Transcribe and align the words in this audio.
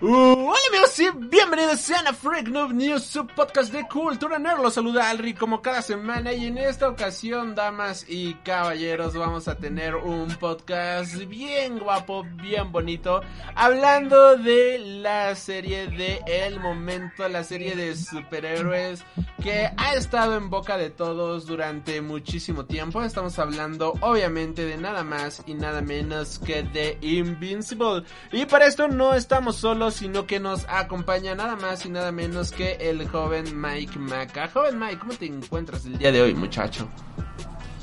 Hola 0.00 0.54
amigos 0.68 0.96
y 1.00 1.10
bienvenidos 1.28 1.80
sean 1.80 2.06
a 2.06 2.12
Freak 2.12 2.46
Noob 2.46 2.72
News, 2.72 3.02
su 3.02 3.26
podcast 3.26 3.72
de 3.72 3.88
cultura 3.88 4.38
nerd. 4.38 4.62
Los 4.62 4.74
saluda 4.74 5.10
Alri 5.10 5.34
como 5.34 5.60
cada 5.60 5.82
semana 5.82 6.32
y 6.32 6.46
en 6.46 6.56
esta 6.56 6.88
ocasión, 6.88 7.56
damas 7.56 8.06
y 8.08 8.34
caballeros, 8.34 9.14
vamos 9.14 9.48
a 9.48 9.56
tener 9.56 9.96
un 9.96 10.28
podcast 10.36 11.16
bien 11.26 11.80
guapo, 11.80 12.24
bien 12.40 12.70
bonito, 12.70 13.22
hablando 13.56 14.36
de 14.36 14.78
la 14.78 15.34
serie 15.34 15.88
de 15.88 16.22
El 16.28 16.60
Momento, 16.60 17.28
la 17.28 17.42
serie 17.42 17.74
de 17.74 17.96
superhéroes 17.96 19.02
que 19.42 19.68
ha 19.76 19.94
estado 19.94 20.36
en 20.36 20.48
boca 20.48 20.76
de 20.76 20.90
todos 20.90 21.46
durante 21.46 22.00
muchísimo 22.02 22.66
tiempo. 22.66 23.02
Estamos 23.02 23.36
hablando 23.40 23.94
obviamente 24.00 24.64
de 24.64 24.76
nada 24.76 25.02
más 25.02 25.42
y 25.46 25.54
nada 25.54 25.82
menos 25.82 26.38
que 26.38 26.62
de 26.62 26.98
Invincible. 27.00 28.04
Y 28.30 28.46
para 28.46 28.66
esto 28.66 28.86
no 28.86 29.14
estamos 29.14 29.56
solos 29.56 29.87
sino 29.90 30.26
que 30.26 30.40
nos 30.40 30.66
acompaña 30.68 31.34
nada 31.34 31.56
más 31.56 31.84
y 31.86 31.90
nada 31.90 32.12
menos 32.12 32.52
que 32.52 32.72
el 32.80 33.08
joven 33.08 33.60
Mike 33.60 33.98
Maca. 33.98 34.48
Joven 34.48 34.78
Mike, 34.78 34.98
¿cómo 34.98 35.14
te 35.14 35.26
encuentras 35.26 35.84
el 35.86 35.98
día 35.98 36.12
de 36.12 36.22
hoy, 36.22 36.34
muchacho? 36.34 36.88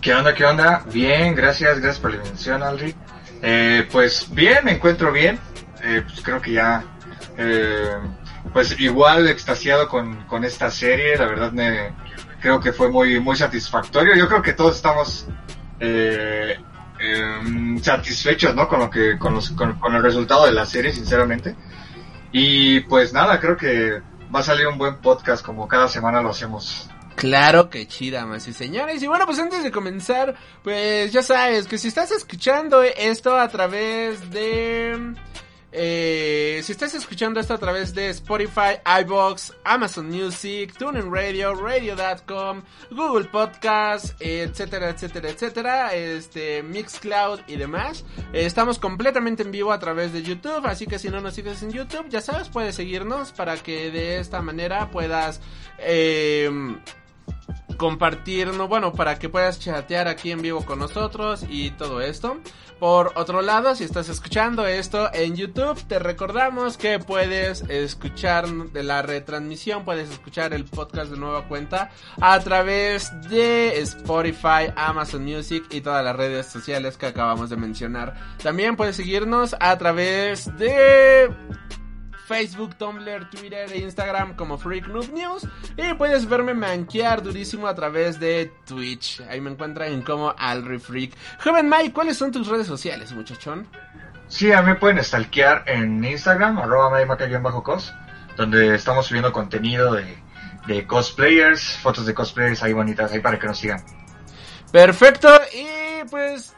¿Qué 0.01 0.13
onda, 0.13 0.33
qué 0.33 0.45
onda? 0.45 0.83
Bien, 0.91 1.33
gracias, 1.33 1.79
gracias 1.79 1.99
por 1.99 2.11
la 2.11 2.17
invitación, 2.17 2.63
Alri. 2.63 2.93
Eh, 3.41 3.87
pues 3.91 4.27
bien, 4.31 4.59
me 4.63 4.73
encuentro 4.73 5.11
bien. 5.11 5.39
Eh, 5.83 6.03
pues 6.05 6.21
creo 6.21 6.41
que 6.41 6.53
ya, 6.53 6.83
eh, 7.37 7.97
pues 8.53 8.79
igual 8.79 9.27
extasiado 9.27 9.87
con, 9.87 10.25
con 10.25 10.43
esta 10.43 10.69
serie, 10.71 11.17
la 11.17 11.25
verdad 11.25 11.51
me 11.51 11.93
creo 12.45 12.59
que 12.59 12.73
fue 12.73 12.91
muy, 12.91 13.19
muy 13.19 13.35
satisfactorio. 13.35 14.15
Yo 14.15 14.27
creo 14.27 14.41
que 14.43 14.53
todos 14.53 14.75
estamos 14.75 15.27
eh, 15.79 16.55
em, 16.99 17.79
satisfechos, 17.81 18.53
¿no? 18.53 18.67
Con 18.67 18.79
lo 18.79 18.89
que, 18.91 19.17
con, 19.17 19.33
los, 19.33 19.49
con 19.49 19.95
el 19.95 20.03
resultado 20.03 20.45
de 20.45 20.51
la 20.51 20.67
serie, 20.67 20.91
sinceramente. 20.91 21.55
Y 22.37 22.81
pues 22.81 23.13
nada, 23.13 23.39
creo 23.39 23.55
que 23.55 24.01
va 24.33 24.39
a 24.39 24.43
salir 24.43 24.67
un 24.67 24.77
buen 24.77 24.97
podcast 24.97 25.43
como 25.43 25.69
cada 25.69 25.87
semana 25.87 26.21
lo 26.21 26.31
hacemos. 26.31 26.89
Claro 27.15 27.69
que 27.69 27.87
chida, 27.87 28.25
más 28.25 28.45
y 28.49 28.51
señores. 28.51 29.01
Y 29.01 29.07
bueno, 29.07 29.25
pues 29.25 29.39
antes 29.39 29.63
de 29.63 29.71
comenzar, 29.71 30.35
pues 30.61 31.13
ya 31.13 31.23
sabes 31.23 31.65
que 31.65 31.77
si 31.77 31.87
estás 31.87 32.11
escuchando 32.11 32.83
esto 32.83 33.39
a 33.39 33.47
través 33.47 34.31
de 34.31 35.13
eh, 35.77 36.61
si 36.63 36.71
estás 36.71 36.93
escuchando 36.93 37.41
esto 37.41 37.53
a 37.53 37.57
través 37.57 37.93
de 37.93 38.09
Spotify, 38.09 38.79
iBox, 39.01 39.53
Amazon 39.65 40.09
Music, 40.09 40.73
TuneIn 40.77 41.13
Radio, 41.13 41.53
Radio.com, 41.53 42.61
Google 42.91 43.25
Podcast, 43.25 44.15
etcétera, 44.21 44.89
etcétera, 44.91 45.29
etcétera, 45.29 45.93
este, 45.93 46.63
Mixcloud 46.63 47.41
y 47.47 47.57
demás, 47.57 48.05
eh, 48.31 48.45
estamos 48.45 48.79
completamente 48.79 49.43
en 49.43 49.51
vivo 49.51 49.73
a 49.73 49.79
través 49.79 50.13
de 50.13 50.23
YouTube, 50.23 50.65
así 50.65 50.87
que 50.87 50.97
si 50.97 51.09
no 51.09 51.19
nos 51.19 51.33
sigues 51.33 51.61
en 51.61 51.71
YouTube, 51.71 52.07
ya 52.07 52.21
sabes, 52.21 52.47
puedes 52.47 52.75
seguirnos 52.75 53.33
para 53.33 53.57
que 53.57 53.91
de 53.91 54.19
esta 54.19 54.41
manera 54.41 54.89
puedas... 54.91 55.41
Eh, 55.79 56.49
compartirnos, 57.77 58.67
bueno, 58.67 58.93
para 58.93 59.19
que 59.19 59.29
puedas 59.29 59.59
chatear 59.59 60.07
aquí 60.07 60.31
en 60.31 60.41
vivo 60.41 60.65
con 60.65 60.79
nosotros 60.79 61.45
y 61.49 61.71
todo 61.71 62.01
esto. 62.01 62.39
Por 62.79 63.13
otro 63.15 63.41
lado, 63.41 63.73
si 63.73 63.85
estás 63.85 64.09
escuchando 64.09 64.67
esto 64.67 65.09
en 65.13 65.35
YouTube, 65.35 65.81
te 65.87 65.97
recordamos 65.97 66.77
que 66.77 66.99
puedes 66.99 67.61
escuchar 67.69 68.47
de 68.49 68.83
la 68.83 69.01
retransmisión, 69.01 69.85
puedes 69.85 70.09
escuchar 70.09 70.53
el 70.53 70.65
podcast 70.65 71.09
de 71.09 71.17
nueva 71.17 71.47
cuenta 71.47 71.89
a 72.19 72.37
través 72.41 73.11
de 73.29 73.79
Spotify, 73.79 74.73
Amazon 74.75 75.23
Music 75.23 75.63
y 75.71 75.81
todas 75.81 76.03
las 76.03 76.17
redes 76.17 76.47
sociales 76.47 76.97
que 76.97 77.05
acabamos 77.05 77.49
de 77.49 77.55
mencionar. 77.55 78.13
También 78.43 78.75
puedes 78.75 78.97
seguirnos 78.97 79.55
a 79.59 79.77
través 79.77 80.55
de 80.57 81.33
Facebook, 82.25 82.75
Tumblr, 82.75 83.29
Twitter 83.29 83.71
e 83.71 83.79
Instagram 83.79 84.35
como 84.35 84.57
Freak 84.57 84.87
Noob 84.87 85.11
News. 85.13 85.47
Y 85.77 85.93
puedes 85.93 86.27
verme 86.27 86.53
manquear 86.53 87.21
durísimo 87.21 87.67
a 87.67 87.75
través 87.75 88.19
de 88.19 88.51
Twitch. 88.65 89.21
Ahí 89.29 89.41
me 89.41 89.51
encuentran 89.51 90.01
como 90.01 90.33
Alri 90.37 90.79
Freak. 90.79 91.13
Joven 91.43 91.69
Mike, 91.69 91.93
¿cuáles 91.93 92.17
son 92.17 92.31
tus 92.31 92.47
redes 92.47 92.67
sociales, 92.67 93.11
muchachón? 93.13 93.67
Sí, 94.27 94.51
a 94.51 94.61
mí 94.61 94.69
me 94.69 94.75
pueden 94.75 95.03
stalkear 95.03 95.63
en 95.67 96.03
Instagram, 96.03 96.57
arroba 96.57 96.89
bajo 97.41 97.63
cos 97.63 97.93
donde 98.35 98.75
estamos 98.75 99.05
subiendo 99.05 99.31
contenido 99.31 99.93
de, 99.93 100.17
de 100.67 100.85
cosplayers, 100.85 101.77
fotos 101.77 102.05
de 102.05 102.13
cosplayers 102.13 102.63
ahí 102.63 102.73
bonitas, 102.73 103.11
ahí 103.11 103.19
para 103.19 103.39
que 103.39 103.47
nos 103.47 103.57
sigan. 103.57 103.83
Perfecto, 104.71 105.29
y 105.53 106.03
pues 106.09 106.54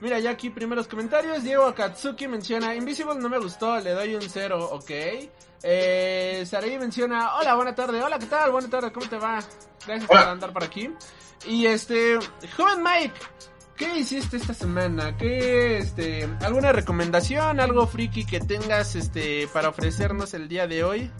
Mira, 0.00 0.18
ya 0.20 0.30
aquí 0.30 0.50
primeros 0.50 0.86
comentarios. 0.86 1.42
Diego 1.42 1.66
Akatsuki 1.66 2.28
menciona, 2.28 2.74
Invisible 2.74 3.16
no 3.16 3.28
me 3.28 3.38
gustó, 3.38 3.78
le 3.80 3.90
doy 3.90 4.14
un 4.14 4.22
cero, 4.22 4.68
ok. 4.72 4.90
Eh, 5.62 6.44
Sarai 6.46 6.78
menciona, 6.78 7.34
hola, 7.34 7.54
buena 7.56 7.74
tarde, 7.74 8.00
hola, 8.00 8.18
¿qué 8.18 8.26
tal? 8.26 8.52
Buena 8.52 8.68
tarde, 8.68 8.92
¿cómo 8.92 9.08
te 9.08 9.18
va? 9.18 9.40
Gracias 9.86 10.06
por 10.06 10.18
andar 10.18 10.52
por 10.52 10.62
aquí. 10.62 10.90
Y 11.46 11.66
este, 11.66 12.18
joven 12.56 12.82
Mike, 12.82 13.18
¿qué 13.76 13.98
hiciste 13.98 14.36
esta 14.36 14.54
semana? 14.54 15.16
¿Qué, 15.16 15.78
este, 15.78 16.28
alguna 16.42 16.70
recomendación, 16.70 17.58
algo 17.58 17.88
friki 17.88 18.24
que 18.24 18.38
tengas, 18.38 18.94
este, 18.94 19.48
para 19.52 19.70
ofrecernos 19.70 20.32
el 20.32 20.48
día 20.48 20.68
de 20.68 20.84
hoy? 20.84 21.10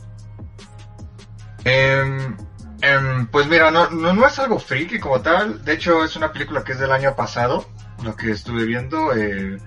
Eh, 1.65 2.37
pues 3.33 3.49
mira, 3.49 3.72
no, 3.72 3.91
no, 3.91 4.12
no 4.12 4.25
es 4.25 4.39
algo 4.39 4.60
friki 4.60 5.00
como 5.00 5.21
tal, 5.21 5.65
de 5.65 5.72
hecho 5.72 6.05
es 6.05 6.15
una 6.15 6.33
película 6.33 6.62
que 6.62 6.72
es 6.72 6.78
del 6.78 6.93
año 6.93 7.16
pasado 7.16 7.66
lo 8.03 8.16
que 8.16 8.31
estuve 8.31 8.64
viendo. 8.64 9.14
Eh, 9.14 9.59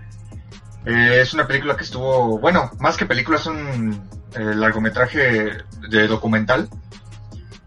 eh, 0.86 1.20
es 1.22 1.34
una 1.34 1.48
película 1.48 1.76
que 1.76 1.84
estuvo, 1.84 2.40
bueno, 2.40 2.72
más 2.80 2.98
que 2.98 3.06
película, 3.06 3.38
es 3.38 3.46
un 3.46 4.10
eh, 4.36 4.56
largometraje 4.56 5.58
de 5.90 6.08
documental. 6.08 6.70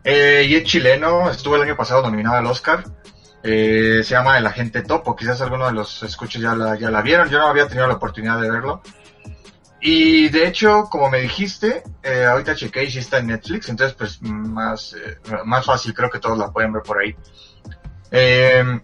y 0.05 0.55
es 0.55 0.65
chileno, 0.65 1.31
estuvo 1.31 1.57
el 1.57 1.63
año 1.63 1.77
pasado 1.77 2.03
nominado 2.03 2.37
al 2.37 2.47
Oscar. 2.47 2.85
se 3.43 4.03
llama 4.03 4.39
El 4.39 4.47
Agente 4.47 4.83
Topo, 4.83 5.17
quizás 5.17 5.41
alguno 5.41 5.67
de 5.67 5.73
los 5.73 6.03
escuchos 6.03 6.43
ya 6.43 6.55
la, 6.55 6.77
ya 6.77 6.91
la 6.91 7.03
vieron, 7.03 7.29
yo 7.29 7.39
no 7.39 7.47
había 7.47 7.69
tenido 7.69 7.87
la 7.87 7.95
oportunidad 7.95 8.41
de 8.41 8.51
verlo. 8.51 8.83
Y 9.81 10.31
de 10.31 10.47
hecho, 10.47 10.85
como 10.91 11.11
me 11.11 11.21
dijiste, 11.21 11.83
ahorita 12.03 12.55
chequé 12.55 12.85
y 12.85 12.91
si 12.91 13.01
está 13.01 13.19
en 13.19 13.27
Netflix, 13.27 13.69
entonces 13.69 13.95
pues 13.95 14.23
más, 14.23 14.97
más 15.45 15.67
fácil, 15.67 15.93
creo 15.93 16.11
que 16.11 16.21
todos 16.21 16.39
la 16.39 16.51
pueden 16.51 16.73
ver 16.73 16.83
por 16.83 16.99
ahí. 17.01 17.15
Eh, 18.11 18.81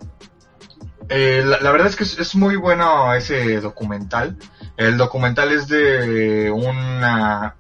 eh, 1.11 1.43
la, 1.45 1.73
verdad 1.73 1.89
es 1.89 1.97
que 1.97 2.05
es, 2.05 2.35
muy 2.37 2.55
bueno 2.55 3.13
ese 3.15 3.61
documental. 3.61 4.37
El 4.77 4.97
documental 4.97 5.51
es 5.51 5.67
de 5.67 6.51
una... 6.53 7.57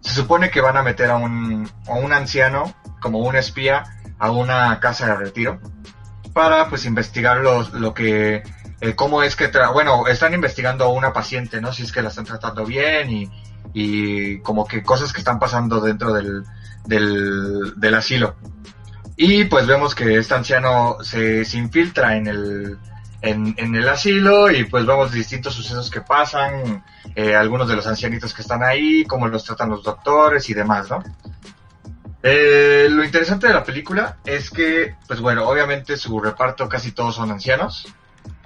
Se 0.00 0.14
supone 0.14 0.50
que 0.50 0.60
van 0.60 0.76
a 0.76 0.82
meter 0.82 1.10
a 1.10 1.16
un, 1.16 1.68
a 1.88 1.94
un 1.94 2.12
anciano 2.12 2.72
como 3.00 3.18
un 3.18 3.34
espía 3.34 3.82
a 4.18 4.30
una 4.30 4.78
casa 4.78 5.06
de 5.08 5.16
retiro 5.16 5.60
para 6.32 6.68
pues 6.68 6.86
investigar 6.86 7.38
lo 7.38 7.94
que... 7.94 8.44
Eh, 8.80 8.94
cómo 8.94 9.24
es 9.24 9.34
que... 9.34 9.50
bueno, 9.72 10.06
están 10.06 10.32
investigando 10.32 10.84
a 10.84 10.88
una 10.88 11.12
paciente, 11.12 11.60
¿no? 11.60 11.72
Si 11.72 11.82
es 11.82 11.90
que 11.90 12.00
la 12.00 12.10
están 12.10 12.26
tratando 12.26 12.64
bien 12.64 13.10
y, 13.10 13.30
y 13.72 14.38
como 14.38 14.66
que 14.66 14.84
cosas 14.84 15.12
que 15.12 15.18
están 15.18 15.40
pasando 15.40 15.80
dentro 15.80 16.12
del, 16.12 16.44
del, 16.86 17.74
del 17.76 17.94
asilo. 17.94 18.36
Y 19.16 19.44
pues 19.44 19.66
vemos 19.66 19.94
que 19.94 20.16
este 20.16 20.34
anciano 20.34 20.98
se, 21.02 21.44
infiltra 21.54 22.16
en 22.16 22.26
el, 22.26 22.78
en, 23.22 23.74
el 23.74 23.88
asilo 23.88 24.50
y 24.50 24.64
pues 24.64 24.84
vemos 24.84 25.12
distintos 25.12 25.54
sucesos 25.54 25.90
que 25.90 26.00
pasan, 26.00 26.84
eh, 27.14 27.34
algunos 27.34 27.68
de 27.68 27.76
los 27.76 27.86
ancianitos 27.86 28.34
que 28.34 28.42
están 28.42 28.62
ahí, 28.62 29.04
cómo 29.04 29.28
los 29.28 29.44
tratan 29.44 29.70
los 29.70 29.84
doctores 29.84 30.48
y 30.50 30.54
demás, 30.54 30.90
¿no? 30.90 31.02
Eh, 32.26 32.88
lo 32.90 33.04
interesante 33.04 33.46
de 33.46 33.52
la 33.52 33.62
película 33.62 34.16
es 34.24 34.48
que, 34.48 34.94
pues 35.06 35.20
bueno, 35.20 35.46
obviamente 35.46 35.98
su 35.98 36.18
reparto 36.18 36.68
casi 36.70 36.92
todos 36.92 37.16
son 37.16 37.30
ancianos. 37.30 37.86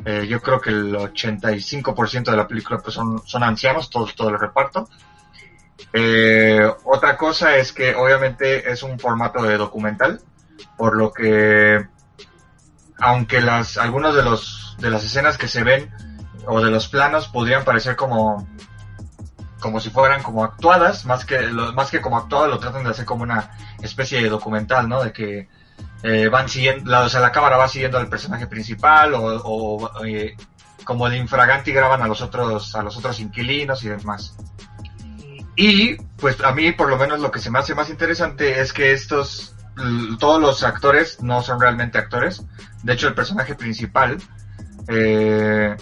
Eh, 0.04 0.26
yo 0.28 0.40
creo 0.40 0.60
que 0.60 0.70
el 0.70 0.96
85% 0.96 2.30
de 2.30 2.36
la 2.36 2.48
película 2.48 2.80
pues 2.80 2.94
son, 2.94 3.22
son 3.24 3.44
ancianos, 3.44 3.88
todos, 3.88 4.16
todo 4.16 4.30
el 4.30 4.38
reparto. 4.38 4.88
Eh, 5.92 6.60
otra 6.84 7.16
cosa 7.16 7.56
es 7.56 7.72
que 7.72 7.94
obviamente 7.94 8.68
es 8.70 8.82
un 8.82 8.98
formato 8.98 9.44
de 9.44 9.56
documental, 9.56 10.20
por 10.76 10.96
lo 10.96 11.12
que 11.12 11.86
aunque 12.98 13.40
las 13.40 13.78
algunos 13.78 14.14
de 14.14 14.22
los 14.22 14.76
de 14.78 14.90
las 14.90 15.04
escenas 15.04 15.38
que 15.38 15.48
se 15.48 15.62
ven 15.62 15.90
o 16.46 16.60
de 16.60 16.70
los 16.70 16.88
planos 16.88 17.28
podrían 17.28 17.64
parecer 17.64 17.96
como 17.96 18.48
como 19.60 19.80
si 19.80 19.90
fueran 19.90 20.22
como 20.22 20.44
actuadas 20.44 21.04
más 21.04 21.24
que 21.24 21.40
lo, 21.42 21.72
más 21.72 21.90
que 21.90 22.00
como 22.00 22.18
actuadas 22.18 22.50
lo 22.50 22.58
tratan 22.58 22.84
de 22.84 22.90
hacer 22.90 23.04
como 23.04 23.22
una 23.22 23.50
especie 23.82 24.22
de 24.22 24.28
documental 24.28 24.88
no 24.88 25.02
de 25.02 25.12
que 25.12 25.48
eh, 26.02 26.28
van 26.28 26.48
siguiendo, 26.48 26.90
la, 26.90 27.02
o 27.02 27.08
sea, 27.08 27.20
la 27.20 27.32
cámara 27.32 27.56
va 27.56 27.68
siguiendo 27.68 27.98
al 27.98 28.08
personaje 28.08 28.46
principal 28.46 29.14
o, 29.14 29.20
o 29.20 30.04
eh, 30.06 30.36
como 30.84 31.08
de 31.08 31.16
infraganti 31.16 31.72
graban 31.72 32.02
a 32.02 32.06
los 32.06 32.22
otros, 32.22 32.74
a 32.74 32.82
los 32.82 32.96
otros 32.96 33.18
inquilinos 33.20 33.82
y 33.82 33.88
demás. 33.88 34.36
Y 35.56 35.96
pues 35.96 36.40
a 36.40 36.52
mí 36.52 36.70
por 36.72 36.88
lo 36.88 36.96
menos 36.96 37.18
lo 37.18 37.32
que 37.32 37.40
se 37.40 37.50
me 37.50 37.58
hace 37.58 37.74
más 37.74 37.90
interesante 37.90 38.60
es 38.60 38.72
que 38.72 38.92
estos, 38.92 39.56
todos 40.18 40.40
los 40.40 40.62
actores 40.62 41.22
no 41.22 41.42
son 41.42 41.60
realmente 41.60 41.98
actores. 41.98 42.44
De 42.82 42.92
hecho 42.92 43.08
el 43.08 43.14
personaje 43.14 43.54
principal 43.54 44.18
eh, 44.88 45.76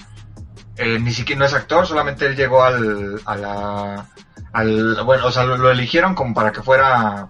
eh, 0.76 0.98
ni 0.98 1.12
siquiera 1.12 1.40
no 1.40 1.46
es 1.46 1.54
actor, 1.54 1.86
solamente 1.86 2.26
él 2.26 2.36
llegó 2.36 2.62
al, 2.62 3.20
a 3.24 3.36
la, 3.36 4.06
al, 4.52 5.02
bueno, 5.04 5.26
o 5.26 5.30
sea, 5.30 5.44
lo, 5.44 5.56
lo 5.56 5.70
eligieron 5.70 6.14
como 6.14 6.34
para 6.34 6.52
que 6.52 6.62
fuera, 6.62 7.28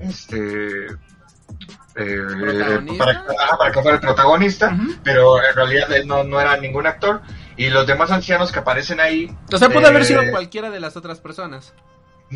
este, 0.00 0.86
eh, 1.96 2.96
para, 2.96 3.24
para 3.58 3.72
que 3.72 3.82
fuera 3.82 3.96
el 3.96 4.00
protagonista, 4.00 4.74
pero 5.02 5.42
en 5.42 5.54
realidad 5.54 5.92
él 5.92 6.06
no, 6.06 6.24
no 6.24 6.40
era 6.40 6.56
ningún 6.56 6.86
actor. 6.86 7.20
Y 7.56 7.70
los 7.70 7.88
demás 7.88 8.12
ancianos 8.12 8.52
que 8.52 8.60
aparecen 8.60 9.00
ahí. 9.00 9.36
O 9.52 9.58
sea, 9.58 9.68
pudo 9.68 9.88
haber 9.88 10.02
eh, 10.02 10.04
sido 10.04 10.22
cualquiera 10.30 10.70
de 10.70 10.78
las 10.78 10.96
otras 10.96 11.18
personas. 11.18 11.74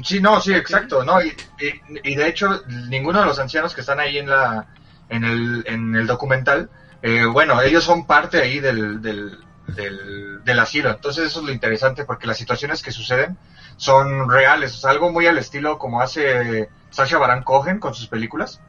Sí, 0.03 0.21
no, 0.21 0.41
sí, 0.41 0.55
exacto, 0.55 1.05
¿no? 1.05 1.21
Y, 1.23 1.29
y, 1.61 2.13
y 2.13 2.15
de 2.15 2.27
hecho, 2.27 2.63
ninguno 2.89 3.21
de 3.21 3.27
los 3.27 3.39
ancianos 3.39 3.75
que 3.75 3.83
están 3.83 4.01
ahí 4.01 4.19
en 4.19 4.29
la 4.29 4.67
en 5.11 5.25
el, 5.25 5.65
en 5.67 5.95
el 5.95 6.07
documental, 6.07 6.71
eh, 7.03 7.25
bueno, 7.27 7.61
ellos 7.61 7.85
son 7.85 8.07
parte 8.07 8.41
ahí 8.41 8.61
del, 8.61 9.03
del, 9.03 9.39
del, 9.67 10.43
del 10.43 10.59
asilo. 10.59 10.91
Entonces 10.91 11.27
eso 11.27 11.41
es 11.41 11.47
lo 11.47 11.53
interesante 11.53 12.05
porque 12.07 12.27
las 12.27 12.39
situaciones 12.39 12.83
que 12.83 12.93
suceden 12.93 13.37
son 13.77 14.31
reales. 14.31 14.75
O 14.75 14.79
sea, 14.79 14.91
algo 14.91 15.11
muy 15.11 15.27
al 15.27 15.37
estilo 15.37 15.77
como 15.79 16.01
hace 16.01 16.71
Sasha 16.91 17.19
Baron 17.19 17.43
Cohen 17.43 17.79
con 17.79 17.95
sus 17.95 18.07
películas. 18.07 18.61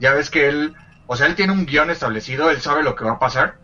Ya 0.00 0.12
ves 0.12 0.28
que 0.28 0.48
él, 0.48 0.74
o 1.06 1.16
sea, 1.16 1.26
él 1.26 1.34
tiene 1.34 1.52
un 1.54 1.64
guion 1.64 1.90
establecido, 1.90 2.50
él 2.50 2.60
sabe 2.60 2.82
lo 2.82 2.94
que 2.94 3.04
va 3.04 3.12
a 3.12 3.18
pasar, 3.18 3.56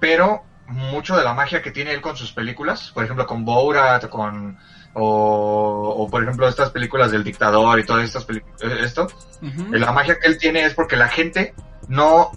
pero 0.00 0.42
mucho 0.66 1.16
de 1.16 1.24
la 1.24 1.34
magia 1.34 1.62
que 1.62 1.70
tiene 1.70 1.92
él 1.92 2.00
con 2.00 2.16
sus 2.16 2.32
películas, 2.32 2.90
por 2.92 3.04
ejemplo 3.04 3.26
con 3.26 3.44
Borat, 3.44 4.08
con 4.08 4.58
o, 4.94 5.94
o, 5.98 6.08
por 6.10 6.22
ejemplo 6.22 6.48
estas 6.48 6.70
películas 6.70 7.10
del 7.12 7.22
dictador 7.24 7.78
y 7.78 7.84
todas 7.86 8.04
estas 8.04 8.24
películas, 8.24 8.60
esto, 8.82 9.06
Ujú. 9.42 9.72
la 9.72 9.92
magia 9.92 10.18
que 10.18 10.26
él 10.28 10.38
tiene 10.38 10.64
es 10.64 10.74
porque 10.74 10.96
la 10.96 11.08
gente 11.08 11.54
no 11.88 12.32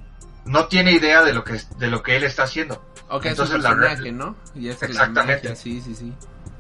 no 0.45 0.67
tiene 0.67 0.91
idea 0.91 1.23
de 1.23 1.33
lo 1.33 1.43
que 1.43 1.59
de 1.77 1.87
lo 1.87 2.03
que 2.03 2.15
él 2.17 2.23
está 2.23 2.43
haciendo. 2.43 2.83
Es 3.21 3.25
entonces 3.27 3.61
personaje, 3.61 3.95
re- 4.01 4.11
¿no? 4.11 4.35
Y 4.55 4.69
es 4.69 4.81
la 4.81 4.87
Exactamente. 4.87 5.49
magia, 5.49 5.55
sí, 5.55 5.81
sí, 5.81 5.93
sí. 5.95 6.13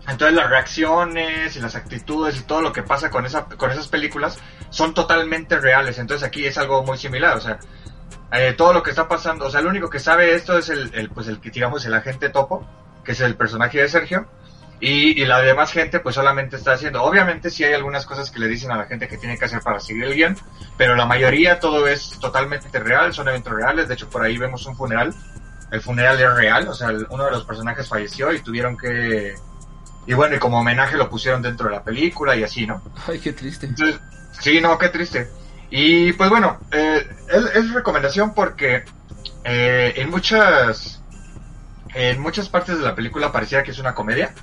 Entonces 0.07 0.35
las 0.35 0.49
reacciones 0.49 1.55
y 1.55 1.59
las 1.59 1.75
actitudes 1.75 2.37
y 2.39 2.43
todo 2.43 2.61
lo 2.61 2.71
que 2.73 2.83
pasa 2.83 3.09
con 3.09 3.25
esa 3.25 3.45
con 3.45 3.71
esas 3.71 3.87
películas 3.87 4.37
son 4.69 4.93
totalmente 4.93 5.59
reales. 5.59 5.97
Entonces 5.99 6.27
aquí 6.27 6.45
es 6.45 6.57
algo 6.57 6.83
muy 6.83 6.97
similar, 6.97 7.37
o 7.37 7.41
sea, 7.41 7.59
eh, 8.31 8.53
todo 8.57 8.73
lo 8.73 8.83
que 8.83 8.89
está 8.91 9.07
pasando, 9.07 9.45
o 9.45 9.49
sea, 9.49 9.61
el 9.61 9.67
único 9.67 9.89
que 9.89 9.99
sabe 9.99 10.33
esto 10.35 10.57
es 10.57 10.69
el, 10.69 10.91
el, 10.93 11.09
pues 11.09 11.27
el 11.27 11.39
que 11.39 11.49
digamos 11.51 11.85
el 11.85 11.93
agente 11.93 12.29
topo, 12.29 12.67
que 13.03 13.13
es 13.13 13.21
el 13.21 13.35
personaje 13.35 13.79
de 13.81 13.87
Sergio, 13.89 14.27
y, 14.85 15.21
y 15.21 15.25
la 15.25 15.39
demás 15.41 15.71
gente 15.71 15.99
pues 15.99 16.15
solamente 16.15 16.57
está 16.57 16.73
haciendo. 16.73 17.03
Obviamente 17.03 17.49
sí 17.49 17.63
hay 17.63 17.73
algunas 17.73 18.05
cosas 18.05 18.29
que 18.31 18.39
le 18.39 18.47
dicen 18.47 18.71
a 18.71 18.75
la 18.77 18.85
gente 18.85 19.07
que 19.07 19.17
tiene 19.17 19.37
que 19.37 19.45
hacer 19.45 19.61
para 19.61 19.79
seguir 19.79 20.03
el 20.03 20.15
guion, 20.15 20.37
pero 20.77 20.95
la 20.95 21.05
mayoría 21.05 21.59
todo 21.59 21.87
es 21.87 22.17
totalmente 22.19 22.67
real, 22.79 23.13
son 23.13 23.27
eventos 23.29 23.53
reales. 23.53 23.87
De 23.87 23.93
hecho 23.93 24.09
por 24.09 24.23
ahí 24.23 24.37
vemos 24.37 24.65
un 24.65 24.75
funeral, 24.75 25.13
el 25.71 25.81
funeral 25.81 26.19
es 26.19 26.33
real, 26.35 26.67
o 26.67 26.73
sea, 26.73 26.89
el- 26.89 27.07
uno 27.09 27.25
de 27.25 27.31
los 27.31 27.45
personajes 27.45 27.87
falleció 27.87 28.33
y 28.33 28.39
tuvieron 28.41 28.77
que 28.77 29.35
y 30.05 30.13
bueno, 30.13 30.35
y 30.35 30.39
como 30.39 30.59
homenaje 30.59 30.97
lo 30.97 31.09
pusieron 31.09 31.41
dentro 31.41 31.69
de 31.69 31.75
la 31.75 31.83
película 31.83 32.35
y 32.35 32.43
así, 32.43 32.67
¿no? 32.67 32.81
Ay, 33.07 33.19
qué 33.19 33.31
triste. 33.31 33.67
Entonces, 33.67 34.01
sí, 34.41 34.59
no, 34.59 34.77
qué 34.77 34.89
triste. 34.89 35.29
Y 35.69 36.11
pues 36.13 36.29
bueno, 36.29 36.59
eh, 36.73 37.07
es, 37.31 37.45
es 37.55 37.73
recomendación 37.73 38.33
porque 38.33 38.83
eh, 39.45 39.93
en 39.95 40.09
muchas 40.09 40.99
en 41.95 42.19
muchas 42.19 42.49
partes 42.49 42.77
de 42.79 42.83
la 42.83 42.95
película 42.95 43.31
parecía 43.31 43.63
que 43.63 43.71
es 43.71 43.79
una 43.79 43.93
comedia. 43.95 44.33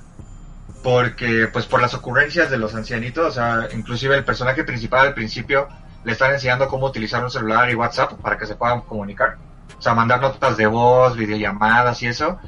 Porque, 0.83 1.47
pues 1.51 1.65
por 1.65 1.81
las 1.81 1.93
ocurrencias 1.93 2.49
de 2.49 2.57
los 2.57 2.73
ancianitos, 2.73 3.27
o 3.27 3.31
sea, 3.31 3.67
inclusive 3.73 4.15
el 4.15 4.23
personaje 4.23 4.63
principal 4.63 5.07
al 5.07 5.13
principio 5.13 5.67
le 6.03 6.13
están 6.13 6.31
enseñando 6.33 6.67
cómo 6.67 6.87
utilizar 6.87 7.23
un 7.23 7.29
celular 7.29 7.69
y 7.69 7.75
WhatsApp 7.75 8.13
para 8.13 8.37
que 8.37 8.47
se 8.47 8.55
puedan 8.55 8.81
comunicar. 8.81 9.37
O 9.77 9.81
sea, 9.81 9.93
mandar 9.93 10.19
notas 10.21 10.57
de 10.57 10.67
voz, 10.67 11.15
videollamadas 11.15 12.01
y 12.03 12.07
eso 12.07 12.39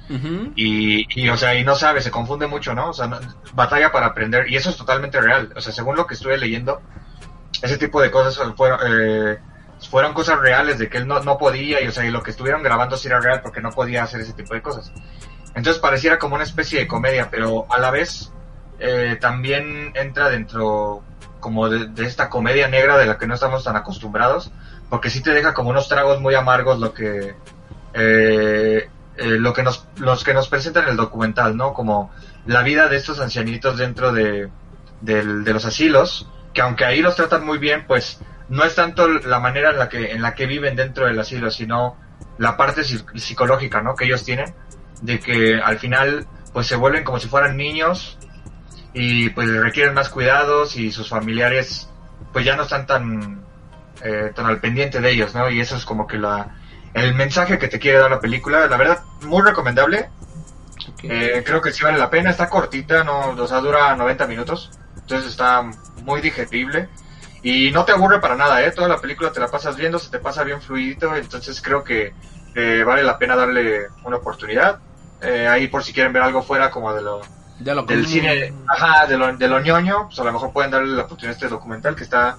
y, 0.55 1.05
y, 1.21 1.29
o 1.29 1.37
sea, 1.37 1.55
y 1.55 1.63
no 1.63 1.75
sabe, 1.75 2.01
se 2.01 2.11
confunde 2.11 2.47
mucho, 2.47 2.73
¿no? 2.75 2.89
O 2.89 2.93
sea, 2.93 3.07
no- 3.07 3.19
batalla 3.53 3.91
para 3.91 4.07
aprender, 4.07 4.49
y 4.49 4.55
eso 4.55 4.69
es 4.69 4.77
totalmente 4.77 5.19
real. 5.21 5.51
O 5.55 5.61
sea, 5.61 5.71
según 5.73 5.95
lo 5.95 6.05
que 6.07 6.13
estuve 6.15 6.37
leyendo, 6.37 6.81
ese 7.61 7.77
tipo 7.77 8.01
de 8.01 8.11
cosas 8.11 8.39
fueron, 8.55 8.79
eh, 8.85 9.37
fueron 9.89 10.13
cosas 10.13 10.39
reales 10.39 10.77
de 10.79 10.89
que 10.89 10.97
él 10.97 11.07
no, 11.07 11.19
no 11.21 11.37
podía, 11.37 11.81
y 11.81 11.87
o 11.87 11.91
sea, 11.91 12.05
y 12.05 12.11
lo 12.11 12.21
que 12.23 12.31
estuvieron 12.31 12.61
grabando 12.63 12.97
sí 12.97 13.07
era 13.07 13.19
real 13.19 13.41
porque 13.41 13.61
no 13.61 13.69
podía 13.71 14.03
hacer 14.03 14.21
ese 14.21 14.33
tipo 14.33 14.53
de 14.53 14.61
cosas. 14.61 14.91
Entonces 15.55 15.81
pareciera 15.81 16.17
como 16.19 16.35
una 16.35 16.43
especie 16.43 16.79
de 16.79 16.87
comedia, 16.87 17.29
pero 17.29 17.65
a 17.71 17.77
la 17.79 17.91
vez 17.91 18.31
eh, 18.79 19.17
también 19.21 19.91
entra 19.95 20.29
dentro 20.29 21.03
como 21.39 21.69
de, 21.69 21.87
de 21.87 22.05
esta 22.05 22.29
comedia 22.29 22.67
negra 22.67 22.97
de 22.97 23.05
la 23.05 23.17
que 23.17 23.27
no 23.27 23.33
estamos 23.35 23.63
tan 23.63 23.75
acostumbrados, 23.75 24.51
porque 24.89 25.09
sí 25.09 25.21
te 25.21 25.31
deja 25.31 25.53
como 25.53 25.69
unos 25.69 25.87
tragos 25.89 26.19
muy 26.21 26.35
amargos 26.35 26.79
lo 26.79 26.93
que 26.93 27.35
eh, 27.93 28.89
eh, 29.17 29.25
lo 29.27 29.53
que 29.53 29.61
nos 29.63 29.85
los 29.97 30.23
que 30.23 30.33
nos 30.33 30.47
presentan 30.47 30.85
en 30.85 30.89
el 30.91 30.97
documental, 30.97 31.55
¿no? 31.55 31.73
Como 31.73 32.11
la 32.47 32.63
vida 32.63 32.87
de 32.87 32.97
estos 32.97 33.19
ancianitos 33.19 33.77
dentro 33.77 34.11
de, 34.11 34.49
del- 35.01 35.43
de 35.43 35.53
los 35.53 35.65
asilos, 35.65 36.27
que 36.53 36.61
aunque 36.61 36.85
ahí 36.85 37.01
los 37.01 37.15
tratan 37.15 37.45
muy 37.45 37.57
bien, 37.59 37.85
pues 37.87 38.19
no 38.49 38.63
es 38.63 38.73
tanto 38.75 39.07
la 39.07 39.39
manera 39.39 39.69
en 39.71 39.77
la 39.79 39.89
que 39.89 40.11
en 40.13 40.21
la 40.21 40.33
que 40.33 40.45
viven 40.47 40.75
dentro 40.75 41.05
del 41.05 41.19
asilo, 41.19 41.51
sino 41.51 41.95
la 42.39 42.57
parte 42.57 42.81
psi- 42.81 43.05
psicológica, 43.19 43.81
¿no? 43.81 43.95
Que 43.95 44.05
ellos 44.05 44.23
tienen 44.23 44.53
de 45.01 45.19
que 45.19 45.59
al 45.59 45.79
final 45.79 46.27
pues 46.53 46.67
se 46.67 46.75
vuelven 46.75 47.03
como 47.03 47.19
si 47.19 47.27
fueran 47.27 47.57
niños 47.57 48.17
y 48.93 49.29
pues 49.29 49.49
requieren 49.49 49.93
más 49.93 50.09
cuidados 50.09 50.75
y 50.75 50.91
sus 50.91 51.09
familiares 51.09 51.89
pues 52.31 52.45
ya 52.45 52.55
no 52.55 52.63
están 52.63 52.85
tan 52.85 53.43
eh, 54.03 54.31
tan 54.35 54.45
al 54.45 54.59
pendiente 54.59 54.99
de 55.01 55.11
ellos, 55.11 55.33
¿no? 55.33 55.49
Y 55.49 55.59
eso 55.59 55.75
es 55.75 55.85
como 55.85 56.07
que 56.07 56.17
la 56.17 56.57
el 56.93 57.15
mensaje 57.15 57.57
que 57.57 57.67
te 57.67 57.79
quiere 57.79 57.99
dar 57.99 58.11
la 58.11 58.19
película, 58.19 58.67
la 58.67 58.77
verdad 58.77 59.03
muy 59.21 59.41
recomendable. 59.41 60.09
Eh, 61.01 61.43
creo 61.45 61.61
que 61.61 61.71
sí 61.71 61.83
vale 61.83 61.97
la 61.97 62.09
pena, 62.09 62.29
está 62.29 62.49
cortita, 62.49 63.03
no, 63.03 63.29
o 63.29 63.47
sea, 63.47 63.59
dura 63.59 63.95
90 63.95 64.27
minutos, 64.27 64.71
entonces 64.95 65.31
está 65.31 65.61
muy 66.03 66.21
digerible 66.21 66.89
y 67.41 67.71
no 67.71 67.83
te 67.83 67.91
aburre 67.91 68.21
para 68.21 68.35
nada, 68.35 68.63
¿eh? 68.63 68.71
Toda 68.71 68.87
la 68.87 68.99
película 68.99 69.31
te 69.31 69.41
la 69.41 69.49
pasas 69.49 69.75
viendo, 69.75 69.99
se 69.99 70.09
te 70.09 70.19
pasa 70.19 70.43
bien 70.43 70.61
fluidito, 70.61 71.13
entonces 71.15 71.61
creo 71.61 71.83
que 71.83 72.13
eh, 72.55 72.83
vale 72.85 73.03
la 73.03 73.17
pena 73.17 73.35
darle 73.35 73.87
una 74.03 74.17
oportunidad. 74.17 74.79
Eh, 75.21 75.47
ahí 75.47 75.67
por 75.67 75.83
si 75.83 75.93
quieren 75.93 76.11
ver 76.11 76.21
algo 76.21 76.43
fuera 76.43 76.69
como 76.69 76.93
de 76.93 77.01
lo 77.01 77.21
Ya 77.61 77.73
lo 77.73 77.83
del 77.83 78.05
cine, 78.05 78.53
ajá, 78.67 79.07
de 79.07 79.17
lo, 79.17 79.35
de 79.35 79.47
lo 79.47 79.61
ñoño, 79.61 80.07
pues 80.07 80.19
a 80.19 80.23
lo 80.23 80.33
mejor 80.33 80.51
pueden 80.51 80.71
darle 80.71 80.95
la 80.95 81.03
oportunidad 81.03 81.31
a 81.31 81.33
este 81.33 81.47
documental 81.47 81.95
que 81.95 82.03
está, 82.03 82.37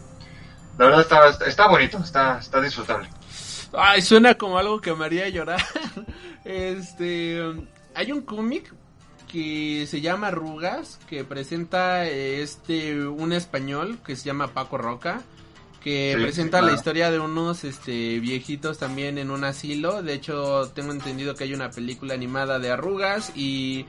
la 0.78 0.84
verdad 0.84 1.00
está, 1.00 1.46
está, 1.46 1.68
bonito, 1.68 1.98
está, 1.98 2.38
está 2.38 2.60
disfrutable. 2.60 3.08
Ay, 3.72 4.02
suena 4.02 4.34
como 4.34 4.58
algo 4.58 4.80
que 4.80 4.94
me 4.94 5.04
haría 5.04 5.28
llorar. 5.28 5.62
Este, 6.44 7.40
hay 7.94 8.12
un 8.12 8.20
cómic 8.20 8.70
que 9.34 9.86
se 9.88 10.02
llama 10.02 10.26
Arrugas, 10.26 11.00
que 11.08 11.24
presenta 11.24 12.06
eh, 12.06 12.42
este 12.42 13.08
un 13.08 13.32
español 13.32 13.98
que 14.04 14.14
se 14.14 14.26
llama 14.26 14.48
Paco 14.48 14.76
Roca, 14.76 15.22
que 15.84 16.14
Sí, 16.16 16.22
presenta 16.22 16.62
la 16.62 16.72
historia 16.72 17.10
de 17.10 17.20
unos 17.20 17.62
este 17.62 18.18
viejitos 18.18 18.78
también 18.78 19.18
en 19.18 19.30
un 19.30 19.44
asilo. 19.44 20.02
De 20.02 20.14
hecho, 20.14 20.70
tengo 20.74 20.92
entendido 20.92 21.34
que 21.34 21.44
hay 21.44 21.52
una 21.52 21.70
película 21.70 22.14
animada 22.14 22.58
de 22.58 22.70
Arrugas 22.70 23.30
y 23.36 23.84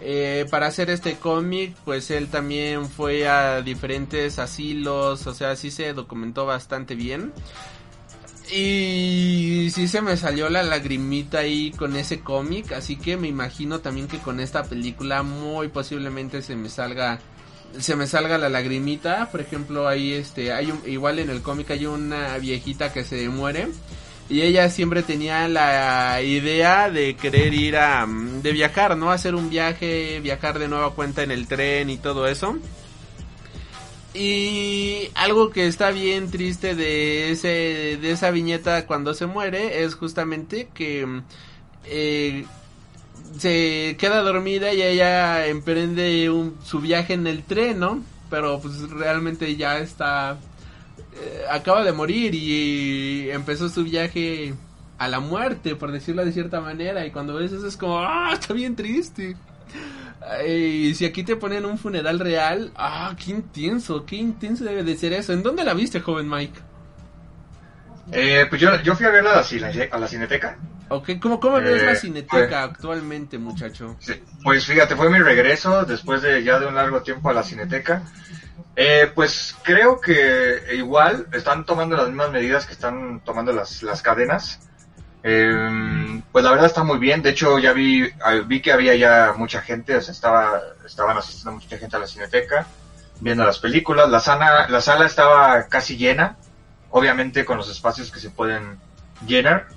eh, 0.00 0.46
para 0.48 0.68
hacer 0.68 0.88
este 0.90 1.16
cómic, 1.16 1.74
pues 1.84 2.10
él 2.12 2.28
también 2.28 2.88
fue 2.88 3.28
a 3.28 3.60
diferentes 3.62 4.38
asilos, 4.38 5.26
o 5.26 5.34
sea, 5.34 5.56
sí 5.56 5.72
se 5.72 5.92
documentó 5.92 6.46
bastante 6.46 6.94
bien. 6.94 7.32
Y 8.52 9.70
sí 9.72 9.86
se 9.88 10.00
me 10.02 10.16
salió 10.16 10.48
la 10.48 10.62
lagrimita 10.62 11.38
ahí 11.38 11.72
con 11.72 11.96
ese 11.96 12.20
cómic, 12.20 12.72
así 12.72 12.96
que 12.96 13.16
me 13.16 13.28
imagino 13.28 13.80
también 13.80 14.08
que 14.08 14.18
con 14.18 14.40
esta 14.40 14.64
película 14.64 15.22
muy 15.22 15.68
posiblemente 15.68 16.42
se 16.42 16.56
me 16.56 16.68
salga 16.68 17.20
se 17.78 17.96
me 17.96 18.06
salga 18.06 18.38
la 18.38 18.48
lagrimita, 18.48 19.30
por 19.30 19.40
ejemplo, 19.40 19.88
ahí 19.88 20.12
este 20.12 20.52
hay 20.52 20.70
un, 20.70 20.82
igual 20.86 21.18
en 21.18 21.30
el 21.30 21.42
cómic 21.42 21.70
hay 21.70 21.86
una 21.86 22.36
viejita 22.38 22.92
que 22.92 23.04
se 23.04 23.28
muere 23.28 23.68
y 24.30 24.42
ella 24.42 24.70
siempre 24.70 25.02
tenía 25.02 25.48
la 25.48 26.22
idea 26.22 26.88
de 26.88 27.16
querer 27.16 27.52
ir 27.52 27.76
a 27.76 28.06
mm, 28.06 28.42
de 28.42 28.52
viajar, 28.52 28.96
¿no? 28.96 29.10
Hacer 29.10 29.34
un 29.34 29.50
viaje, 29.50 30.20
viajar 30.20 30.58
de 30.58 30.68
nueva 30.68 30.94
cuenta 30.94 31.22
en 31.22 31.32
el 31.32 31.48
tren 31.48 31.90
y 31.90 31.96
todo 31.98 32.28
eso. 32.28 32.56
Y 34.14 35.08
algo 35.14 35.50
que 35.50 35.66
está 35.66 35.90
bien 35.90 36.30
triste 36.30 36.74
de 36.74 37.30
ese 37.30 37.98
de 38.00 38.10
esa 38.12 38.30
viñeta 38.30 38.86
cuando 38.86 39.14
se 39.14 39.26
muere 39.26 39.84
es 39.84 39.94
justamente 39.94 40.68
que 40.74 41.06
mm, 41.06 41.22
eh, 41.86 42.44
se 43.38 43.96
queda 43.98 44.22
dormida 44.22 44.72
y 44.72 44.82
ella 44.82 45.46
emprende 45.46 46.30
un- 46.30 46.56
su 46.64 46.80
viaje 46.80 47.14
en 47.14 47.26
el 47.26 47.42
tren, 47.44 47.78
¿no? 47.80 48.02
Pero 48.30 48.60
pues 48.60 48.88
realmente 48.90 49.56
ya 49.56 49.78
está 49.78 50.38
eh, 51.12 51.42
acaba 51.50 51.82
de 51.84 51.92
morir 51.92 52.34
y 52.34 53.30
empezó 53.30 53.68
su 53.68 53.82
viaje 53.84 54.54
a 54.98 55.08
la 55.08 55.18
muerte, 55.20 55.74
por 55.76 55.90
decirlo 55.92 56.24
de 56.24 56.32
cierta 56.32 56.60
manera. 56.60 57.04
Y 57.06 57.10
cuando 57.10 57.34
ves 57.34 57.52
eso 57.52 57.66
es 57.66 57.76
como, 57.76 57.98
ah, 58.00 58.30
está 58.32 58.54
bien 58.54 58.76
triste. 58.76 59.36
Y 60.46 60.94
si 60.94 61.04
aquí 61.06 61.22
te 61.24 61.36
ponen 61.36 61.64
un 61.64 61.78
funeral 61.78 62.18
real, 62.20 62.70
ah, 62.76 63.14
qué 63.22 63.30
intenso, 63.32 64.04
qué 64.04 64.16
intenso 64.16 64.64
debe 64.64 64.84
de 64.84 64.96
ser 64.96 65.12
eso. 65.14 65.32
¿En 65.32 65.42
dónde 65.42 65.64
la 65.64 65.74
viste, 65.74 66.00
joven 66.00 66.28
Mike? 66.28 66.60
Eh, 68.12 68.46
pues 68.48 68.60
yo, 68.60 68.80
yo 68.82 68.94
fui 68.94 69.06
a 69.06 69.10
verla 69.10 69.32
a 69.32 69.36
la, 69.42 69.84
a 69.92 69.98
la 69.98 70.08
Cineteca. 70.08 70.58
Ok, 70.92 71.10
¿cómo, 71.20 71.38
cómo 71.38 71.60
ves 71.60 71.82
la 71.84 71.92
Eh, 71.92 71.96
cineteca 71.96 72.36
pues- 72.48 72.52
actualmente, 72.52 73.38
muchacho? 73.38 73.96
Pues 74.42 74.66
fíjate, 74.66 74.96
fue 74.96 75.08
mi 75.08 75.20
regreso 75.20 75.84
después 75.84 76.20
de 76.20 76.42
ya 76.42 76.58
de 76.58 76.66
un 76.66 76.74
largo 76.74 77.00
tiempo 77.02 77.30
a 77.30 77.32
la 77.32 77.44
Cineteca. 77.44 78.02
Eh, 78.74 79.10
pues 79.14 79.54
creo 79.62 80.00
que 80.00 80.74
igual 80.74 81.26
están 81.32 81.64
tomando 81.64 81.96
las 81.96 82.08
mismas 82.08 82.32
medidas 82.32 82.66
que 82.66 82.72
están 82.72 83.20
tomando 83.20 83.52
las, 83.52 83.84
las 83.84 84.02
cadenas. 84.02 84.60
Eh, 85.22 86.22
pues 86.32 86.44
la 86.44 86.50
verdad 86.50 86.66
está 86.66 86.82
muy 86.82 86.98
bien. 86.98 87.22
De 87.22 87.30
hecho, 87.30 87.58
ya 87.60 87.72
vi, 87.72 88.08
ah, 88.24 88.34
vi 88.44 88.60
que 88.60 88.72
había 88.72 88.96
ya 88.96 89.32
mucha 89.36 89.60
gente, 89.62 89.94
o 89.96 90.00
sea, 90.00 90.12
estaba, 90.12 90.60
estaban 90.84 91.16
asistiendo 91.16 91.52
mucha 91.52 91.78
gente 91.78 91.94
a 91.96 92.00
la 92.00 92.06
Cineteca, 92.08 92.66
viendo 93.20 93.44
las 93.44 93.60
películas. 93.60 94.10
La 94.10 94.18
sala, 94.18 94.66
la 94.68 94.80
sala 94.80 95.06
estaba 95.06 95.68
casi 95.68 95.96
llena, 95.96 96.36
obviamente 96.90 97.44
con 97.44 97.58
los 97.58 97.70
espacios 97.70 98.10
que 98.10 98.18
se 98.18 98.30
pueden 98.30 98.78
llenar. 99.26 99.68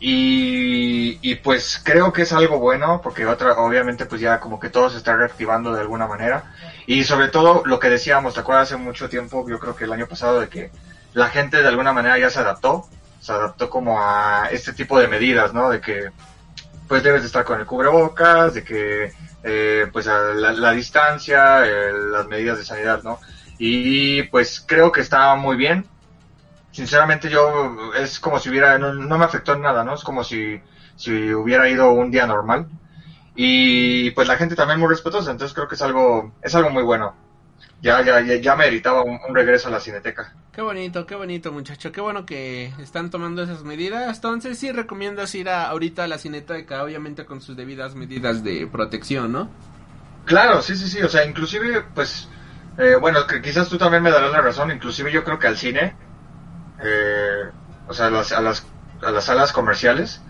Y, 0.00 1.18
y 1.22 1.34
pues 1.36 1.80
creo 1.82 2.12
que 2.12 2.22
es 2.22 2.32
algo 2.32 2.60
bueno 2.60 3.00
porque 3.02 3.26
otra 3.26 3.54
obviamente 3.54 4.06
pues 4.06 4.20
ya 4.20 4.38
como 4.38 4.60
que 4.60 4.70
todo 4.70 4.90
se 4.90 4.98
está 4.98 5.16
reactivando 5.16 5.72
de 5.72 5.80
alguna 5.80 6.06
manera. 6.06 6.54
Y 6.86 7.04
sobre 7.04 7.28
todo 7.28 7.62
lo 7.66 7.78
que 7.78 7.90
decíamos 7.90 8.34
te 8.34 8.40
acuerdas 8.40 8.68
hace 8.68 8.76
mucho 8.76 9.08
tiempo 9.08 9.44
yo 9.48 9.58
creo 9.58 9.74
que 9.74 9.84
el 9.84 9.92
año 9.92 10.06
pasado 10.06 10.40
de 10.40 10.48
que 10.48 10.70
la 11.14 11.28
gente 11.28 11.62
de 11.62 11.68
alguna 11.68 11.92
manera 11.92 12.18
ya 12.18 12.30
se 12.30 12.38
adaptó 12.38 12.86
se 13.20 13.32
adaptó 13.32 13.68
como 13.68 14.00
a 14.00 14.48
este 14.50 14.72
tipo 14.72 14.98
de 14.98 15.08
medidas 15.08 15.52
no 15.52 15.70
de 15.70 15.80
que 15.80 16.10
pues 16.86 17.02
debes 17.02 17.22
de 17.22 17.26
estar 17.26 17.44
con 17.44 17.58
el 17.58 17.66
cubrebocas 17.66 18.54
de 18.54 18.64
que 18.64 19.12
eh, 19.42 19.86
pues 19.92 20.06
la 20.06 20.72
distancia 20.72 21.66
eh, 21.66 21.92
las 21.92 22.26
medidas 22.26 22.58
de 22.58 22.64
sanidad 22.64 23.02
no 23.02 23.18
y 23.58 24.22
pues 24.24 24.62
creo 24.64 24.92
que 24.92 25.00
está 25.00 25.34
muy 25.34 25.56
bien 25.56 25.84
sinceramente 26.70 27.30
yo 27.30 27.92
es 27.94 28.20
como 28.20 28.38
si 28.38 28.50
hubiera 28.50 28.78
no, 28.78 28.92
no 28.92 29.18
me 29.18 29.24
afectó 29.24 29.54
en 29.54 29.62
nada 29.62 29.84
no 29.84 29.94
es 29.94 30.02
como 30.02 30.24
si 30.24 30.60
si 30.96 31.32
hubiera 31.32 31.68
ido 31.68 31.90
un 31.90 32.10
día 32.10 32.26
normal 32.26 32.68
y 33.34 34.10
pues 34.12 34.28
la 34.28 34.36
gente 34.36 34.56
también 34.56 34.80
muy 34.80 34.88
respetuosa 34.88 35.30
entonces 35.30 35.54
creo 35.54 35.68
que 35.68 35.76
es 35.76 35.82
algo 35.82 36.34
es 36.42 36.54
algo 36.54 36.70
muy 36.70 36.82
bueno 36.82 37.14
ya 37.80 38.02
ya 38.02 38.20
ya, 38.20 38.36
ya 38.36 38.56
meritaba 38.56 39.02
un, 39.02 39.18
un 39.28 39.34
regreso 39.34 39.68
a 39.68 39.72
la 39.72 39.80
cineteca 39.80 40.34
Qué 40.52 40.62
bonito, 40.62 41.06
qué 41.06 41.14
bonito, 41.14 41.52
muchacho. 41.52 41.92
Qué 41.92 42.00
bueno 42.00 42.26
que 42.26 42.72
están 42.80 43.10
tomando 43.10 43.44
esas 43.44 43.62
medidas. 43.62 44.16
Entonces, 44.16 44.58
sí 44.58 44.72
recomiendas 44.72 45.32
ir 45.36 45.48
a, 45.48 45.68
ahorita 45.68 46.02
a 46.02 46.08
la 46.08 46.18
cineteca, 46.18 46.82
obviamente 46.82 47.24
con 47.24 47.40
sus 47.40 47.56
debidas 47.56 47.94
medidas 47.94 48.42
de 48.42 48.66
protección, 48.66 49.30
¿no? 49.30 49.48
claro 50.28 50.62
sí 50.62 50.76
sí 50.76 50.88
sí 50.88 51.02
o 51.02 51.08
sea 51.08 51.24
inclusive 51.24 51.82
pues 51.94 52.28
eh, 52.76 52.96
bueno 53.00 53.26
que 53.26 53.40
quizás 53.42 53.68
tú 53.68 53.78
también 53.78 54.02
me 54.02 54.10
darás 54.10 54.30
la 54.30 54.42
razón 54.42 54.70
inclusive 54.70 55.10
yo 55.10 55.24
creo 55.24 55.38
que 55.38 55.48
al 55.48 55.56
cine 55.56 55.96
eh, 56.78 57.52
o 57.86 57.94
sea 57.94 58.06
a 58.06 58.10
las 58.10 58.32
a 58.32 58.40
las 58.40 58.72
a 59.02 59.10
las 59.12 59.24
salas 59.24 59.52
comerciales 59.52 60.24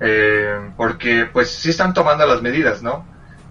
eh, 0.00 0.72
porque 0.76 1.26
pues 1.32 1.50
sí 1.60 1.70
están 1.70 1.94
tomando 1.94 2.26
las 2.26 2.42
medidas 2.42 2.82
no 2.82 3.08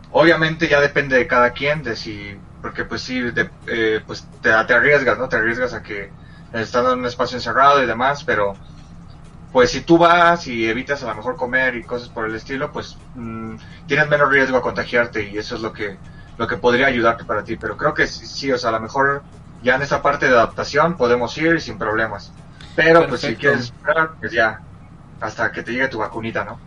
obviamente 0.09 0.67
ya 0.67 0.81
depende 0.81 1.17
de 1.17 1.27
cada 1.27 1.51
quien 1.53 1.83
de 1.83 1.95
si 1.95 2.43
porque 2.61 2.85
pues 2.85 3.01
sí 3.03 3.21
de- 3.21 3.53
eh, 3.67 4.03
pues 4.05 4.31
te, 4.41 4.49
te 4.65 4.73
arriesgas 4.73 5.17
no 5.19 5.29
te 5.29 5.37
arriesgas 5.37 5.73
a 5.73 5.83
que 5.83 6.15
estando 6.51 6.93
en 6.93 6.99
un 6.99 7.05
espacio 7.07 7.37
encerrado 7.37 7.83
y 7.83 7.87
demás 7.87 8.23
pero 8.25 8.59
pues 9.51 9.71
si 9.71 9.81
tú 9.81 9.97
vas 9.97 10.47
y 10.47 10.67
evitas 10.69 11.03
a 11.03 11.07
lo 11.09 11.15
mejor 11.15 11.35
comer 11.35 11.75
y 11.75 11.85
cosas 11.85 12.09
por 12.09 12.25
el 12.25 12.35
estilo 12.35 12.71
pues 12.71 13.01
mm, 13.13 13.55
tienes 13.85 14.07
menos 14.09 14.29
riesgo 14.29 14.57
a 14.57 14.61
contagiarte 14.61 15.23
y 15.23 15.37
eso 15.37 15.55
es 15.55 15.61
lo 15.61 15.73
que 15.73 16.01
lo 16.37 16.47
que 16.47 16.57
podría 16.57 16.87
ayudarte 16.87 17.25
para 17.25 17.43
ti 17.43 17.57
pero 17.57 17.75
creo 17.77 17.93
que 17.93 18.07
sí, 18.07 18.27
sí, 18.27 18.51
o 18.51 18.57
sea 18.57 18.69
a 18.69 18.73
lo 18.73 18.81
mejor 18.81 19.25
ya 19.63 19.75
en 19.75 19.81
esta 19.81 20.01
parte 20.01 20.27
de 20.27 20.33
adaptación 20.33 20.97
podemos 20.97 21.37
ir 21.37 21.59
sin 21.61 21.77
problemas. 21.77 22.31
Pero 22.75 23.07
pues 23.07 23.21
si 23.21 23.35
quieres 23.35 23.61
esperar 23.61 24.11
pues 24.19 24.31
ya 24.31 24.61
hasta 25.19 25.51
que 25.51 25.63
te 25.63 25.71
llegue 25.73 25.89
tu 25.89 25.99
vacunita 25.99 26.45
no 26.45 26.59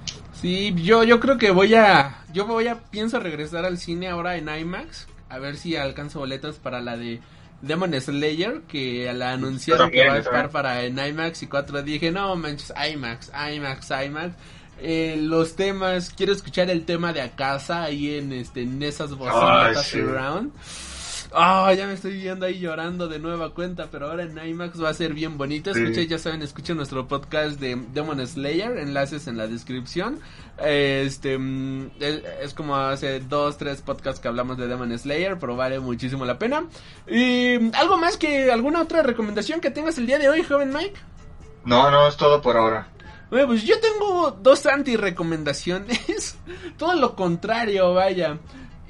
Sí, 0.43 0.75
yo, 0.77 1.05
yo 1.05 1.21
creo 1.21 1.39
que 1.39 1.53
voy 1.53 1.77
a, 1.77 2.17
yo 2.33 2.47
voy 2.47 2.67
a, 2.67 2.75
pienso 2.75 3.21
regresar 3.21 3.65
al 3.65 3.79
cine 3.79 4.09
ahora 4.09 4.35
en 4.35 4.49
IMAX, 4.49 5.07
a 5.29 5.39
ver 5.39 5.57
si 5.57 5.77
alcanzo 5.77 6.19
boletos 6.19 6.57
para 6.57 6.81
la 6.81 6.97
de 6.97 7.21
Demon 7.61 7.95
Slayer, 8.01 8.63
que 8.63 9.13
la 9.13 9.35
anunciaron 9.35 9.89
que 9.93 10.05
va 10.05 10.15
a 10.15 10.19
estar 10.19 10.51
para 10.51 10.83
en 10.83 10.99
IMAX 10.99 11.45
y 11.45 11.47
4 11.47 11.83
dije, 11.85 12.11
no 12.11 12.35
manches, 12.35 12.73
IMAX, 12.77 13.31
IMAX, 13.55 13.91
IMAX. 14.05 14.35
Eh, 14.81 15.17
los 15.17 15.55
temas, 15.55 16.13
quiero 16.17 16.33
escuchar 16.33 16.69
el 16.71 16.85
tema 16.85 17.13
de 17.13 17.21
Akasa 17.21 17.85
ahí 17.85 18.17
en 18.17 18.33
este 18.33 18.63
en 18.63 18.83
esas 18.83 19.15
bocinas 19.15 19.87
sí. 19.87 20.01
Ah, 21.35 21.73
ya 21.75 21.87
me 21.87 21.95
estoy 21.95 22.17
viendo 22.17 22.45
ahí 22.45 22.59
llorando 22.59 23.09
de 23.09 23.19
nueva 23.19 23.55
cuenta, 23.55 23.89
pero 23.91 24.11
ahora 24.11 24.25
en 24.25 24.37
IMAX 24.37 24.83
va 24.83 24.91
a 24.91 24.95
ser 24.95 25.15
bien 25.15 25.39
bonito. 25.39 25.73
Sí. 25.73 25.81
Escuchen, 25.81 26.09
ya 26.09 26.19
saben, 26.19 26.43
escuchen 26.43 26.77
nuestro 26.77 27.09
podcast 27.09 27.59
de 27.59 27.81
Demon 27.93 28.27
Slayer, 28.27 28.77
enlaces 28.79 29.27
en 29.27 29.39
la 29.39 29.47
descripción. 29.47 30.21
Este 30.63 31.39
mm, 31.39 31.93
es, 32.43 32.53
como 32.55 32.77
hace 32.77 33.21
dos, 33.21 33.57
tres 33.57 33.81
podcasts 33.81 34.21
que 34.21 34.29
hablamos 34.29 34.59
de 34.59 34.69
Demon 34.69 34.97
Slayer, 34.99 35.39
pero 35.39 35.57
vale 35.57 35.81
muchísimo 35.81 36.25
la 36.25 36.39
pena. 36.39 36.65
Y 37.09 37.75
algo 37.77 37.97
más 37.97 38.17
que 38.17 38.53
alguna 38.53 38.83
otra 38.83 39.03
recomendación 39.03 39.61
que 39.61 39.71
tengas 39.71 39.97
el 39.99 40.07
día 40.07 40.19
de 40.19 40.29
hoy, 40.29 40.43
joven 40.43 40.73
Mike. 40.73 41.01
no 41.65 41.91
no 41.91 42.09
es 42.09 42.17
todo 42.17 42.43
por 42.43 42.57
ahora 42.57 42.89
Bueno, 43.31 43.47
pues 43.49 43.63
yo 43.63 43.77
tengo 43.81 44.33
dos 44.43 44.67
anti-recomendaciones. 44.67 46.37
Todo 46.77 46.95
lo 46.95 47.15
contrario, 47.15 47.95
vaya. 47.95 48.39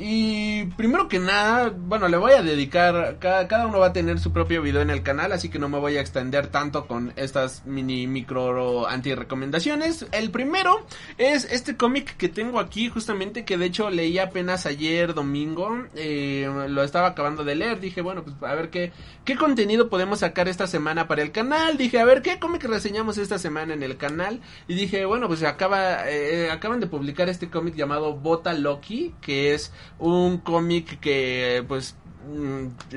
Y 0.04 0.64
primero 0.76 1.06
que 1.06 1.20
nada, 1.20 1.72
bueno, 1.72 2.08
le 2.08 2.16
voy 2.16 2.32
a 2.32 2.42
dedicar, 2.42 3.18
cada, 3.20 3.46
cada 3.46 3.68
uno 3.68 3.78
va 3.78 3.86
a 3.86 3.92
tener 3.92 4.18
su 4.18 4.32
propio 4.32 4.60
video 4.60 4.80
en 4.80 4.90
el 4.90 5.04
canal, 5.04 5.30
así 5.30 5.48
que 5.48 5.60
no 5.60 5.68
me 5.68 5.78
voy 5.78 5.96
a 5.96 6.00
extender 6.00 6.48
tanto 6.48 6.88
con 6.88 7.12
estas 7.14 7.64
mini 7.66 8.08
micro 8.08 8.88
anti 8.88 9.14
recomendaciones. 9.14 10.06
El 10.10 10.32
primero 10.32 10.84
es 11.18 11.44
este 11.44 11.76
cómic 11.76 12.16
que 12.16 12.28
tengo 12.28 12.58
aquí, 12.58 12.88
justamente, 12.88 13.44
que 13.44 13.56
de 13.56 13.66
hecho 13.66 13.90
leí 13.90 14.18
apenas 14.18 14.66
ayer 14.66 15.14
domingo, 15.14 15.84
eh, 15.94 16.50
lo 16.68 16.82
estaba 16.82 17.06
acabando 17.06 17.44
de 17.44 17.54
leer, 17.54 17.78
dije, 17.78 18.00
bueno, 18.00 18.24
pues 18.24 18.34
a 18.42 18.56
ver 18.56 18.70
qué, 18.70 18.90
qué 19.24 19.36
contenido 19.36 19.88
podemos 19.88 20.18
sacar 20.18 20.48
esta 20.48 20.66
semana 20.66 21.06
para 21.06 21.22
el 21.22 21.30
canal, 21.30 21.76
dije, 21.76 22.00
a 22.00 22.04
ver 22.04 22.22
qué 22.22 22.40
cómic 22.40 22.64
reseñamos 22.64 23.18
esta 23.18 23.38
semana 23.38 23.74
en 23.74 23.84
el 23.84 23.96
canal, 23.98 24.40
y 24.66 24.74
dije, 24.74 25.04
bueno, 25.04 25.28
pues 25.28 25.44
acaba, 25.44 26.10
eh, 26.10 26.50
acaban 26.50 26.80
de 26.80 26.88
publicar 26.88 27.28
este 27.28 27.48
cómic 27.48 27.76
llamado 27.76 28.14
Bota 28.14 28.52
Loki, 28.52 29.14
que 29.20 29.54
es 29.54 29.72
un 30.02 30.38
cómic 30.38 31.00
que, 31.00 31.64
pues, 31.68 32.01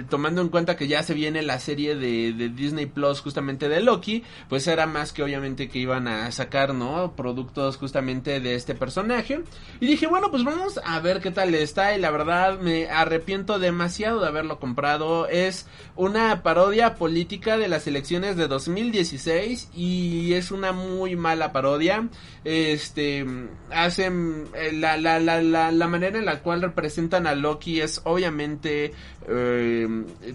tomando 0.09 0.41
en 0.41 0.49
cuenta 0.49 0.75
que 0.75 0.87
ya 0.87 1.03
se 1.03 1.13
viene 1.13 1.41
la 1.41 1.59
serie 1.59 1.95
de, 1.95 2.49
Disney 2.49 2.85
Plus 2.85 3.21
justamente 3.21 3.69
de 3.69 3.81
Loki, 3.81 4.23
pues 4.49 4.67
era 4.67 4.85
más 4.85 5.11
que 5.11 5.23
obviamente 5.23 5.69
que 5.69 5.79
iban 5.79 6.07
a 6.07 6.31
sacar, 6.31 6.73
¿no? 6.73 7.13
Productos 7.15 7.77
justamente 7.77 8.39
de 8.39 8.55
este 8.55 8.75
personaje. 8.75 9.41
Y 9.79 9.87
dije, 9.87 10.07
bueno, 10.07 10.31
pues 10.31 10.43
vamos 10.43 10.79
a 10.83 10.99
ver 10.99 11.21
qué 11.21 11.31
tal 11.31 11.53
está. 11.55 11.95
Y 11.95 12.01
la 12.01 12.11
verdad 12.11 12.59
me 12.59 12.89
arrepiento 12.89 13.59
demasiado 13.59 14.19
de 14.21 14.27
haberlo 14.27 14.59
comprado. 14.59 15.27
Es 15.27 15.67
una 15.95 16.43
parodia 16.43 16.95
política 16.95 17.57
de 17.57 17.67
las 17.67 17.87
elecciones 17.87 18.37
de 18.37 18.47
2016 18.47 19.69
y 19.75 20.33
es 20.33 20.51
una 20.51 20.71
muy 20.71 21.15
mala 21.15 21.51
parodia. 21.51 22.07
Este, 22.43 23.25
hacen 23.71 24.47
eh, 24.53 24.71
la, 24.71 24.97
la, 24.97 25.19
la, 25.19 25.41
la, 25.41 25.71
la 25.71 25.87
manera 25.87 26.19
en 26.19 26.25
la 26.25 26.41
cual 26.41 26.61
representan 26.61 27.25
a 27.27 27.33
Loki 27.35 27.81
es 27.81 28.01
obviamente 28.03 28.93
eh, 29.27 29.87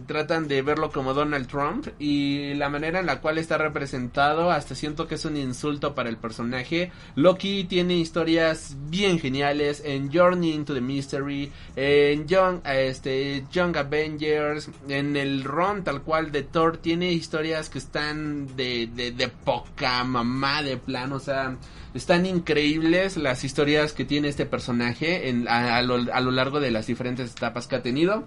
tratan 0.06 0.48
de 0.48 0.62
verlo 0.62 0.90
como 0.90 1.14
Donald 1.14 1.46
Trump 1.46 1.88
y 1.98 2.54
la 2.54 2.68
manera 2.68 3.00
en 3.00 3.06
la 3.06 3.20
cual 3.20 3.38
está 3.38 3.58
representado 3.58 4.50
hasta 4.50 4.74
siento 4.74 5.06
que 5.06 5.16
es 5.16 5.24
un 5.24 5.36
insulto 5.36 5.94
para 5.94 6.08
el 6.08 6.16
personaje. 6.16 6.90
Loki 7.14 7.64
tiene 7.64 7.96
historias 7.96 8.76
bien 8.88 9.18
geniales 9.18 9.82
en 9.84 10.12
Journey 10.12 10.52
into 10.52 10.74
the 10.74 10.80
Mystery, 10.80 11.50
en 11.76 12.26
Young, 12.26 12.60
este, 12.64 13.44
Young 13.52 13.76
Avengers, 13.76 14.70
en 14.88 15.16
el 15.16 15.44
Ron 15.44 15.84
tal 15.84 16.02
cual 16.02 16.32
de 16.32 16.42
Thor 16.42 16.76
tiene 16.76 17.12
historias 17.12 17.70
que 17.70 17.78
están 17.78 18.56
de, 18.56 18.88
de, 18.94 19.12
de 19.12 19.28
poca 19.28 20.04
mamá 20.04 20.62
de 20.62 20.76
plano, 20.76 21.16
o 21.16 21.20
sea, 21.20 21.56
están 21.94 22.26
increíbles 22.26 23.16
las 23.16 23.44
historias 23.44 23.92
que 23.92 24.04
tiene 24.04 24.28
este 24.28 24.46
personaje 24.46 25.28
en, 25.28 25.48
a, 25.48 25.82
lo, 25.82 26.12
a 26.12 26.20
lo 26.20 26.30
largo 26.30 26.60
de 26.60 26.70
las 26.70 26.86
diferentes 26.86 27.32
etapas 27.32 27.66
que 27.66 27.76
ha 27.76 27.82
tenido. 27.82 28.24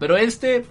Pero 0.00 0.16
este 0.16 0.64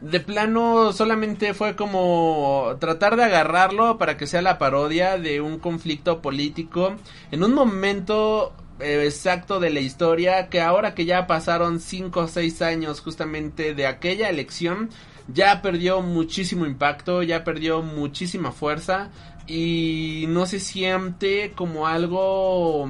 de 0.00 0.20
plano 0.20 0.92
solamente 0.92 1.54
fue 1.54 1.74
como 1.74 2.76
tratar 2.78 3.16
de 3.16 3.24
agarrarlo 3.24 3.98
para 3.98 4.16
que 4.16 4.26
sea 4.26 4.42
la 4.42 4.58
parodia 4.58 5.18
de 5.18 5.40
un 5.40 5.58
conflicto 5.58 6.20
político 6.20 6.94
en 7.30 7.42
un 7.42 7.54
momento 7.54 8.52
eh, 8.80 9.04
exacto 9.06 9.60
de 9.60 9.70
la 9.70 9.80
historia 9.80 10.48
que 10.48 10.60
ahora 10.60 10.94
que 10.94 11.06
ya 11.06 11.26
pasaron 11.26 11.80
5 11.80 12.20
o 12.20 12.28
6 12.28 12.62
años 12.62 13.00
justamente 13.00 13.74
de 13.74 13.86
aquella 13.86 14.28
elección 14.28 14.90
ya 15.28 15.62
perdió 15.62 16.02
muchísimo 16.02 16.66
impacto, 16.66 17.22
ya 17.22 17.44
perdió 17.44 17.82
muchísima 17.82 18.52
fuerza 18.52 19.10
y 19.46 20.26
no 20.28 20.44
se 20.44 20.60
siente 20.60 21.52
como 21.54 21.86
algo 21.86 22.88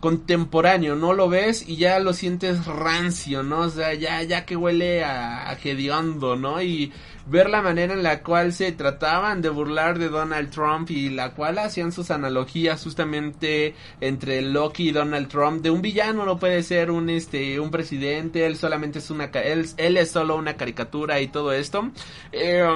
contemporáneo, 0.00 0.94
no 0.96 1.12
lo 1.12 1.28
ves 1.28 1.68
y 1.68 1.76
ya 1.76 1.98
lo 1.98 2.12
sientes 2.12 2.66
rancio, 2.66 3.42
¿no? 3.42 3.60
O 3.60 3.70
sea, 3.70 3.94
ya, 3.94 4.22
ya 4.22 4.46
que 4.46 4.56
huele 4.56 5.04
a, 5.04 5.50
a 5.50 5.54
hediondo, 5.54 6.36
¿no? 6.36 6.62
Y 6.62 6.92
ver 7.28 7.50
la 7.50 7.60
manera 7.60 7.92
en 7.92 8.02
la 8.02 8.22
cual 8.22 8.52
se 8.52 8.72
trataban 8.72 9.42
de 9.42 9.50
burlar 9.50 9.98
de 9.98 10.08
Donald 10.08 10.50
Trump 10.50 10.90
y 10.90 11.10
la 11.10 11.34
cual 11.34 11.58
hacían 11.58 11.92
sus 11.92 12.10
analogías 12.10 12.82
justamente 12.82 13.74
entre 14.00 14.40
Loki 14.40 14.88
y 14.88 14.92
Donald 14.92 15.28
Trump 15.28 15.62
de 15.62 15.70
un 15.70 15.82
villano 15.82 16.24
no 16.24 16.38
puede 16.38 16.62
ser 16.62 16.90
un 16.90 17.10
este 17.10 17.60
un 17.60 17.70
presidente 17.70 18.46
él 18.46 18.56
solamente 18.56 19.00
es 19.00 19.10
una 19.10 19.26
él, 19.26 19.66
él 19.76 19.96
es 19.98 20.10
solo 20.10 20.36
una 20.36 20.56
caricatura 20.56 21.20
y 21.20 21.28
todo 21.28 21.52
esto 21.52 21.90
eh, 22.32 22.66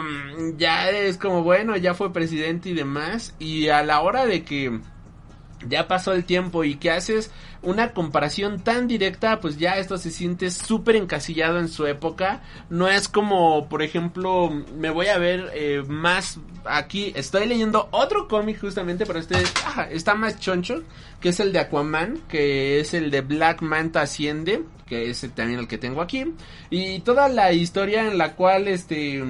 ya 0.59 0.91
es 0.91 1.17
como 1.17 1.43
bueno 1.43 1.77
ya 1.79 1.95
fue 1.95 2.13
presidente 2.13 2.69
y 2.69 2.75
demás 2.75 3.35
y 3.39 3.69
a 3.69 3.83
la 3.83 4.03
hora 4.03 4.27
de 4.27 4.45
que 4.45 4.81
ya 5.69 5.89
pasó 5.89 6.13
el 6.13 6.25
tiempo 6.25 6.65
y 6.65 6.77
que 6.77 6.91
haces 6.91 7.31
una 7.63 7.93
comparación 7.93 8.61
tan 8.61 8.89
directa, 8.89 9.41
pues 9.41 9.57
ya 9.59 9.79
esto 9.79 9.97
se 9.97 10.11
siente 10.11 10.51
súper 10.51 10.97
encasillado 10.97 11.59
en 11.59 11.69
su 11.69 11.87
época. 11.87 12.43
No 12.71 12.89
es 12.89 13.09
como, 13.09 13.69
por 13.69 13.83
ejemplo, 13.83 14.51
me 14.77 14.91
voy 14.91 15.07
a 15.07 15.19
ver 15.19 15.51
eh, 15.55 15.83
más 15.87 16.39
aquí. 16.65 17.13
Estoy 17.15 17.47
leyendo 17.47 17.89
otro 17.93 18.29
cómic 18.29 18.61
justamente, 18.61 19.07
pero 19.07 19.19
este 19.19 19.37
ah, 19.65 19.87
está 19.91 20.15
más 20.15 20.41
choncho, 20.41 20.83
que 21.21 21.31
es 21.31 21.41
el 21.41 21.53
de 21.53 21.61
Aquaman, 21.61 22.19
que 22.29 22.81
es 22.81 22.95
el 22.95 23.11
de 23.11 23.21
Black 23.21 23.63
Manta 23.63 24.03
Asciende, 24.03 24.65
que 24.87 25.11
es 25.11 25.21
también 25.35 25.61
el 25.61 25.69
que 25.69 25.79
tengo 25.79 26.03
aquí. 26.03 26.25
Y 26.71 27.01
toda 27.01 27.29
la 27.29 27.53
historia 27.53 28.09
en 28.09 28.19
la 28.19 28.35
cual 28.35 28.67
este 28.67 29.23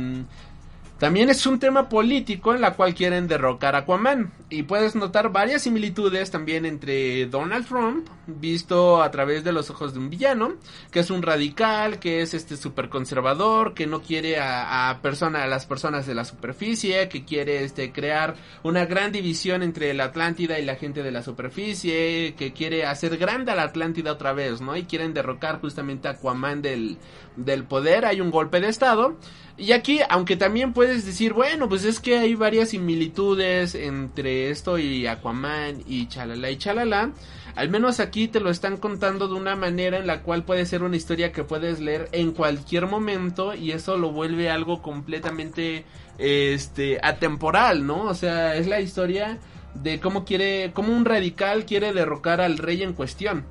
también 1.02 1.30
es 1.30 1.46
un 1.46 1.58
tema 1.58 1.88
político 1.88 2.54
en 2.54 2.60
la 2.60 2.74
cual 2.74 2.94
quieren 2.94 3.26
derrocar 3.26 3.74
a 3.74 3.78
Aquaman. 3.78 4.30
Y 4.50 4.62
puedes 4.62 4.94
notar 4.94 5.32
varias 5.32 5.62
similitudes 5.62 6.30
también 6.30 6.64
entre 6.64 7.26
Donald 7.26 7.66
Trump, 7.66 8.06
visto 8.28 9.02
a 9.02 9.10
través 9.10 9.42
de 9.42 9.50
los 9.50 9.68
ojos 9.68 9.94
de 9.94 9.98
un 9.98 10.10
villano, 10.10 10.52
que 10.92 11.00
es 11.00 11.10
un 11.10 11.22
radical, 11.22 11.98
que 11.98 12.22
es 12.22 12.34
este 12.34 12.56
super 12.56 12.88
conservador, 12.88 13.74
que 13.74 13.88
no 13.88 14.00
quiere 14.00 14.38
a, 14.38 14.90
a, 14.90 15.00
persona, 15.00 15.42
a 15.42 15.48
las 15.48 15.66
personas 15.66 16.06
de 16.06 16.14
la 16.14 16.24
superficie, 16.24 17.08
que 17.08 17.24
quiere 17.24 17.64
este 17.64 17.90
crear 17.90 18.36
una 18.62 18.84
gran 18.84 19.10
división 19.10 19.64
entre 19.64 19.94
la 19.94 20.04
Atlántida 20.04 20.60
y 20.60 20.64
la 20.64 20.76
gente 20.76 21.02
de 21.02 21.10
la 21.10 21.22
superficie, 21.22 22.34
que 22.38 22.52
quiere 22.52 22.86
hacer 22.86 23.16
grande 23.16 23.50
a 23.50 23.56
la 23.56 23.64
Atlántida 23.64 24.12
otra 24.12 24.34
vez, 24.34 24.60
¿no? 24.60 24.76
Y 24.76 24.84
quieren 24.84 25.14
derrocar 25.14 25.60
justamente 25.60 26.06
a 26.06 26.12
Aquaman 26.12 26.62
del, 26.62 26.98
del 27.36 27.64
poder. 27.64 28.04
Hay 28.04 28.20
un 28.20 28.30
golpe 28.30 28.60
de 28.60 28.68
estado. 28.68 29.16
Y 29.56 29.72
aquí, 29.72 30.00
aunque 30.08 30.36
también 30.36 30.72
puedes 30.72 31.04
decir, 31.04 31.34
bueno, 31.34 31.68
pues 31.68 31.84
es 31.84 32.00
que 32.00 32.18
hay 32.18 32.34
varias 32.34 32.70
similitudes 32.70 33.74
entre 33.74 34.50
esto 34.50 34.78
y 34.78 35.06
Aquaman 35.06 35.82
y 35.86 36.08
chalala 36.08 36.50
y 36.50 36.56
chalala, 36.56 37.12
al 37.54 37.68
menos 37.68 38.00
aquí 38.00 38.28
te 38.28 38.40
lo 38.40 38.50
están 38.50 38.78
contando 38.78 39.28
de 39.28 39.34
una 39.34 39.54
manera 39.54 39.98
en 39.98 40.06
la 40.06 40.22
cual 40.22 40.44
puede 40.44 40.64
ser 40.64 40.82
una 40.82 40.96
historia 40.96 41.32
que 41.32 41.44
puedes 41.44 41.80
leer 41.80 42.08
en 42.12 42.32
cualquier 42.32 42.86
momento 42.86 43.54
y 43.54 43.72
eso 43.72 43.98
lo 43.98 44.10
vuelve 44.10 44.50
algo 44.50 44.80
completamente 44.80 45.84
este 46.16 46.98
atemporal, 47.02 47.86
¿no? 47.86 48.04
O 48.04 48.14
sea, 48.14 48.56
es 48.56 48.66
la 48.66 48.80
historia 48.80 49.38
de 49.74 50.00
cómo 50.00 50.24
quiere, 50.24 50.72
cómo 50.72 50.94
un 50.94 51.04
radical 51.04 51.66
quiere 51.66 51.92
derrocar 51.92 52.40
al 52.40 52.56
rey 52.56 52.82
en 52.82 52.94
cuestión. 52.94 53.44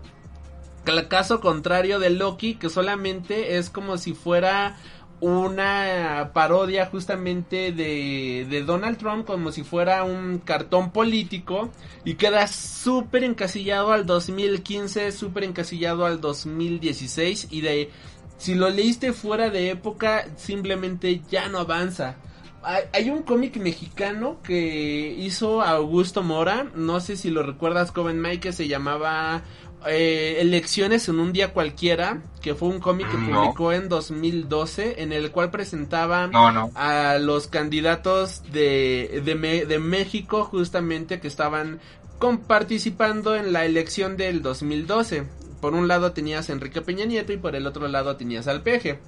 El 0.86 1.08
caso 1.08 1.42
contrario 1.42 2.00
de 2.00 2.10
Loki, 2.10 2.56
que 2.56 2.70
solamente 2.70 3.58
es 3.58 3.70
como 3.70 3.98
si 3.98 4.14
fuera 4.14 4.78
una 5.22 6.32
parodia 6.34 6.88
justamente 6.88 7.72
de, 7.72 8.48
de, 8.50 8.64
Donald 8.64 8.98
Trump 8.98 9.28
como 9.28 9.52
si 9.52 9.64
fuera 9.64 10.04
un 10.04 10.40
cartón 10.40 10.92
político 10.92 11.70
y 12.04 12.16
queda 12.16 12.48
súper 12.48 13.24
encasillado 13.24 13.92
al 13.92 14.08
2015, 14.08 15.12
súper 15.12 15.44
encasillado 15.44 16.08
al 16.08 16.20
2016 16.20 17.50
y 17.52 17.62
de 17.62 17.92
si 18.38 18.56
lo 18.56 18.72
leíste 18.72 19.14
fuera 19.14 19.52
de 19.52 19.70
época 19.70 20.26
simplemente 20.38 21.22
ya 21.30 21.48
no 21.50 21.60
avanza. 21.60 22.16
Hay, 22.64 22.86
hay 22.92 23.10
un 23.12 23.22
cómic 23.22 23.58
mexicano 23.58 24.40
que 24.42 25.16
hizo 25.20 25.62
Augusto 25.62 26.24
Mora, 26.24 26.72
no 26.76 27.00
sé 27.00 27.16
si 27.16 27.30
lo 27.30 27.44
recuerdas, 27.44 27.92
Coven 27.92 28.20
Mike, 28.20 28.40
que 28.40 28.54
se 28.54 28.68
llamaba 28.68 29.44
eh, 29.88 30.38
Elecciones 30.40 31.08
en 31.10 31.20
un 31.20 31.34
día 31.34 31.54
cualquiera, 31.54 32.22
que 32.42 32.56
fue 32.56 32.70
un 32.70 32.80
cómic 32.80 33.10
que 33.10 33.18
No. 33.18 33.42
publicó 33.42 33.74
en 33.74 33.90
2012, 33.90 35.02
en 35.02 35.12
el 35.12 35.32
cual 35.32 35.50
presentaba 35.52 36.28
No, 36.28 36.52
no. 36.52 36.72
a 36.76 37.18
los 37.20 37.48
candidatos 37.48 38.44
de, 38.52 39.22
de, 39.24 39.80
México 39.80 40.44
justamente 40.46 41.20
que 41.20 41.28
estaban 41.28 41.80
con, 42.20 42.40
participando 42.40 43.36
en 43.36 43.54
la 43.54 43.66
elección 43.66 44.18
del 44.18 44.42
2012. 44.42 45.24
Por 45.60 45.74
un 45.74 45.88
lado 45.88 46.12
tenías 46.12 46.50
a 46.50 46.54
Enrique 46.54 46.82
Peña 46.82 47.06
Nieto 47.06 47.34
y 47.34 47.38
por 47.38 47.56
el 47.56 47.68
otro 47.68 47.88
lado 47.88 48.16
tenías 48.18 48.48
al 48.48 48.62
Peje. 48.62 49.00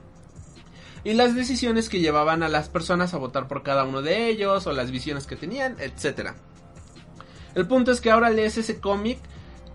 Y 1.03 1.13
las 1.13 1.36
decisiones 1.36 1.89
que 1.89 1.99
llevaban 1.99 2.43
a 2.43 2.49
las 2.49 2.69
personas 2.69 3.13
a 3.13 3.17
votar 3.17 3.47
por 3.47 3.62
cada 3.62 3.83
uno 3.83 4.01
de 4.01 4.29
ellos, 4.29 4.65
o 4.67 4.71
las 4.71 4.89
visiones 4.89 5.27
que 5.27 5.36
tenían, 5.36 5.75
etcétera. 5.79 6.36
El 7.55 7.67
punto 7.67 7.91
es 7.91 8.01
que 8.01 8.09
ahora 8.09 8.29
lees 8.29 8.57
ese 8.57 8.79
cómic 8.79 9.19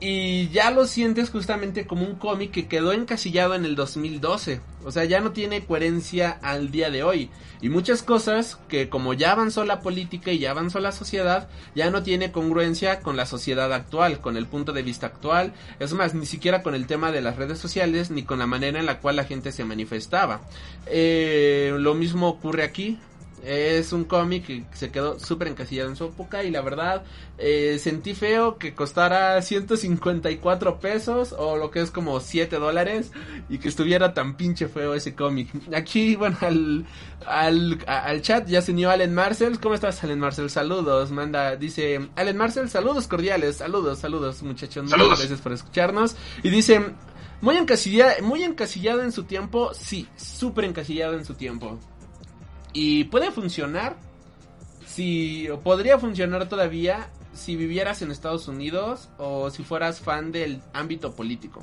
y 0.01 0.49
ya 0.51 0.71
lo 0.71 0.87
sientes 0.87 1.31
justamente 1.31 1.87
como 1.87 2.05
un 2.05 2.15
cómic 2.15 2.53
que 2.53 2.69
quedó 2.69 2.93
encasillado 2.93 3.55
en 3.55 3.65
el 3.65 3.75
2012. 3.75 4.61
O 4.85 4.93
sea, 4.93 5.05
ya 5.05 5.21
no 5.21 5.33
tiene 5.33 5.65
coherencia 5.65 6.39
al 6.41 6.71
día 6.71 6.91
de 6.91 7.03
hoy. 7.03 7.31
Y 7.61 7.69
muchas 7.69 8.03
cosas 8.03 8.59
que 8.69 8.89
como 8.89 9.13
ya 9.13 9.33
avanzó 9.33 9.65
la 9.65 9.81
política 9.81 10.31
y 10.31 10.39
ya 10.39 10.53
avanzó 10.53 10.79
la 10.79 10.93
sociedad, 10.93 11.49
ya 11.75 11.91
no 11.91 12.05
tiene 12.05 12.31
congruencia 12.31 13.01
con 13.01 13.17
la 13.17 13.27
sociedad 13.27 13.73
actual, 13.73 14.21
con 14.21 14.37
el 14.37 14.47
punto 14.47 14.73
de 14.73 14.83
vista 14.83 15.07
actual. 15.07 15.53
Es 15.81 15.93
más, 15.93 16.15
ni 16.15 16.27
siquiera 16.27 16.63
con 16.63 16.77
el 16.77 16.87
tema 16.87 17.11
de 17.11 17.21
las 17.21 17.37
redes 17.37 17.59
sociales, 17.59 18.11
ni 18.13 18.23
con 18.23 18.39
la 18.39 18.47
manera 18.47 18.79
en 18.79 18.87
la 18.87 19.01
cual 19.01 19.17
la 19.17 19.25
gente 19.25 19.51
se 19.51 19.65
manifestaba. 19.65 20.43
Eh, 20.87 21.75
lo 21.77 21.95
mismo 21.95 22.29
ocurre 22.29 22.63
aquí. 22.63 22.99
Es 23.49 23.95
un 23.95 24.05
cómic 24.05 24.47
que 24.47 24.65
se 24.75 24.91
quedó 24.91 25.19
súper 25.19 25.49
encasillado 25.49 25.89
en 25.89 25.97
su 25.97 26.05
época 26.05 26.45
y 26.45 26.51
la 26.51 26.61
verdad 26.61 27.03
eh, 27.39 27.79
sentí 27.81 28.13
feo 28.13 28.59
que 28.59 28.75
costara 28.75 29.41
154 29.41 30.81
pesos 30.81 31.33
o 31.33 31.57
lo 31.57 31.71
que 31.71 31.81
es 31.81 31.91
como 31.91 32.21
7 32.21 32.57
dólares 32.57 33.11
y 33.49 33.57
que 33.57 33.69
estuviera 33.69 34.13
tan 34.13 34.37
pinche 34.37 34.69
feo 34.69 34.93
ese 34.93 35.15
cómic. 35.15 35.49
Aquí, 35.75 36.15
bueno, 36.15 36.37
al, 36.43 36.85
al, 37.27 37.79
al 37.87 38.21
chat 38.21 38.47
ya 38.47 38.61
se 38.61 38.73
unió 38.73 38.91
Allen 38.91 39.15
Marcel. 39.15 39.61
¿Cómo 39.61 39.75
estás, 39.75 40.05
Allen 40.05 40.21
Marcel? 40.21 40.51
Saludos, 40.51 41.11
manda, 41.11 41.57
dice 41.57 42.07
Allen 42.17 42.37
Marcel, 42.37 42.69
saludos 42.69 43.09
cordiales, 43.09 43.57
saludos, 43.57 43.99
saludos 43.99 44.43
muchachos, 44.43 44.85
muchas 44.85 45.09
gracias 45.09 45.41
por 45.41 45.53
escucharnos. 45.55 46.17
Y 46.43 46.51
dice, 46.51 46.83
muy 47.41 47.57
encasillado, 47.57 48.23
muy 48.23 48.43
encasillado 48.43 49.03
en 49.03 49.13
su 49.13 49.25
tiempo, 49.25 49.73
sí, 49.73 50.07
súper 50.17 50.65
encasillado 50.65 51.15
en 51.15 51.25
su 51.25 51.33
tiempo. 51.33 51.79
Y 52.73 53.05
puede 53.05 53.31
funcionar 53.31 53.97
si 54.87 55.49
podría 55.63 55.99
funcionar 55.99 56.49
todavía 56.49 57.11
si 57.33 57.57
vivieras 57.57 58.03
en 58.03 58.11
Estados 58.11 58.49
Unidos 58.49 59.11
o 59.19 59.51
si 59.51 59.63
fueras 59.63 60.01
fan 60.01 60.33
del 60.33 60.61
ámbito 60.73 61.15
político. 61.15 61.63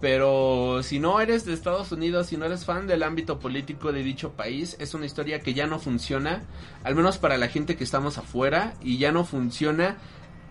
Pero 0.00 0.80
si 0.84 1.00
no 1.00 1.20
eres 1.20 1.44
de 1.44 1.52
Estados 1.52 1.90
Unidos, 1.90 2.28
si 2.28 2.36
no 2.36 2.44
eres 2.44 2.64
fan 2.64 2.86
del 2.86 3.02
ámbito 3.02 3.40
político 3.40 3.92
de 3.92 4.04
dicho 4.04 4.32
país, 4.32 4.76
es 4.78 4.94
una 4.94 5.06
historia 5.06 5.40
que 5.40 5.54
ya 5.54 5.66
no 5.66 5.80
funciona, 5.80 6.44
al 6.84 6.94
menos 6.94 7.18
para 7.18 7.36
la 7.36 7.48
gente 7.48 7.74
que 7.76 7.82
estamos 7.82 8.16
afuera, 8.16 8.74
y 8.80 8.98
ya 8.98 9.10
no 9.10 9.24
funciona 9.24 9.96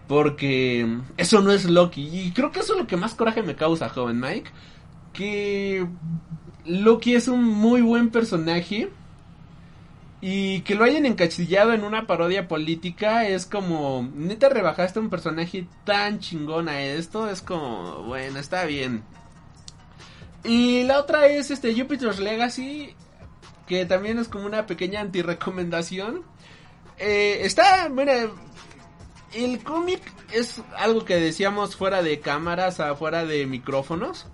porque 0.08 1.00
eso 1.16 1.42
no 1.42 1.52
es 1.52 1.66
Loki. 1.66 2.10
Y 2.12 2.32
creo 2.32 2.52
que 2.52 2.60
eso 2.60 2.74
es 2.74 2.80
lo 2.80 2.88
que 2.88 2.98
más 2.98 3.16
coraje 3.16 3.44
me 3.44 3.56
causa, 3.56 3.88
joven 3.88 4.20
Mike. 4.20 4.52
Que 5.14 5.88
Loki 6.66 7.16
es 7.16 7.30
un 7.30 7.46
muy 7.46 7.82
buen 7.82 8.10
personaje. 8.10 8.90
Y 10.20 10.62
que 10.62 10.74
lo 10.74 10.84
hayan 10.84 11.06
encachillado 11.06 11.74
en 11.74 11.84
una 11.84 12.08
parodia 12.08 12.48
política 12.48 13.28
es 13.28 13.46
como, 13.46 14.10
neta 14.16 14.50
rebajaste 14.50 15.00
un 15.00 15.12
personaje 15.12 15.68
tan 15.84 16.20
chingón 16.20 16.70
a 16.70 16.82
esto, 16.82 17.30
es 17.30 17.42
como, 17.42 18.04
bueno, 18.04 18.40
está 18.40 18.66
bien. 18.66 19.04
Y 20.44 20.84
la 20.84 21.00
otra 21.00 21.28
es 21.28 21.52
este 21.52 21.80
Jupiter's 21.80 22.20
Legacy, 22.20 22.96
que 23.68 23.86
también 23.86 24.18
es 24.18 24.28
como 24.28 24.46
una 24.46 24.66
pequeña 24.66 25.02
antirecomendación. 25.02 26.24
Eh, 26.98 27.42
está, 27.44 27.88
bueno, 27.90 28.12
el 29.34 29.64
cómic 29.64 30.02
es 30.34 30.62
algo 30.78 31.06
que 31.06 31.18
decíamos 31.18 31.76
fuera 31.76 32.02
de 32.02 32.20
cámaras, 32.20 32.80
afuera 32.80 33.26
de 33.26 33.46
micrófonos. 33.46 34.26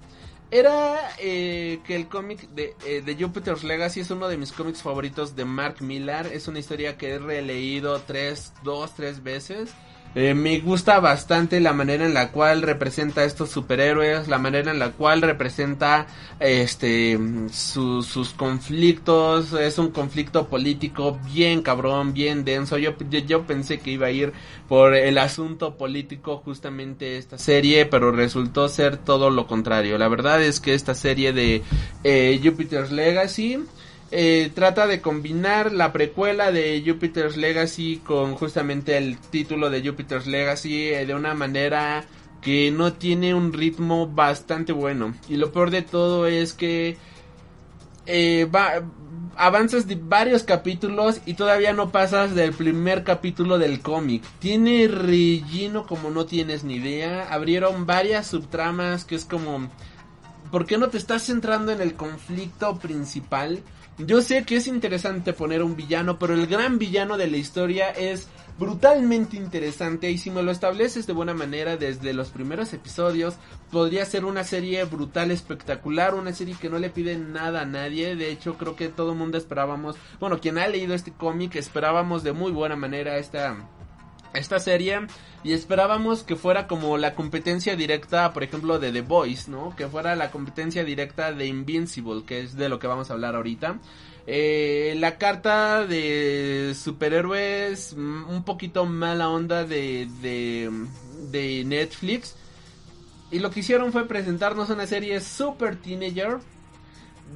Era 0.53 1.09
eh, 1.17 1.79
que 1.83 1.95
el 1.95 2.07
cómic 2.07 2.47
de, 2.49 2.75
eh, 2.85 3.01
de 3.01 3.15
Jupiter's 3.15 3.63
Legacy 3.63 4.01
es 4.01 4.11
uno 4.11 4.27
de 4.27 4.37
mis 4.37 4.51
cómics 4.51 4.83
favoritos 4.83 5.35
de 5.35 5.45
Mark 5.45 5.77
Millar. 5.81 6.27
Es 6.27 6.47
una 6.47 6.59
historia 6.59 6.95
que 6.95 7.09
he 7.09 7.17
releído 7.17 7.99
tres, 8.01 8.53
dos, 8.63 8.93
tres 8.93 9.23
veces. 9.23 9.71
Eh, 10.15 10.36
me 10.36 10.60
gusta 10.60 10.99
bastante 10.99 11.60
la 11.60 11.73
manera 11.73 12.06
en 12.06 12.13
la 12.13 12.32
cual 12.32 12.62
representa 12.62 13.21
a 13.21 13.23
estos 13.23 13.49
superhéroes, 13.49 14.28
la 14.28 14.38
manera 14.38 14.69
en 14.69 14.78
la 14.78 14.91
cual 14.91 15.23
representa 15.23 16.06
este 16.39 17.17
su- 17.52 18.04
sus 18.04 18.30
conflictos, 18.34 19.54
es 19.54 19.80
un 19.80 19.89
conflicto 19.89 20.47
político 20.47 21.19
bien 21.34 21.63
cabrón, 21.63 22.13
bien 22.13 22.45
denso. 22.45 22.78
Yo, 22.78 22.93
yo, 23.10 23.19
yo 23.21 23.47
pensé 23.47 23.80
que 23.80 23.89
iba 23.89 24.06
a 24.06 24.12
ir 24.12 24.34
por 24.67 24.93
el 24.93 25.17
asunto 25.17 25.78
político 25.78 26.38
justamente 26.45 27.17
esta 27.17 27.39
serie, 27.39 27.88
pero 27.88 28.12
resultó 28.12 28.69
ser 28.69 28.97
todo 28.97 29.32
lo 29.32 29.47
contrario. 29.47 29.97
La 29.97 30.10
verdad 30.10 30.43
es 30.43 30.60
que 30.60 30.76
esta 30.76 30.93
serie 30.93 31.34
de 31.34 31.63
eh, 32.04 32.39
Jupiter's 32.43 32.91
Legacy 32.91 33.65
eh, 34.15 34.52
trata 34.54 34.86
de 34.86 35.02
combinar 35.02 35.71
la 35.71 35.91
precuela 35.91 36.52
de 36.52 36.84
Jupiter's 36.86 37.36
Legacy 37.36 37.99
con 38.06 38.36
justamente 38.36 38.95
el 38.95 39.17
título 39.17 39.71
de 39.71 39.82
Jupiter's 39.82 40.28
Legacy 40.28 40.89
eh, 40.89 41.08
de 41.08 41.15
una 41.15 41.34
manera 41.34 42.06
que 42.39 42.69
no 42.69 42.93
tiene 42.93 43.34
un 43.34 43.52
ritmo 43.54 44.06
bastante 44.06 44.71
bueno. 44.71 45.15
Y 45.30 45.38
lo 45.38 45.52
peor 45.52 45.71
de 45.71 45.82
todo 45.82 46.28
es 46.28 46.54
que 46.54 46.95
eh, 48.06 48.47
va, 48.54 48.84
avanzas 49.36 49.88
de 49.88 49.95
varios 49.95 50.43
capítulos 50.43 51.21
y 51.26 51.34
todavía 51.34 51.73
no 51.73 51.89
pasas 51.89 52.36
del 52.36 52.54
primer 52.54 53.04
capítulo 53.04 53.58
del 53.58 53.82
cómic. 53.82 54.21
Tiene 54.38 54.88
relleno 54.88 55.88
como 55.88 56.12
no 56.12 56.28
tienes 56.28 56.63
ni 56.63 56.76
idea. 56.76 57.34
Abrieron 57.34 57.88
varias 57.88 58.28
subtramas 58.28 59.06
que 59.06 59.15
es 59.15 59.26
como... 59.26 59.71
¿Por 60.52 60.67
qué 60.67 60.78
no 60.78 60.89
te 60.89 60.99
estás 60.99 61.23
centrando 61.23 61.71
en 61.71 61.82
el 61.82 61.95
conflicto 61.95 62.78
principal? 62.78 63.63
Yo 63.99 64.23
sé 64.23 64.43
que 64.43 64.56
es 64.56 64.65
interesante 64.65 65.34
poner 65.34 65.62
un 65.62 65.75
villano, 65.75 66.17
pero 66.17 66.34
el 66.34 66.47
gran 66.47 66.79
villano 66.79 67.15
de 67.15 67.27
la 67.27 67.38
historia 67.38 67.91
es 67.91 68.27
brutalmente 68.58 69.38
interesante 69.38 70.10
y 70.10 70.17
si 70.17 70.32
me 70.32 70.41
lo 70.41 70.51
estableces 70.51 71.06
de 71.06 71.13
buena 71.13 71.36
manera 71.36 71.77
desde 71.77 72.13
los 72.13 72.29
primeros 72.29 72.73
episodios, 72.73 73.36
podría 73.71 74.03
ser 74.06 74.25
una 74.25 74.43
serie 74.43 74.84
brutal, 74.86 75.29
espectacular, 75.29 76.15
una 76.15 76.34
serie 76.34 76.56
que 76.60 76.69
no 76.69 76.79
le 76.79 76.89
pide 76.89 77.17
nada 77.17 77.62
a 77.62 77.65
nadie, 77.65 78.15
de 78.15 78.32
hecho 78.32 78.58
creo 78.58 78.75
que 78.75 78.89
todo 78.89 79.12
el 79.12 79.17
mundo 79.17 79.38
esperábamos, 79.38 79.95
bueno, 80.19 80.39
quien 80.39 80.58
ha 80.58 80.67
leído 80.67 80.95
este 80.95 81.12
cómic 81.12 81.56
esperábamos 81.56 82.23
de 82.23 82.34
muy 82.34 82.51
buena 82.51 82.75
manera 82.75 83.17
esta 83.17 83.56
esta 84.34 84.60
serie 84.60 85.08
y 85.43 85.54
esperábamos 85.54 86.24
que 86.24 86.36
fuera 86.36 86.67
como 86.67 86.98
la 86.98 87.15
competencia 87.15 87.76
directa, 87.76 88.32
por 88.34 88.43
ejemplo, 88.43 88.80
de 88.80 88.91
The 88.91 89.02
Voice, 89.02 89.52
¿no? 89.52 89.76
Que 89.76 89.88
fuera 89.88 90.15
la 90.15 90.32
competencia 90.32 90.84
directa 90.84 91.34
de 91.34 91.48
Invincible, 91.48 92.24
que 92.26 92.41
es 92.41 92.56
de 92.56 92.69
lo 92.69 92.80
que 92.80 92.88
vamos 92.88 93.10
a 93.10 93.13
hablar 93.13 93.36
ahorita. 93.36 93.80
Eh, 94.26 94.96
la 95.00 95.17
carta 95.17 95.86
de 95.86 96.74
superhéroes, 96.76 97.93
mm, 97.96 98.30
un 98.30 98.43
poquito 98.43 98.86
mala 98.86 99.30
onda 99.30 99.65
de, 99.65 100.08
de, 100.22 100.72
de 101.30 101.63
Netflix. 101.65 102.36
Y 103.32 103.39
lo 103.39 103.52
que 103.52 103.62
hicieron 103.62 103.91
fue 103.91 104.08
presentarnos 104.08 104.69
una 104.69 104.88
serie 104.88 105.19
super 105.19 105.76
teenager 105.76 106.38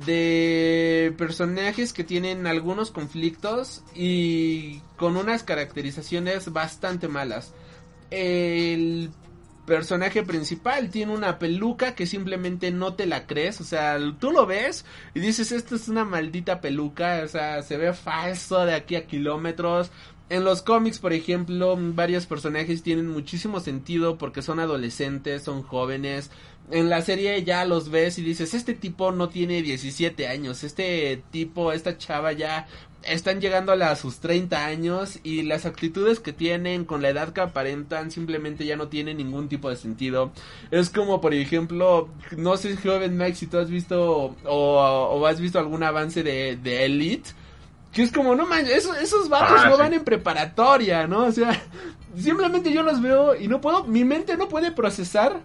de 0.06 1.14
personajes 1.18 1.94
que 1.94 2.04
tienen 2.04 2.48
algunos 2.48 2.92
conflictos 2.92 3.84
y 3.96 4.80
con 4.98 5.18
unas 5.18 5.44
caracterizaciones 5.44 6.52
bastante 6.52 7.08
malas. 7.08 7.54
El 8.10 9.10
personaje 9.68 10.24
principal 10.24 10.90
tiene 10.90 11.14
una 11.14 11.40
peluca 11.40 11.94
que 11.94 12.08
simplemente 12.08 12.72
no 12.72 12.94
te 12.94 13.06
la 13.06 13.28
crees, 13.28 13.60
o 13.60 13.66
sea, 13.66 14.00
tú 14.18 14.32
lo 14.32 14.46
ves 14.46 14.86
y 15.14 15.20
dices, 15.20 15.52
esto 15.52 15.76
es 15.76 15.90
una 15.90 16.06
maldita 16.06 16.62
peluca, 16.62 17.22
o 17.24 17.28
sea, 17.28 17.62
se 17.62 17.78
ve 17.78 17.94
falso 17.94 18.66
de 18.66 18.74
aquí 18.74 18.96
a 18.96 19.06
kilómetros. 19.06 19.92
En 20.30 20.44
los 20.44 20.62
cómics, 20.62 21.00
por 21.00 21.14
ejemplo, 21.14 21.78
varios 21.78 22.26
personajes 22.26 22.84
tienen 22.84 23.08
muchísimo 23.10 23.60
sentido 23.62 24.18
porque 24.18 24.42
son 24.42 24.60
adolescentes, 24.60 25.44
son 25.44 25.64
jóvenes. 25.64 26.32
En 26.70 26.90
la 26.90 27.02
serie 27.02 27.44
ya 27.44 27.64
los 27.64 27.90
ves 27.90 28.18
y 28.18 28.24
dices, 28.24 28.54
este 28.54 28.74
tipo 28.74 29.12
no 29.14 29.30
tiene 29.30 29.62
17 29.62 30.28
años, 30.28 30.64
este 30.66 31.24
tipo, 31.32 31.72
esta 31.72 31.98
chava 31.98 32.34
ya 32.34 32.68
están 33.04 33.40
llegando 33.40 33.72
a 33.72 33.96
sus 33.96 34.20
30 34.20 34.66
años 34.66 35.20
y 35.24 35.44
las 35.44 35.66
actitudes 35.66 36.20
que 36.20 36.34
tienen 36.34 36.84
con 36.84 37.02
la 37.02 37.08
edad 37.10 37.32
que 37.32 37.40
aparentan 37.40 38.12
simplemente 38.12 38.66
ya 38.66 38.76
no 38.76 38.90
tienen 38.90 39.16
ningún 39.18 39.48
tipo 39.48 39.70
de 39.70 39.78
sentido. 39.78 40.32
Es 40.72 40.90
como, 40.90 41.22
por 41.22 41.34
ejemplo, 41.34 42.10
no 42.36 42.58
sé, 42.58 42.76
joven 42.76 43.16
Mike, 43.18 43.36
si 43.36 43.48
tú 43.48 43.60
has 43.60 43.70
visto 43.70 44.36
o, 44.44 45.10
o 45.14 45.26
has 45.26 45.40
visto 45.40 45.60
algún 45.60 45.84
avance 45.84 46.22
de, 46.22 46.58
de 46.58 46.84
Elite. 46.86 47.30
Que 47.94 48.04
es 48.04 48.12
como, 48.12 48.36
no 48.36 48.46
manches, 48.46 48.76
esos, 48.80 48.98
esos 48.98 49.30
vatos 49.30 49.62
Ah, 49.64 49.70
no 49.70 49.76
sí. 49.76 49.82
van 49.82 49.94
en 49.94 50.04
preparatoria, 50.04 51.08
¿no? 51.08 51.24
O 51.24 51.32
sea, 51.32 51.64
simplemente 52.18 52.74
yo 52.74 52.84
los 52.84 53.02
veo 53.02 53.36
y 53.36 53.48
no 53.48 53.62
puedo, 53.62 53.86
mi 53.86 54.04
mente 54.04 54.36
no 54.36 54.50
puede 54.50 54.72
procesar 54.74 55.42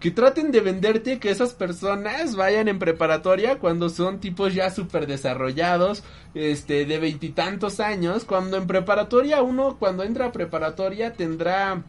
que 0.00 0.10
traten 0.10 0.50
de 0.50 0.60
venderte 0.62 1.20
que 1.20 1.30
esas 1.30 1.52
personas 1.54 2.34
vayan 2.34 2.68
en 2.68 2.78
preparatoria 2.78 3.58
cuando 3.58 3.90
son 3.90 4.18
tipos 4.18 4.54
ya 4.54 4.70
súper 4.70 5.06
desarrollados, 5.06 6.02
este, 6.34 6.86
de 6.86 6.98
veintitantos 6.98 7.80
años, 7.80 8.24
cuando 8.24 8.56
en 8.56 8.66
preparatoria 8.66 9.42
uno, 9.42 9.76
cuando 9.78 10.02
entra 10.02 10.26
a 10.26 10.32
preparatoria 10.32 11.12
tendrá 11.12 11.84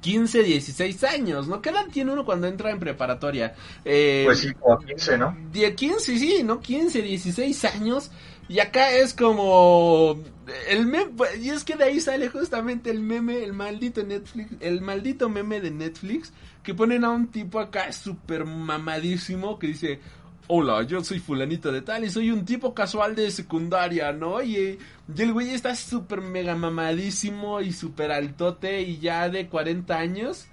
15, 0.00 0.42
16 0.42 1.04
años, 1.04 1.46
¿no? 1.46 1.60
¿Qué 1.62 1.70
edad 1.70 1.86
tiene 1.92 2.12
uno 2.12 2.24
cuando 2.24 2.46
entra 2.46 2.70
en 2.70 2.80
preparatoria? 2.80 3.54
Eh, 3.84 4.22
Pues 4.26 4.40
sí, 4.40 4.52
como 4.54 4.78
15, 4.78 5.18
¿no? 5.18 5.36
10, 5.52 5.74
15, 5.76 6.18
sí, 6.18 6.42
¿no? 6.42 6.60
15, 6.60 7.02
16 7.02 7.64
años. 7.66 8.10
Y 8.48 8.58
acá 8.58 8.90
es 8.90 9.14
como 9.14 10.24
el 10.68 10.86
meme, 10.86 11.12
y 11.40 11.50
es 11.50 11.64
que 11.64 11.76
de 11.76 11.84
ahí 11.84 12.00
sale 12.00 12.28
justamente 12.28 12.90
el 12.90 13.00
meme, 13.00 13.44
el 13.44 13.52
maldito 13.52 14.02
Netflix, 14.02 14.50
el 14.60 14.80
maldito 14.80 15.28
meme 15.28 15.60
de 15.60 15.70
Netflix, 15.70 16.32
que 16.62 16.74
ponen 16.74 17.04
a 17.04 17.10
un 17.10 17.28
tipo 17.28 17.58
acá 17.58 17.92
súper 17.92 18.44
mamadísimo 18.44 19.58
que 19.58 19.68
dice, 19.68 20.00
hola, 20.46 20.82
yo 20.82 21.02
soy 21.02 21.20
fulanito 21.20 21.70
de 21.70 21.82
tal 21.82 22.04
y 22.04 22.10
soy 22.10 22.30
un 22.30 22.44
tipo 22.44 22.74
casual 22.74 23.14
de 23.14 23.30
secundaria, 23.30 24.12
¿no? 24.12 24.42
Y, 24.42 24.78
el 25.16 25.32
güey 25.32 25.50
está 25.50 25.74
súper 25.74 26.20
mega 26.20 26.54
mamadísimo 26.54 27.60
y 27.60 27.72
súper 27.72 28.12
altote 28.12 28.82
y 28.82 28.98
ya 28.98 29.28
de 29.28 29.48
40 29.48 29.96
años. 29.96 30.46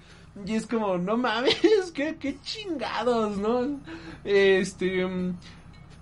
Y 0.46 0.54
es 0.54 0.66
como, 0.66 0.98
no 0.98 1.16
mames, 1.16 1.56
qué, 1.94 2.16
qué 2.18 2.36
chingados, 2.42 3.36
¿no? 3.38 3.80
Este... 4.24 5.06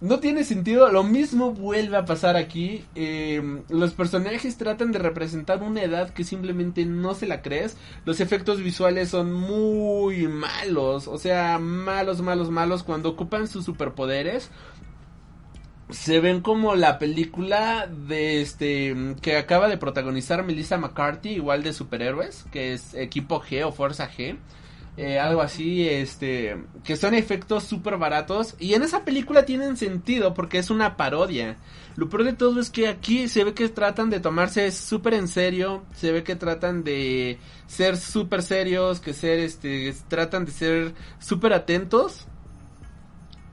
no 0.01 0.21
tiene 0.21 0.45
sentido, 0.45 0.91
lo 0.91 1.03
mismo 1.03 1.53
vuelve 1.53 1.97
a 1.97 2.05
pasar 2.05 2.37
aquí. 2.37 2.85
eh, 2.95 3.63
los 3.69 3.95
personajes 3.95 4.57
tratan 4.59 4.93
de 4.93 4.99
representar 4.99 5.63
una 5.63 5.83
edad 5.83 6.11
que 6.11 6.25
simplemente 6.25 6.85
no 6.85 7.15
se 7.15 7.27
la 7.27 7.43
crees. 7.43 7.77
Los 8.05 8.21
efectos 8.21 8.63
visuales 8.63 9.09
son 9.09 9.33
muy 9.33 10.29
malos, 10.29 11.09
o 11.09 11.19
sea, 11.19 11.59
malos, 11.59 12.21
malos, 12.21 12.51
malos. 12.51 12.83
Cuando 12.83 13.11
ocupan 13.11 13.49
sus 13.49 13.65
superpoderes, 13.65 14.51
se 15.91 16.21
ven 16.21 16.41
como 16.41 16.75
la 16.75 16.99
película 16.99 17.87
de 17.87 18.41
este 18.43 18.95
que 19.23 19.37
acaba 19.37 19.69
de 19.69 19.79
protagonizar 19.79 20.45
Melissa 20.45 20.79
McCarthy, 20.79 21.31
igual 21.31 21.63
de 21.63 21.73
superhéroes, 21.73 22.45
que 22.51 22.73
es 22.75 22.95
Equipo 22.95 23.41
G 23.41 23.65
o 23.65 23.73
Fuerza 23.73 24.11
G. 24.11 24.37
eh, 24.97 25.19
algo 25.19 25.43
así, 25.43 25.87
este, 25.87 26.57
que 26.83 26.97
son 26.97 27.15
efectos 27.15 27.65
súper 27.65 27.99
baratos 27.99 28.55
y 28.59 28.75
en 28.75 28.83
esa 28.83 29.05
película 29.05 29.45
tienen 29.45 29.77
sentido 29.77 30.33
porque 30.33 30.59
es 30.59 30.71
una 30.71 30.97
parodia. 30.97 31.57
Lo 31.97 32.09
peor 32.09 32.25
de 32.25 32.33
todo 32.33 32.61
es 32.61 32.71
que 32.71 32.89
aquí 32.89 33.29
se 33.29 33.45
ve 33.45 33.55
que 33.55 33.69
tratan 33.69 34.09
de 34.09 34.21
tomarse 34.21 34.71
súper 34.71 35.15
en 35.15 35.29
serio, 35.29 35.85
se 35.95 36.13
ve 36.13 36.23
que 36.23 36.37
tratan 36.37 36.83
de 36.83 37.39
ser 37.67 37.97
súper 37.97 38.43
serios, 38.43 39.01
que 39.01 39.13
ser, 39.13 39.39
este, 39.39 39.95
tratan 40.09 40.47
de 40.47 40.53
ser 40.53 40.95
súper 41.19 41.53
atentos 41.53 42.27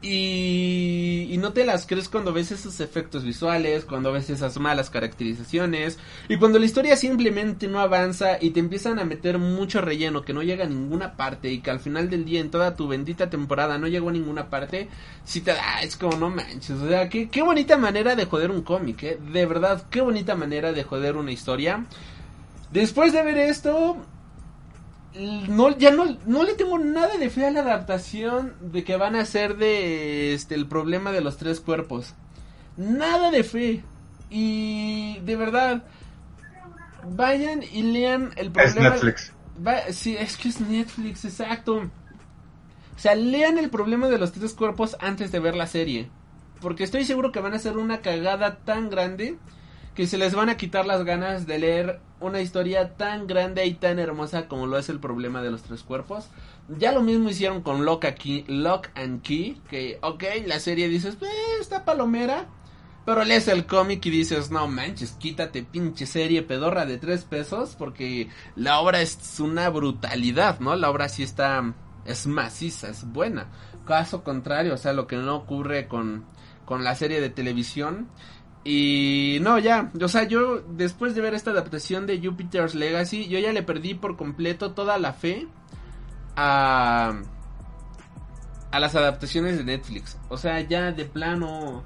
y, 0.03 1.37
no 1.39 1.51
te 1.51 1.65
las 1.65 1.85
crees 1.87 2.07
cuando 2.07 2.31
ves 2.31 2.51
esos 2.51 2.79
efectos 2.79 3.23
visuales, 3.23 3.85
cuando 3.85 4.11
ves 4.11 4.29
esas 4.29 4.57
malas 4.59 4.89
caracterizaciones 4.89 5.97
y 6.29 6.37
cuando 6.37 6.57
la 6.57 6.65
historia 6.65 6.95
simplemente 6.95 7.67
no 7.67 7.79
avanza 7.79 8.37
y 8.39 8.51
te 8.51 8.61
empiezan 8.61 8.99
a 8.99 9.03
meter 9.03 9.39
mucho 9.39 9.81
relleno 9.81 10.23
que 10.23 10.33
no 10.33 10.41
llega 10.41 10.65
a 10.65 10.69
ninguna 10.69 11.17
parte 11.17 11.51
y 11.51 11.59
que 11.59 11.71
al 11.71 11.81
final 11.81 12.09
del 12.09 12.23
día 12.23 12.39
en 12.39 12.49
toda 12.49 12.75
tu 12.75 12.87
bendita 12.87 13.29
temporada 13.29 13.77
no 13.77 13.87
llegó 13.87 14.09
a 14.09 14.13
ninguna 14.13 14.49
parte, 14.49 14.87
si 15.25 15.41
te 15.41 15.51
da, 15.51 15.81
es 15.81 15.97
como 15.97 16.17
no 16.17 16.29
manches, 16.29 16.71
o 16.71 16.87
sea, 16.87 17.09
qué, 17.09 17.29
qué 17.29 17.41
bonita 17.41 17.77
manera 17.77 18.15
de 18.15 18.25
joder 18.25 18.51
un 18.51 18.61
cómic, 18.61 19.03
¿eh? 19.03 19.19
de 19.33 19.45
verdad, 19.45 19.83
qué 19.89 20.01
bonita 20.01 20.35
manera 20.35 20.71
de 20.71 20.83
joder 20.83 21.17
una 21.17 21.31
historia. 21.31 21.85
Después 22.71 23.13
de 23.13 23.21
ver 23.21 23.37
esto, 23.37 23.97
no, 25.15 25.77
ya 25.77 25.91
no, 25.91 26.17
no 26.25 26.43
le 26.43 26.53
tengo 26.55 26.79
nada 26.79 27.17
de 27.17 27.29
fe 27.29 27.45
a 27.45 27.51
la 27.51 27.61
adaptación 27.61 28.53
de 28.61 28.83
que 28.83 28.95
van 28.97 29.15
a 29.15 29.21
hacer 29.21 29.57
de 29.57 30.33
este 30.33 30.55
el 30.55 30.67
problema 30.67 31.11
de 31.11 31.21
los 31.21 31.37
tres 31.37 31.59
cuerpos. 31.59 32.13
Nada 32.77 33.29
de 33.31 33.43
fe. 33.43 33.83
Y 34.29 35.19
de 35.19 35.35
verdad, 35.35 35.83
vayan 37.03 37.61
y 37.63 37.83
lean 37.83 38.31
el 38.35 38.47
Es 38.47 38.53
problema. 38.73 38.89
Netflix. 38.91 39.31
Va- 39.65 39.91
sí, 39.91 40.15
es 40.17 40.37
que 40.37 40.49
es 40.49 40.59
Netflix, 40.61 41.25
exacto. 41.25 41.75
O 42.95 42.99
sea, 42.99 43.15
lean 43.15 43.57
el 43.57 43.69
problema 43.69 44.07
de 44.07 44.17
los 44.17 44.31
tres 44.31 44.53
cuerpos 44.53 44.95
antes 44.99 45.31
de 45.31 45.39
ver 45.39 45.55
la 45.55 45.67
serie. 45.67 46.09
Porque 46.61 46.83
estoy 46.83 47.05
seguro 47.05 47.31
que 47.31 47.39
van 47.41 47.53
a 47.53 47.57
hacer 47.57 47.77
una 47.77 47.99
cagada 47.99 48.57
tan 48.65 48.89
grande 48.89 49.37
que 49.95 50.07
se 50.07 50.17
les 50.17 50.33
van 50.33 50.49
a 50.49 50.57
quitar 50.57 50.85
las 50.87 51.03
ganas 51.03 51.45
de 51.45 51.59
leer 51.59 51.99
una 52.23 52.41
historia 52.41 52.95
tan 52.95 53.27
grande 53.27 53.65
y 53.65 53.73
tan 53.73 53.99
hermosa 53.99 54.47
como 54.47 54.67
lo 54.67 54.77
es 54.77 54.89
el 54.89 54.99
problema 54.99 55.41
de 55.41 55.51
los 55.51 55.63
tres 55.63 55.83
cuerpos. 55.83 56.29
Ya 56.79 56.91
lo 56.91 57.01
mismo 57.01 57.29
hicieron 57.29 57.61
con 57.61 57.85
Lock, 57.85 58.05
Lock 58.47 58.89
and 58.95 59.21
Key, 59.21 59.61
que, 59.69 59.99
ok, 60.01 60.23
la 60.45 60.59
serie 60.59 60.87
dices, 60.87 61.17
eh, 61.21 61.27
está 61.59 61.85
palomera. 61.85 62.47
Pero 63.05 63.25
lees 63.25 63.49
el 63.49 63.65
cómic 63.65 64.05
y 64.05 64.09
dices, 64.09 64.49
no 64.49 64.65
manches, 64.67 65.11
quítate 65.11 65.63
pinche 65.63 66.05
serie 66.05 66.41
pedorra 66.41 66.85
de 66.85 66.97
tres 66.97 67.25
pesos 67.25 67.75
porque 67.77 68.29
la 68.55 68.79
obra 68.79 69.01
es 69.01 69.41
una 69.41 69.69
brutalidad, 69.69 70.61
¿no? 70.61 70.73
La 70.77 70.89
obra 70.89 71.09
sí 71.09 71.21
está, 71.21 71.73
es 72.05 72.27
maciza, 72.27 72.89
es 72.89 73.03
buena. 73.03 73.47
Caso 73.85 74.23
contrario, 74.23 74.73
o 74.73 74.77
sea, 74.77 74.93
lo 74.93 75.05
que 75.05 75.17
no 75.17 75.35
ocurre 75.35 75.89
con, 75.89 76.23
con 76.65 76.85
la 76.85 76.95
serie 76.95 77.19
de 77.19 77.29
televisión. 77.29 78.07
Y 78.63 79.39
no, 79.41 79.59
ya, 79.59 79.91
o 80.01 80.07
sea, 80.07 80.23
yo 80.23 80.59
después 80.61 81.15
de 81.15 81.21
ver 81.21 81.33
esta 81.33 81.51
adaptación 81.51 82.05
de 82.07 82.19
Jupiter's 82.19 82.75
Legacy, 82.75 83.27
yo 83.27 83.39
ya 83.39 83.51
le 83.51 83.63
perdí 83.63 83.93
por 83.93 84.15
completo 84.15 84.71
toda 84.71 84.97
la 84.97 85.11
fe 85.13 85.47
a, 86.37 87.13
a 88.71 88.79
las 88.79 88.95
adaptaciones 88.95 89.57
de 89.57 89.65
Netflix. 89.65 90.17
O 90.29 90.37
sea, 90.37 90.61
ya 90.61 90.93
de 90.93 91.03
plano 91.05 91.83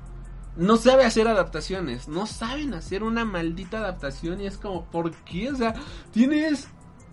no 0.55 0.77
sabe 0.77 1.05
hacer 1.05 1.27
adaptaciones, 1.27 2.07
no 2.07 2.27
saben 2.27 2.75
hacer 2.75 3.03
una 3.03 3.25
maldita 3.25 3.79
adaptación 3.79 4.41
y 4.41 4.47
es 4.47 4.57
como, 4.57 4.85
¿por 4.85 5.11
qué? 5.23 5.51
O 5.51 5.55
sea, 5.55 5.73
tienes 6.11 6.67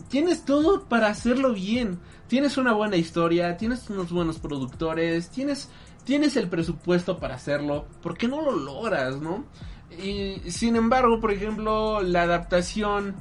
tienes 0.09 0.45
todo 0.45 0.85
para 0.85 1.09
hacerlo 1.09 1.53
bien. 1.53 1.99
Tienes 2.29 2.57
una 2.57 2.73
buena 2.73 2.97
historia, 2.97 3.57
tienes 3.57 3.89
unos 3.91 4.11
buenos 4.11 4.39
productores, 4.39 5.31
tienes 5.31 5.71
tienes 6.05 6.37
el 6.37 6.49
presupuesto 6.49 7.19
para 7.19 7.35
hacerlo, 7.35 7.87
¿por 8.03 8.17
qué 8.17 8.29
no 8.29 8.43
lo 8.43 8.53
logras, 8.53 9.21
no? 9.21 9.45
Y 10.03 10.51
sin 10.51 10.77
embargo, 10.77 11.21
por 11.21 11.33
ejemplo, 11.33 12.03
la 12.03 12.23
adaptación 12.23 13.15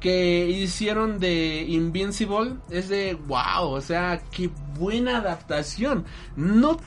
que 0.00 0.48
hicieron 0.48 1.18
de 1.18 1.64
Invincible 1.68 2.56
es 2.70 2.88
de 2.88 3.14
wow, 3.14 3.68
o 3.68 3.80
sea, 3.80 4.20
qué 4.30 4.50
buena 4.78 5.18
adaptación. 5.18 6.04
No 6.34 6.78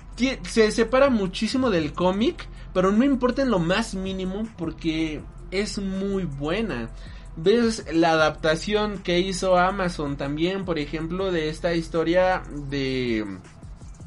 se 0.44 0.72
separa 0.72 1.10
muchísimo 1.10 1.70
del 1.70 1.94
cómic, 1.94 2.48
pero 2.74 2.92
no 2.92 3.04
importa 3.06 3.42
en 3.42 3.52
lo 3.52 3.60
más 3.60 3.96
mínimo 3.96 4.48
porque 4.58 5.22
es 5.52 5.80
muy 5.80 6.26
buena. 6.26 6.90
Ves 7.38 7.86
la 7.94 8.12
adaptación 8.12 8.98
que 8.98 9.20
hizo 9.20 9.58
Amazon 9.58 10.18
también, 10.18 10.66
por 10.66 10.78
ejemplo, 10.78 11.32
de 11.32 11.48
esta 11.48 11.74
historia 11.74 12.44
de 12.68 13.26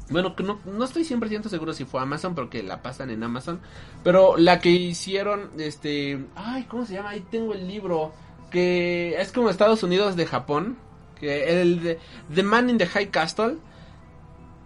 bueno, 0.09 0.35
no, 0.43 0.59
no 0.65 0.83
estoy 0.83 1.03
100% 1.03 1.47
seguro 1.47 1.73
si 1.73 1.85
fue 1.85 2.01
Amazon, 2.01 2.35
porque 2.35 2.61
la 2.63 2.81
pasan 2.81 3.09
en 3.09 3.23
Amazon. 3.23 3.61
Pero 4.03 4.37
la 4.37 4.59
que 4.59 4.69
hicieron, 4.69 5.51
este... 5.57 6.25
Ay, 6.35 6.63
¿cómo 6.63 6.85
se 6.85 6.93
llama? 6.93 7.09
Ahí 7.09 7.25
tengo 7.31 7.53
el 7.53 7.67
libro. 7.67 8.13
Que 8.51 9.15
es 9.19 9.31
como 9.31 9.49
Estados 9.49 9.81
Unidos 9.83 10.15
de 10.15 10.25
Japón. 10.25 10.77
Que 11.19 11.61
el 11.61 11.81
de 11.81 11.99
The 12.33 12.43
Man 12.43 12.69
in 12.69 12.77
the 12.77 12.85
High 12.85 13.09
Castle. 13.09 13.57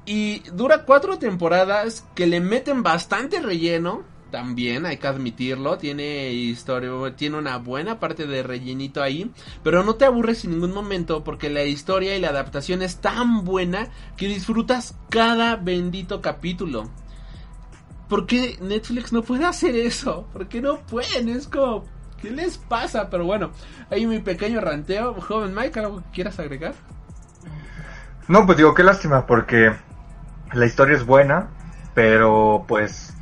Y 0.05 0.39
dura 0.51 0.85
cuatro 0.85 1.19
temporadas 1.19 2.05
que 2.15 2.27
le 2.27 2.39
meten 2.39 2.81
bastante 2.81 3.39
relleno 3.39 4.03
también 4.29 4.85
hay 4.85 4.97
que 4.97 5.07
admitirlo, 5.07 5.77
tiene 5.77 6.31
historia, 6.31 6.91
tiene 7.15 7.37
una 7.37 7.57
buena 7.57 7.99
parte 7.99 8.27
de 8.27 8.43
rellenito 8.43 9.01
ahí, 9.01 9.31
pero 9.63 9.83
no 9.83 9.95
te 9.95 10.05
aburres 10.05 10.45
en 10.45 10.51
ningún 10.51 10.73
momento 10.73 11.23
porque 11.23 11.49
la 11.49 11.63
historia 11.63 12.15
y 12.15 12.21
la 12.21 12.29
adaptación 12.29 12.81
es 12.81 12.97
tan 12.97 13.43
buena 13.43 13.89
que 14.15 14.27
disfrutas 14.27 14.97
cada 15.09 15.55
bendito 15.55 16.21
capítulo. 16.21 16.89
¿Por 18.07 18.25
qué 18.25 18.57
Netflix 18.61 19.11
no 19.11 19.21
puede 19.21 19.45
hacer 19.45 19.75
eso? 19.75 20.27
¿Por 20.31 20.47
qué 20.47 20.61
no 20.61 20.79
pueden? 20.79 21.27
Es 21.29 21.47
como, 21.47 21.83
¿qué 22.21 22.31
les 22.31 22.57
pasa? 22.57 23.09
Pero 23.09 23.25
bueno, 23.25 23.51
ahí 23.89 24.05
mi 24.05 24.19
pequeño 24.19 24.61
ranteo. 24.61 25.19
Joven 25.19 25.53
Mike, 25.53 25.79
¿algo 25.79 25.97
que 25.97 26.11
quieras 26.13 26.39
agregar? 26.39 26.73
No, 28.29 28.45
pues 28.45 28.57
digo, 28.57 28.73
qué 28.73 28.83
lástima 28.83 29.25
porque 29.25 29.73
la 30.53 30.65
historia 30.65 30.95
es 30.95 31.05
buena, 31.05 31.49
pero 31.93 32.65
pues 32.67 33.16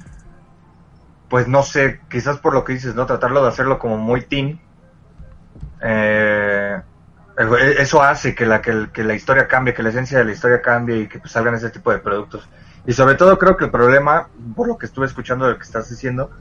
pues 1.30 1.48
no 1.48 1.64
sé, 1.64 2.02
quizás 2.10 2.38
por 2.38 2.54
lo 2.54 2.64
que 2.64 2.74
dices, 2.74 2.96
¿no? 2.96 3.06
Tratarlo 3.06 3.42
de 3.42 3.50
hacerlo 3.50 3.80
como 3.80 3.98
muy 3.98 4.22
teen. 4.22 4.62
Eh, 5.82 6.82
eso 7.80 8.02
hace 8.02 8.34
que 8.34 8.46
la, 8.46 8.62
que, 8.62 9.04
la 9.04 9.14
historia 9.14 9.48
cambie, 9.48 9.74
que 9.74 9.84
la 9.84 9.90
esencia 9.90 10.20
de 10.20 10.26
la 10.26 10.32
historia 10.32 10.62
cambie 10.62 10.98
y 10.98 11.08
que 11.08 11.20
pues, 11.20 11.32
salgan 11.32 11.56
ese 11.56 11.70
tipo 11.70 11.92
de 11.92 12.00
productos. 12.00 12.48
Y 12.86 12.94
sobre 12.94 13.16
todo 13.16 13.38
creo 13.38 13.58
que 13.58 13.66
el 13.66 13.72
problema, 13.72 14.30
por 14.56 14.68
lo 14.68 14.78
que 14.78 14.86
estuve 14.86 15.06
escuchando 15.06 15.46
de 15.46 15.54
lo 15.54 15.58
que 15.58 15.66
estás 15.66 15.90
diciendo, 15.90 16.32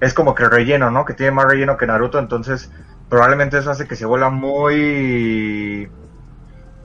es 0.00 0.14
como 0.14 0.34
que 0.34 0.48
relleno, 0.48 0.90
¿no? 0.90 1.04
Que 1.04 1.14
tiene 1.14 1.32
más 1.32 1.46
relleno 1.46 1.76
que 1.76 1.86
Naruto, 1.86 2.18
entonces 2.18 2.70
probablemente 3.08 3.58
eso 3.58 3.70
hace 3.70 3.86
que 3.86 3.96
se 3.96 4.06
vuelva 4.06 4.30
muy... 4.30 5.90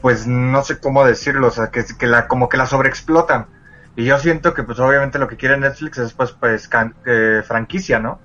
Pues 0.01 0.27
no 0.27 0.63
sé 0.63 0.79
cómo 0.79 1.05
decirlo, 1.05 1.47
o 1.47 1.51
sea, 1.51 1.71
que, 1.71 1.85
que 1.97 2.07
la, 2.07 2.27
como 2.27 2.49
que 2.49 2.57
la 2.57 2.65
sobreexplotan 2.65 3.47
y 3.95 4.05
yo 4.05 4.19
siento 4.19 4.53
que 4.53 4.63
pues 4.63 4.79
obviamente 4.79 5.19
lo 5.19 5.27
que 5.27 5.37
quiere 5.37 5.57
Netflix 5.57 5.97
es 5.97 6.13
pues, 6.13 6.31
pues 6.31 6.69
eh, 7.05 7.41
franquicia, 7.45 7.99
¿no? 7.99 8.19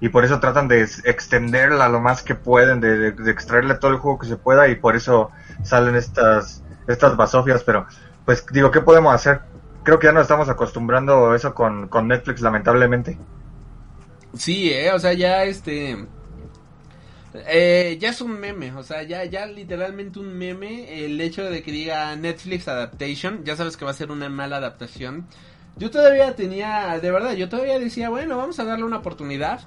Y 0.00 0.10
por 0.10 0.24
eso 0.24 0.40
tratan 0.40 0.68
de 0.68 0.82
extenderla 0.82 1.88
lo 1.88 2.00
más 2.00 2.22
que 2.22 2.34
pueden, 2.34 2.80
de, 2.80 3.08
extraerle 3.30 3.74
todo 3.76 3.90
el 3.90 3.96
juego 3.96 4.18
que 4.18 4.26
se 4.26 4.36
pueda 4.36 4.68
y 4.68 4.76
por 4.76 4.94
eso 4.94 5.30
salen 5.62 5.96
estas, 5.96 6.62
estas 6.86 7.16
basofias, 7.16 7.64
pero 7.64 7.86
pues 8.24 8.44
digo, 8.52 8.70
¿qué 8.70 8.80
podemos 8.80 9.14
hacer? 9.14 9.40
Creo 9.82 9.98
que 9.98 10.08
ya 10.08 10.12
nos 10.12 10.22
estamos 10.22 10.48
acostumbrando 10.48 11.30
a 11.30 11.36
eso 11.36 11.54
con, 11.54 11.88
con 11.88 12.08
Netflix, 12.08 12.40
lamentablemente. 12.40 13.18
Sí, 14.34 14.70
eh, 14.72 14.92
o 14.92 14.98
sea, 14.98 15.12
ya 15.14 15.44
este 15.44 16.06
eh, 17.46 17.98
ya 18.00 18.10
es 18.10 18.20
un 18.20 18.38
meme, 18.38 18.72
o 18.72 18.82
sea, 18.82 19.02
ya, 19.02 19.24
ya 19.24 19.46
literalmente 19.46 20.18
un 20.18 20.36
meme 20.36 21.04
el 21.04 21.20
hecho 21.20 21.44
de 21.44 21.62
que 21.62 21.72
diga 21.72 22.14
Netflix 22.16 22.68
Adaptation, 22.68 23.44
ya 23.44 23.56
sabes 23.56 23.76
que 23.76 23.84
va 23.84 23.90
a 23.90 23.94
ser 23.94 24.10
una 24.10 24.28
mala 24.28 24.56
adaptación. 24.56 25.26
Yo 25.76 25.90
todavía 25.90 26.34
tenía, 26.34 26.98
de 27.00 27.10
verdad, 27.10 27.34
yo 27.34 27.48
todavía 27.48 27.78
decía, 27.78 28.08
bueno, 28.08 28.38
vamos 28.38 28.58
a 28.58 28.64
darle 28.64 28.84
una 28.84 28.98
oportunidad. 28.98 29.60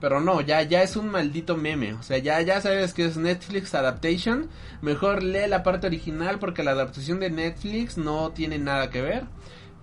Pero 0.00 0.20
no, 0.20 0.40
ya, 0.40 0.62
ya 0.62 0.82
es 0.82 0.96
un 0.96 1.08
maldito 1.10 1.56
meme. 1.56 1.94
O 1.94 2.02
sea, 2.02 2.18
ya, 2.18 2.40
ya 2.40 2.60
sabes 2.60 2.92
que 2.92 3.04
es 3.04 3.16
Netflix 3.16 3.72
Adaptation. 3.72 4.48
Mejor 4.80 5.22
lee 5.22 5.46
la 5.46 5.62
parte 5.62 5.86
original 5.86 6.40
porque 6.40 6.64
la 6.64 6.72
adaptación 6.72 7.20
de 7.20 7.30
Netflix 7.30 7.96
no 7.98 8.32
tiene 8.32 8.58
nada 8.58 8.90
que 8.90 9.00
ver. 9.00 9.26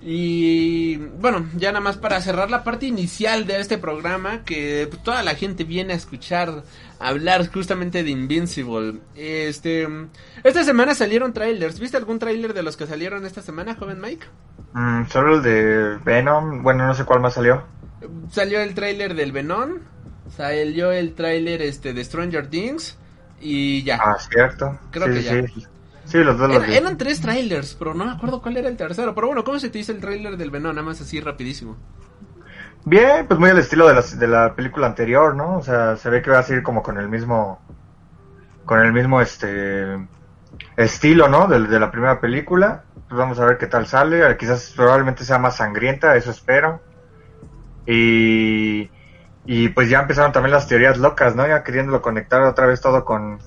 Y 0.02 0.96
bueno, 0.96 1.46
ya 1.56 1.72
nada 1.72 1.82
más 1.82 1.98
para 1.98 2.22
cerrar 2.22 2.50
la 2.50 2.64
parte 2.64 2.86
inicial 2.86 3.46
de 3.46 3.60
este 3.60 3.78
programa, 3.78 4.44
que 4.46 4.90
toda 5.04 5.24
la 5.24 5.36
gente 5.36 5.66
viene 5.66 5.94
a 5.94 5.98
escuchar 5.98 6.64
hablar 7.00 7.52
justamente 7.52 8.04
de 8.04 8.10
Invincible. 8.10 9.00
Este, 9.16 9.88
esta 10.44 10.64
semana 10.64 10.96
salieron 10.96 11.34
trailers. 11.34 11.80
¿Viste 11.80 11.98
algún 11.98 12.18
trailer 12.18 12.54
de 12.54 12.64
los 12.64 12.78
que 12.78 12.88
salieron 12.88 13.26
esta 13.26 13.42
semana, 13.42 13.76
joven 13.76 14.00
Mike? 14.00 14.26
Mm, 14.74 15.06
solo 15.08 15.36
el 15.36 15.44
de 15.44 15.98
Venom. 16.06 16.64
Bueno, 16.64 16.88
no 16.88 16.94
sé 16.94 17.04
cuál 17.04 17.20
más 17.20 17.34
salió. 17.34 17.64
Salió 18.32 18.62
el 18.62 18.74
trailer 18.74 19.16
del 19.16 19.34
Venom. 19.34 19.80
Salió 20.36 20.92
el 20.92 21.14
trailer 21.14 21.62
este 21.62 21.94
de 21.94 22.06
Stranger 22.06 22.48
Things 22.48 22.98
y 23.42 23.84
ya. 23.84 24.00
Ah, 24.02 24.18
cierto. 24.18 24.80
Creo 24.92 25.08
que 25.08 25.24
ya. 25.24 25.46
Sí, 25.48 25.66
los 26.18 26.38
dos 26.38 26.52
Eran 26.68 26.98
tres 26.98 27.22
trailers, 27.22 27.76
pero 27.76 27.94
no 27.94 28.06
me 28.06 28.12
acuerdo 28.12 28.42
cuál 28.42 28.58
era 28.58 28.68
el 28.68 28.78
tercero. 28.78 29.14
Pero 29.14 29.28
bueno, 29.28 29.44
¿cómo 29.44 29.60
se 29.60 29.70
te 29.70 29.80
hizo 29.80 29.92
el 29.92 30.00
trailer 30.00 30.38
del 30.38 30.52
Venom? 30.52 30.74
Nada 30.74 30.86
más 30.86 31.00
así 31.02 31.20
rapidísimo. 31.20 31.78
Bien, 32.86 33.28
pues 33.28 33.40
muy 33.40 33.50
al 33.50 33.58
estilo 33.58 33.88
de 33.88 33.94
la, 33.94 34.02
de 34.02 34.28
la 34.28 34.56
película 34.56 34.88
anterior, 34.88 35.36
¿no? 35.36 35.58
O 35.58 35.62
sea, 35.62 35.98
se 35.98 36.10
ve 36.10 36.22
que 36.22 36.32
va 36.32 36.40
a 36.40 36.44
seguir 36.44 36.64
como 36.64 36.82
con 36.82 36.98
el 36.98 37.10
mismo, 37.10 37.60
con 38.66 38.80
el 38.80 38.94
mismo 38.94 39.22
este 39.22 40.08
estilo, 40.78 41.28
¿no? 41.28 41.48
De, 41.48 41.60
de 41.68 41.80
la 41.80 41.92
primera 41.92 42.20
película. 42.20 42.84
Pues 43.08 43.18
vamos 43.20 43.40
a 43.40 43.46
ver 43.46 43.58
qué 43.58 43.68
tal 43.68 43.88
sale. 43.88 44.38
Quizás 44.38 44.74
probablemente 44.76 45.26
sea 45.26 45.40
más 45.40 45.58
sangrienta, 45.58 46.16
eso 46.16 46.32
espero. 46.32 46.82
Y, 47.86 48.90
y 49.46 49.70
pues 49.70 49.90
ya 49.90 50.02
empezaron 50.02 50.32
también 50.32 50.54
las 50.54 50.68
teorías 50.68 50.98
locas, 50.98 51.36
¿no? 51.36 51.48
Ya 51.48 51.64
queriéndolo 51.64 52.02
conectar 52.02 52.42
otra 52.44 52.68
vez 52.68 52.82
todo 52.82 53.04
con, 53.04 53.40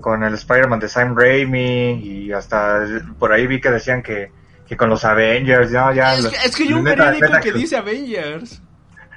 con 0.00 0.22
el 0.22 0.34
Spider-Man 0.34 0.80
de 0.80 0.88
Sam 0.88 1.16
Raimi 1.16 1.92
y 2.02 2.32
hasta 2.32 2.84
por 3.18 3.32
ahí 3.32 3.46
vi 3.46 3.60
que 3.60 3.70
decían 3.70 4.02
que, 4.02 4.30
que 4.66 4.76
con 4.76 4.88
los 4.88 5.04
Avengers, 5.04 5.70
¿no? 5.70 5.92
Ya 5.92 6.14
es, 6.14 6.26
que, 6.26 6.36
es 6.36 6.56
que 6.56 6.62
hay 6.64 6.72
un 6.72 6.84
periódico 6.84 7.40
que, 7.42 7.52
dice 7.52 7.76
Avengers. 7.76 8.62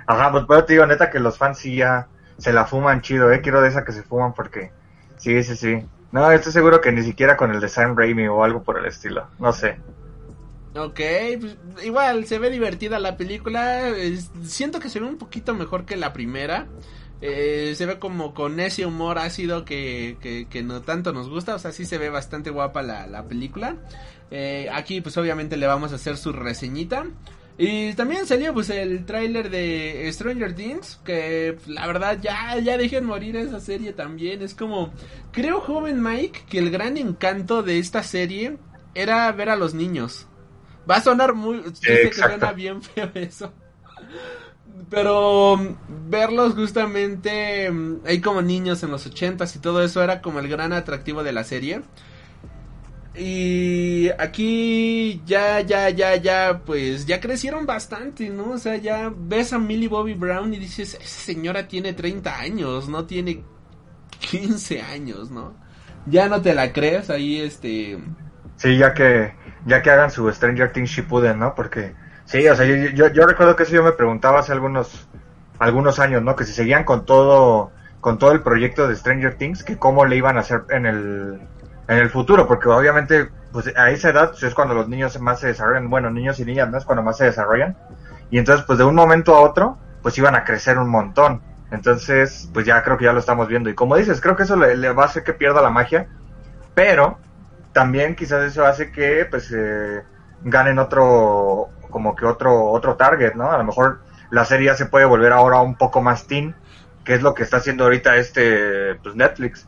Ajá, 0.08 0.32
pues 0.32 0.46
pero 0.48 0.66
te 0.66 0.74
digo, 0.74 0.86
neta, 0.86 1.10
que 1.10 1.20
los 1.20 1.38
fans 1.38 1.60
sí 1.60 1.76
ya 1.76 2.08
se 2.38 2.52
la 2.52 2.66
fuman 2.66 3.02
chido, 3.02 3.32
¿eh? 3.32 3.42
Quiero 3.42 3.62
de 3.62 3.70
esa 3.70 3.86
que 3.86 3.92
se 3.92 4.04
fuman 4.04 4.34
porque... 4.34 4.72
Sí, 5.18 5.44
sí, 5.44 5.56
sí. 5.56 5.86
No, 6.12 6.32
estoy 6.32 6.52
seguro 6.52 6.82
que 6.82 6.92
ni 6.92 7.04
siquiera 7.04 7.38
con 7.38 7.52
el 7.52 7.62
de 7.62 7.70
Sam 7.70 7.96
Raimi 7.96 8.28
o 8.28 8.44
algo 8.44 8.64
por 8.64 8.80
el 8.80 8.86
estilo. 8.86 9.28
No 9.40 9.54
sé. 9.54 9.78
Ok, 10.76 11.00
pues, 11.40 11.58
igual 11.84 12.26
se 12.26 12.40
ve 12.40 12.50
divertida 12.50 12.98
la 12.98 13.18
película. 13.18 13.94
siento 14.44 14.80
que 14.80 14.90
se 14.90 15.00
ve 15.00 15.06
un 15.06 15.18
poquito 15.18 15.54
mejor 15.54 15.86
que 15.86 15.98
la 15.98 16.14
primera. 16.14 16.68
Eh, 17.22 17.74
se 17.76 17.86
ve 17.86 18.00
como 18.00 18.34
con 18.34 18.60
ese 18.60 18.86
humor 18.86 19.20
ácido 19.20 19.64
que, 19.64 20.18
que, 20.50 20.64
no 20.64 20.82
tanto 20.82 21.14
nos 21.14 21.30
gusta. 21.30 21.56
O 21.56 21.60
sea, 21.60 21.72
sí 21.72 21.86
se 21.86 21.98
ve 21.98 22.10
bastante 22.10 22.50
guapa 22.50 22.82
la, 22.82 23.08
la 23.08 23.24
película. 23.28 23.78
Eh, 24.32 24.70
aquí 24.72 25.02
pues 25.02 25.18
obviamente 25.18 25.58
le 25.58 25.68
vamos 25.68 25.92
a 25.92 25.96
hacer 25.96 26.18
su 26.18 26.32
reseñita. 26.32 27.06
Y 27.58 27.94
también 27.94 28.26
salió 28.26 28.54
pues 28.54 28.72
el 28.72 29.06
tráiler 29.06 29.52
de 29.52 30.10
Stranger 30.12 30.56
Things, 30.56 31.00
que 31.06 31.58
la 31.68 31.86
verdad 31.86 32.18
ya, 32.20 32.58
ya 32.58 32.76
dejen 32.78 33.06
morir 33.06 33.36
esa 33.36 33.60
serie 33.60 33.94
también. 33.94 34.42
Es 34.42 34.56
como, 34.56 34.92
creo 35.32 35.60
joven 35.60 36.02
Mike 36.02 36.46
que 36.50 36.58
el 36.58 36.72
gran 36.72 36.98
encanto 36.98 37.62
de 37.62 37.78
esta 37.78 38.02
serie 38.02 38.58
era 38.96 39.32
ver 39.32 39.50
a 39.50 39.56
los 39.56 39.76
niños. 39.76 40.28
Va 40.90 40.96
a 40.96 41.02
sonar 41.02 41.36
muy, 41.36 41.62
yo 41.62 41.72
sé 41.76 42.10
que 42.10 42.14
suena 42.14 42.52
bien 42.52 42.82
feo 42.82 43.12
eso. 43.14 43.54
Pero 44.90 45.58
verlos 46.10 46.54
justamente 46.54 47.72
ahí 48.06 48.20
como 48.20 48.42
niños 48.42 48.84
en 48.84 48.92
los 48.92 49.06
ochentas 49.06 49.56
y 49.56 49.60
todo 49.60 49.84
eso 49.84 50.04
era 50.04 50.22
como 50.22 50.40
el 50.40 50.48
gran 50.48 50.74
atractivo 50.74 51.24
de 51.24 51.32
la 51.32 51.44
serie. 51.44 51.82
Y 53.14 54.10
aquí 54.18 55.22
ya, 55.26 55.60
ya, 55.62 55.90
ya, 55.90 56.16
ya, 56.16 56.62
pues 56.66 57.06
ya 57.06 57.20
crecieron 57.20 57.66
bastante, 57.66 58.30
¿no? 58.30 58.52
O 58.52 58.58
sea, 58.58 58.78
ya 58.78 59.12
ves 59.14 59.52
a 59.52 59.60
Millie 59.60 59.90
Bobby 59.90 60.14
Brown 60.14 60.54
y 60.54 60.60
dices, 60.60 60.94
esa 60.94 61.22
señora 61.26 61.68
tiene 61.68 61.92
30 61.92 62.40
años, 62.40 62.88
no 62.88 63.06
tiene 63.06 63.44
15 64.20 64.82
años, 64.82 65.30
¿no? 65.30 65.54
Ya 66.06 66.30
no 66.30 66.42
te 66.42 66.54
la 66.54 66.72
crees 66.72 67.10
ahí, 67.10 67.42
este... 67.42 68.00
Sí, 68.56 68.78
ya 68.78 68.94
que, 68.94 69.34
ya 69.66 69.82
que 69.82 69.90
hagan 69.90 70.10
su 70.10 70.32
Stranger 70.32 70.72
Things 70.72 70.92
Shippuden, 70.92 71.40
¿no? 71.40 71.54
Porque, 71.54 71.94
sí, 72.32 72.48
o 72.48 72.56
sea, 72.56 72.66
yo, 72.66 73.08
yo, 73.08 73.26
recuerdo 73.26 73.56
que 73.56 73.64
eso 73.64 73.74
yo 73.74 73.84
me 73.84 73.92
preguntaba 73.92 74.40
hace 74.40 74.52
algunos, 74.52 75.08
algunos 75.60 76.00
años, 76.00 76.24
¿no? 76.24 76.36
Que 76.36 76.46
si 76.46 76.54
seguían 76.54 76.84
con 76.84 77.06
todo, 77.06 77.72
con 78.00 78.18
todo 78.18 78.32
el 78.32 78.42
proyecto 78.42 78.88
de 78.88 78.96
Stranger 78.96 79.36
Things, 79.38 79.64
que 79.64 79.78
cómo 79.78 80.06
le 80.06 80.16
iban 80.16 80.38
a 80.38 80.42
hacer 80.42 80.64
en 80.70 80.86
el 80.86 81.42
en 81.92 81.98
el 81.98 82.10
futuro, 82.10 82.48
porque 82.48 82.70
obviamente 82.70 83.30
pues 83.52 83.74
a 83.76 83.90
esa 83.90 84.10
edad 84.10 84.30
pues, 84.30 84.44
es 84.44 84.54
cuando 84.54 84.74
los 84.74 84.88
niños 84.88 85.20
más 85.20 85.42
se 85.42 85.48
desarrollan, 85.48 85.90
bueno, 85.90 86.10
niños 86.10 86.40
y 86.40 86.46
niñas 86.46 86.70
no 86.70 86.78
es 86.78 86.86
cuando 86.86 87.04
más 87.04 87.18
se 87.18 87.26
desarrollan, 87.26 87.78
y 88.30 88.38
entonces 88.38 88.66
pues 88.66 88.80
de 88.80 88.86
un 88.86 88.96
momento 88.96 89.36
a 89.36 89.42
otro 89.42 89.78
pues 90.02 90.18
iban 90.18 90.36
a 90.36 90.46
crecer 90.46 90.78
un 90.78 90.90
montón, 90.90 91.42
entonces 91.70 92.50
pues 92.54 92.66
ya 92.66 92.82
creo 92.84 92.98
que 92.98 93.06
ya 93.06 93.14
lo 93.14 93.20
estamos 93.20 93.50
viendo, 93.50 93.70
y 93.70 93.76
como 93.76 93.98
dices, 93.98 94.22
creo 94.22 94.38
que 94.38 94.44
eso 94.44 94.56
le, 94.56 94.94
va 94.94 95.04
a 95.04 95.06
hacer 95.08 95.24
que 95.24 95.34
pierda 95.34 95.62
la 95.62 95.70
magia, 95.70 96.08
pero 96.74 97.18
también 97.74 98.16
quizás 98.16 98.44
eso 98.44 98.66
hace 98.66 98.92
que 98.92 99.28
pues 99.30 99.52
eh, 99.54 100.02
ganen 100.44 100.80
otro, 100.80 101.70
como 101.92 102.16
que 102.16 102.26
otro, 102.26 102.72
otro 102.72 102.96
target, 102.96 103.36
¿no? 103.36 103.52
A 103.52 103.58
lo 103.58 103.64
mejor 103.64 104.02
la 104.32 104.46
serie 104.46 104.68
ya 104.68 104.76
se 104.76 104.88
puede 104.88 105.06
volver 105.06 105.34
ahora 105.34 105.62
un 105.62 105.76
poco 105.76 106.02
más 106.02 106.26
teen, 106.26 106.56
que 107.04 107.14
es 107.14 107.22
lo 107.22 107.34
que 107.34 107.44
está 107.44 107.58
haciendo 107.58 107.84
ahorita 107.84 108.16
este 108.16 108.96
pues 108.96 109.16
Netflix 109.16 109.68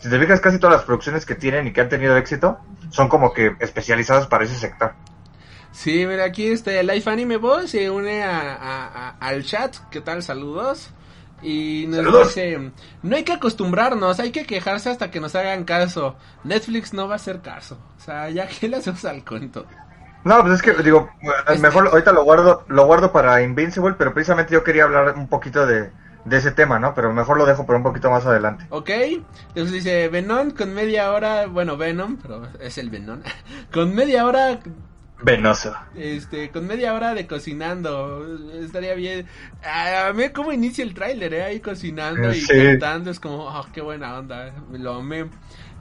si 0.00 0.08
te 0.08 0.18
fijas, 0.18 0.40
casi 0.40 0.58
todas 0.58 0.76
las 0.76 0.84
producciones 0.84 1.26
que 1.26 1.34
tienen 1.34 1.66
y 1.66 1.72
que 1.72 1.82
han 1.82 1.90
tenido 1.90 2.16
éxito 2.16 2.58
son 2.90 3.08
como 3.08 3.34
que 3.34 3.54
especializadas 3.60 4.26
para 4.26 4.44
ese 4.44 4.54
sector. 4.54 4.94
Sí, 5.72 6.06
mira, 6.06 6.24
aquí 6.24 6.46
este 6.46 6.82
Life 6.82 7.08
Anime 7.08 7.36
Boy 7.36 7.68
se 7.68 7.90
une 7.90 8.22
a, 8.22 9.10
al 9.20 9.44
chat. 9.44 9.76
¿Qué 9.90 10.00
tal? 10.00 10.22
Saludos. 10.22 10.90
Y 11.42 11.86
nos 11.88 12.28
dice, 12.28 12.72
no 13.02 13.16
hay 13.16 13.24
que 13.24 13.32
acostumbrarnos, 13.32 14.20
hay 14.20 14.30
que 14.30 14.44
quejarse 14.44 14.90
hasta 14.90 15.10
que 15.10 15.20
nos 15.20 15.34
hagan 15.34 15.64
caso. 15.64 16.16
Netflix 16.44 16.92
no 16.92 17.06
va 17.06 17.14
a 17.14 17.16
hacer 17.16 17.40
caso. 17.40 17.78
O 17.98 18.00
sea, 18.00 18.30
ya 18.30 18.46
que 18.46 18.68
le 18.70 18.78
hacemos 18.78 19.04
al 19.04 19.22
cuento. 19.22 19.66
No, 20.24 20.40
pues 20.42 20.54
es 20.54 20.62
que 20.62 20.82
digo, 20.82 21.10
mejor 21.60 21.88
ahorita 21.88 22.12
lo 22.12 22.24
guardo, 22.24 22.64
lo 22.68 22.86
guardo 22.86 23.10
para 23.10 23.42
Invincible, 23.42 23.94
pero 23.96 24.12
precisamente 24.12 24.52
yo 24.52 24.62
quería 24.62 24.84
hablar 24.84 25.14
un 25.16 25.28
poquito 25.28 25.66
de, 25.66 25.90
de 26.24 26.36
ese 26.36 26.50
tema, 26.50 26.78
¿no? 26.78 26.94
Pero 26.94 27.12
mejor 27.12 27.38
lo 27.38 27.46
dejo 27.46 27.64
por 27.64 27.74
un 27.74 27.82
poquito 27.82 28.10
más 28.10 28.26
adelante. 28.26 28.66
Ok, 28.70 28.90
entonces 28.90 29.72
dice 29.72 30.08
Venom 30.08 30.50
con 30.50 30.74
media 30.74 31.12
hora, 31.12 31.46
bueno, 31.46 31.76
Venom, 31.76 32.18
pero 32.20 32.42
es 32.60 32.78
el 32.78 32.90
Venom, 32.90 33.22
con 33.72 33.94
media 33.94 34.26
hora... 34.26 34.60
Venoso. 35.22 35.74
Este, 35.94 36.50
con 36.50 36.66
media 36.66 36.94
hora 36.94 37.12
de 37.12 37.26
cocinando, 37.26 38.26
estaría 38.54 38.94
bien. 38.94 39.26
A 39.62 40.12
ver 40.12 40.32
cómo 40.32 40.50
inicia 40.50 40.82
el 40.82 40.94
tráiler, 40.94 41.34
¿eh? 41.34 41.42
Ahí 41.42 41.60
cocinando 41.60 42.32
y 42.32 42.42
cantando, 42.46 43.10
es 43.10 43.20
como, 43.20 43.44
oh, 43.46 43.66
qué 43.70 43.82
buena 43.82 44.18
onda, 44.18 44.50
lo 44.72 44.94
amé. 44.94 45.26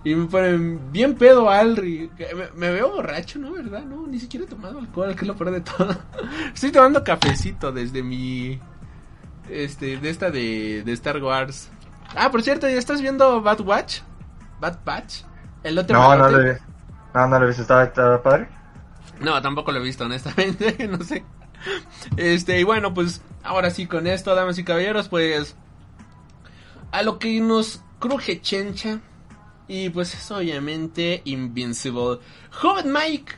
Y 0.03 0.15
me 0.15 0.27
ponen 0.27 0.91
bien 0.91 1.15
pedo 1.15 1.49
Alri. 1.49 2.09
Me, 2.17 2.67
me, 2.67 2.71
veo 2.71 2.91
borracho, 2.93 3.37
¿no? 3.37 3.51
¿Verdad? 3.51 3.83
No, 3.83 4.07
ni 4.07 4.19
siquiera 4.19 4.45
he 4.45 4.49
tomado 4.49 4.79
alcohol, 4.79 5.13
que 5.13 5.21
es 5.21 5.27
lo 5.27 5.35
peor 5.35 5.51
de 5.51 5.61
todo. 5.61 5.95
Estoy 6.53 6.71
tomando 6.71 7.03
cafecito 7.03 7.71
desde 7.71 8.01
mi 8.01 8.59
este, 9.49 9.97
de 9.97 10.09
esta 10.09 10.31
de, 10.31 10.83
de 10.83 10.91
Star 10.93 11.21
Wars. 11.21 11.69
Ah, 12.15 12.31
por 12.31 12.41
cierto, 12.41 12.67
¿ya 12.67 12.77
estás 12.77 13.01
viendo 13.01 13.41
Bad 13.41 13.61
Watch? 13.61 13.99
Bad 14.59 14.79
Batch. 14.85 15.23
El 15.63 15.77
otro 15.77 15.97
No, 15.97 16.15
no 16.15 16.29
lo, 16.29 16.41
he, 16.41 16.59
no, 17.13 17.27
no 17.27 17.39
lo 17.39 17.45
he 17.45 17.47
visto. 17.49 17.61
¿Está, 17.61 18.21
padre? 18.21 18.47
No, 19.19 19.41
tampoco 19.41 19.71
lo 19.71 19.79
he 19.79 19.83
visto, 19.83 20.05
honestamente. 20.05 20.87
no 20.89 21.03
sé. 21.03 21.23
Este, 22.15 22.59
y 22.59 22.63
bueno, 22.63 22.93
pues 22.93 23.21
ahora 23.43 23.69
sí, 23.69 23.85
con 23.85 24.07
esto, 24.07 24.33
damas 24.33 24.57
y 24.57 24.63
caballeros, 24.63 25.09
pues. 25.09 25.55
A 26.91 27.03
lo 27.03 27.19
que 27.19 27.39
nos 27.41 27.81
cruje 27.99 28.41
chencha. 28.41 28.99
Y 29.69 29.89
pues 29.89 30.13
es 30.13 30.29
obviamente 30.31 31.21
Invincible. 31.23 32.19
Joven 32.51 32.91
Mike, 32.91 33.33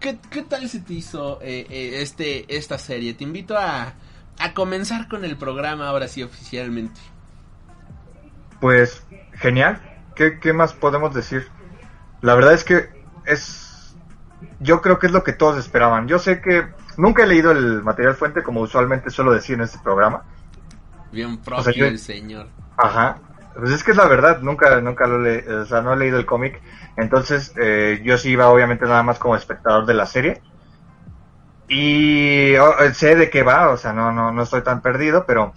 ¿qué, 0.00 0.18
qué 0.30 0.42
tal 0.42 0.66
se 0.70 0.80
te 0.80 0.94
hizo 0.94 1.42
eh, 1.42 1.66
eh, 1.68 2.00
este, 2.00 2.56
esta 2.56 2.78
serie? 2.78 3.12
Te 3.12 3.24
invito 3.24 3.54
a 3.58 3.92
a 4.38 4.52
comenzar 4.52 5.08
con 5.08 5.24
el 5.24 5.36
programa 5.36 5.88
ahora 5.88 6.08
sí 6.08 6.22
oficialmente. 6.22 7.00
Pues 8.60 9.04
genial. 9.34 9.80
¿Qué, 10.14 10.52
más 10.54 10.72
podemos 10.72 11.14
decir? 11.14 11.46
La 12.22 12.34
verdad 12.34 12.54
es 12.54 12.64
que 12.64 12.88
es... 13.26 13.94
Yo 14.60 14.80
creo 14.80 14.98
que 14.98 15.06
es 15.06 15.12
lo 15.12 15.22
que 15.22 15.32
todos 15.32 15.58
esperaban. 15.58 16.08
Yo 16.08 16.18
sé 16.18 16.40
que 16.40 16.66
nunca 16.96 17.24
he 17.24 17.26
leído 17.26 17.50
el 17.50 17.82
material 17.82 18.14
fuente 18.14 18.42
como 18.42 18.60
usualmente 18.60 19.10
suelo 19.10 19.32
decir 19.32 19.56
en 19.56 19.62
este 19.62 19.78
programa. 19.78 20.24
Bien 21.12 21.38
propio 21.38 21.86
el 21.86 21.98
señor. 21.98 22.48
Ajá. 22.76 23.18
Pues 23.58 23.70
es 23.70 23.82
que 23.82 23.92
es 23.92 23.96
la 23.96 24.06
verdad, 24.06 24.40
nunca, 24.40 24.80
nunca 24.80 25.06
lo 25.06 25.18
le, 25.18 25.38
o 25.50 25.64
sea, 25.64 25.80
no 25.80 25.94
he 25.94 25.96
leído 25.96 26.18
el 26.18 26.26
cómic. 26.26 26.60
Entonces, 26.96 27.54
eh, 27.56 28.00
yo 28.04 28.18
sí 28.18 28.30
iba 28.30 28.48
obviamente 28.48 28.84
nada 28.84 29.02
más 29.02 29.18
como 29.18 29.34
espectador 29.34 29.86
de 29.86 29.94
la 29.94 30.06
serie. 30.06 30.42
Y 31.68 32.54
oh, 32.56 32.74
sé 32.92 33.16
de 33.16 33.30
qué 33.30 33.42
va, 33.42 33.70
o 33.70 33.76
sea, 33.76 33.92
no, 33.92 34.12
no, 34.12 34.30
no 34.30 34.42
estoy 34.42 34.62
tan 34.62 34.82
perdido, 34.82 35.24
pero 35.26 35.54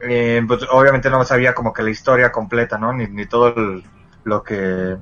eh, 0.00 0.42
pues, 0.46 0.66
obviamente 0.70 1.10
no 1.10 1.22
sabía 1.24 1.54
como 1.54 1.72
que 1.72 1.82
la 1.82 1.90
historia 1.90 2.32
completa, 2.32 2.78
¿no? 2.78 2.92
Ni, 2.92 3.06
ni 3.06 3.26
todo 3.26 3.54
lo 4.24 4.42
que 4.42 4.96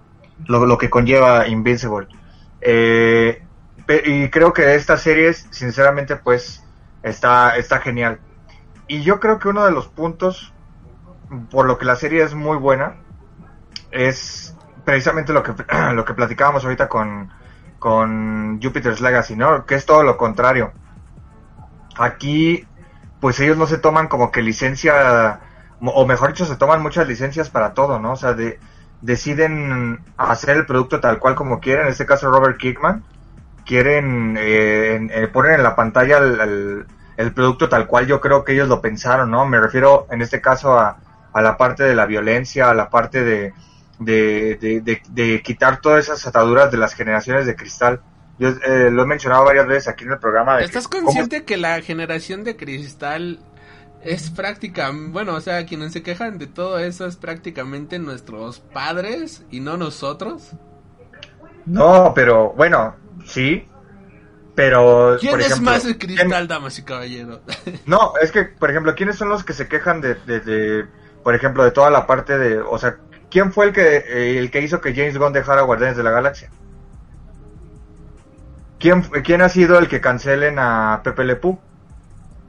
lo, 0.46 0.66
lo, 0.66 0.78
que 0.78 0.90
conlleva 0.90 1.46
Invincible. 1.46 2.08
Eh, 2.60 3.42
y 4.04 4.28
creo 4.30 4.52
que 4.52 4.74
esta 4.74 4.96
serie, 4.96 5.32
sinceramente, 5.32 6.16
pues 6.16 6.64
está, 7.02 7.56
está 7.56 7.78
genial. 7.78 8.18
Y 8.88 9.02
yo 9.02 9.20
creo 9.20 9.38
que 9.38 9.48
uno 9.48 9.64
de 9.64 9.72
los 9.72 9.88
puntos 9.88 10.51
por 11.50 11.66
lo 11.66 11.78
que 11.78 11.84
la 11.84 11.96
serie 11.96 12.22
es 12.22 12.34
muy 12.34 12.56
buena 12.56 12.96
es 13.90 14.56
precisamente 14.84 15.32
lo 15.32 15.42
que, 15.42 15.52
lo 15.94 16.04
que 16.04 16.14
platicábamos 16.14 16.64
ahorita 16.64 16.88
con, 16.88 17.30
con 17.78 18.60
Jupiter's 18.60 19.00
Legacy, 19.00 19.36
¿no? 19.36 19.64
Que 19.66 19.76
es 19.76 19.86
todo 19.86 20.02
lo 20.02 20.16
contrario. 20.16 20.72
Aquí, 21.98 22.66
pues 23.20 23.38
ellos 23.40 23.56
no 23.56 23.66
se 23.66 23.78
toman 23.78 24.08
como 24.08 24.32
que 24.32 24.42
licencia, 24.42 25.40
o 25.80 26.06
mejor 26.06 26.30
dicho, 26.30 26.46
se 26.46 26.56
toman 26.56 26.82
muchas 26.82 27.06
licencias 27.06 27.50
para 27.50 27.74
todo, 27.74 27.98
¿no? 27.98 28.12
O 28.12 28.16
sea, 28.16 28.32
de, 28.32 28.58
deciden 29.02 30.00
hacer 30.16 30.56
el 30.56 30.66
producto 30.66 31.00
tal 31.00 31.18
cual 31.18 31.34
como 31.34 31.60
quieren. 31.60 31.86
En 31.86 31.92
este 31.92 32.06
caso, 32.06 32.30
Robert 32.30 32.56
Kickman, 32.56 33.04
quieren 33.66 34.36
eh, 34.38 35.08
eh, 35.10 35.28
poner 35.28 35.52
en 35.54 35.62
la 35.62 35.76
pantalla 35.76 36.18
el, 36.18 36.86
el, 37.16 37.32
producto 37.32 37.68
tal 37.68 37.86
cual 37.86 38.06
yo 38.06 38.20
creo 38.20 38.44
que 38.44 38.52
ellos 38.52 38.68
lo 38.68 38.80
pensaron, 38.80 39.30
¿no? 39.30 39.46
Me 39.46 39.60
refiero 39.60 40.06
en 40.10 40.22
este 40.22 40.40
caso 40.40 40.78
a, 40.78 40.96
a 41.32 41.42
la 41.42 41.56
parte 41.56 41.84
de 41.84 41.94
la 41.94 42.06
violencia, 42.06 42.70
a 42.70 42.74
la 42.74 42.90
parte 42.90 43.22
de, 43.22 43.52
de, 43.98 45.00
de, 45.08 45.42
quitar 45.42 45.80
todas 45.80 46.04
esas 46.04 46.26
ataduras 46.26 46.70
de 46.70 46.78
las 46.78 46.94
generaciones 46.94 47.46
de 47.46 47.56
cristal. 47.56 48.00
Yo 48.38 48.48
eh, 48.48 48.90
lo 48.90 49.02
he 49.02 49.06
mencionado 49.06 49.44
varias 49.44 49.66
veces 49.66 49.88
aquí 49.88 50.04
en 50.04 50.12
el 50.12 50.18
programa. 50.18 50.60
¿Estás 50.60 50.88
consciente 50.88 51.44
que 51.44 51.56
la 51.56 51.80
generación 51.80 52.44
de 52.44 52.56
cristal 52.56 53.40
es 54.02 54.30
práctica, 54.30 54.90
bueno, 54.92 55.34
o 55.34 55.40
sea, 55.40 55.64
quienes 55.64 55.92
se 55.92 56.02
quejan 56.02 56.38
de 56.38 56.48
todo 56.48 56.78
eso 56.78 57.06
es 57.06 57.16
prácticamente 57.16 57.98
nuestros 57.98 58.58
padres 58.58 59.44
y 59.50 59.60
no 59.60 59.76
nosotros? 59.76 60.50
No, 61.66 62.12
pero 62.14 62.52
bueno, 62.54 62.96
sí, 63.24 63.64
pero... 64.56 65.16
¿Quién 65.20 65.40
es 65.40 65.60
más 65.60 65.84
el 65.84 65.98
cristal, 65.98 66.48
damas 66.48 66.78
y 66.78 66.82
caballeros? 66.82 67.40
no, 67.86 68.14
es 68.20 68.32
que, 68.32 68.44
por 68.44 68.70
ejemplo, 68.70 68.94
¿quiénes 68.94 69.16
son 69.16 69.28
los 69.28 69.44
que 69.44 69.52
se 69.52 69.68
quejan 69.68 70.00
de, 70.00 70.14
de, 70.14 70.40
de, 70.40 70.86
por 71.22 71.34
ejemplo, 71.34 71.64
de 71.64 71.70
toda 71.70 71.90
la 71.90 72.06
parte 72.06 72.38
de, 72.38 72.60
o 72.60 72.78
sea, 72.78 72.98
¿Quién 73.32 73.50
fue 73.50 73.64
el 73.64 73.72
que, 73.72 73.96
eh, 73.96 74.38
el 74.38 74.50
que 74.50 74.60
hizo 74.60 74.82
que 74.82 74.94
James 74.94 75.16
Gunn 75.16 75.32
dejara 75.32 75.62
Guardianes 75.62 75.96
de 75.96 76.02
la 76.02 76.10
Galaxia? 76.10 76.50
¿Quién, 78.78 79.00
¿Quién 79.24 79.40
ha 79.40 79.48
sido 79.48 79.78
el 79.78 79.88
que 79.88 80.02
cancelen 80.02 80.58
a 80.58 81.00
Pepe 81.02 81.24
Le 81.24 81.36
Pew? 81.36 81.58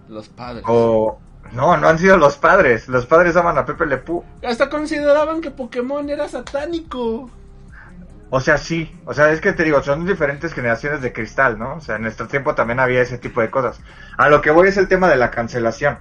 Los 0.09 0.27
padres. 0.27 0.65
O... 0.67 1.19
No, 1.53 1.77
no 1.77 1.87
han 1.87 1.99
sido 1.99 2.17
los 2.17 2.35
padres. 2.35 2.89
Los 2.89 3.05
padres 3.05 3.35
aman 3.37 3.57
a 3.57 3.65
Pepe 3.65 3.85
Le 3.85 3.97
Pew. 3.97 4.25
Hasta 4.43 4.69
consideraban 4.69 5.39
que 5.39 5.51
Pokémon 5.51 6.09
era 6.09 6.27
satánico. 6.27 7.31
O 8.29 8.39
sea, 8.41 8.57
sí. 8.57 8.93
O 9.05 9.13
sea, 9.13 9.31
es 9.31 9.39
que 9.39 9.53
te 9.53 9.63
digo, 9.63 9.81
son 9.83 10.05
diferentes 10.05 10.53
generaciones 10.53 11.01
de 11.01 11.13
cristal, 11.13 11.57
¿no? 11.57 11.75
O 11.75 11.81
sea, 11.81 11.95
en 11.95 12.01
nuestro 12.01 12.27
tiempo 12.27 12.55
también 12.55 12.81
había 12.81 13.01
ese 13.01 13.17
tipo 13.17 13.39
de 13.39 13.49
cosas. 13.49 13.79
A 14.17 14.27
lo 14.27 14.41
que 14.41 14.51
voy 14.51 14.67
es 14.67 14.75
el 14.75 14.89
tema 14.89 15.07
de 15.07 15.15
la 15.15 15.31
cancelación. 15.31 15.99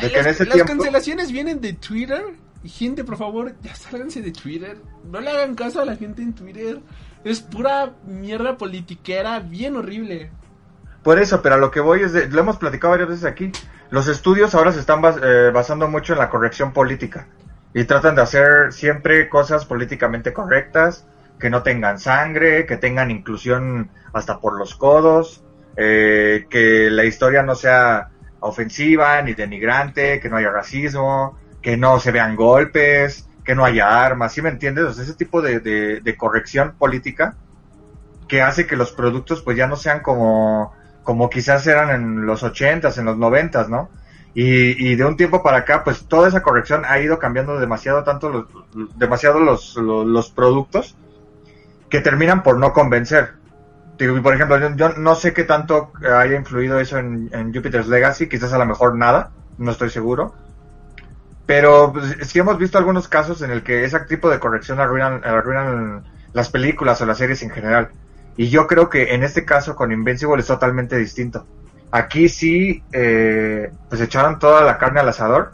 De 0.00 0.10
que 0.10 0.18
en 0.18 0.24
las, 0.24 0.34
ese 0.34 0.44
las 0.46 0.54
tiempo- 0.54 0.72
cancelaciones 0.72 1.32
vienen 1.32 1.60
de 1.60 1.72
Twitter. 1.74 2.22
Gente, 2.64 3.02
por 3.04 3.16
favor, 3.16 3.54
ya 3.62 3.74
sálganse 3.74 4.22
de 4.22 4.30
Twitter. 4.30 4.78
No 5.10 5.20
le 5.20 5.30
hagan 5.30 5.54
caso 5.54 5.80
a 5.80 5.84
la 5.84 5.96
gente 5.96 6.22
en 6.22 6.32
Twitter. 6.32 6.78
Es 7.24 7.40
pura 7.40 7.92
mierda 8.06 8.56
politiquera 8.56 9.40
bien 9.40 9.76
horrible. 9.76 10.30
Por 11.02 11.18
eso, 11.18 11.42
pero 11.42 11.56
a 11.56 11.58
lo 11.58 11.70
que 11.72 11.80
voy 11.80 12.02
es 12.02 12.12
de, 12.12 12.28
lo 12.28 12.40
hemos 12.40 12.58
platicado 12.58 12.92
varias 12.92 13.08
veces 13.08 13.24
aquí. 13.24 13.50
Los 13.90 14.06
estudios 14.08 14.54
ahora 14.54 14.70
se 14.72 14.78
están 14.80 15.02
bas- 15.02 15.20
eh, 15.22 15.50
basando 15.50 15.88
mucho 15.88 16.12
en 16.12 16.20
la 16.20 16.30
corrección 16.30 16.72
política 16.72 17.26
y 17.74 17.84
tratan 17.84 18.14
de 18.14 18.22
hacer 18.22 18.72
siempre 18.72 19.28
cosas 19.28 19.64
políticamente 19.64 20.32
correctas, 20.32 21.04
que 21.40 21.50
no 21.50 21.64
tengan 21.64 21.98
sangre, 21.98 22.66
que 22.66 22.76
tengan 22.76 23.10
inclusión 23.10 23.90
hasta 24.12 24.38
por 24.38 24.56
los 24.56 24.76
codos, 24.76 25.42
eh, 25.76 26.46
que 26.48 26.88
la 26.90 27.04
historia 27.04 27.42
no 27.42 27.56
sea 27.56 28.10
ofensiva 28.42 29.22
ni 29.22 29.34
denigrante, 29.34 30.20
que 30.20 30.28
no 30.30 30.36
haya 30.38 30.50
racismo, 30.50 31.38
que 31.62 31.76
no 31.76 32.00
se 32.00 32.12
vean 32.12 32.36
golpes, 32.36 33.28
que 33.44 33.54
no 33.54 33.64
haya 33.64 34.04
armas, 34.04 34.32
¿sí 34.34 34.42
me 34.42 34.50
entiendes? 34.50 34.84
O 34.86 34.92
sea, 34.94 35.04
ese 35.04 35.14
tipo 35.14 35.42
de, 35.42 35.60
de- 35.60 36.00
de 36.00 36.16
corrección 36.16 36.74
política 36.78 37.36
que 38.28 38.42
hace 38.42 38.66
que 38.66 38.76
los 38.76 38.92
productos 38.92 39.42
pues 39.42 39.56
ya 39.56 39.66
no 39.66 39.76
sean 39.76 40.00
como, 40.00 40.72
como 41.02 41.28
quizás 41.30 41.66
eran 41.66 41.90
en 41.90 42.26
los 42.26 42.42
ochentas, 42.42 42.98
en 42.98 43.04
los 43.06 43.18
noventas, 43.18 43.68
¿no? 43.68 43.90
Y, 44.34 44.90
y 44.92 44.96
de 44.96 45.04
un 45.04 45.16
tiempo 45.16 45.42
para 45.42 45.58
acá, 45.58 45.84
pues 45.84 46.06
toda 46.08 46.28
esa 46.28 46.42
corrección 46.42 46.84
ha 46.86 46.98
ido 47.00 47.18
cambiando 47.18 47.58
demasiado 47.60 48.02
tanto 48.04 48.30
los, 48.30 48.46
demasiado 48.96 49.40
los, 49.40 49.76
los 49.76 50.30
productos 50.30 50.96
que 51.90 52.00
terminan 52.00 52.42
por 52.42 52.58
no 52.58 52.72
convencer. 52.72 53.34
Por 54.22 54.34
ejemplo, 54.34 54.74
yo, 54.76 54.90
no 54.90 55.14
sé 55.14 55.32
qué 55.32 55.44
tanto 55.44 55.92
haya 56.02 56.36
influido 56.36 56.80
eso 56.80 56.98
en, 56.98 57.30
en 57.32 57.54
Jupiter's 57.54 57.88
Legacy, 57.88 58.28
quizás 58.28 58.52
a 58.52 58.58
lo 58.58 58.66
mejor 58.66 58.96
nada, 58.96 59.30
no 59.58 59.70
estoy 59.70 59.90
seguro. 59.90 60.34
Pero 61.46 61.92
pues, 61.92 62.16
sí 62.22 62.38
hemos 62.38 62.58
visto 62.58 62.78
algunos 62.78 63.08
casos 63.08 63.42
en 63.42 63.50
el 63.50 63.62
que 63.62 63.84
ese 63.84 64.00
tipo 64.00 64.30
de 64.30 64.38
corrección 64.38 64.80
arruinan, 64.80 66.04
las 66.32 66.48
películas 66.48 67.00
o 67.00 67.06
las 67.06 67.18
series 67.18 67.42
en 67.42 67.50
general. 67.50 67.90
Y 68.36 68.48
yo 68.48 68.66
creo 68.66 68.88
que 68.88 69.14
en 69.14 69.22
este 69.22 69.44
caso 69.44 69.76
con 69.76 69.92
Invincible 69.92 70.40
es 70.40 70.46
totalmente 70.46 70.96
distinto. 70.96 71.46
Aquí 71.90 72.30
sí, 72.30 72.82
eh, 72.92 73.70
pues 73.90 74.00
echaron 74.00 74.38
toda 74.38 74.62
la 74.62 74.78
carne 74.78 75.00
al 75.00 75.08
asador. 75.10 75.52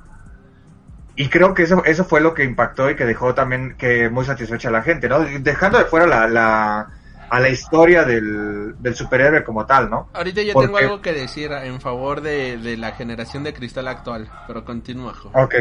Y 1.17 1.29
creo 1.31 1.53
que 1.53 1.65
eso, 1.65 1.83
eso 1.85 2.05
fue 2.05 2.21
lo 2.21 2.33
que 2.33 2.45
impactó 2.45 2.89
y 2.89 2.95
que 2.95 3.05
dejó 3.05 3.35
también 3.35 3.75
que 3.77 4.09
muy 4.09 4.25
satisfecha 4.25 4.69
a 4.69 4.73
la 4.73 4.83
gente. 4.83 5.09
Dejando 5.41 5.79
de 5.79 5.85
fuera 5.87 6.29
la, 6.29 6.87
a 7.31 7.41
la 7.41 7.49
historia 7.49 8.05
del, 8.05 8.75
del 8.81 8.95
superhéroe 8.95 9.45
como 9.45 9.67
tal, 9.67 9.91
¿no? 9.91 10.09
Ahorita 10.15 10.43
yo 10.43 10.53
Porque- 10.55 10.67
tengo 10.67 10.79
algo 10.79 11.01
que 11.03 11.13
decir 11.13 11.53
en 11.53 11.81
favor 11.81 12.21
de, 12.23 12.57
de 12.59 12.77
la 12.77 12.93
generación 12.93 13.45
de 13.45 13.53
cristal 13.53 13.89
actual. 13.89 14.29
Pero 14.47 14.65
continúa, 14.65 15.13
Jo. 15.15 15.31
Ok. 15.35 15.55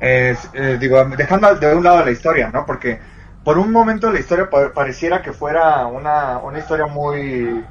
Eh, 0.00 0.36
digo, 0.78 1.04
dejando 1.16 1.54
de 1.54 1.74
un 1.74 1.82
lado 1.84 2.04
la 2.04 2.10
historia, 2.10 2.50
¿no? 2.52 2.66
Porque 2.66 2.98
por 3.44 3.56
un 3.58 3.70
momento 3.72 4.10
la 4.10 4.18
historia 4.20 4.50
pa- 4.50 4.72
pareciera 4.72 5.22
que 5.22 5.32
fuera 5.32 5.86
una, 5.86 6.38
una 6.38 6.58
historia 6.58 6.86
muy, 6.86 7.64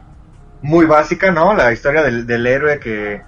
muy 0.62 0.86
básica, 0.86 1.30
¿no? 1.32 1.54
La 1.54 1.72
historia 1.72 2.02
del, 2.02 2.26
del 2.26 2.48
héroe 2.48 2.80
que, 2.80 3.22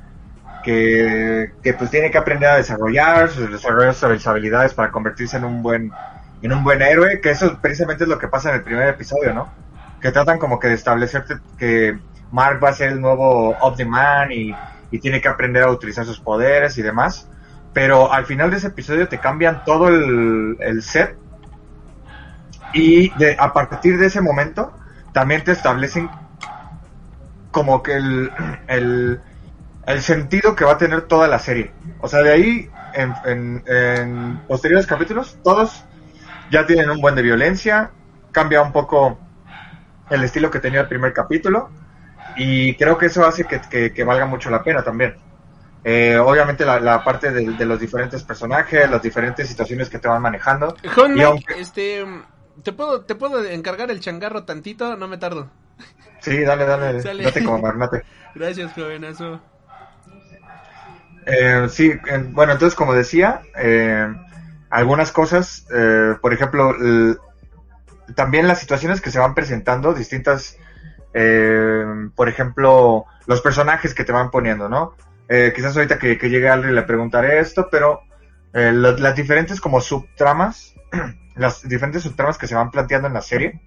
que, 0.64 1.52
que 1.62 1.74
pues 1.74 1.90
tiene 1.92 2.10
que 2.12 2.18
aprender 2.18 2.50
a 2.50 2.58
desarrollar, 2.58 3.30
sus- 3.30 3.52
desarrollar 3.52 3.94
sus 3.94 4.28
habilidades 4.28 4.74
para 4.74 4.92
convertirse 4.92 5.38
en 5.38 5.44
un 5.44 5.62
buen, 5.62 5.92
en 6.42 6.52
un 6.54 6.64
buen 6.64 6.82
héroe, 6.82 7.22
que 7.22 7.32
eso 7.32 7.58
precisamente 7.62 8.04
es 8.06 8.10
lo 8.10 8.18
que 8.18 8.28
pasa 8.28 8.50
en 8.50 8.56
el 8.56 8.64
primer 8.64 8.88
episodio, 8.90 9.34
¿no? 9.34 9.50
Que 10.02 10.12
tratan 10.12 10.40
como 10.40 10.60
que 10.60 10.68
de 10.68 10.76
establecerte 10.76 11.36
que 11.58 11.98
Mark 12.32 12.64
va 12.64 12.70
a 12.70 12.74
ser 12.74 12.92
el 12.92 13.02
nuevo 13.02 13.56
Omni-Man 13.62 14.32
y, 14.32 14.56
y 14.92 15.00
tiene 15.00 15.22
que 15.22 15.28
aprender 15.28 15.64
a 15.64 15.72
utilizar 15.72 16.06
sus 16.06 16.20
poderes 16.20 16.78
y 16.78 16.82
demás 16.82 17.28
pero 17.78 18.12
al 18.12 18.26
final 18.26 18.50
de 18.50 18.58
ese 18.58 18.70
episodio 18.70 19.08
te 19.08 19.20
cambian 19.20 19.64
todo 19.64 19.90
el, 19.90 20.58
el 20.60 20.82
set 20.82 21.16
y 22.74 23.12
a 23.38 23.54
partir 23.54 24.00
de 24.00 24.08
ese 24.08 24.20
momento 24.20 24.74
también 25.14 25.44
te 25.44 25.52
establecen 25.52 26.10
como 27.52 27.84
que 27.84 27.94
el, 27.94 28.32
el, 28.68 29.22
el 29.86 30.02
sentido 30.02 30.56
que 30.56 30.66
va 30.66 30.72
a 30.72 30.78
tener 30.80 31.04
toda 31.04 31.28
la 31.28 31.38
serie. 31.38 31.72
O 32.02 32.08
sea, 32.08 32.24
de 32.24 32.32
ahí 32.32 32.70
en 32.96 34.42
posteriores 34.48 34.88
capítulos 34.88 35.38
todos 35.44 35.86
ya 36.50 36.66
tienen 36.66 36.90
un 36.90 37.00
buen 37.00 37.14
de 37.14 37.22
violencia, 37.22 37.92
cambia 38.32 38.64
un 38.64 38.72
poco 38.72 39.20
el 40.10 40.24
estilo 40.24 40.50
que 40.52 40.60
tenía 40.60 40.82
el 40.82 40.88
primer 40.88 41.14
capítulo 41.14 41.70
y 42.36 42.76
creo 42.76 42.98
que 42.98 43.08
eso 43.08 43.26
hace 43.26 43.46
que, 43.46 43.62
que- 43.62 43.94
que 43.94 44.04
valga 44.04 44.26
mucho 44.26 44.50
la 44.50 44.64
pena 44.64 44.84
también. 44.84 45.16
Eh, 45.84 46.18
obviamente 46.18 46.66
la, 46.66 46.80
la 46.80 47.04
parte 47.04 47.32
de, 47.32 47.52
de 47.54 47.66
los 47.66 47.80
diferentes 47.80 48.24
personajes, 48.24 48.90
las 48.90 49.02
diferentes 49.02 49.48
situaciones 49.48 49.90
que 49.90 50.00
te 50.00 50.08
van 50.08 50.22
manejando. 50.22 50.76
Mike, 50.84 51.24
aunque- 51.24 51.60
este, 51.62 52.06
¿te 52.64 52.74
puedo, 52.74 53.02
¿te 53.02 53.16
puedo 53.16 53.44
encargar 53.46 53.90
el 53.92 54.00
changarro 54.02 54.44
tantito? 54.44 54.96
No 54.98 55.08
me 55.08 55.18
tardo. 55.18 55.50
Sí, 56.22 56.42
dale, 56.44 56.66
dale, 56.66 57.00
Sale. 57.02 57.24
date 57.24 57.44
como 57.44 57.60
magnate. 57.60 58.04
Gracias, 58.36 58.74
jovenazo. 58.74 59.40
Eh, 61.26 61.68
sí, 61.70 61.92
eh, 61.92 62.24
bueno, 62.32 62.54
entonces 62.54 62.76
como 62.76 62.94
decía, 62.94 63.42
eh, 63.58 64.08
algunas 64.70 65.12
cosas, 65.12 65.66
eh, 65.74 66.16
por 66.22 66.34
ejemplo, 66.34 66.74
también 68.16 68.48
las 68.48 68.60
situaciones 68.60 69.02
que 69.02 69.12
se 69.12 69.20
van 69.20 69.36
presentando, 69.36 69.94
distintas, 69.94 70.58
eh, 71.14 71.84
por 72.16 72.30
ejemplo, 72.30 73.06
los 73.26 73.42
personajes 73.42 73.94
que 73.94 74.04
te 74.04 74.12
van 74.12 74.32
poniendo, 74.32 74.70
¿no? 74.70 74.96
Eh, 75.30 75.52
quizás 75.56 75.76
ahorita 75.76 76.00
que, 76.00 76.18
que 76.18 76.30
llegue 76.30 76.50
alguien 76.50 76.76
le 76.76 76.84
preguntaré 76.84 77.40
esto, 77.40 77.68
pero 77.70 78.02
eh, 78.54 78.72
las 78.72 79.16
diferentes 79.16 79.60
como 79.60 79.82
subtramas, 79.82 80.76
las 81.36 81.68
diferentes 81.68 82.04
subtramas 82.04 82.38
que 82.38 82.48
se 82.48 82.56
van 82.56 82.72
planteando 82.72 83.08
en 83.08 83.14
la 83.14 83.22
serie, 83.22 83.62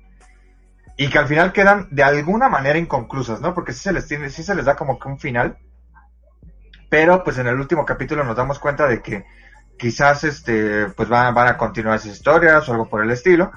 y 0.97 1.09
que 1.09 1.19
al 1.19 1.27
final 1.27 1.53
quedan 1.53 1.89
de 1.91 2.03
alguna 2.03 2.49
manera 2.49 2.79
inconclusas, 2.79 3.41
¿no? 3.41 3.55
Porque 3.55 3.73
sí 3.73 3.81
se 3.81 3.93
les 3.93 4.07
tiene, 4.07 4.31
sí 4.31 4.43
se 4.43 4.55
les 4.55 4.65
da 4.65 4.77
como 4.77 4.99
que 4.99 5.09
un 5.09 5.19
final, 5.19 5.59
pero 6.89 7.25
pues 7.25 7.39
en 7.39 7.47
el 7.47 7.59
último 7.59 7.85
capítulo 7.85 8.25
nos 8.25 8.37
damos 8.37 8.59
cuenta 8.59 8.87
de 8.87 9.01
que 9.01 9.25
quizás 9.79 10.25
este 10.25 10.89
pues 10.89 11.09
van, 11.09 11.35
van 11.35 11.49
a 11.49 11.57
continuar 11.57 11.97
esas 11.97 12.13
historias 12.13 12.69
o 12.69 12.73
algo 12.73 12.89
por 12.89 13.03
el 13.03 13.11
estilo 13.11 13.51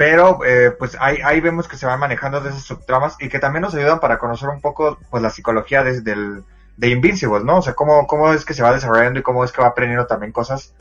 pero 0.00 0.42
eh, 0.46 0.70
pues 0.70 0.96
ahí, 0.98 1.18
ahí 1.22 1.42
vemos 1.42 1.68
que 1.68 1.76
se 1.76 1.84
van 1.84 2.00
manejando 2.00 2.40
de 2.40 2.48
esas 2.48 2.62
subtramas 2.62 3.18
y 3.20 3.28
que 3.28 3.38
también 3.38 3.60
nos 3.60 3.74
ayudan 3.74 4.00
para 4.00 4.16
conocer 4.16 4.48
un 4.48 4.62
poco 4.62 4.98
pues 5.10 5.22
la 5.22 5.28
psicología 5.28 5.84
de, 5.84 6.00
del, 6.00 6.42
de 6.78 6.88
Invincible, 6.88 7.44
¿no? 7.44 7.58
O 7.58 7.62
sea, 7.62 7.74
cómo, 7.74 8.06
cómo 8.06 8.32
es 8.32 8.46
que 8.46 8.54
se 8.54 8.62
va 8.62 8.72
desarrollando 8.72 9.20
y 9.20 9.22
cómo 9.22 9.44
es 9.44 9.52
que 9.52 9.60
va 9.60 9.68
aprendiendo 9.68 10.06
también 10.06 10.32
cosas 10.32 10.72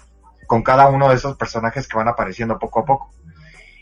con 0.47 0.63
cada 0.63 0.88
uno 0.88 1.09
de 1.09 1.15
esos 1.15 1.36
personajes 1.36 1.86
que 1.89 1.97
van 1.97 2.07
apareciendo 2.07 2.57
poco 2.59 2.80
a 2.80 2.86
poco. 2.86 3.11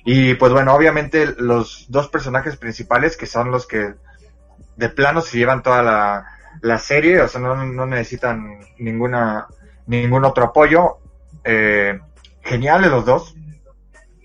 Y 0.04 0.34
pues 0.34 0.52
bueno, 0.54 0.74
obviamente 0.74 1.28
los 1.38 1.86
dos 1.88 2.08
personajes 2.08 2.58
principales 2.58 3.16
que 3.16 3.28
son 3.28 3.52
los 3.52 3.68
que 3.68 3.94
de 4.76 4.90
plano 4.90 5.22
se 5.22 5.38
llevan 5.38 5.62
toda 5.62 5.84
la, 5.84 6.26
la 6.62 6.80
serie, 6.80 7.22
o 7.22 7.28
sea, 7.28 7.40
no, 7.42 7.64
no 7.64 7.86
necesitan 7.86 8.58
ninguna 8.80 9.46
ningún 9.86 10.26
otro 10.26 10.46
apoyo. 10.46 10.98
Eh, 11.44 12.00
geniales 12.42 12.90
los 12.90 13.06
dos. 13.06 13.36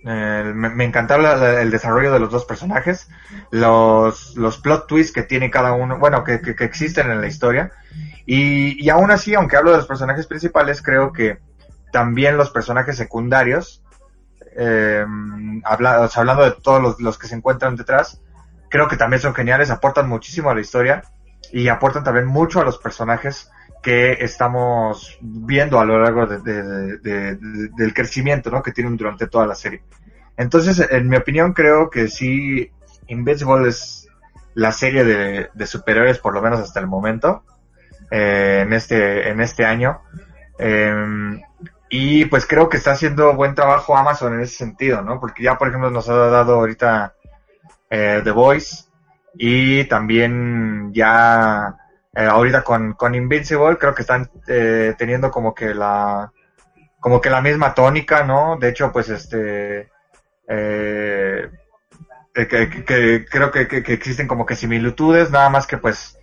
Eh, 0.04 0.52
me, 0.54 0.90
la- 0.90 1.60
el 1.62 1.70
desarrollo 1.70 2.12
de 2.12 2.18
los 2.18 2.30
dos 2.30 2.44
personajes, 2.44 3.08
los, 3.50 4.36
los 4.36 4.58
plot 4.58 4.86
twists 4.88 5.12
que 5.12 5.22
tiene 5.22 5.50
cada 5.50 5.72
uno, 5.74 5.98
bueno, 5.98 6.24
que, 6.24 6.40
que, 6.40 6.64
existen 6.64 7.10
en 7.10 7.20
la 7.20 7.28
historia. 7.28 7.70
Y, 8.26 8.82
y 8.84 8.90
aún 8.90 9.10
así, 9.10 9.34
aunque 9.34 9.56
hablo 9.56 9.70
de 9.70 9.76
los 9.78 9.86
personajes 9.86 10.26
principales, 10.26 10.82
creo 10.82 11.12
que 11.12 11.38
también 11.92 12.36
los 12.36 12.50
personajes 12.50 12.96
secundarios, 12.96 13.82
eh, 14.56 15.04
habla- 15.64 16.08
hablando 16.14 16.44
de 16.44 16.52
todos 16.52 16.82
los, 16.82 17.00
los 17.00 17.18
que 17.18 17.28
se 17.28 17.36
encuentran 17.36 17.76
detrás, 17.76 18.20
creo 18.68 18.88
que 18.88 18.96
también 18.96 19.20
son 19.20 19.34
geniales, 19.34 19.70
aportan 19.70 20.08
muchísimo 20.08 20.50
a 20.50 20.54
la 20.54 20.60
historia 20.60 21.02
y 21.52 21.68
aportan 21.68 22.02
también 22.04 22.26
mucho 22.26 22.60
a 22.60 22.64
los 22.64 22.78
personajes 22.78 23.50
que 23.82 24.12
estamos 24.20 25.18
viendo 25.20 25.80
a 25.80 25.84
lo 25.84 25.98
largo 26.00 26.26
de- 26.26 26.38
de- 26.38 26.62
de- 26.62 26.98
de- 26.98 27.34
de- 27.36 27.68
del 27.76 27.92
crecimiento 27.92 28.50
¿no? 28.50 28.62
que 28.62 28.72
tienen 28.72 28.96
durante 28.96 29.26
toda 29.26 29.46
la 29.46 29.54
serie. 29.54 29.82
Entonces, 30.36 30.86
en 30.90 31.08
mi 31.08 31.16
opinión, 31.16 31.52
creo 31.52 31.90
que 31.90 32.08
sí, 32.08 32.70
Invincible 33.08 33.68
es 33.68 34.08
la 34.54 34.72
serie 34.72 35.04
de, 35.04 35.50
de 35.52 35.66
superhéroes, 35.66 36.18
por 36.18 36.32
lo 36.32 36.40
menos 36.40 36.60
hasta 36.60 36.80
el 36.80 36.86
momento, 36.86 37.42
eh, 38.10 38.60
en, 38.64 38.72
este, 38.72 39.28
en 39.28 39.40
este 39.40 39.64
año. 39.64 40.00
Eh, 40.58 41.40
y 41.90 42.24
pues 42.26 42.46
creo 42.46 42.68
que 42.68 42.78
está 42.78 42.92
haciendo 42.92 43.34
buen 43.34 43.54
trabajo 43.54 43.96
Amazon 43.96 44.34
en 44.34 44.40
ese 44.40 44.56
sentido, 44.56 45.02
¿no? 45.02 45.20
Porque 45.20 45.42
ya, 45.42 45.58
por 45.58 45.68
ejemplo, 45.68 45.90
nos 45.90 46.08
ha 46.08 46.14
dado 46.14 46.54
ahorita 46.54 47.14
eh, 47.90 48.20
The 48.24 48.30
Voice 48.30 48.84
y 49.34 49.84
también 49.84 50.90
ya 50.94 51.76
eh, 52.14 52.24
ahorita 52.26 52.62
con, 52.62 52.92
con 52.94 53.14
Invincible 53.14 53.78
creo 53.78 53.94
que 53.94 54.02
están 54.02 54.28
eh, 54.48 54.94
teniendo 54.98 55.30
como 55.30 55.54
que 55.54 55.74
la 55.74 56.30
como 57.00 57.20
que 57.20 57.30
la 57.30 57.42
misma 57.42 57.74
tónica, 57.74 58.24
¿no? 58.24 58.58
De 58.58 58.70
hecho, 58.70 58.92
pues 58.92 59.08
este 59.10 59.90
eh, 60.48 61.48
eh, 62.34 62.48
que, 62.48 62.84
que- 62.84 63.26
creo 63.30 63.50
que, 63.50 63.68
que- 63.68 63.92
existen 63.92 64.28
como 64.28 64.46
que 64.46 64.56
similitudes, 64.56 65.30
nada 65.30 65.50
más 65.50 65.66
que 65.66 65.78
pues 65.78 66.18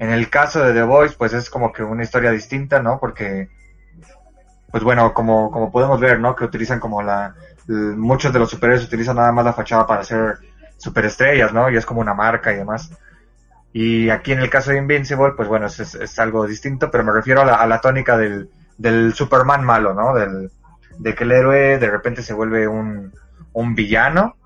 en 0.00 0.10
el 0.10 0.30
caso 0.30 0.62
de 0.64 0.74
The 0.74 0.82
Voice 0.84 1.16
pues 1.18 1.34
es 1.34 1.50
como 1.50 1.72
que 1.72 1.82
una 1.84 2.04
historia 2.04 2.30
distinta, 2.32 2.80
¿no? 2.82 2.98
Porque 3.00 3.48
pues 4.70 4.82
bueno, 4.82 5.12
como, 5.14 5.50
como 5.50 5.70
podemos 5.70 6.00
ver, 6.00 6.18
¿no? 6.20 6.34
Que 6.34 6.44
utilizan 6.44 6.80
como 6.80 7.02
la, 7.02 7.34
muchos 7.68 8.32
de 8.32 8.38
los 8.38 8.50
superhéroes 8.50 8.84
utilizan 8.86 9.16
nada 9.16 9.32
más 9.32 9.44
la 9.44 9.52
fachada 9.52 9.86
para 9.86 10.02
ser 10.04 10.38
superestrellas, 10.76 11.52
¿no? 11.52 11.70
Y 11.70 11.76
es 11.76 11.86
como 11.86 12.00
una 12.00 12.14
marca 12.14 12.52
y 12.52 12.56
demás. 12.56 12.90
Y 13.74 14.10
aquí 14.10 14.32
en 14.32 14.40
el 14.40 14.50
caso 14.50 14.70
de 14.72 14.78
Invincible, 14.78 15.32
pues 15.36 15.48
bueno, 15.48 15.66
es, 15.66 15.80
es- 15.80 16.18
algo 16.20 16.46
distinto, 16.46 16.90
pero 16.90 17.04
me 17.04 17.12
refiero 17.12 17.42
a 17.42 17.44
la, 17.44 17.56
a 17.56 17.66
la 17.66 17.80
tónica 17.82 18.16
del, 18.16 18.48
del 18.78 19.14
Superman 19.14 19.64
malo, 19.64 19.94
¿no? 19.94 20.14
Del, 20.14 20.50
de 20.98 21.14
que 21.14 21.24
el 21.24 21.32
héroe 21.32 21.78
de 21.78 21.90
repente 21.90 22.22
se 22.22 22.34
vuelve 22.34 22.68
un, 22.68 23.12
un 23.52 23.74
villano 23.74 24.36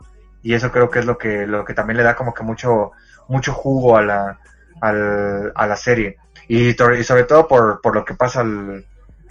y 0.42 0.54
eso 0.54 0.72
creo 0.72 0.90
que 0.90 1.00
es 1.00 1.06
lo 1.06 1.18
que, 1.18 1.46
lo 1.46 1.64
que 1.64 1.74
también 1.74 1.98
le 1.98 2.04
da 2.04 2.16
como 2.16 2.34
que 2.34 2.42
mucho, 2.42 2.92
mucho 3.28 3.52
jugo 3.52 3.98
a 3.98 4.02
la, 4.02 4.40
al- 4.80 5.52
a 5.54 5.66
la 5.68 5.76
serie. 5.76 6.16
Y, 6.48 6.72
sobre 6.72 7.24
todo 7.24 7.46
por, 7.46 7.80
por 7.82 7.94
lo 7.94 8.04
que 8.06 8.14
pasa 8.14 8.40
al, 8.40 8.86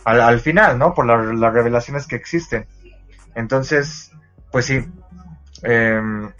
al, 0.05 0.21
al 0.21 0.39
final, 0.39 0.79
¿no? 0.79 0.93
Por 0.93 1.07
la- 1.07 1.17
las 1.33 1.53
revelaciones 1.53 2.07
que 2.07 2.15
existen. 2.17 2.67
Entonces, 3.35 4.11
pues 4.51 4.65
sí. 4.65 4.85
em, 5.63 6.31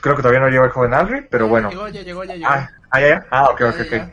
creo 0.00 0.16
que 0.16 0.22
todavía 0.22 0.40
no 0.40 0.48
llegó 0.48 0.64
el 0.64 0.70
joven 0.70 0.94
Alri, 0.94 1.26
pero 1.30 1.48
bueno. 1.48 1.70
Llegó, 1.70 1.88
ya 1.88 2.02
llegó, 2.02 2.24
ya 2.24 2.34
llegó. 2.34 2.50
Ah, 2.50 2.70
ah, 2.90 3.00
ya, 3.00 3.08
ya. 3.08 3.26
Ah, 3.30 3.44
ok, 3.50 3.60
ok, 3.60 3.76
Ya, 3.90 4.04
ok. 4.04 4.10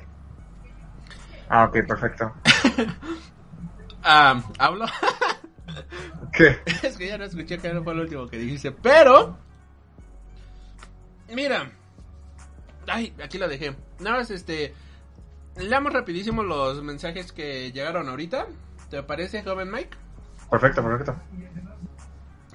Ah, 1.50 1.64
ok, 1.66 1.88
perfecto. 1.88 2.34
Ah, 4.08 4.40
¿Hablo? 4.60 4.86
¿Qué? 6.32 6.60
es 6.84 6.96
que 6.96 7.08
ya 7.08 7.18
no 7.18 7.24
escuché 7.24 7.58
que 7.58 7.74
no 7.74 7.84
fue 7.84 7.96
lo 7.96 8.04
último 8.04 8.28
que 8.28 8.38
dijiste, 8.38 8.72
pero... 8.72 9.36
Mira. 11.34 11.72
Ay, 12.88 13.16
aquí 13.24 13.40
lo 13.40 13.48
dejé. 13.48 13.76
Nada 14.00 14.18
más, 14.18 14.30
este... 14.30 14.76
Leamos 15.58 15.92
rapidísimo 15.92 16.44
los 16.44 16.84
mensajes 16.84 17.32
que 17.32 17.72
llegaron 17.72 18.08
ahorita. 18.08 18.46
¿Te 18.92 19.02
parece, 19.02 19.42
joven 19.42 19.72
Mike? 19.72 19.98
Perfecto, 20.52 20.84
perfecto. 20.84 21.16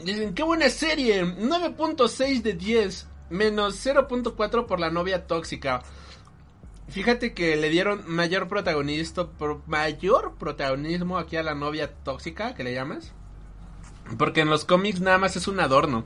Dicen, 0.05 0.35
qué 0.35 0.43
buena 0.43 0.69
serie. 0.71 1.25
9.6 1.25 2.43
de 2.43 2.53
10. 2.55 3.07
Menos 3.31 3.85
0.4 3.85 4.67
por 4.67 4.81
la 4.81 4.91
novia 4.91 5.27
tóxica. 5.27 5.83
Fíjate 6.89 7.35
que 7.35 7.57
le 7.57 7.69
dieron 7.71 8.03
mayor 8.07 8.49
protagonista, 8.49 9.29
mayor 9.67 10.35
protagonismo 10.37 11.19
aquí 11.19 11.37
a 11.37 11.43
la 11.45 11.55
novia 11.55 11.93
tóxica, 12.03 12.55
que 12.55 12.65
le 12.65 12.75
llamas. 12.75 13.13
Porque 14.19 14.41
en 14.41 14.51
los 14.51 14.65
cómics 14.65 15.01
nada 15.01 15.19
más 15.19 15.37
es 15.37 15.47
un 15.47 15.61
adorno. 15.61 16.05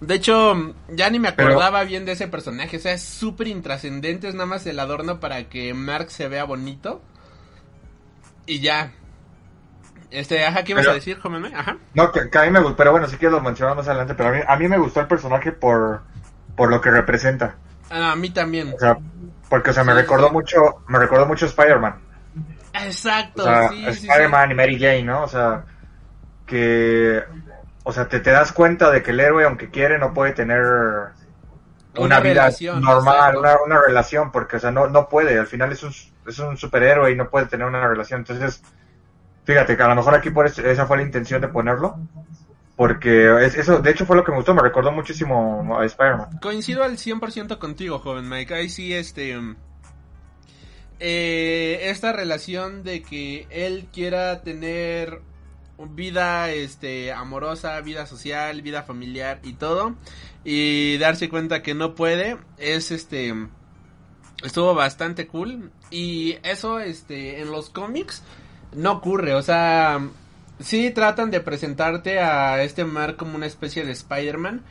De 0.00 0.14
hecho, 0.14 0.74
ya 0.88 1.10
ni 1.10 1.20
me 1.20 1.30
Pero- 1.32 1.50
acordaba 1.50 1.84
bien 1.84 2.04
de 2.06 2.12
ese 2.12 2.26
personaje. 2.26 2.78
O 2.78 2.80
sea, 2.80 2.92
es 2.94 3.02
súper 3.04 3.46
intrascendente. 3.46 4.26
Es 4.28 4.34
nada 4.34 4.46
más 4.46 4.66
el 4.66 4.80
adorno 4.80 5.20
para 5.20 5.48
que 5.48 5.74
Mark 5.74 6.10
se 6.10 6.26
vea 6.26 6.44
bonito. 6.44 7.02
Y 8.46 8.60
ya. 8.60 8.94
Este, 10.10 10.44
ajá, 10.44 10.64
¿qué 10.64 10.72
ibas 10.72 10.82
Pero- 10.82 10.92
a 10.92 10.94
decir? 10.94 11.18
Ajá. 11.54 11.76
No, 11.94 12.10
que, 12.10 12.28
que 12.30 12.38
a 12.38 12.42
mí 12.42 12.50
me 12.50 12.60
gustó, 12.60 12.76
pero 12.76 12.90
bueno, 12.92 13.06
sí 13.06 13.16
que 13.16 13.30
lo 13.30 13.40
mencionamos 13.40 13.78
más 13.84 13.88
adelante, 13.88 14.14
pero 14.14 14.30
a 14.30 14.32
mí, 14.32 14.40
a 14.46 14.56
mí 14.56 14.68
me 14.68 14.78
gustó 14.78 15.00
el 15.00 15.06
personaje 15.06 15.52
por, 15.52 16.02
por 16.56 16.68
lo 16.70 16.80
que 16.80 16.90
representa. 16.90 17.54
Ah, 17.90 18.12
a 18.12 18.16
mí 18.16 18.30
también. 18.30 18.72
O 18.74 18.78
sea, 18.78 18.96
porque, 19.48 19.70
o 19.70 19.72
sea, 19.72 19.84
me 19.84 19.92
Sí, 19.92 19.98
recordó 19.98 20.28
sí. 20.28 20.32
mucho, 20.32 20.82
me 20.88 20.98
recordó 20.98 21.26
mucho 21.26 21.46
Spider-Man. 21.46 21.94
Exacto, 22.72 23.42
O 23.42 23.46
sea, 23.46 23.68
sí. 23.70 23.84
Spider-Man 23.86 24.50
y 24.52 24.54
Mary 24.54 24.78
Jane, 24.78 25.02
¿no? 25.04 25.22
O 25.24 25.28
sea, 25.28 25.64
que, 26.46 27.22
o 27.84 27.92
sea, 27.92 28.08
te, 28.08 28.20
te 28.20 28.30
das 28.30 28.52
cuenta 28.52 28.90
de 28.90 29.02
que 29.02 29.10
el 29.12 29.20
héroe, 29.20 29.44
aunque 29.44 29.70
quiere, 29.70 29.98
no 29.98 30.12
puede 30.14 30.32
tener 30.32 30.60
una, 30.62 31.12
Una 31.96 32.20
vida 32.20 32.34
relación, 32.44 32.80
normal, 32.80 33.36
una, 33.36 33.56
una 33.64 33.80
relación, 33.80 34.30
porque, 34.32 34.56
o 34.56 34.60
sea, 34.60 34.70
no, 34.70 34.88
no 34.88 35.08
puede, 35.08 35.38
al 35.38 35.46
final 35.46 35.72
es 35.72 35.82
un, 35.82 35.92
es 36.26 36.38
un 36.38 36.56
superhéroe 36.56 37.10
y 37.10 37.16
no 37.16 37.28
puede 37.28 37.46
tener 37.46 37.66
una 37.66 37.86
relación. 37.86 38.20
Entonces, 38.20 38.62
fíjate 39.50 39.76
que 39.76 39.82
a 39.82 39.88
lo 39.88 39.94
mejor 39.96 40.14
aquí 40.14 40.30
por 40.30 40.46
eso- 40.46 40.62
esa 40.62 40.86
fue 40.86 40.96
la 40.98 41.02
intención 41.02 41.40
de 41.40 41.48
ponerlo, 41.48 41.98
porque 42.76 43.44
es- 43.44 43.56
eso, 43.56 43.80
de 43.80 43.90
hecho, 43.90 44.06
fue 44.06 44.16
lo 44.16 44.24
que 44.24 44.30
me 44.30 44.38
gustó, 44.38 44.54
me 44.54 44.62
recordó 44.62 44.92
muchísimo 44.92 45.78
a 45.78 45.84
Spider-Man. 45.84 46.38
Coincido 46.40 46.82
al 46.84 46.96
100% 46.98 47.58
contigo, 47.58 47.98
joven 47.98 48.28
Mike. 48.28 48.54
Ahí 48.54 48.68
sí, 48.68 48.92
este... 48.94 49.36
mm, 49.36 49.56
eh, 51.02 51.88
esta 51.90 52.12
relación 52.12 52.82
de 52.84 53.02
que 53.02 53.46
él 53.50 53.88
quiera 53.92 54.42
tener 54.42 55.22
vida 55.78 56.50
este 56.50 57.10
amorosa, 57.10 57.80
vida 57.80 58.04
social, 58.04 58.60
vida 58.60 58.82
familiar 58.82 59.40
y 59.42 59.54
todo 59.54 59.94
y 60.44 60.98
darse 60.98 61.30
cuenta 61.30 61.62
que 61.62 61.72
no 61.72 61.94
puede 61.94 62.36
es 62.58 62.90
este 62.90 63.34
estuvo 64.44 64.74
bastante 64.74 65.26
cool 65.26 65.70
y 65.90 66.36
eso 66.42 66.80
este 66.80 67.40
en 67.40 67.50
los 67.50 67.70
cómics 67.70 68.22
no 68.72 68.92
ocurre, 68.92 69.34
o 69.34 69.42
sea, 69.42 70.00
sí 70.60 70.90
tratan 70.90 71.30
de 71.30 71.40
presentarte 71.40 72.20
a 72.20 72.62
este 72.62 72.84
Mark 72.84 73.16
como 73.16 73.36
una 73.36 73.46
especie 73.46 73.84
de 73.84 73.92
Spider-Man, 73.92 74.62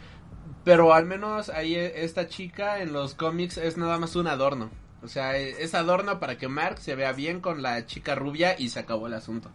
pero 0.63 0.93
al 0.93 1.05
menos 1.05 1.49
ahí 1.49 1.75
e- 1.75 2.03
esta 2.03 2.27
chica 2.27 2.81
en 2.81 2.93
los 2.93 3.15
cómics 3.15 3.57
es 3.57 3.77
nada 3.77 3.97
más 3.97 4.15
un 4.15 4.27
adorno. 4.27 4.69
O 5.01 5.07
sea, 5.07 5.37
e- 5.37 5.63
es 5.63 5.73
adorno 5.75 6.19
para 6.19 6.37
que 6.37 6.47
Mark 6.47 6.79
se 6.79 6.95
vea 6.95 7.13
bien 7.13 7.39
con 7.41 7.61
la 7.61 7.85
chica 7.85 8.15
rubia 8.15 8.55
y 8.59 8.69
se 8.69 8.79
acabó 8.79 9.07
el 9.07 9.13
asunto. 9.13 9.49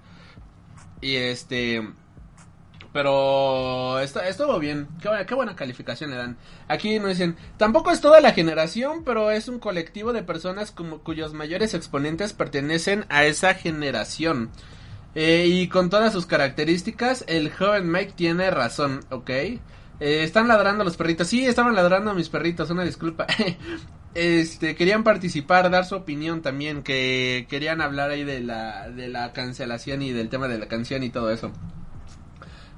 Y 1.01 1.17
este... 1.17 1.83
Pero 2.95 3.99
esto, 3.99 4.23
estuvo 4.23 4.61
bien. 4.61 4.87
Qué 5.03 5.09
buena, 5.09 5.27
qué 5.27 5.35
buena 5.35 5.57
calificación 5.57 6.13
le 6.13 6.17
dan. 6.17 6.37
Aquí 6.69 7.01
nos 7.01 7.09
dicen, 7.09 7.35
tampoco 7.57 7.91
es 7.91 8.01
toda 8.01 8.21
la 8.21 8.31
generación, 8.31 9.03
pero 9.05 9.33
es 9.33 9.49
un 9.49 9.59
colectivo 9.59 10.13
de 10.13 10.23
personas 10.23 10.71
como, 10.71 11.01
cuyos 11.01 11.35
mayores 11.35 11.75
exponentes 11.75 12.35
pertenecen 12.35 13.05
a 13.09 13.25
esa 13.25 13.55
generación. 13.55 14.51
Eh, 15.17 15.47
y 15.49 15.67
con 15.67 15.91
todas 15.91 16.13
sus 16.13 16.27
características, 16.27 17.25
el 17.27 17.51
joven 17.51 17.91
Mike 17.91 18.13
tiene 18.15 18.49
razón, 18.53 19.01
¿ok? 19.11 19.29
Eh, 19.29 19.59
están 19.99 20.47
ladrando 20.47 20.85
los 20.85 20.97
perritos. 20.97 21.27
Sí, 21.27 21.45
estaban 21.45 21.75
ladrando 21.75 22.15
mis 22.15 22.29
perritos, 22.29 22.71
una 22.71 22.85
disculpa. 22.85 23.27
este, 24.15 24.77
querían 24.77 25.03
participar, 25.03 25.69
dar 25.69 25.85
su 25.85 25.97
opinión 25.97 26.43
también, 26.43 26.85
que 26.85 27.47
querían 27.51 27.81
hablar 27.81 28.11
ahí 28.11 28.23
de 28.23 28.39
la, 28.39 28.89
de 28.89 29.09
la 29.09 29.33
cancelación 29.33 30.01
y 30.03 30.13
del 30.13 30.29
tema 30.29 30.47
de 30.47 30.59
la 30.59 30.69
canción 30.69 31.03
y 31.03 31.11
todo 31.11 31.33
eso. 31.33 31.51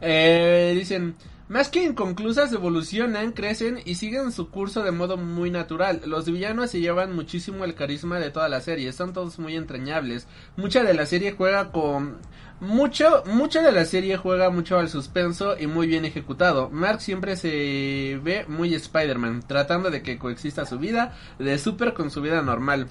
Eh, 0.01 0.75
dicen, 0.77 1.17
más 1.49 1.69
que 1.69 1.85
inconclusas 1.85 2.53
evolucionan, 2.53 3.31
crecen 3.31 3.79
y 3.85 3.95
siguen 3.95 4.33
su 4.33 4.51
curso 4.51 4.83
de 4.83 4.91
modo 4.91 5.17
muy 5.17 5.51
natural. 5.51 6.03
Los 6.05 6.27
villanos 6.27 6.73
se 6.73 6.81
llevan 6.81 7.15
muchísimo 7.15 7.65
el 7.65 7.75
carisma 7.75 8.19
de 8.19 8.31
toda 8.31 8.49
la 8.49 8.61
serie, 8.61 8.93
son 8.93 9.13
todos 9.13 9.39
muy 9.39 9.55
entrañables. 9.55 10.27
Mucha 10.57 10.83
de 10.83 10.93
la 10.93 11.07
serie 11.07 11.33
juega 11.33 11.71
con 11.71 12.17
mucho, 12.59 13.23
mucha 13.27 13.63
de 13.63 13.71
la 13.71 13.85
serie 13.85 14.17
juega 14.17 14.51
mucho 14.51 14.77
al 14.79 14.89
suspenso 14.89 15.57
y 15.57 15.69
muy 15.69 15.87
bien 15.87 16.05
ejecutado. 16.05 16.69
Mark 16.71 17.01
siempre 17.01 17.37
se 17.37 18.19
ve 18.25 18.45
muy 18.49 18.75
Spider-Man, 18.75 19.45
tratando 19.47 19.91
de 19.91 20.03
que 20.03 20.19
coexista 20.19 20.67
su 20.67 20.81
vida 20.81 21.17
de 21.39 21.59
super 21.59 21.95
con 21.95 22.11
su 22.11 22.23
vida 22.23 22.43
normal. 22.43 22.89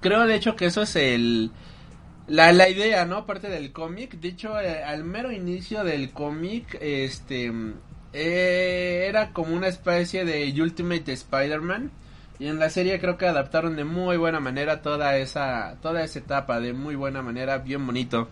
Creo 0.00 0.26
de 0.26 0.34
hecho 0.34 0.56
que 0.56 0.64
eso 0.64 0.80
es 0.80 0.96
el 0.96 1.50
la, 2.30 2.52
la 2.52 2.68
idea, 2.68 3.04
¿no? 3.06 3.26
Parte 3.26 3.48
del 3.48 3.72
cómic. 3.72 4.12
De 4.20 4.28
hecho, 4.28 4.60
eh, 4.60 4.84
al 4.84 5.02
mero 5.02 5.32
inicio 5.32 5.82
del 5.82 6.12
cómic, 6.12 6.78
este 6.80 7.52
eh, 8.12 9.06
era 9.08 9.32
como 9.32 9.54
una 9.56 9.66
especie 9.66 10.24
de 10.24 10.54
Ultimate 10.62 11.12
Spider-Man. 11.12 11.90
Y 12.38 12.46
en 12.46 12.60
la 12.60 12.70
serie 12.70 13.00
creo 13.00 13.18
que 13.18 13.26
adaptaron 13.26 13.74
de 13.74 13.84
muy 13.84 14.16
buena 14.16 14.38
manera 14.38 14.80
toda 14.80 15.16
esa, 15.16 15.76
toda 15.82 16.04
esa 16.04 16.20
etapa, 16.20 16.60
de 16.60 16.72
muy 16.72 16.94
buena 16.94 17.20
manera, 17.20 17.58
bien 17.58 17.84
bonito. 17.84 18.28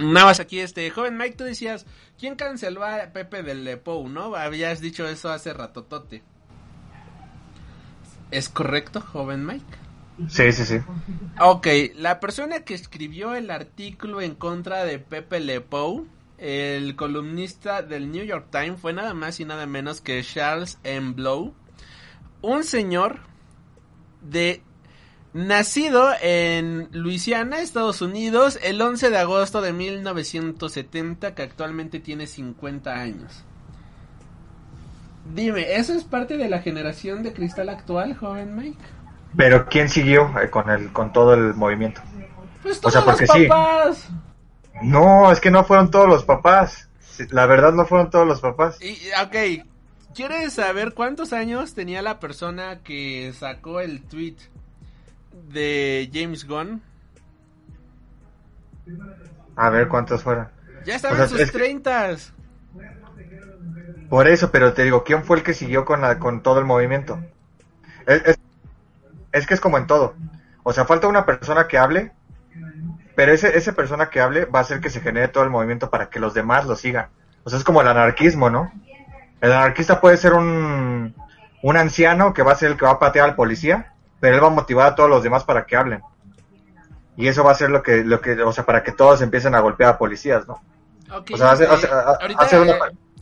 Nada 0.00 0.26
más 0.26 0.40
aquí, 0.40 0.58
este, 0.58 0.90
joven 0.90 1.16
Mike, 1.16 1.36
tú 1.36 1.44
decías, 1.44 1.86
¿quién 2.18 2.34
canceló 2.34 2.84
a 2.84 3.12
Pepe 3.12 3.44
del 3.44 3.64
Lepo, 3.64 4.04
no? 4.08 4.34
Habías 4.34 4.80
dicho 4.80 5.06
eso 5.06 5.30
hace 5.30 5.52
ratotote. 5.54 6.24
¿Es 8.32 8.48
correcto, 8.48 9.00
joven 9.00 9.46
Mike? 9.46 9.91
Sí, 10.28 10.52
sí, 10.52 10.64
sí. 10.64 10.76
Ok, 11.40 11.66
la 11.96 12.20
persona 12.20 12.60
que 12.60 12.74
escribió 12.74 13.34
el 13.34 13.50
artículo 13.50 14.20
en 14.20 14.34
contra 14.34 14.84
de 14.84 14.98
Pepe 14.98 15.40
Le 15.40 15.60
Pew, 15.60 16.06
el 16.38 16.96
columnista 16.96 17.82
del 17.82 18.10
New 18.10 18.24
York 18.24 18.48
Times, 18.50 18.80
fue 18.80 18.92
nada 18.92 19.14
más 19.14 19.40
y 19.40 19.44
nada 19.44 19.66
menos 19.66 20.00
que 20.00 20.22
Charles 20.22 20.78
M. 20.84 21.12
Blow, 21.14 21.54
un 22.42 22.64
señor 22.64 23.20
de 24.20 24.62
nacido 25.32 26.10
en 26.20 26.88
Luisiana, 26.92 27.60
Estados 27.60 28.02
Unidos, 28.02 28.58
el 28.62 28.80
11 28.80 29.10
de 29.10 29.18
agosto 29.18 29.60
de 29.62 29.72
1970, 29.72 31.34
que 31.34 31.42
actualmente 31.42 32.00
tiene 32.00 32.26
50 32.26 32.92
años. 32.92 33.44
Dime, 35.34 35.76
¿eso 35.76 35.94
es 35.94 36.04
parte 36.04 36.36
de 36.36 36.48
la 36.48 36.60
generación 36.60 37.22
de 37.22 37.32
cristal 37.32 37.68
actual, 37.68 38.14
joven 38.16 38.54
Mike? 38.54 38.82
Pero 39.36 39.66
¿quién 39.66 39.88
siguió 39.88 40.32
eh, 40.40 40.50
con 40.50 40.68
el 40.70 40.92
con 40.92 41.12
todo 41.12 41.34
el 41.34 41.54
movimiento? 41.54 42.00
Pues 42.62 42.78
O 42.78 42.80
todos 42.82 42.92
sea, 42.92 43.04
porque 43.04 43.26
los 43.26 43.36
sí. 43.36 43.46
papás. 43.46 44.08
No, 44.82 45.30
es 45.32 45.40
que 45.40 45.50
no 45.50 45.64
fueron 45.64 45.90
todos 45.90 46.08
los 46.08 46.24
papás. 46.24 46.88
Sí, 47.00 47.24
La 47.30 47.46
verdad 47.46 47.72
no 47.72 47.84
fueron 47.86 48.10
todos 48.10 48.26
los 48.26 48.40
papás. 48.40 48.78
Y, 48.82 48.98
ok, 49.22 49.66
¿Quieres 50.14 50.52
saber 50.52 50.92
cuántos 50.92 51.32
años 51.32 51.72
tenía 51.74 52.02
la 52.02 52.20
persona 52.20 52.80
que 52.84 53.32
sacó 53.38 53.80
el 53.80 54.02
tweet 54.02 54.36
de 55.48 56.10
James 56.12 56.46
Gunn? 56.46 56.82
A 59.56 59.70
ver 59.70 59.88
cuántos 59.88 60.22
fueron. 60.22 60.48
Ya 60.84 60.96
estaban 60.96 61.16
O 61.16 61.20
sea, 61.20 61.28
sus 61.28 61.40
es 61.40 61.50
que- 61.50 61.58
treintas. 61.58 62.32
Por 64.10 64.28
eso, 64.28 64.50
pero 64.50 64.74
te 64.74 64.82
digo, 64.84 65.04
¿quién 65.04 65.24
fue 65.24 65.38
el 65.38 65.42
que 65.42 65.54
siguió 65.54 65.86
con 65.86 66.02
la, 66.02 66.18
con 66.18 66.42
todo 66.42 66.58
el 66.58 66.66
movimiento? 66.66 67.18
Es, 68.06 68.22
es- 68.26 68.38
es 69.32 69.46
que 69.46 69.54
es 69.54 69.60
como 69.60 69.78
en 69.78 69.86
todo. 69.86 70.14
O 70.62 70.72
sea, 70.72 70.84
falta 70.84 71.08
una 71.08 71.26
persona 71.26 71.66
que 71.66 71.78
hable, 71.78 72.12
pero 73.16 73.32
ese, 73.32 73.56
esa 73.56 73.72
persona 73.72 74.10
que 74.10 74.20
hable 74.20 74.44
va 74.44 74.60
a 74.60 74.62
hacer 74.62 74.80
que 74.80 74.90
se 74.90 75.00
genere 75.00 75.28
todo 75.28 75.44
el 75.44 75.50
movimiento 75.50 75.90
para 75.90 76.08
que 76.10 76.20
los 76.20 76.34
demás 76.34 76.66
lo 76.66 76.76
sigan. 76.76 77.08
O 77.44 77.50
sea, 77.50 77.58
es 77.58 77.64
como 77.64 77.80
el 77.80 77.88
anarquismo, 77.88 78.48
¿no? 78.50 78.72
El 79.40 79.52
anarquista 79.52 80.00
puede 80.00 80.16
ser 80.16 80.34
un, 80.34 81.14
un 81.62 81.76
anciano 81.76 82.32
que 82.32 82.42
va 82.42 82.52
a 82.52 82.56
ser 82.56 82.70
el 82.70 82.76
que 82.76 82.84
va 82.84 82.92
a 82.92 82.98
patear 83.00 83.28
al 83.28 83.34
policía, 83.34 83.92
pero 84.20 84.36
él 84.36 84.42
va 84.42 84.46
a 84.46 84.50
motivar 84.50 84.86
a 84.86 84.94
todos 84.94 85.10
los 85.10 85.22
demás 85.24 85.42
para 85.44 85.66
que 85.66 85.76
hablen. 85.76 86.00
Y 87.16 87.26
eso 87.28 87.42
va 87.44 87.50
a 87.50 87.54
ser 87.56 87.70
lo 87.70 87.82
que, 87.82 88.04
lo 88.04 88.20
que, 88.20 88.40
o 88.40 88.52
sea, 88.52 88.64
para 88.64 88.82
que 88.82 88.92
todos 88.92 89.20
empiecen 89.20 89.54
a 89.54 89.60
golpear 89.60 89.90
a 89.94 89.98
policías, 89.98 90.46
¿no? 90.46 90.62
O 91.34 91.36
sea, 91.36 91.50
hace- 91.50 91.64
eh, 91.64 91.68
hace- 91.72 91.88
ahorita 92.22 92.42
una- 92.62 92.72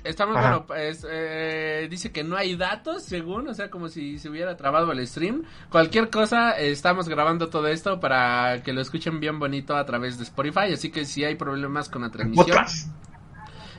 estamos, 0.04 0.36
Ajá. 0.36 0.48
bueno, 0.48 0.66
pues, 0.66 1.06
eh, 1.08 1.86
dice 1.90 2.12
que 2.12 2.24
no 2.24 2.36
hay 2.36 2.56
datos, 2.56 3.02
según, 3.02 3.48
o 3.48 3.54
sea, 3.54 3.70
como 3.70 3.88
si 3.88 4.18
se 4.18 4.28
hubiera 4.28 4.56
trabado 4.56 4.90
el 4.92 5.06
stream. 5.06 5.44
Cualquier 5.70 6.10
cosa, 6.10 6.58
eh, 6.58 6.70
estamos 6.70 7.08
grabando 7.08 7.48
todo 7.48 7.68
esto 7.68 8.00
para 8.00 8.62
que 8.62 8.72
lo 8.72 8.80
escuchen 8.80 9.20
bien 9.20 9.38
bonito 9.38 9.76
a 9.76 9.84
través 9.84 10.18
de 10.18 10.24
Spotify, 10.24 10.72
así 10.72 10.90
que 10.90 11.04
si 11.04 11.24
hay 11.24 11.34
problemas 11.34 11.88
con 11.88 12.02
la 12.02 12.10
transmisión, 12.10 12.46
Podcast. 12.56 12.88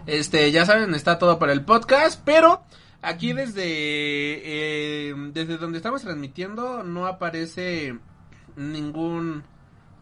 este, 0.05 0.51
ya 0.51 0.65
saben, 0.65 0.93
está 0.93 1.17
todo 1.17 1.39
para 1.39 1.53
el 1.53 1.63
podcast, 1.63 2.21
pero 2.23 2.63
aquí 3.01 3.33
desde, 3.33 3.63
eh, 3.65 5.13
desde 5.33 5.57
donde 5.57 5.77
estamos 5.77 6.01
transmitiendo 6.01 6.83
no 6.83 7.07
aparece 7.07 7.97
ningún, 8.55 9.43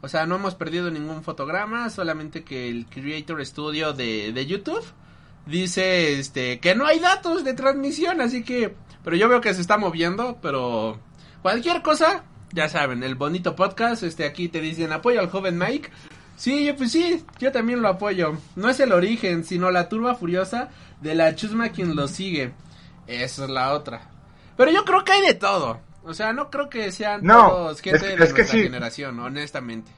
o 0.02 0.08
sea, 0.08 0.26
no 0.26 0.36
hemos 0.36 0.56
perdido 0.56 0.92
ningún 0.92 1.24
fotograma, 1.24 1.90
solamente 1.90 2.44
que 2.44 2.68
el 2.70 2.88
Creator 2.88 3.46
Studio 3.46 3.94
de, 3.94 4.34
de 4.34 4.46
YouTube 4.46 4.84
dice, 5.50 6.20
este, 6.20 6.60
que 6.60 6.76
no 6.76 6.86
hay 6.86 7.00
datos 7.00 7.44
de 7.44 7.54
transmisión, 7.54 8.22
así 8.22 8.44
que, 8.44 8.76
pero 9.04 9.16
yo 9.16 9.28
veo 9.30 9.42
que 9.42 9.54
se 9.54 9.62
está 9.62 9.78
moviendo, 9.78 10.38
pero 10.42 11.00
cualquier 11.42 11.82
cosa, 11.82 12.24
ya 12.52 12.70
saben, 12.70 13.04
el 13.04 13.16
bonito 13.16 13.56
podcast, 13.56 14.04
este, 14.04 14.26
aquí 14.26 14.48
te 14.50 14.62
dicen 14.62 14.92
apoyo 14.92 15.20
al 15.20 15.30
joven 15.30 15.58
Mike. 15.58 15.90
Sí, 16.36 16.66
yo 16.66 16.76
pues 16.78 16.92
sí, 16.94 17.26
yo 17.40 17.52
también 17.52 17.82
lo 17.82 17.90
apoyo. 17.90 18.38
No 18.56 18.70
es 18.70 18.80
el 18.80 18.94
origen, 18.94 19.44
sino 19.44 19.72
la 19.72 19.90
turba 19.90 20.16
furiosa 20.16 20.70
de 21.02 21.14
la 21.14 21.36
chusma 21.36 21.70
quien 21.70 21.96
lo 21.98 22.08
sigue. 22.08 22.54
Esa 23.08 23.44
es 23.44 23.50
la 23.50 23.74
otra. 23.74 24.02
Pero 24.56 24.72
yo 24.72 24.86
creo 24.86 25.04
que 25.04 25.12
hay 25.12 25.22
de 25.22 25.34
todo. 25.34 25.82
O 26.04 26.14
sea, 26.14 26.32
no 26.32 26.50
creo 26.50 26.70
que 26.70 26.94
sean 26.94 27.22
No, 27.24 27.50
todos 27.50 27.82
gente 27.82 27.98
es- 27.98 28.04
de 28.04 28.08
es 28.14 28.34
que 28.34 28.42
nuestra 28.42 28.46
sí. 28.46 28.64
generación, 28.64 29.20
honestamente. 29.20 29.92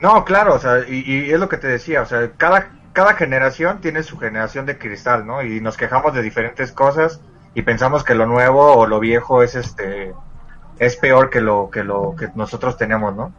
No, 0.00 0.24
claro, 0.24 0.54
o 0.54 0.58
sea, 0.60 0.88
y, 0.88 1.02
y 1.04 1.30
es 1.32 1.40
lo 1.40 1.48
que 1.48 1.56
te 1.56 1.66
decía, 1.66 2.02
o 2.02 2.06
sea, 2.06 2.30
cada, 2.36 2.70
cada 2.92 3.14
generación 3.14 3.80
tiene 3.80 4.02
su 4.02 4.18
generación 4.18 4.66
de 4.66 4.78
cristal, 4.78 5.26
¿no? 5.26 5.42
Y 5.42 5.60
nos 5.60 5.76
quejamos 5.76 6.14
de 6.14 6.22
diferentes 6.22 6.72
cosas 6.72 7.20
y 7.54 7.62
pensamos 7.62 8.04
que 8.04 8.14
lo 8.14 8.26
nuevo 8.26 8.74
o 8.74 8.86
lo 8.86 9.00
viejo 9.00 9.42
es 9.42 9.54
este 9.54 10.14
es 10.78 10.96
peor 10.96 11.30
que 11.30 11.40
lo 11.40 11.70
que 11.70 11.84
lo 11.84 12.14
que 12.18 12.28
nosotros 12.34 12.76
tenemos, 12.76 13.14
¿no? 13.14 13.32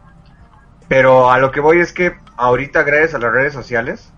Pero 0.88 1.30
a 1.30 1.38
lo 1.38 1.50
que 1.50 1.60
voy 1.60 1.80
es 1.80 1.92
que 1.92 2.16
ahorita 2.36 2.82
gracias 2.82 3.14
a 3.14 3.18
las 3.18 3.32
redes 3.32 3.52
sociales 3.52 4.12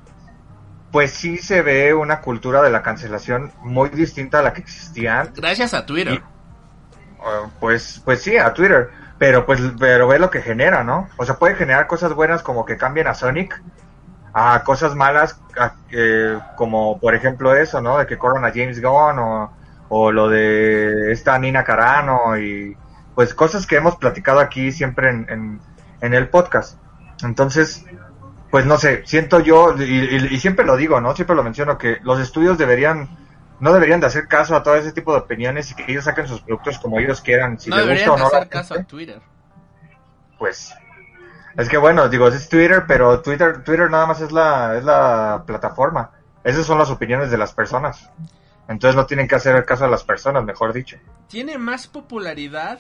pues 0.93 1.11
sí 1.13 1.37
se 1.39 1.63
ve 1.63 1.93
una 1.95 2.21
cultura 2.21 2.63
de 2.63 2.71
la 2.71 2.83
cancelación 2.83 3.53
muy 3.63 3.91
distinta 3.91 4.39
a 4.39 4.43
la 4.43 4.53
que 4.53 4.63
existía 4.63 5.21
antes. 5.21 5.37
Gracias 5.41 5.75
a 5.75 5.85
Twitter. 5.87 6.15
Y- 6.15 6.23
Uh, 7.19 7.49
pues, 7.59 8.01
pues 8.05 8.23
sí, 8.23 8.37
a 8.37 8.53
Twitter. 8.55 8.91
Pero 9.19 9.47
pues, 9.47 9.61
pero 9.81 10.07
ve 10.07 10.19
lo 10.19 10.31
que 10.31 10.43
genera, 10.43 10.85
¿no? 10.85 11.09
O 11.17 11.25
sea, 11.25 11.37
puede 11.37 11.57
generar 11.57 11.87
cosas 11.89 12.13
buenas 12.13 12.43
como 12.43 12.65
que 12.65 12.77
cambien 12.77 13.09
a 13.09 13.15
Sonic, 13.15 13.61
a 14.39 14.63
cosas 14.65 14.95
malas, 14.95 15.41
a- 15.59 15.73
eh, 15.91 16.39
como 16.57 17.01
por 17.01 17.15
ejemplo 17.15 17.55
eso, 17.57 17.81
¿no? 17.81 17.97
De 17.97 18.07
que 18.07 18.19
corran 18.19 18.45
a 18.45 18.51
James 18.51 18.83
Gunn 18.83 19.19
o, 19.19 19.51
o 19.89 20.13
lo 20.13 20.29
de 20.29 21.11
esta 21.11 21.39
Nina 21.39 21.65
Carano 21.65 22.37
y 22.37 22.77
pues 23.15 23.33
cosas 23.33 23.67
que 23.67 23.77
hemos 23.77 23.97
platicado 23.97 24.41
aquí 24.41 24.73
siempre 24.73 25.09
en, 25.09 25.27
en, 25.31 25.61
en 26.03 26.13
el 26.13 26.29
podcast. 26.29 26.79
Entonces, 27.23 27.87
pues 28.51 28.67
no 28.67 28.77
sé, 28.77 29.05
siento 29.07 29.41
yo, 29.41 29.75
y, 29.79 29.85
y- 29.85 30.35
y 30.35 30.39
siempre 30.39 30.67
lo 30.67 30.77
digo, 30.77 31.01
¿no? 31.01 31.15
Siempre 31.17 31.35
lo 31.35 31.43
menciono, 31.43 31.79
que 31.79 31.97
los 32.03 32.21
estudios 32.21 32.59
deberían, 32.59 33.09
no 33.59 33.73
deberían 33.73 34.01
de 34.01 34.07
hacer 34.09 34.29
caso 34.29 34.55
a 34.55 34.63
todo 34.63 34.75
ese 34.77 34.93
tipo 34.93 35.13
de 35.15 35.21
opiniones 35.21 35.71
y 35.71 35.75
que 35.77 35.91
ellos 35.91 36.05
saquen 36.05 36.29
sus 36.29 36.43
productos 36.43 36.79
como 36.79 36.99
ellos 36.99 37.23
quieran, 37.23 37.59
si 37.59 37.71
no 37.71 37.77
les 37.77 37.87
gusta 38.07 38.13
o 38.13 38.19
no. 38.19 38.27
hacer 38.27 38.49
caso 38.51 38.75
a 38.75 38.83
Twitter. 38.83 39.23
Pues, 40.39 40.75
es 41.57 41.69
que 41.69 41.79
bueno, 41.79 42.09
digo, 42.09 42.29
es 42.29 42.49
Twitter, 42.49 42.85
pero 42.87 43.21
Twitter, 43.23 43.65
Twitter 43.65 43.91
nada 43.91 44.07
más 44.07 44.21
es 44.21 44.33
la, 44.33 44.77
es 44.77 44.85
la 44.85 45.45
plataforma. 45.47 46.11
Esas 46.45 46.67
son 46.67 46.79
las 46.79 46.91
opiniones 46.91 47.31
de 47.31 47.39
las 47.39 47.53
personas. 47.53 48.11
Entonces 48.69 48.97
no 48.97 49.07
tienen 49.07 49.27
que 49.27 49.37
hacer 49.37 49.65
caso 49.65 49.85
a 49.85 49.89
las 49.89 50.05
personas, 50.05 50.45
mejor 50.45 50.73
dicho. 50.73 50.97
Tiene 51.29 51.57
más 51.57 51.87
popularidad 51.87 52.79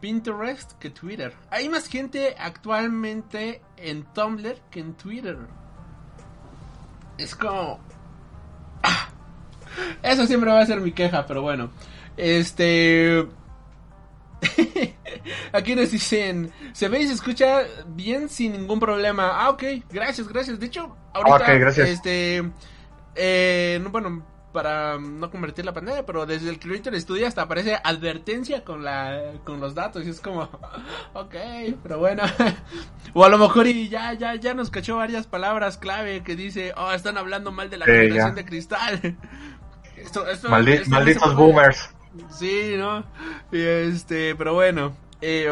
Pinterest 0.00 0.72
que 0.78 0.90
Twitter. 0.90 1.34
Hay 1.50 1.68
más 1.68 1.88
gente 1.88 2.34
actualmente 2.38 3.62
en 3.76 4.04
Tumblr 4.12 4.56
que 4.70 4.80
en 4.80 4.94
Twitter. 4.94 5.38
Es 7.16 7.34
como... 7.34 7.80
Ah. 8.82 9.08
Eso 10.02 10.26
siempre 10.26 10.50
va 10.52 10.60
a 10.60 10.66
ser 10.66 10.80
mi 10.80 10.92
queja, 10.92 11.26
pero 11.26 11.42
bueno. 11.42 11.70
Este... 12.16 13.26
Aquí 15.52 15.74
nos 15.74 15.90
dicen, 15.90 16.52
se 16.72 16.88
ve 16.88 17.00
y 17.00 17.06
se 17.06 17.14
escucha 17.14 17.62
bien 17.88 18.28
sin 18.28 18.52
ningún 18.52 18.80
problema. 18.80 19.30
Ah, 19.42 19.50
ok, 19.50 19.62
gracias, 19.90 20.28
gracias. 20.28 20.58
De 20.60 20.66
hecho, 20.66 20.96
ahorita, 21.12 21.52
gracias. 21.54 21.88
este, 21.88 22.42
eh, 23.14 23.78
no, 23.82 23.90
bueno, 23.90 24.24
para 24.52 24.98
no 24.98 25.30
convertir 25.30 25.64
la 25.64 25.72
pantalla, 25.74 26.06
pero 26.06 26.24
desde 26.24 26.48
el 26.50 26.58
Creator 26.58 26.98
Studio 27.00 27.26
hasta 27.26 27.42
aparece 27.42 27.78
advertencia 27.82 28.64
con 28.64 28.82
la, 28.84 29.32
con 29.44 29.60
los 29.60 29.74
datos 29.74 30.04
y 30.06 30.10
es 30.10 30.20
como, 30.20 30.42
ok, 31.14 31.34
pero 31.82 31.98
bueno. 31.98 32.22
o 33.14 33.24
a 33.24 33.28
lo 33.28 33.38
mejor 33.38 33.66
y 33.66 33.88
ya, 33.88 34.14
ya, 34.14 34.34
ya 34.36 34.54
nos 34.54 34.70
cachó 34.70 34.96
varias 34.96 35.26
palabras 35.26 35.76
clave 35.78 36.22
que 36.22 36.36
dice, 36.36 36.72
oh, 36.76 36.92
están 36.92 37.18
hablando 37.18 37.52
mal 37.52 37.70
de 37.70 37.76
la 37.78 37.86
generación 37.86 38.34
de 38.36 38.44
cristal. 38.44 39.16
Esto, 39.96 40.26
esto- 40.28 40.48
Maldi- 40.48 40.86
malditos 40.86 41.34
boomers. 41.34 41.90
Sí, 42.30 42.74
¿no? 42.76 43.04
Este, 43.52 44.34
pero 44.34 44.54
bueno. 44.54 44.96
Eh, 45.20 45.48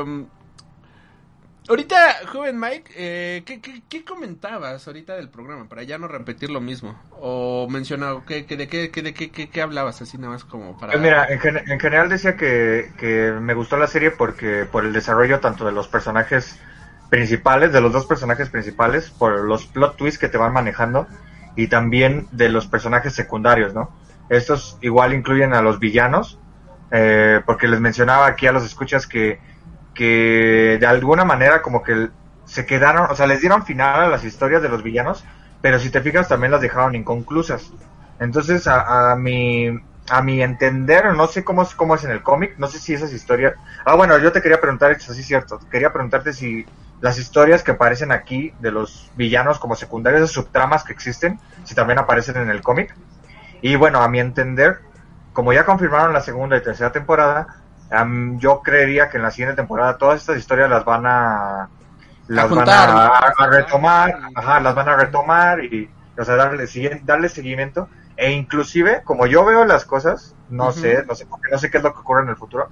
ahorita, 1.69 1.97
joven 2.33 2.59
Mike, 2.59 2.93
eh, 2.97 3.43
¿qué, 3.45 3.61
qué, 3.61 4.05
comentabas 4.05 4.87
ahorita 4.87 5.17
del 5.17 5.29
programa? 5.29 5.69
Para 5.69 5.83
ya 5.83 5.99
no 5.99 6.09
repetir 6.09 6.51
lo 6.51 6.61
mismo. 6.61 7.01
O 7.21 7.69
mencionaba, 7.69 8.25
¿qué, 8.25 8.45
de, 8.45 8.69
qué, 8.69 8.89
de 8.91 9.15
qué, 9.15 9.31
qué, 9.31 9.63
hablabas? 9.63 10.01
Así 10.03 10.19
nada 10.19 10.33
más 10.33 10.45
como 10.45 10.79
para... 10.79 10.93
Pues 10.93 11.03
mira, 11.03 11.27
en 11.29 11.81
general 11.81 12.09
decía 12.09 12.37
que, 12.37 12.93
que 12.99 13.33
me 13.41 13.55
gustó 13.55 13.77
la 13.77 13.87
serie 13.87 14.11
porque 14.11 14.67
por 14.71 14.85
el 14.85 14.93
desarrollo 14.93 15.41
tanto 15.41 15.65
de 15.65 15.73
los 15.73 15.89
personajes 15.89 16.59
principales, 17.09 17.73
de 17.73 17.81
los 17.81 17.93
dos 17.93 18.07
personajes 18.07 18.51
principales, 18.51 19.11
por 19.11 19.45
los 19.45 19.67
plot 19.67 19.97
twists 19.97 20.19
que 20.19 20.29
te 20.29 20.39
van 20.39 20.53
manejando 20.53 21.07
y 21.55 21.69
también 21.69 22.29
de 22.33 22.49
los 22.49 22.67
personajes 22.67 23.15
secundarios, 23.15 23.75
¿no? 23.75 23.91
Estos 24.29 24.79
igual 24.81 25.15
incluyen 25.15 25.55
a 25.55 25.63
los 25.63 25.79
villanos, 25.79 26.39
eh, 26.91 27.41
porque 27.45 27.69
les 27.69 27.81
mencionaba 27.81 28.27
aquí 28.27 28.47
a 28.47 28.53
los 28.53 28.65
escuchas 28.65 29.07
que, 29.07 29.41
que 29.95 30.79
de 30.81 30.87
alguna 30.87 31.25
manera 31.25 31.63
como 31.63 31.83
que 31.83 32.09
se 32.45 32.67
quedaron, 32.67 33.11
o 33.11 33.15
sea, 33.17 33.27
les 33.27 33.41
dieron 33.41 33.65
final 33.65 34.01
a 34.01 34.09
las 34.09 34.25
historias 34.25 34.63
de 34.63 34.69
los 34.69 34.83
villanos, 34.83 35.25
pero 35.61 35.79
si 35.79 35.91
te 35.91 36.01
fijas 36.01 36.29
también 36.29 36.53
las 36.53 36.61
dejaron 36.61 36.95
inconclusas. 36.95 37.73
Entonces, 38.21 38.67
a, 38.67 39.13
a 39.13 39.17
mi 39.17 39.79
a 40.11 40.23
mi 40.23 40.43
entender, 40.43 41.15
no 41.15 41.27
sé 41.27 41.45
cómo 41.45 41.63
es, 41.63 41.75
cómo 41.75 41.95
es 41.95 42.05
en 42.05 42.11
el 42.11 42.23
cómic, 42.23 42.55
no 42.59 42.69
sé 42.69 42.79
si 42.79 42.95
esas 42.95 43.13
historias... 43.13 43.55
Ah, 43.85 43.95
bueno, 43.97 44.19
yo 44.19 44.33
te 44.33 44.41
quería 44.41 44.61
preguntar, 44.61 44.93
eso 44.93 45.13
sí 45.13 45.21
es 45.21 45.27
cierto, 45.27 45.59
quería 45.71 45.93
preguntarte 45.93 46.33
si 46.33 46.65
las 47.01 47.19
historias 47.19 47.63
que 47.63 47.73
aparecen 47.73 48.13
aquí 48.13 48.53
de 48.61 48.71
los 48.71 49.11
villanos 49.17 49.59
como 49.59 49.75
secundarios, 49.75 50.23
esas 50.23 50.35
subtramas 50.35 50.85
que 50.85 50.93
existen, 50.93 51.39
si 51.65 51.75
también 51.75 51.99
aparecen 51.99 52.37
en 52.37 52.51
el 52.51 52.63
cómic. 52.63 52.95
Y 53.63 53.77
bueno, 53.77 54.01
a 54.03 54.09
mi 54.09 54.21
entender, 54.21 54.79
como 55.37 55.53
ya 55.53 55.67
confirmaron 55.67 56.15
la 56.15 56.23
segunda 56.23 56.57
y 56.57 56.63
tercera 56.63 56.93
temporada, 56.93 57.47
yo 58.39 58.63
creería 58.63 59.11
que 59.11 59.19
en 59.19 59.23
la 59.25 59.31
siguiente 59.31 59.57
temporada 59.57 59.99
todas 59.99 60.21
estas 60.21 60.39
historias 60.39 60.71
las 60.71 60.85
van 60.85 61.05
a 61.07 61.69
las 62.29 62.55
van 62.55 62.73
a, 62.73 62.87
¿no? 62.87 63.13
a- 63.15 63.33
a 63.39 63.47
retomar, 63.49 64.11
ajá, 64.35 64.61
las 64.61 64.75
van 64.75 64.89
a 64.89 64.97
retomar 64.97 65.65
y 65.65 65.91
o 66.19 66.25
sea, 66.25 66.37
darle 66.37 66.67
darle 67.05 67.29
seguimiento 67.29 67.91
e 68.17 68.33
inclusive 68.33 69.03
como 69.05 69.27
yo 69.27 69.45
veo 69.45 69.65
las 69.67 69.85
cosas, 69.85 70.37
no 70.49 70.73
sé, 70.73 71.05
no 71.07 71.15
sé 71.15 71.27
porque 71.27 71.51
no 71.53 71.59
sé 71.59 71.71
qué 71.71 71.79
es 71.79 71.85
lo 71.85 71.93
que 71.93 72.01
ocurre 72.01 72.23
en 72.23 72.31
el 72.31 72.37
futuro. 72.37 72.71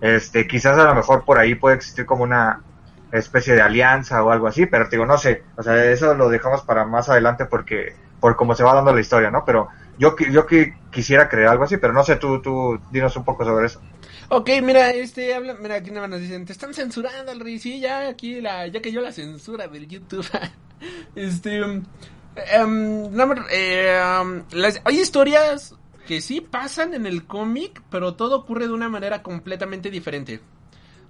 Este, 0.00 0.46
quizás 0.46 0.78
a 0.78 0.84
lo 0.84 0.94
mejor 0.94 1.24
por 1.24 1.38
ahí 1.38 1.54
puede 1.54 1.76
existir 1.76 2.06
como 2.06 2.24
una 2.24 2.62
especie 3.10 3.54
de 3.54 3.62
alianza 3.62 4.22
o 4.24 4.30
algo 4.30 4.46
así, 4.48 4.66
pero 4.66 4.84
te 4.88 4.96
digo, 4.96 5.06
no 5.06 5.18
sé, 5.18 5.44
o 5.56 5.62
sea, 5.62 5.84
eso 5.86 6.14
lo 6.14 6.28
dejamos 6.30 6.62
para 6.64 6.84
más 6.86 7.08
adelante 7.08 7.46
porque 7.46 7.96
por 8.20 8.36
cómo 8.36 8.54
se 8.54 8.64
va 8.64 8.74
dando 8.74 8.94
la 8.94 9.00
historia, 9.00 9.30
¿no? 9.30 9.44
Pero 9.44 9.68
yo 9.98 10.16
yo 10.30 10.46
que 10.46 10.74
quisiera 10.90 11.28
creer 11.28 11.48
algo 11.48 11.64
así, 11.64 11.76
pero 11.76 11.92
no 11.92 12.04
sé, 12.04 12.16
tú, 12.16 12.40
tú, 12.40 12.78
dinos 12.90 13.16
un 13.16 13.24
poco 13.24 13.44
sobre 13.44 13.66
eso. 13.66 13.80
Ok, 14.28 14.50
mira, 14.62 14.90
este, 14.90 15.34
habla, 15.34 15.54
mira, 15.54 15.76
aquí 15.76 15.90
nada 15.90 16.02
más 16.02 16.10
nos 16.10 16.20
dicen, 16.20 16.46
te 16.46 16.52
están 16.52 16.72
censurando, 16.72 17.30
Alri, 17.30 17.58
sí, 17.58 17.80
ya, 17.80 18.08
aquí, 18.08 18.40
la, 18.40 18.66
ya 18.66 18.80
que 18.80 18.92
yo 18.92 19.00
la 19.00 19.12
censura 19.12 19.68
del 19.68 19.88
YouTube. 19.88 20.26
este, 21.14 21.58
em, 21.58 23.10
no, 23.10 23.34
eh, 23.50 24.00
um, 24.20 24.42
hay 24.84 25.00
historias 25.00 25.74
que 26.06 26.20
sí 26.20 26.40
pasan 26.40 26.94
en 26.94 27.06
el 27.06 27.26
cómic, 27.26 27.82
pero 27.90 28.14
todo 28.14 28.38
ocurre 28.38 28.66
de 28.66 28.72
una 28.72 28.88
manera 28.88 29.22
completamente 29.22 29.90
diferente. 29.90 30.40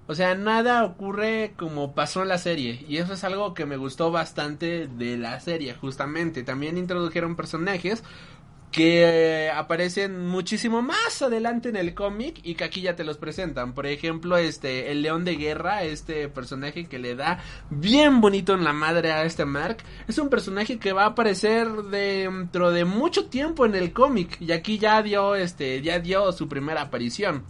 O 0.09 0.15
sea, 0.15 0.35
nada 0.35 0.85
ocurre 0.85 1.55
como 1.57 1.95
pasó 1.95 2.23
en 2.23 2.29
la 2.29 2.39
serie. 2.39 2.85
Y 2.89 2.97
eso 2.97 3.15
es 3.15 3.23
algo 3.25 3.55
que 3.55 3.67
me 3.67 3.77
gustó 3.77 4.11
bastante 4.11 4.89
de 4.89 5.17
la 5.17 5.39
serie, 5.41 5.75
justamente. 5.75 6.43
También 6.43 6.77
introdujeron 6.77 7.37
personajes 7.37 8.03
que 8.73 9.51
aparecen 9.55 10.27
muchísimo 10.27 10.81
más 10.81 11.21
adelante 11.21 11.69
en 11.69 11.77
el 11.77 11.95
cómic 11.95 12.41
y 12.43 12.55
que 12.55 12.65
aquí 12.65 12.81
ya 12.81 12.97
te 12.97 13.05
los 13.05 13.19
presentan. 13.19 13.75
Por 13.75 13.87
ejemplo, 13.87 14.39
este 14.39 14.91
el 14.91 15.03
León 15.03 15.25
de 15.25 15.37
Guerra, 15.37 15.85
este 15.85 16.29
personaje 16.29 16.87
que 16.87 16.99
le 16.99 17.15
da 17.15 17.39
bien 17.69 18.23
bonito 18.23 18.55
en 18.55 18.65
la 18.65 18.73
madre 18.73 19.13
a 19.13 19.25
este 19.25 19.45
Mark, 19.45 19.79
es 20.09 20.17
un 20.17 20.31
personaje 20.31 20.79
que 20.79 20.95
va 20.95 21.05
a 21.05 21.09
aparecer 21.09 21.69
dentro 21.69 22.71
de 22.71 22.87
mucho 22.87 23.27
tiempo 23.27 23.67
en 23.67 23.75
el 23.75 23.93
cómic 23.93 24.41
y 24.41 24.53
aquí 24.53 24.79
ya 24.79 25.03
dio 25.03 25.35
este 25.35 25.83
ya 25.83 25.99
dio 25.99 26.33
su 26.33 26.49
primera 26.49 26.81
aparición. 26.81 27.45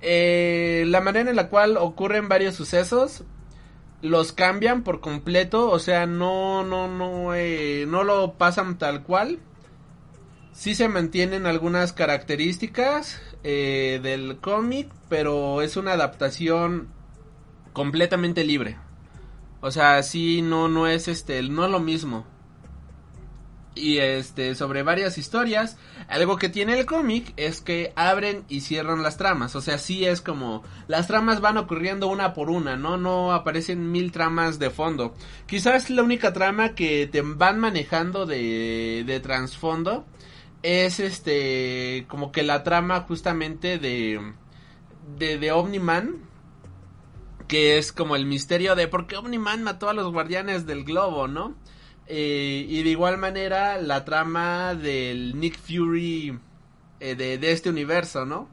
Eh, 0.00 0.82
la 0.88 1.00
manera 1.00 1.30
en 1.30 1.36
la 1.36 1.48
cual 1.48 1.76
ocurren 1.76 2.28
varios 2.28 2.56
sucesos 2.56 3.22
los 4.00 4.32
cambian 4.32 4.82
por 4.82 5.00
completo, 5.00 5.70
o 5.70 5.78
sea, 5.78 6.06
no 6.06 6.64
no 6.64 6.88
no 6.88 7.36
eh, 7.36 7.86
no 7.86 8.02
lo 8.02 8.32
pasan 8.32 8.76
tal 8.76 9.04
cual 9.04 9.38
sí 10.52 10.74
se 10.74 10.88
mantienen 10.88 11.46
algunas 11.46 11.92
características 11.92 13.20
eh, 13.42 14.00
del 14.02 14.38
cómic, 14.38 14.88
pero 15.08 15.62
es 15.62 15.76
una 15.76 15.92
adaptación 15.92 16.88
completamente 17.72 18.44
libre. 18.44 18.76
O 19.60 19.70
sea, 19.70 20.02
sí 20.02 20.42
no 20.42 20.68
no 20.68 20.86
es 20.86 21.08
este 21.08 21.42
no 21.42 21.64
es 21.64 21.70
lo 21.70 21.80
mismo. 21.80 22.26
Y 23.74 23.98
este 23.98 24.54
sobre 24.54 24.82
varias 24.82 25.16
historias, 25.16 25.78
algo 26.08 26.36
que 26.36 26.50
tiene 26.50 26.78
el 26.78 26.84
cómic 26.84 27.32
es 27.38 27.62
que 27.62 27.94
abren 27.96 28.44
y 28.50 28.60
cierran 28.60 29.02
las 29.02 29.16
tramas, 29.16 29.56
o 29.56 29.62
sea, 29.62 29.78
sí 29.78 30.04
es 30.04 30.20
como 30.20 30.62
las 30.88 31.06
tramas 31.06 31.40
van 31.40 31.56
ocurriendo 31.56 32.08
una 32.08 32.34
por 32.34 32.50
una, 32.50 32.76
no 32.76 32.98
no 32.98 33.32
aparecen 33.32 33.90
mil 33.90 34.12
tramas 34.12 34.58
de 34.58 34.68
fondo. 34.68 35.14
Quizás 35.46 35.88
la 35.88 36.02
única 36.02 36.34
trama 36.34 36.74
que 36.74 37.06
te 37.06 37.22
van 37.22 37.58
manejando 37.58 38.26
de 38.26 39.04
de 39.06 39.20
trasfondo 39.20 40.04
es 40.62 41.00
este 41.00 42.06
como 42.08 42.32
que 42.32 42.42
la 42.42 42.62
trama 42.62 43.00
justamente 43.00 43.78
de 43.78 44.32
de, 45.18 45.38
de 45.38 45.52
Omniman 45.52 46.16
que 47.48 47.78
es 47.78 47.92
como 47.92 48.16
el 48.16 48.24
misterio 48.24 48.74
de 48.74 48.88
por 48.88 49.06
qué 49.06 49.16
Omniman 49.16 49.62
mató 49.62 49.90
a 49.90 49.92
los 49.92 50.10
guardianes 50.10 50.64
del 50.64 50.84
globo, 50.84 51.28
¿no? 51.28 51.54
Eh, 52.06 52.64
y 52.68 52.82
de 52.82 52.90
igual 52.90 53.18
manera 53.18 53.76
la 53.78 54.04
trama 54.04 54.74
del 54.74 55.38
Nick 55.38 55.58
Fury 55.58 56.38
eh, 57.00 57.14
de, 57.14 57.36
de 57.36 57.52
este 57.52 57.68
universo, 57.68 58.24
¿no? 58.24 58.48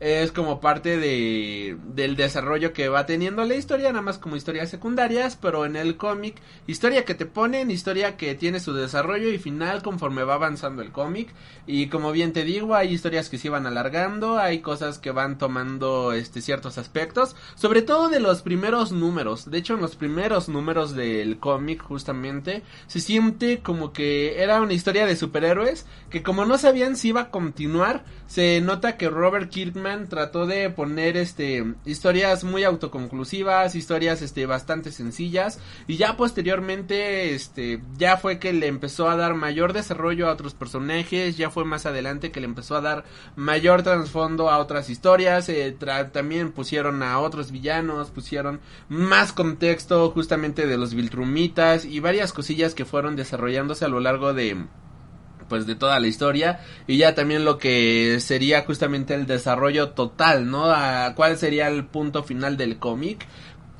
Es 0.00 0.32
como 0.32 0.60
parte 0.60 0.98
de 0.98 1.78
del 1.94 2.16
desarrollo 2.16 2.72
que 2.72 2.88
va 2.88 3.06
teniendo 3.06 3.44
la 3.44 3.54
historia, 3.54 3.90
nada 3.90 4.02
más 4.02 4.18
como 4.18 4.36
historias 4.36 4.68
secundarias, 4.68 5.38
pero 5.40 5.64
en 5.64 5.76
el 5.76 5.96
cómic, 5.96 6.36
historia 6.66 7.04
que 7.04 7.14
te 7.14 7.26
ponen, 7.26 7.70
historia 7.70 8.16
que 8.16 8.34
tiene 8.34 8.58
su 8.58 8.74
desarrollo 8.74 9.30
y 9.30 9.38
final 9.38 9.82
conforme 9.82 10.24
va 10.24 10.34
avanzando 10.34 10.82
el 10.82 10.90
cómic. 10.90 11.32
Y 11.66 11.86
como 11.88 12.10
bien 12.12 12.32
te 12.32 12.44
digo, 12.44 12.74
hay 12.74 12.92
historias 12.92 13.28
que 13.28 13.38
se 13.38 13.48
van 13.48 13.66
alargando, 13.66 14.38
hay 14.38 14.60
cosas 14.60 14.98
que 14.98 15.12
van 15.12 15.38
tomando 15.38 16.12
este 16.12 16.42
ciertos 16.42 16.76
aspectos, 16.76 17.36
sobre 17.54 17.82
todo 17.82 18.08
de 18.08 18.20
los 18.20 18.42
primeros 18.42 18.90
números. 18.90 19.50
De 19.50 19.58
hecho, 19.58 19.74
en 19.74 19.80
los 19.80 19.94
primeros 19.94 20.48
números 20.48 20.94
del 20.94 21.38
cómic 21.38 21.82
justamente 21.82 22.62
se 22.88 23.00
siente 23.00 23.60
como 23.60 23.92
que 23.92 24.42
era 24.42 24.60
una 24.60 24.72
historia 24.72 25.06
de 25.06 25.16
superhéroes 25.16 25.86
que 26.10 26.22
como 26.22 26.44
no 26.44 26.58
sabían 26.58 26.96
si 26.96 27.08
iba 27.08 27.22
a 27.22 27.30
continuar, 27.30 28.04
se 28.26 28.60
nota 28.60 28.96
que 28.96 29.08
Robert 29.08 29.50
Kirkman 29.50 29.83
trató 30.08 30.46
de 30.46 30.70
poner 30.70 31.16
este 31.16 31.74
historias 31.84 32.42
muy 32.42 32.64
autoconclusivas, 32.64 33.74
historias 33.74 34.22
este 34.22 34.46
bastante 34.46 34.90
sencillas 34.90 35.60
y 35.86 35.96
ya 35.96 36.16
posteriormente 36.16 37.34
este 37.34 37.82
ya 37.98 38.16
fue 38.16 38.38
que 38.38 38.52
le 38.52 38.66
empezó 38.66 39.08
a 39.08 39.16
dar 39.16 39.34
mayor 39.34 39.72
desarrollo 39.72 40.28
a 40.28 40.32
otros 40.32 40.54
personajes, 40.54 41.36
ya 41.36 41.50
fue 41.50 41.64
más 41.64 41.86
adelante 41.86 42.32
que 42.32 42.40
le 42.40 42.46
empezó 42.46 42.76
a 42.76 42.80
dar 42.80 43.04
mayor 43.36 43.82
trasfondo 43.82 44.50
a 44.50 44.58
otras 44.58 44.88
historias, 44.88 45.48
eh, 45.48 45.76
también 46.12 46.52
pusieron 46.52 47.02
a 47.02 47.18
otros 47.18 47.50
villanos, 47.50 48.10
pusieron 48.10 48.60
más 48.88 49.32
contexto 49.32 50.10
justamente 50.10 50.66
de 50.66 50.78
los 50.78 50.94
Viltrumitas 50.94 51.84
y 51.84 52.00
varias 52.00 52.32
cosillas 52.32 52.74
que 52.74 52.84
fueron 52.84 53.16
desarrollándose 53.16 53.84
a 53.84 53.88
lo 53.88 54.00
largo 54.00 54.32
de 54.32 54.64
pues 55.48 55.66
de 55.66 55.74
toda 55.74 56.00
la 56.00 56.06
historia 56.06 56.60
y 56.86 56.96
ya 56.96 57.14
también 57.14 57.44
lo 57.44 57.58
que 57.58 58.18
sería 58.20 58.64
justamente 58.64 59.14
el 59.14 59.26
desarrollo 59.26 59.90
total, 59.90 60.50
¿no? 60.50 60.72
Cuál 61.14 61.36
sería 61.38 61.68
el 61.68 61.84
punto 61.84 62.22
final 62.22 62.56
del 62.56 62.78
cómic. 62.78 63.26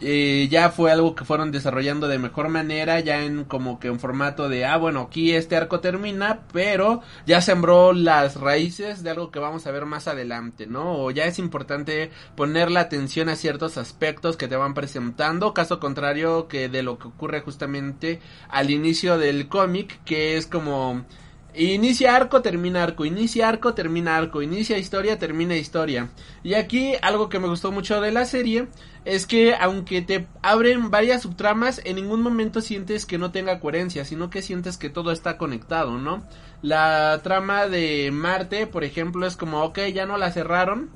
Eh, 0.00 0.48
ya 0.50 0.70
fue 0.70 0.90
algo 0.90 1.14
que 1.14 1.24
fueron 1.24 1.52
desarrollando 1.52 2.08
de 2.08 2.18
mejor 2.18 2.48
manera, 2.48 2.98
ya 3.00 3.24
en 3.24 3.44
como 3.44 3.78
que 3.78 3.88
en 3.88 4.00
formato 4.00 4.48
de, 4.48 4.64
ah, 4.64 4.76
bueno, 4.76 5.02
aquí 5.02 5.32
este 5.32 5.56
arco 5.56 5.80
termina, 5.80 6.40
pero 6.52 7.00
ya 7.26 7.40
sembró 7.40 7.92
las 7.92 8.36
raíces 8.36 9.04
de 9.04 9.10
algo 9.10 9.30
que 9.30 9.38
vamos 9.38 9.66
a 9.66 9.70
ver 9.70 9.86
más 9.86 10.08
adelante, 10.08 10.66
¿no? 10.66 10.98
O 10.98 11.10
ya 11.12 11.24
es 11.26 11.38
importante 11.38 12.10
poner 12.36 12.70
la 12.72 12.80
atención 12.80 13.28
a 13.28 13.36
ciertos 13.36 13.78
aspectos 13.78 14.36
que 14.36 14.48
te 14.48 14.56
van 14.56 14.74
presentando, 14.74 15.54
caso 15.54 15.78
contrario 15.78 16.48
que 16.48 16.68
de 16.68 16.82
lo 16.82 16.98
que 16.98 17.08
ocurre 17.08 17.40
justamente 17.40 18.20
al 18.48 18.70
inicio 18.70 19.16
del 19.16 19.48
cómic, 19.48 20.00
que 20.04 20.36
es 20.36 20.46
como 20.46 21.04
Inicia 21.57 22.16
arco, 22.16 22.42
termina 22.42 22.82
arco, 22.82 23.05
inicia 23.05 23.48
arco, 23.48 23.74
termina 23.74 24.16
arco, 24.16 24.42
inicia 24.42 24.76
historia, 24.76 25.20
termina 25.20 25.57
historia. 25.57 26.11
Y 26.42 26.55
aquí 26.55 26.94
algo 27.00 27.28
que 27.28 27.38
me 27.38 27.46
gustó 27.46 27.70
mucho 27.70 28.00
de 28.00 28.11
la 28.11 28.24
serie 28.24 28.66
es 29.05 29.26
que 29.26 29.55
aunque 29.55 30.02
te 30.02 30.26
abren 30.42 30.90
varias 30.90 31.22
subtramas, 31.22 31.80
en 31.84 31.94
ningún 31.96 32.22
momento 32.22 32.61
sientes 32.61 33.07
que 33.07 33.18
no 33.18 33.30
tenga 33.30 33.61
coherencia, 33.61 34.05
sino 34.05 34.30
que 34.30 34.42
sientes 34.42 34.78
que 34.78 34.90
todo 34.90 35.12
está 35.12 35.38
conectado, 35.38 35.98
¿no? 35.98 36.26
La 36.61 37.20
trama 37.22 37.68
de 37.68 38.11
Marte, 38.11 38.66
por 38.66 38.82
ejemplo, 38.82 39.24
es 39.24 39.36
como, 39.36 39.62
ok, 39.62 39.78
ya 39.92 40.07
no 40.07 40.18
la 40.18 40.32
cerraron, 40.32 40.90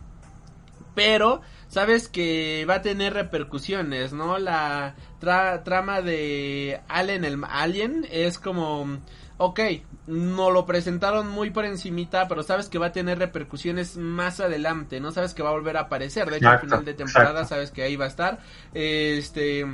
pero 0.97 1.41
sabes 1.69 2.09
que 2.09 2.67
va 2.69 2.77
a 2.77 2.83
tener 2.83 3.15
repercusiones, 3.15 4.13
¿no? 4.13 4.39
La 4.39 4.97
trama 5.21 6.03
de 6.03 6.81
Alien, 6.89 7.25
el 7.25 7.41
Alien, 7.49 8.09
es 8.11 8.39
como 8.41 8.99
ok, 9.39 9.61
no 10.07 10.51
lo 10.51 10.67
presentaron 10.67 11.29
muy 11.29 11.51
por 11.51 11.65
encimita, 11.65 12.29
pero 12.29 12.43
sabes 12.43 12.69
que 12.69 12.79
va 12.79 12.87
a 12.87 12.93
tener 12.93 13.19
repercusiones 13.19 13.97
más 13.97 14.41
adelante, 14.41 15.01
no 15.01 15.13
sabes 15.13 15.33
que 15.33 15.43
va 15.43 15.51
a 15.51 15.53
volver 15.53 15.77
a 15.77 15.83
aparecer, 15.83 16.29
de 16.29 16.37
hecho 16.37 16.49
al 16.49 16.61
final 16.61 16.85
de 16.85 16.95
temporada 16.95 17.45
sabes 17.45 17.71
que 17.71 17.83
ahí 17.83 17.97
va 17.97 18.05
a 18.05 18.09
estar. 18.09 18.39
Este 18.75 19.65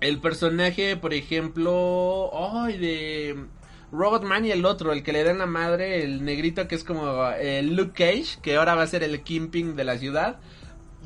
el 0.00 0.20
personaje, 0.20 0.96
por 0.96 1.12
ejemplo, 1.12 2.30
ay 2.54 2.78
de 2.78 3.44
Robotman 3.90 4.44
y 4.44 4.52
el 4.52 4.64
otro, 4.64 4.92
el 4.92 5.02
que 5.02 5.12
le 5.12 5.24
dan 5.24 5.38
la 5.38 5.46
madre, 5.46 6.04
el 6.04 6.24
negrito 6.24 6.68
que 6.68 6.76
es 6.76 6.84
como 6.84 7.26
el 7.30 7.74
Luke 7.74 7.92
Cage, 7.94 8.40
que 8.40 8.56
ahora 8.56 8.76
va 8.76 8.82
a 8.82 8.86
ser 8.86 9.02
el 9.02 9.22
Kimping 9.22 9.74
de 9.74 9.84
la 9.84 9.98
ciudad. 9.98 10.36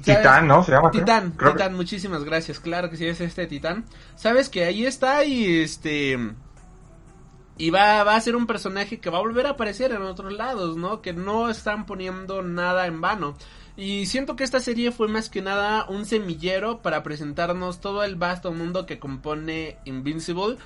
Titán, 0.03 0.47
¿no? 0.47 0.63
Se 0.65 0.73
llama. 0.73 0.91
Titán, 0.91 1.33
Titán, 1.37 1.75
muchísimas 1.75 2.25
gracias. 2.25 2.61
Claro 2.61 2.91
que 2.91 2.97
sí 2.97 3.07
es 3.07 3.21
este 3.21 3.47
Titán. 3.47 3.85
Sabes 4.17 4.49
que 4.49 4.65
ahí 4.65 4.85
está 4.85 5.25
y 5.25 5.61
este 5.61 6.19
y 7.59 7.71
va, 7.71 8.03
va 8.05 8.17
a 8.17 8.21
ser 8.21 8.37
un 8.37 8.47
personaje 8.47 8.99
que 8.99 9.11
va 9.11 9.19
a 9.19 9.23
volver 9.23 9.47
a 9.47 9.51
aparecer 9.51 9.93
en 9.93 10.03
otros 10.03 10.33
lados, 10.33 10.77
¿no? 10.77 11.03
Que 11.03 11.13
no 11.13 11.49
están 11.51 11.87
poniendo 11.87 12.43
nada 12.43 12.87
en 12.87 13.01
vano. 13.01 13.37
Y 13.77 14.07
siento 14.07 14.37
que 14.37 14.45
esta 14.45 14.61
serie 14.61 14.93
fue 14.93 15.09
más 15.09 15.31
que 15.31 15.41
nada 15.41 15.87
un 15.89 16.05
semillero 16.05 16.83
para 16.83 17.03
presentarnos 17.03 17.81
todo 17.81 18.05
el 18.05 18.17
vasto 18.17 18.53
mundo 18.53 18.85
que 18.85 18.99
compone 18.99 19.79
Invincible 19.85 20.59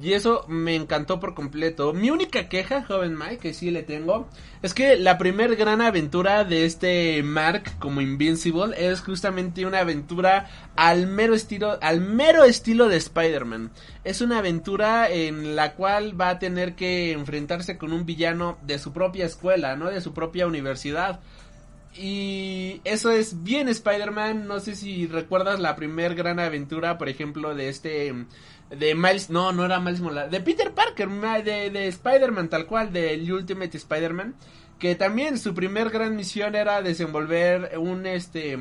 y 0.00 0.12
eso 0.12 0.44
me 0.48 0.74
encantó 0.74 1.20
por 1.20 1.34
completo. 1.34 1.92
Mi 1.92 2.10
única 2.10 2.48
queja, 2.48 2.82
joven 2.82 3.16
Mike, 3.16 3.38
que 3.38 3.54
sí 3.54 3.70
le 3.70 3.82
tengo, 3.82 4.28
es 4.62 4.74
que 4.74 4.96
la 4.96 5.18
primer 5.18 5.54
gran 5.56 5.80
aventura 5.80 6.44
de 6.44 6.64
este 6.64 7.22
Mark 7.22 7.78
como 7.78 8.00
Invincible 8.00 8.74
es 8.76 9.00
justamente 9.00 9.66
una 9.66 9.80
aventura 9.80 10.50
al 10.74 11.06
mero 11.06 11.34
estilo, 11.34 11.78
al 11.80 12.00
mero 12.00 12.44
estilo 12.44 12.88
de 12.88 12.96
Spider-Man. 12.96 13.70
Es 14.02 14.20
una 14.20 14.38
aventura 14.38 15.08
en 15.08 15.54
la 15.54 15.74
cual 15.74 16.20
va 16.20 16.30
a 16.30 16.38
tener 16.38 16.74
que 16.74 17.12
enfrentarse 17.12 17.78
con 17.78 17.92
un 17.92 18.04
villano 18.04 18.58
de 18.62 18.78
su 18.78 18.92
propia 18.92 19.26
escuela, 19.26 19.76
no 19.76 19.90
de 19.90 20.00
su 20.00 20.12
propia 20.12 20.46
universidad. 20.46 21.20
Y 21.96 22.80
eso 22.84 23.10
es 23.10 23.42
bien 23.44 23.68
Spider-Man. 23.68 24.46
No 24.46 24.60
sé 24.60 24.74
si 24.74 25.06
recuerdas 25.06 25.60
la 25.60 25.76
primer 25.76 26.14
gran 26.14 26.40
aventura, 26.40 26.98
por 26.98 27.08
ejemplo, 27.08 27.54
de 27.54 27.68
este. 27.68 28.12
De 28.70 28.94
Miles. 28.94 29.30
No, 29.30 29.52
no 29.52 29.64
era 29.64 29.80
Miles 29.80 30.00
Morales. 30.00 30.30
De 30.30 30.40
Peter 30.40 30.72
Parker, 30.72 31.08
de, 31.08 31.70
de 31.70 31.86
Spider-Man, 31.88 32.48
tal 32.48 32.66
cual, 32.66 32.92
del 32.92 33.30
Ultimate 33.32 33.76
Spider-Man. 33.76 34.34
Que 34.78 34.96
también 34.96 35.38
su 35.38 35.54
primer 35.54 35.90
gran 35.90 36.16
misión 36.16 36.54
era 36.54 36.82
desenvolver 36.82 37.78
un 37.78 38.06
este 38.06 38.58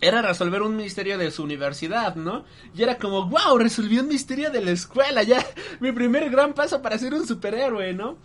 era 0.00 0.22
resolver 0.22 0.62
un 0.62 0.76
misterio 0.76 1.18
de 1.18 1.30
su 1.30 1.42
universidad, 1.42 2.14
¿no? 2.16 2.44
Y 2.74 2.82
era 2.82 2.96
como, 2.96 3.28
wow, 3.28 3.58
resolví 3.58 3.98
un 3.98 4.08
misterio 4.08 4.50
de 4.50 4.62
la 4.62 4.70
escuela, 4.70 5.22
ya 5.22 5.44
mi 5.80 5.92
primer 5.92 6.30
gran 6.30 6.54
paso 6.54 6.80
para 6.80 6.98
ser 6.98 7.12
un 7.12 7.26
superhéroe, 7.26 7.92
¿no? 7.92 8.16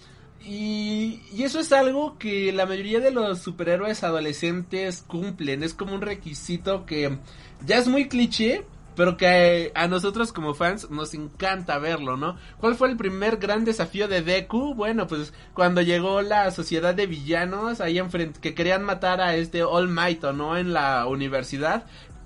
Y, 0.46 1.22
y, 1.34 1.44
eso 1.44 1.60
es 1.60 1.72
algo 1.72 2.18
que 2.20 2.52
la 2.52 2.68
mayoría 2.68 3.00
de 3.00 3.10
los 3.10 3.40
superhéroes 3.40 4.04
adolescentes 4.04 5.04
cumplen, 5.08 5.64
es 5.64 5.74
como 5.74 5.96
un 5.96 6.02
requisito 6.02 6.86
que 6.86 7.18
ya 7.66 7.78
es 7.78 7.88
muy 7.88 8.08
cliché, 8.08 8.64
pero 8.96 9.18
que 9.18 9.72
a 9.76 9.88
nosotros 9.88 10.32
como 10.32 10.54
fans 10.54 10.90
nos 10.90 11.14
encanta 11.14 11.78
verlo, 11.80 12.18
¿no? 12.18 12.38
¿Cuál 12.60 12.76
fue 12.76 12.90
el 12.90 12.98
primer 12.98 13.38
gran 13.38 13.66
desafío 13.66 14.08
de 14.08 14.22
Deku? 14.22 14.74
Bueno, 14.74 15.08
pues 15.08 15.34
cuando 15.54 15.82
llegó 15.82 16.22
la 16.22 16.50
sociedad 16.52 16.96
de 16.96 17.08
villanos 17.08 17.82
ahí 17.82 18.00
enfrente, 18.00 18.40
que 18.40 18.56
querían 18.56 18.84
matar 18.84 19.22
a 19.22 19.36
este 19.36 19.64
All 19.64 19.90
Might, 19.90 20.24
¿no? 20.24 20.58
En 20.58 20.74
la 20.74 21.06
universidad. 21.08 21.86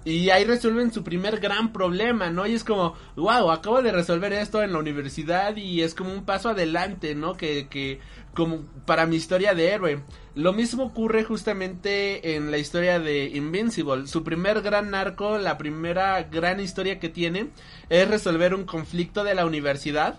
Y 0.09 0.31
ahí 0.31 0.43
resuelven 0.43 0.91
su 0.91 1.03
primer 1.03 1.39
gran 1.39 1.71
problema, 1.71 2.31
¿no? 2.31 2.47
Y 2.47 2.55
es 2.55 2.63
como, 2.63 2.95
wow, 3.15 3.51
acabo 3.51 3.83
de 3.83 3.91
resolver 3.91 4.33
esto 4.33 4.63
en 4.63 4.73
la 4.73 4.79
universidad 4.79 5.55
y 5.55 5.83
es 5.83 5.93
como 5.93 6.11
un 6.11 6.25
paso 6.25 6.49
adelante, 6.49 7.13
¿no? 7.13 7.35
Que, 7.35 7.67
que, 7.67 7.99
como 8.33 8.63
para 8.87 9.05
mi 9.05 9.17
historia 9.17 9.53
de 9.53 9.69
héroe. 9.69 10.03
Lo 10.33 10.51
mismo 10.51 10.85
ocurre 10.85 11.23
justamente 11.23 12.35
en 12.35 12.49
la 12.49 12.57
historia 12.57 12.99
de 12.99 13.25
Invincible. 13.25 14.07
Su 14.07 14.23
primer 14.23 14.61
gran 14.61 14.95
arco, 14.95 15.37
la 15.37 15.59
primera 15.59 16.23
gran 16.23 16.59
historia 16.59 16.99
que 16.99 17.09
tiene, 17.09 17.49
es 17.89 18.07
resolver 18.07 18.55
un 18.55 18.63
conflicto 18.63 19.23
de 19.23 19.35
la 19.35 19.45
universidad. 19.45 20.17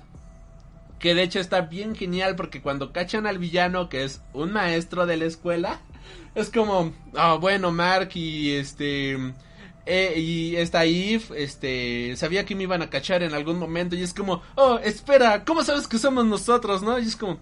Que 1.01 1.17
de 1.17 1.25
hecho 1.25 1.41
está 1.41 1.63
bien 1.63 1.97
genial 1.97 2.37
porque 2.37 2.63
cuando 2.63 2.93
cachan 2.93 3.27
al 3.27 3.39
villano, 3.39 3.89
que 3.89 4.05
es 4.05 4.23
un 4.35 4.53
maestro 4.53 5.07
de 5.07 5.17
la 5.17 5.25
escuela, 5.25 5.81
es 6.37 6.49
como, 6.49 6.93
oh, 7.15 7.39
bueno, 7.41 7.73
Mark 7.73 8.11
y 8.15 8.53
este 8.53 9.19
eh, 9.87 10.15
y 10.19 10.57
esta 10.57 10.85
If, 10.87 11.31
este, 11.33 12.15
sabía 12.17 12.45
que 12.45 12.55
me 12.55 12.65
iban 12.65 12.83
a 12.83 12.91
cachar 12.91 13.23
en 13.23 13.35
algún 13.35 13.59
momento 13.59 13.97
y 13.97 14.03
es 14.03 14.15
como, 14.15 14.43
oh, 14.57 14.79
espera, 14.79 15.45
¿cómo 15.45 15.63
sabes 15.65 15.89
que 15.89 15.99
somos 15.99 16.25
nosotros, 16.27 16.83
no? 16.83 16.99
Y 16.99 17.07
es 17.07 17.17
como, 17.17 17.39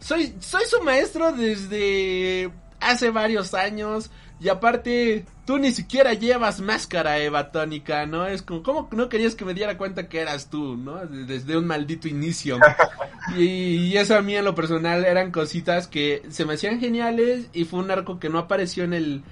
soy, 0.00 0.34
soy 0.40 0.64
su 0.66 0.82
maestro 0.82 1.32
desde 1.32 2.50
hace 2.80 3.10
varios 3.10 3.54
años 3.54 4.10
y 4.42 4.48
aparte, 4.48 5.24
tú 5.46 5.58
ni 5.58 5.70
siquiera 5.70 6.14
llevas 6.14 6.60
máscara, 6.60 7.20
Eva 7.20 7.52
Tónica, 7.52 8.06
¿no? 8.06 8.26
Es 8.26 8.42
como, 8.42 8.64
¿cómo 8.64 8.88
no 8.90 9.08
querías 9.08 9.36
que 9.36 9.44
me 9.44 9.54
diera 9.54 9.78
cuenta 9.78 10.08
que 10.08 10.18
eras 10.18 10.50
tú, 10.50 10.76
¿no? 10.76 11.06
Desde 11.06 11.56
un 11.56 11.64
maldito 11.64 12.08
inicio. 12.08 12.58
y, 13.38 13.44
y, 13.44 13.96
eso 13.96 14.16
a 14.16 14.22
mí 14.22 14.34
en 14.34 14.44
lo 14.44 14.56
personal 14.56 15.04
eran 15.04 15.30
cositas 15.30 15.86
que 15.86 16.22
se 16.30 16.44
me 16.44 16.54
hacían 16.54 16.80
geniales 16.80 17.46
y 17.52 17.66
fue 17.66 17.78
un 17.78 17.92
arco 17.92 18.18
que 18.18 18.30
no 18.30 18.40
apareció 18.40 18.82
en 18.82 18.94
el 18.94 19.22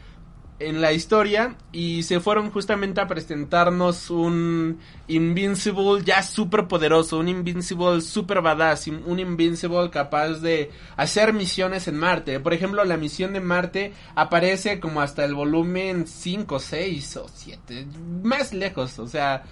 en 0.60 0.82
la 0.82 0.92
historia 0.92 1.56
y 1.72 2.02
se 2.02 2.20
fueron 2.20 2.50
justamente 2.50 3.00
a 3.00 3.08
presentarnos 3.08 4.10
un 4.10 4.78
Invincible 5.08 6.04
ya 6.04 6.22
súper 6.22 6.68
poderoso, 6.68 7.18
un 7.18 7.28
Invincible 7.28 8.00
super 8.02 8.42
badass, 8.42 8.86
un 8.88 9.18
Invincible 9.18 9.90
capaz 9.90 10.34
de 10.40 10.70
hacer 10.96 11.32
misiones 11.32 11.88
en 11.88 11.96
Marte. 11.96 12.38
Por 12.40 12.52
ejemplo, 12.52 12.84
la 12.84 12.98
misión 12.98 13.32
de 13.32 13.40
Marte 13.40 13.94
aparece 14.14 14.78
como 14.78 15.00
hasta 15.00 15.24
el 15.24 15.34
volumen 15.34 16.06
5, 16.06 16.58
6 16.60 17.16
o 17.16 17.26
7, 17.32 17.86
más 18.22 18.52
lejos, 18.52 18.98
o 18.98 19.08
sea, 19.08 19.42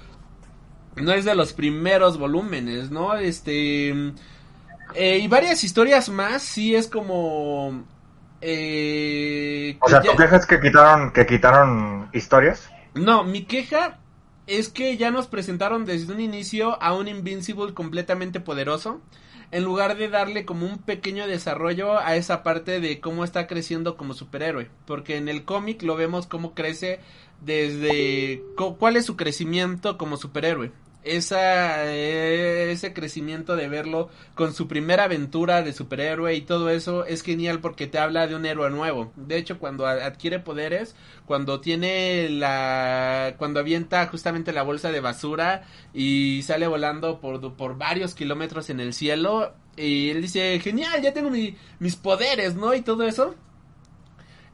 no 0.97 1.13
es 1.13 1.25
de 1.25 1.35
los 1.35 1.55
primeros 1.55 2.19
volúmenes, 2.19 2.91
¿no? 2.91 3.17
Este... 3.17 4.13
Eh, 4.95 5.19
y 5.19 5.29
varias 5.29 5.65
historias 5.65 6.09
más, 6.09 6.43
sí 6.43 6.75
es 6.75 6.87
como 6.87 7.85
eh, 8.41 9.77
o 9.81 9.89
sea, 9.89 10.01
¿tu 10.01 10.15
queja 10.17 10.37
es 10.37 10.47
que 10.47 10.61
quitaron, 10.61 11.13
que 11.13 11.27
quitaron 11.27 12.09
historias? 12.13 12.71
No, 12.95 13.25
mi 13.25 13.45
queja 13.45 13.99
es 14.47 14.69
que 14.69 14.97
ya 14.97 15.11
nos 15.11 15.27
presentaron 15.27 15.85
desde 15.85 16.13
un 16.13 16.21
inicio 16.21 16.81
a 16.83 16.95
un 16.95 17.09
Invincible 17.09 17.75
completamente 17.75 18.41
poderoso. 18.41 19.01
En 19.51 19.65
lugar 19.65 19.97
de 19.97 20.11
darle 20.11 20.45
como 20.45 20.67
un 20.67 20.77
pequeño 20.77 21.27
desarrollo 21.27 21.99
a 21.99 22.17
esa 22.17 22.43
parte 22.43 22.81
de 22.81 23.01
cómo 23.01 23.25
está 23.25 23.47
creciendo 23.47 23.97
como 23.97 24.13
superhéroe. 24.13 24.71
Porque 24.87 25.17
en 25.17 25.29
el 25.29 25.45
cómic 25.45 25.83
lo 25.83 25.97
vemos 25.97 26.27
cómo 26.27 26.55
crece 26.55 27.01
desde 27.41 28.43
cuál 28.79 28.97
es 28.97 29.07
su 29.07 29.17
crecimiento 29.17 29.97
como 29.97 30.19
superhéroe 30.19 30.71
esa, 31.17 31.87
eh, 31.87 32.73
ese 32.73 32.93
crecimiento 32.93 33.57
de 33.57 33.69
verlo 33.69 34.09
con 34.35 34.55
su 34.55 34.69
primera 34.69 35.05
aventura 35.05 35.63
de 35.63 35.73
superhéroe 35.73 36.35
y 36.35 36.43
todo 36.43 36.71
eso 36.71 37.05
es 37.05 37.23
genial 37.23 37.61
porque 37.61 37.87
te 37.87 37.99
habla 37.99 38.27
de 38.27 38.35
un 38.35 38.47
héroe 38.47 38.71
nuevo. 38.71 39.13
De 39.17 39.37
hecho, 39.37 39.59
cuando 39.59 39.87
adquiere 39.87 40.39
poderes, 40.39 40.95
cuando 41.27 41.61
tiene 41.61 42.29
la, 42.31 43.35
cuando 43.39 43.61
avienta 43.61 44.07
justamente 44.07 44.53
la 44.53 44.63
bolsa 44.63 44.91
de 44.91 45.01
basura 45.01 45.63
y 45.93 46.43
sale 46.43 46.67
volando 46.67 47.21
por, 47.21 47.55
por 47.55 47.79
varios 47.79 48.15
kilómetros 48.15 48.71
en 48.71 48.81
el 48.81 48.95
cielo 48.95 49.55
y 49.77 50.11
él 50.11 50.23
dice, 50.23 50.59
genial, 50.61 51.01
ya 51.03 51.13
tengo 51.13 51.31
mis 51.31 51.97
poderes, 51.97 52.55
¿no? 52.55 52.75
Y 52.75 52.83
todo 52.83 53.05
eso 53.05 53.35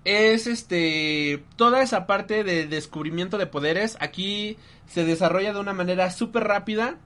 es 0.05 0.47
este 0.47 1.43
toda 1.57 1.83
esa 1.83 2.07
parte 2.07 2.45
de 2.45 2.67
descubrimiento 2.67 3.39
de 3.39 3.47
poderes 3.47 3.97
aquí 4.01 4.59
se 4.87 5.05
desarrolla 5.05 5.53
de 5.53 5.61
una 5.61 5.73
manera 5.73 6.11
súper 6.11 6.45
rápida 6.45 6.99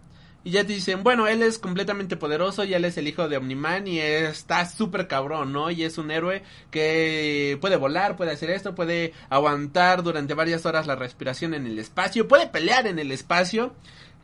y 0.44 0.52
ya 0.52 0.64
te 0.64 0.72
dicen, 0.72 1.02
bueno, 1.02 1.26
él 1.26 1.42
es 1.42 1.58
completamente 1.58 2.16
poderoso 2.16 2.64
y 2.64 2.72
él 2.72 2.84
es 2.84 2.96
el 2.96 3.08
hijo 3.08 3.28
de 3.28 3.36
Omniman 3.36 3.86
y 3.88 3.98
está 3.98 4.64
súper 4.66 5.08
cabrón, 5.08 5.52
¿no? 5.52 5.70
Y 5.70 5.82
es 5.82 5.98
un 5.98 6.10
héroe 6.10 6.42
que 6.70 7.58
puede 7.60 7.76
volar, 7.76 8.16
puede 8.16 8.30
hacer 8.30 8.50
esto, 8.50 8.74
puede 8.74 9.12
aguantar 9.30 10.02
durante 10.02 10.34
varias 10.34 10.64
horas 10.64 10.86
la 10.86 10.96
respiración 10.96 11.54
en 11.54 11.66
el 11.66 11.78
espacio, 11.78 12.28
puede 12.28 12.46
pelear 12.46 12.86
en 12.86 12.98
el 12.98 13.10
espacio 13.10 13.74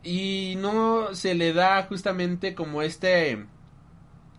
y 0.04 0.54
no 0.58 1.14
se 1.14 1.34
le 1.34 1.52
da 1.52 1.82
justamente 1.82 2.54
como 2.54 2.82
este 2.82 3.46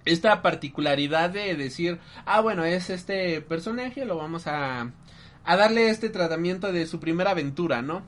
esta 0.05 0.41
particularidad 0.41 1.31
de 1.31 1.55
decir, 1.55 1.99
ah, 2.25 2.39
bueno, 2.39 2.63
es 2.63 2.89
este 2.89 3.41
personaje, 3.41 4.05
lo 4.05 4.17
vamos 4.17 4.47
a, 4.47 4.91
a 5.43 5.55
darle 5.57 5.89
este 5.89 6.09
tratamiento 6.09 6.71
de 6.71 6.85
su 6.85 6.99
primera 6.99 7.31
aventura, 7.31 7.81
¿no? 7.81 8.03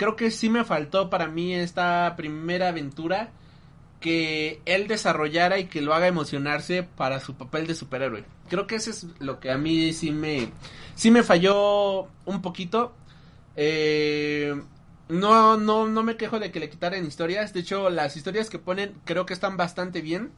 Creo 0.00 0.16
que 0.16 0.30
sí 0.30 0.48
me 0.48 0.64
faltó 0.64 1.10
para 1.10 1.26
mí 1.26 1.54
esta 1.54 2.14
primera 2.16 2.68
aventura 2.68 3.32
que 4.00 4.62
él 4.64 4.88
desarrollara 4.88 5.58
y 5.58 5.66
que 5.66 5.82
lo 5.82 5.92
haga 5.92 6.06
emocionarse 6.06 6.82
para 6.82 7.20
su 7.20 7.34
papel 7.34 7.66
de 7.66 7.74
superhéroe. 7.74 8.24
Creo 8.48 8.66
que 8.66 8.76
eso 8.76 8.88
es 8.88 9.06
lo 9.18 9.40
que 9.40 9.50
a 9.50 9.58
mí 9.58 9.92
sí 9.92 10.10
me, 10.10 10.52
sí 10.94 11.10
me 11.10 11.22
falló 11.22 12.08
un 12.24 12.40
poquito. 12.40 12.94
Eh, 13.56 14.58
no, 15.10 15.58
no, 15.58 15.86
no 15.86 16.02
me 16.02 16.16
quejo 16.16 16.38
de 16.38 16.50
que 16.50 16.60
le 16.60 16.70
quitaran 16.70 17.04
historias. 17.04 17.52
De 17.52 17.60
hecho, 17.60 17.90
las 17.90 18.16
historias 18.16 18.48
que 18.48 18.58
ponen 18.58 18.94
creo 19.04 19.26
que 19.26 19.34
están 19.34 19.58
bastante 19.58 20.00
bien. 20.00 20.32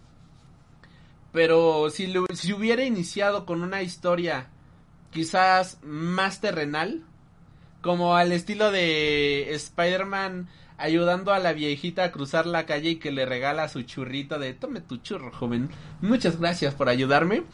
Pero 1.31 1.89
si, 1.89 2.13
si 2.35 2.53
hubiera 2.53 2.83
iniciado 2.83 3.47
con 3.47 3.63
una 3.63 3.81
historia 3.81 4.49
quizás 5.13 5.79
más 5.85 6.41
terrenal, 6.41 7.05
como 7.83 8.17
al 8.17 8.33
estilo 8.33 8.71
de 8.71 9.53
Spider-Man 9.55 10.49
ayudando 10.79 11.33
a 11.33 11.39
la 11.39 11.53
viejita 11.53 12.05
a 12.05 12.11
cruzar 12.11 12.47
la 12.47 12.67
calle 12.67 12.91
y 12.91 12.97
que 12.97 13.13
le 13.13 13.27
regala 13.27 13.69
su 13.69 13.83
churrito 13.83 14.39
de 14.39 14.55
tome 14.55 14.81
tu 14.81 14.97
churro, 14.97 15.31
joven. 15.31 15.69
Muchas 16.01 16.41
gracias 16.41 16.75
por 16.75 16.89
ayudarme. 16.89 17.45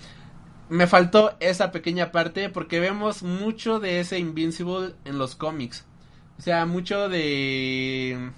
Me 0.68 0.86
faltó 0.86 1.36
esa 1.40 1.72
pequeña 1.72 2.12
parte 2.12 2.48
porque 2.48 2.78
vemos 2.78 3.22
mucho 3.22 3.80
de 3.80 4.00
ese 4.00 4.18
Invincible 4.18 4.94
en 5.04 5.18
los 5.18 5.34
cómics. 5.34 5.84
O 6.38 6.42
sea, 6.42 6.64
mucho 6.66 7.08
de 7.08 8.30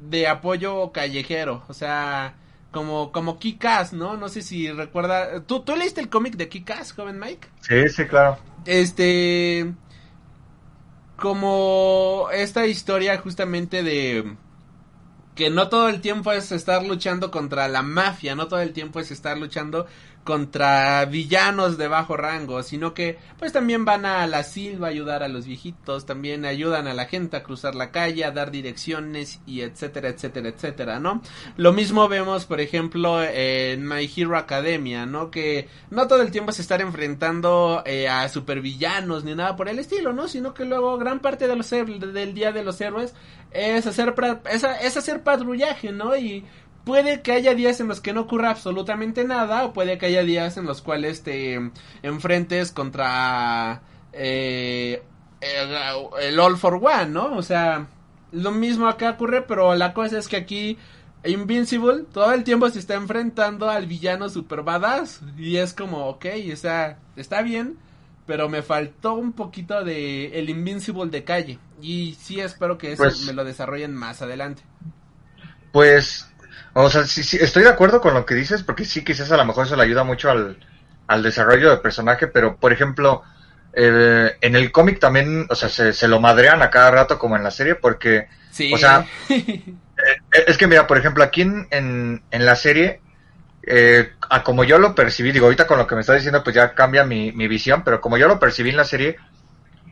de 0.00 0.26
apoyo 0.26 0.92
callejero, 0.92 1.62
o 1.68 1.74
sea, 1.74 2.34
como, 2.70 3.12
como 3.12 3.38
Kikas, 3.38 3.92
¿no? 3.92 4.16
No 4.16 4.28
sé 4.28 4.42
si 4.42 4.70
recuerda. 4.70 5.42
¿Tú, 5.44 5.60
¿Tú 5.60 5.76
leíste 5.76 6.00
el 6.00 6.08
cómic 6.08 6.36
de 6.36 6.48
Kikas, 6.48 6.92
joven 6.92 7.18
Mike? 7.18 7.48
Sí, 7.60 7.88
sí, 7.88 8.04
claro. 8.06 8.38
Este. 8.64 9.72
Como 11.20 12.28
esta 12.32 12.66
historia 12.66 13.18
justamente 13.18 13.82
de. 13.82 14.36
Que 15.34 15.50
no 15.50 15.68
todo 15.68 15.88
el 15.88 16.00
tiempo 16.00 16.32
es 16.32 16.50
estar 16.50 16.84
luchando 16.84 17.30
contra 17.30 17.68
la 17.68 17.82
mafia, 17.82 18.34
no 18.34 18.48
todo 18.48 18.60
el 18.60 18.72
tiempo 18.72 19.00
es 19.00 19.10
estar 19.10 19.38
luchando 19.38 19.86
contra 20.30 21.04
villanos 21.06 21.76
de 21.76 21.88
bajo 21.88 22.16
rango, 22.16 22.62
sino 22.62 22.94
que 22.94 23.18
pues 23.36 23.52
también 23.52 23.84
van 23.84 24.06
a 24.06 24.28
la 24.28 24.44
silva 24.44 24.86
a 24.86 24.90
ayudar 24.90 25.24
a 25.24 25.28
los 25.28 25.44
viejitos, 25.44 26.06
también 26.06 26.44
ayudan 26.44 26.86
a 26.86 26.94
la 26.94 27.06
gente 27.06 27.36
a 27.36 27.42
cruzar 27.42 27.74
la 27.74 27.90
calle, 27.90 28.24
a 28.24 28.30
dar 28.30 28.52
direcciones 28.52 29.40
y 29.44 29.62
etcétera, 29.62 30.10
etcétera, 30.10 30.50
etcétera, 30.50 31.00
¿no? 31.00 31.20
Lo 31.56 31.72
mismo 31.72 32.06
vemos, 32.06 32.46
por 32.46 32.60
ejemplo, 32.60 33.20
en 33.24 33.84
My 33.88 34.08
Hero 34.16 34.36
Academia, 34.36 35.04
¿no? 35.04 35.32
Que 35.32 35.66
no 35.90 36.06
todo 36.06 36.22
el 36.22 36.30
tiempo 36.30 36.52
se 36.52 36.62
están 36.62 36.80
enfrentando 36.80 37.82
eh, 37.84 38.08
a 38.08 38.28
supervillanos 38.28 39.24
ni 39.24 39.34
nada 39.34 39.56
por 39.56 39.68
el 39.68 39.80
estilo, 39.80 40.12
¿no? 40.12 40.28
Sino 40.28 40.54
que 40.54 40.64
luego 40.64 40.96
gran 40.96 41.18
parte 41.18 41.48
de 41.48 41.56
los 41.56 41.68
del 41.70 42.34
día 42.34 42.52
de 42.52 42.62
los 42.62 42.80
héroes 42.80 43.14
es 43.50 43.84
hacer, 43.84 44.14
es, 44.48 44.96
hacer 44.96 45.24
patrullaje, 45.24 45.90
¿no? 45.90 46.16
Y 46.16 46.44
puede 46.84 47.22
que 47.22 47.32
haya 47.32 47.54
días 47.54 47.80
en 47.80 47.88
los 47.88 48.00
que 48.00 48.12
no 48.12 48.22
ocurra 48.22 48.50
absolutamente 48.50 49.24
nada 49.24 49.64
o 49.64 49.72
puede 49.72 49.98
que 49.98 50.06
haya 50.06 50.22
días 50.22 50.56
en 50.56 50.66
los 50.66 50.82
cuales 50.82 51.22
te 51.22 51.70
enfrentes 52.02 52.72
contra 52.72 53.82
eh, 54.12 55.02
el, 55.40 56.40
All 56.40 56.56
for 56.56 56.74
One, 56.74 57.06
¿no? 57.06 57.36
O 57.36 57.42
sea, 57.42 57.86
lo 58.32 58.50
mismo 58.50 58.88
acá 58.88 59.10
ocurre, 59.10 59.42
pero 59.42 59.74
la 59.74 59.94
cosa 59.94 60.18
es 60.18 60.28
que 60.28 60.36
aquí 60.36 60.78
Invincible 61.22 62.04
todo 62.12 62.32
el 62.32 62.44
tiempo 62.44 62.70
se 62.70 62.78
está 62.78 62.94
enfrentando 62.94 63.68
al 63.68 63.86
villano 63.86 64.30
super 64.30 64.62
badass 64.62 65.20
y 65.36 65.56
es 65.56 65.74
como, 65.74 66.08
ok, 66.08 66.26
o 66.50 66.56
sea, 66.56 66.98
está 67.14 67.42
bien, 67.42 67.76
pero 68.26 68.48
me 68.48 68.62
faltó 68.62 69.14
un 69.14 69.32
poquito 69.32 69.84
de 69.84 70.38
el 70.38 70.48
Invincible 70.48 71.10
de 71.10 71.24
calle 71.24 71.58
y 71.82 72.16
sí 72.18 72.40
espero 72.40 72.78
que 72.78 72.92
eso 72.92 73.02
pues 73.02 73.26
me 73.26 73.34
lo 73.34 73.44
desarrollen 73.44 73.94
más 73.94 74.22
adelante. 74.22 74.62
Pues 75.72 76.29
o 76.72 76.90
sea, 76.90 77.04
sí, 77.04 77.22
sí, 77.22 77.38
estoy 77.40 77.62
de 77.64 77.70
acuerdo 77.70 78.00
con 78.00 78.14
lo 78.14 78.24
que 78.24 78.34
dices, 78.34 78.62
porque 78.62 78.84
sí, 78.84 79.04
quizás 79.04 79.30
a 79.32 79.36
lo 79.36 79.44
mejor 79.44 79.66
eso 79.66 79.76
le 79.76 79.82
ayuda 79.82 80.04
mucho 80.04 80.30
al, 80.30 80.58
al 81.06 81.22
desarrollo 81.22 81.70
del 81.70 81.80
personaje, 81.80 82.26
pero 82.28 82.56
por 82.56 82.72
ejemplo, 82.72 83.24
en 83.72 84.56
el 84.56 84.72
cómic 84.72 84.98
también, 84.98 85.46
o 85.48 85.54
sea, 85.54 85.68
se, 85.68 86.08
lo 86.08 86.20
madrean 86.20 86.62
a 86.62 86.70
cada 86.70 86.90
rato 86.90 87.18
como 87.18 87.36
en 87.36 87.42
la 87.42 87.50
serie, 87.50 87.74
porque, 87.74 88.28
o 88.72 88.78
sea, 88.78 89.06
eh, 89.28 89.72
es 90.46 90.56
que 90.56 90.66
mira, 90.66 90.86
por 90.86 90.98
ejemplo, 90.98 91.22
aquí 91.22 91.42
en, 91.42 91.68
en, 92.30 92.46
la 92.46 92.56
serie, 92.56 93.00
eh, 93.62 94.12
a 94.28 94.42
como 94.42 94.64
yo 94.64 94.78
lo 94.78 94.94
percibí, 94.94 95.32
digo, 95.32 95.46
ahorita 95.46 95.66
con 95.66 95.78
lo 95.78 95.86
que 95.86 95.94
me 95.94 96.00
está 96.00 96.14
diciendo, 96.14 96.42
pues 96.42 96.56
ya 96.56 96.74
cambia 96.74 97.04
mi, 97.04 97.32
mi 97.32 97.46
visión, 97.48 97.82
pero 97.84 98.00
como 98.00 98.16
yo 98.16 98.26
lo 98.26 98.40
percibí 98.40 98.70
en 98.70 98.76
la 98.76 98.84
serie, 98.84 99.16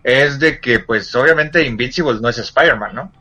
es 0.03 0.39
de 0.39 0.61
que, 0.61 0.81
pues, 0.81 1.15
obviamente 1.15 1.65
Invincible 1.65 2.21
no 2.21 2.29
es 2.29 2.39
Spider-Man, 2.39 2.95
¿no? 2.95 3.13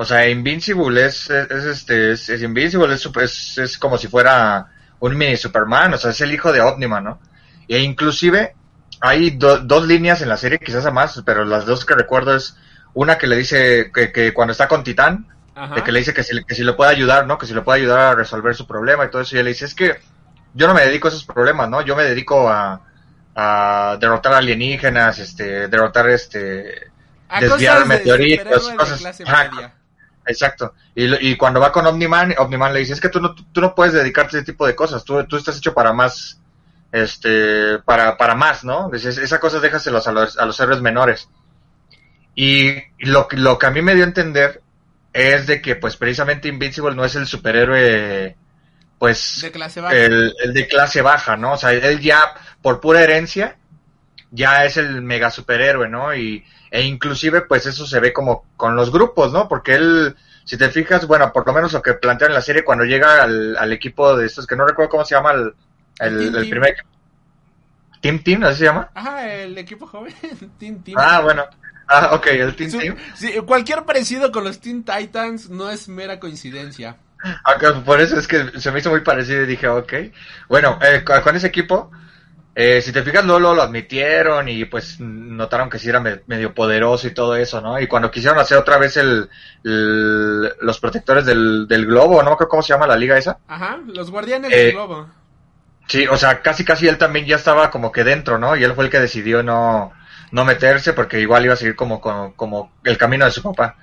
O 0.00 0.04
sea, 0.04 0.28
Invincible 0.28 1.06
es, 1.06 1.28
es, 1.28 1.64
este, 1.64 2.12
es, 2.12 2.28
Invincible, 2.40 2.94
es, 2.94 3.58
es, 3.58 3.78
como 3.78 3.98
si 3.98 4.06
fuera 4.06 4.68
un 5.00 5.18
mini 5.18 5.36
Superman, 5.36 5.92
o 5.92 5.98
sea, 5.98 6.12
es 6.12 6.20
el 6.20 6.32
hijo 6.32 6.52
de 6.52 6.60
Omniman, 6.60 7.02
¿no? 7.02 7.20
E 7.66 7.80
inclusive 7.80 8.54
hay 9.00 9.30
dos 9.30 9.86
líneas 9.88 10.22
en 10.22 10.28
la 10.28 10.36
serie, 10.36 10.60
quizás 10.60 10.86
a 10.86 10.92
más, 10.92 11.20
pero 11.26 11.44
las 11.44 11.66
dos 11.66 11.84
que 11.84 11.96
recuerdo 11.96 12.36
es 12.36 12.56
una 12.94 13.18
que 13.18 13.26
le 13.26 13.38
dice 13.38 13.90
que, 13.92 14.12
que 14.12 14.32
cuando 14.32 14.52
está 14.52 14.68
con 14.68 14.84
Titán, 14.84 15.26
de 15.74 15.82
que 15.82 15.90
le 15.90 15.98
dice 15.98 16.14
que 16.14 16.22
si, 16.22 16.44
que 16.44 16.54
si 16.54 16.62
le 16.62 16.74
puede 16.74 16.92
ayudar, 16.92 17.26
¿no? 17.26 17.36
Que 17.36 17.46
si 17.46 17.52
le 17.52 17.62
puede 17.62 17.80
ayudar 17.80 17.98
a 17.98 18.14
resolver 18.14 18.54
su 18.54 18.68
problema 18.68 19.04
y 19.04 19.10
todo 19.10 19.22
eso, 19.22 19.34
y 19.34 19.40
él 19.40 19.46
le 19.46 19.50
dice, 19.50 19.64
es 19.64 19.74
que 19.74 19.98
yo 20.54 20.68
no 20.68 20.74
me 20.74 20.82
dedico 20.86 21.08
a 21.08 21.10
esos 21.10 21.24
problemas, 21.24 21.68
¿no? 21.68 21.82
Yo 21.82 21.96
me 21.96 22.04
dedico 22.04 22.48
a, 22.48 22.82
a 23.34 23.96
derrotar 23.98 24.34
alienígenas, 24.34 25.18
este, 25.18 25.66
derrotar 25.66 26.08
este, 26.08 26.92
desviar 27.40 27.84
meteoritos, 27.84 28.70
cosas. 28.76 29.02
Exacto. 30.28 30.74
Y, 30.94 31.30
y, 31.30 31.36
cuando 31.36 31.58
va 31.58 31.72
con 31.72 31.86
Omniman, 31.86 32.34
Omniman 32.38 32.72
le 32.72 32.80
dice, 32.80 32.92
es 32.92 33.00
que 33.00 33.08
tú 33.08 33.18
no, 33.20 33.34
tú 33.34 33.60
no 33.60 33.74
puedes 33.74 33.94
dedicarte 33.94 34.36
a 34.36 34.40
ese 34.40 34.52
tipo 34.52 34.66
de 34.66 34.76
cosas, 34.76 35.02
tú, 35.04 35.24
tú 35.24 35.36
estás 35.36 35.56
hecho 35.56 35.72
para 35.72 35.92
más, 35.94 36.38
este, 36.92 37.78
para, 37.78 38.16
para 38.18 38.34
más, 38.34 38.62
¿no? 38.62 38.90
Dices, 38.90 39.16
esa 39.16 39.40
cosa 39.40 39.58
déjaselos 39.58 40.06
a 40.06 40.12
los, 40.12 40.38
a 40.38 40.44
los 40.44 40.60
héroes 40.60 40.82
menores. 40.82 41.28
Y 42.34 42.74
lo, 42.98 43.26
lo 43.32 43.58
que 43.58 43.66
a 43.66 43.70
mí 43.70 43.80
me 43.80 43.94
dio 43.94 44.04
a 44.04 44.08
entender 44.08 44.60
es 45.14 45.46
de 45.46 45.62
que, 45.62 45.76
pues, 45.76 45.96
precisamente 45.96 46.48
Invincible 46.48 46.94
no 46.94 47.06
es 47.06 47.16
el 47.16 47.26
superhéroe, 47.26 48.36
pues, 48.98 49.40
de 49.40 49.50
clase 49.50 49.80
baja. 49.80 49.96
El, 49.96 50.34
el 50.44 50.52
de 50.52 50.68
clase 50.68 51.00
baja, 51.00 51.38
¿no? 51.38 51.54
O 51.54 51.56
sea, 51.56 51.72
él 51.72 52.00
ya, 52.00 52.34
por 52.60 52.80
pura 52.80 53.02
herencia, 53.02 53.56
ya 54.30 54.66
es 54.66 54.76
el 54.76 55.00
mega 55.00 55.30
superhéroe, 55.30 55.88
¿no? 55.88 56.14
Y, 56.14 56.44
e 56.70 56.82
inclusive 56.82 57.42
pues 57.42 57.66
eso 57.66 57.86
se 57.86 58.00
ve 58.00 58.12
como 58.12 58.44
con 58.56 58.76
los 58.76 58.90
grupos, 58.92 59.32
¿no? 59.32 59.48
Porque 59.48 59.74
él, 59.74 60.16
si 60.44 60.56
te 60.56 60.68
fijas, 60.70 61.06
bueno, 61.06 61.32
por 61.32 61.46
lo 61.46 61.52
menos 61.52 61.72
lo 61.72 61.82
que 61.82 61.94
plantean 61.94 62.30
en 62.30 62.34
la 62.34 62.42
serie 62.42 62.64
cuando 62.64 62.84
llega 62.84 63.22
al, 63.22 63.72
equipo 63.72 64.16
de 64.16 64.26
estos, 64.26 64.46
que 64.46 64.56
no 64.56 64.66
recuerdo 64.66 64.90
cómo 64.90 65.04
se 65.04 65.14
llama 65.14 65.32
el, 65.32 65.54
el, 66.00 66.48
primer 66.48 66.76
Team 68.00 68.22
Team, 68.22 68.44
¿así 68.44 68.58
se 68.58 68.64
llama? 68.64 68.90
Ajá, 68.94 69.32
el 69.32 69.56
equipo 69.58 69.86
joven, 69.86 70.14
Team 70.58 70.82
Team. 70.82 70.96
Ah, 70.98 71.20
bueno. 71.20 71.44
Ah, 71.88 72.10
ok, 72.12 72.26
el 72.26 72.54
Team 72.54 72.70
Team. 72.70 72.96
Sí, 73.14 73.32
cualquier 73.46 73.84
parecido 73.84 74.30
con 74.30 74.44
los 74.44 74.60
Teen 74.60 74.84
Titans 74.84 75.48
no 75.48 75.70
es 75.70 75.88
mera 75.88 76.20
coincidencia. 76.20 76.96
por 77.84 78.00
eso 78.00 78.18
es 78.18 78.28
que 78.28 78.60
se 78.60 78.70
me 78.70 78.80
hizo 78.80 78.90
muy 78.90 79.00
parecido 79.00 79.42
y 79.42 79.46
dije, 79.46 79.68
ok. 79.68 79.92
Bueno, 80.48 80.78
eh, 80.82 81.02
con 81.02 81.34
ese 81.34 81.46
equipo, 81.46 81.90
eh, 82.60 82.82
si 82.82 82.90
te 82.90 83.04
fijas, 83.04 83.24
no 83.24 83.38
lo 83.38 83.62
admitieron 83.62 84.48
y 84.48 84.64
pues 84.64 84.98
notaron 84.98 85.70
que 85.70 85.78
sí 85.78 85.88
era 85.88 86.00
medio 86.00 86.52
poderoso 86.52 87.06
y 87.06 87.12
todo 87.12 87.36
eso, 87.36 87.60
¿no? 87.60 87.78
Y 87.78 87.86
cuando 87.86 88.10
quisieron 88.10 88.36
hacer 88.40 88.58
otra 88.58 88.78
vez 88.78 88.96
el, 88.96 89.30
los 89.62 90.80
protectores 90.80 91.24
del, 91.24 91.86
globo, 91.86 92.20
¿no? 92.20 92.36
¿Cómo 92.36 92.60
se 92.60 92.72
llama 92.72 92.88
la 92.88 92.96
liga 92.96 93.16
esa? 93.16 93.38
Ajá, 93.46 93.78
los 93.86 94.10
guardianes 94.10 94.50
del 94.50 94.70
eh, 94.70 94.72
globo. 94.72 95.08
Sí, 95.86 96.08
o 96.08 96.16
sea, 96.16 96.42
casi 96.42 96.64
casi 96.64 96.88
él 96.88 96.98
también 96.98 97.26
ya 97.26 97.36
estaba 97.36 97.70
como 97.70 97.92
que 97.92 98.02
dentro, 98.02 98.38
¿no? 98.38 98.56
Y 98.56 98.64
él 98.64 98.74
fue 98.74 98.86
el 98.86 98.90
que 98.90 98.98
decidió 98.98 99.44
no, 99.44 99.92
no 100.32 100.44
meterse 100.44 100.94
porque 100.94 101.20
igual 101.20 101.44
iba 101.44 101.54
a 101.54 101.56
seguir 101.56 101.76
como, 101.76 102.00
como, 102.00 102.72
el 102.82 102.98
camino 102.98 103.24
de 103.24 103.30
su 103.30 103.40
papá. 103.40 103.76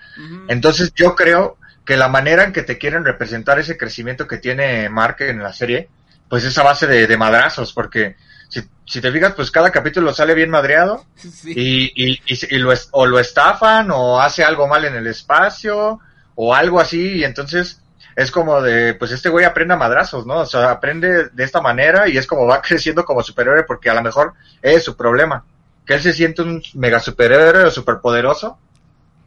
Entonces 0.50 0.92
yo 0.94 1.16
creo 1.16 1.58
que 1.86 1.96
la 1.96 2.10
manera 2.10 2.44
en 2.44 2.52
que 2.52 2.64
te 2.64 2.78
quieren 2.78 3.06
representar 3.06 3.58
ese 3.58 3.78
crecimiento 3.78 4.28
que 4.28 4.38
tiene 4.38 4.90
Mark 4.90 5.16
en 5.20 5.42
la 5.42 5.54
serie, 5.54 5.88
pues 6.28 6.44
es 6.44 6.58
a 6.58 6.64
base 6.64 6.88
de, 6.88 7.08
de 7.08 7.16
madrazos, 7.16 7.72
porque 7.72 8.18
si, 8.48 9.02
te 9.02 9.12
fijas, 9.12 9.34
pues 9.34 9.52
cada 9.52 9.72
capítulo 9.72 10.14
sale 10.14 10.36
bien 10.36 10.50
madreado 10.50 11.06
y, 11.46 11.92
y, 11.96 12.20
y, 12.28 12.58
lo, 12.58 12.74
o 12.92 13.06
lo 13.06 13.20
estafan 13.20 13.90
o 13.92 14.22
hace 14.22 14.44
algo 14.44 14.68
mal 14.68 14.86
en 14.86 14.96
el 14.96 15.08
espacio 15.08 16.00
o 16.36 16.54
algo 16.54 16.80
así 16.80 17.18
y 17.18 17.24
entonces 17.24 17.82
es 18.16 18.32
como 18.32 18.62
de, 18.62 18.94
pues 18.94 19.12
este 19.12 19.30
güey 19.30 19.46
aprende 19.46 19.74
a 19.74 19.78
madrazos, 19.78 20.26
¿no? 20.26 20.38
O 20.38 20.46
sea, 20.46 20.72
aprende 20.72 21.30
de 21.30 21.44
esta 21.44 21.60
manera 21.60 22.08
y 22.08 22.18
es 22.18 22.26
como 22.28 22.46
va 22.46 22.62
creciendo 22.62 23.04
como 23.04 23.24
superhéroe 23.24 23.64
porque 23.64 23.90
a 23.90 23.94
lo 23.94 24.02
mejor 24.02 24.34
es 24.62 24.84
su 24.84 24.96
problema, 24.96 25.44
que 25.86 25.96
él 25.96 26.02
se 26.02 26.14
siente 26.14 26.42
un 26.42 26.62
mega 26.76 27.00
superhéroe 27.00 27.66
o 27.66 27.72
superpoderoso, 27.72 28.58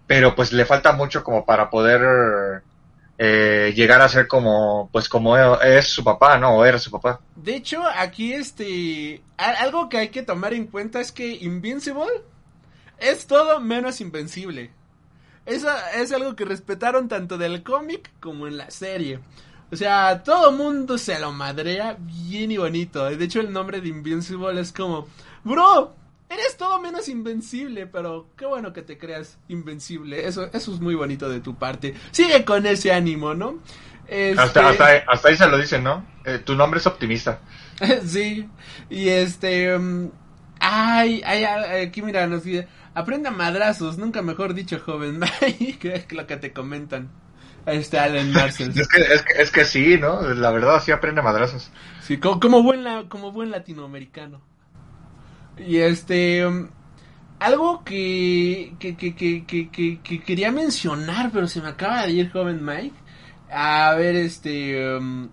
pero 0.06 0.34
pues 0.34 0.52
le 0.52 0.64
falta 0.64 0.92
mucho 0.92 1.22
como 1.22 1.44
para 1.44 1.68
poder 1.68 2.62
eh, 3.18 3.72
llegar 3.74 4.00
a 4.00 4.08
ser 4.08 4.28
como, 4.28 4.88
pues 4.92 5.08
como 5.08 5.36
es 5.36 5.88
su 5.88 6.04
papá, 6.04 6.38
¿no? 6.38 6.56
O 6.56 6.64
era 6.64 6.78
su 6.78 6.90
papá. 6.90 7.20
De 7.34 7.56
hecho, 7.56 7.82
aquí 7.96 8.32
este, 8.32 9.22
algo 9.36 9.88
que 9.88 9.98
hay 9.98 10.08
que 10.10 10.22
tomar 10.22 10.54
en 10.54 10.68
cuenta 10.68 11.00
es 11.00 11.10
que 11.10 11.26
Invincible 11.28 12.22
es 12.98 13.26
todo 13.26 13.60
menos 13.60 14.00
invencible. 14.00 14.70
Eso 15.46 15.68
es 15.96 16.12
algo 16.12 16.36
que 16.36 16.44
respetaron 16.44 17.08
tanto 17.08 17.38
del 17.38 17.62
cómic 17.62 18.10
como 18.20 18.46
en 18.46 18.56
la 18.56 18.70
serie. 18.70 19.18
O 19.70 19.76
sea, 19.76 20.22
todo 20.22 20.52
mundo 20.52 20.96
se 20.96 21.18
lo 21.18 21.32
madrea 21.32 21.96
bien 21.98 22.52
y 22.52 22.56
bonito. 22.56 23.04
De 23.04 23.24
hecho, 23.24 23.40
el 23.40 23.52
nombre 23.52 23.80
de 23.80 23.88
Invincible 23.88 24.60
es 24.60 24.72
como, 24.72 25.06
bro, 25.44 25.94
Eres 26.30 26.56
todo 26.58 26.80
menos 26.80 27.08
invencible, 27.08 27.86
pero 27.86 28.28
qué 28.36 28.44
bueno 28.44 28.72
que 28.72 28.82
te 28.82 28.98
creas 28.98 29.38
invencible. 29.48 30.26
Eso, 30.26 30.44
eso 30.52 30.74
es 30.74 30.80
muy 30.80 30.94
bonito 30.94 31.28
de 31.28 31.40
tu 31.40 31.56
parte. 31.56 31.94
Sigue 32.10 32.44
con 32.44 32.66
ese 32.66 32.92
ánimo, 32.92 33.34
¿no? 33.34 33.60
Este... 34.06 34.40
Hasta, 34.40 34.68
hasta, 34.68 35.28
ahí 35.28 35.36
se 35.36 35.48
lo 35.48 35.56
dicen, 35.56 35.84
¿no? 35.84 36.04
Eh, 36.24 36.38
tu 36.38 36.54
nombre 36.54 36.80
es 36.80 36.86
optimista. 36.86 37.40
sí. 38.04 38.48
Y 38.90 39.08
este... 39.08 39.74
Um, 39.74 40.10
ay, 40.60 41.22
ay, 41.24 41.44
aquí 41.86 42.02
mira, 42.02 42.26
nos 42.26 42.44
dice... 42.44 42.68
Aprende 42.94 43.28
a 43.28 43.32
madrazos, 43.32 43.96
nunca 43.96 44.22
mejor 44.22 44.54
dicho, 44.54 44.80
joven. 44.80 45.20
que 45.80 45.94
es 45.94 46.12
lo 46.12 46.26
que 46.26 46.36
te 46.36 46.52
comentan. 46.52 47.10
Ahí 47.64 47.78
está 47.78 48.04
Alan 48.04 48.32
Marcel. 48.32 48.72
es, 48.74 48.88
que, 48.88 49.00
es, 49.00 49.22
que, 49.22 49.42
es 49.42 49.50
que 49.50 49.64
sí, 49.64 49.98
¿no? 49.98 50.22
La 50.34 50.50
verdad, 50.50 50.82
sí 50.82 50.90
aprende 50.90 51.20
a 51.20 51.24
madrazos. 51.24 51.70
Sí, 52.02 52.18
como, 52.18 52.40
como, 52.40 52.62
buen, 52.62 53.08
como 53.08 53.30
buen 53.30 53.50
latinoamericano. 53.50 54.40
Y 55.66 55.78
este... 55.78 56.46
Um, 56.46 56.68
algo 57.38 57.84
que 57.84 58.74
que, 58.80 58.96
que, 58.96 59.14
que, 60.02 60.20
quería 60.22 60.50
mencionar, 60.50 61.30
pero 61.32 61.46
se 61.46 61.62
me 61.62 61.68
acaba 61.68 62.04
de 62.04 62.12
ir, 62.12 62.32
joven 62.32 62.64
Mike. 62.64 62.96
A 63.50 63.94
ver, 63.94 64.16
este... 64.16 64.96
Um, 64.96 65.28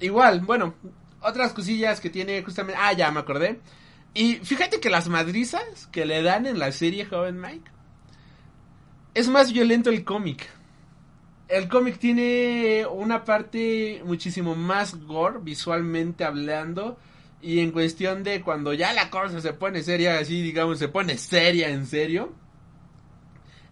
igual, 0.00 0.40
bueno, 0.40 0.74
otras 1.20 1.52
cosillas 1.52 2.00
que 2.00 2.10
tiene 2.10 2.42
justamente... 2.42 2.80
Ah, 2.82 2.92
ya 2.92 3.10
me 3.10 3.20
acordé. 3.20 3.60
Y 4.14 4.36
fíjate 4.36 4.80
que 4.80 4.90
las 4.90 5.08
madrizas 5.08 5.86
que 5.90 6.04
le 6.04 6.22
dan 6.22 6.46
en 6.46 6.58
la 6.58 6.70
serie 6.72 7.06
Joven 7.06 7.40
Mike 7.40 7.70
es 9.14 9.28
más 9.28 9.52
violento 9.52 9.90
el 9.90 10.04
cómic. 10.04 10.48
el 11.48 11.68
cómic 11.68 11.98
tiene 11.98 12.86
una 12.86 13.24
parte 13.24 14.02
muchísimo 14.04 14.54
más 14.54 14.94
gore 15.04 15.38
visualmente 15.42 16.24
hablando 16.24 16.98
y 17.42 17.58
en 17.58 17.72
cuestión 17.72 18.22
de 18.22 18.40
cuando 18.40 18.72
ya 18.72 18.92
la 18.92 19.10
cosa 19.10 19.40
se 19.40 19.52
pone 19.52 19.82
seria, 19.82 20.18
así 20.18 20.40
digamos, 20.40 20.78
se 20.78 20.88
pone 20.88 21.18
seria 21.18 21.68
en 21.70 21.86
serio, 21.86 22.32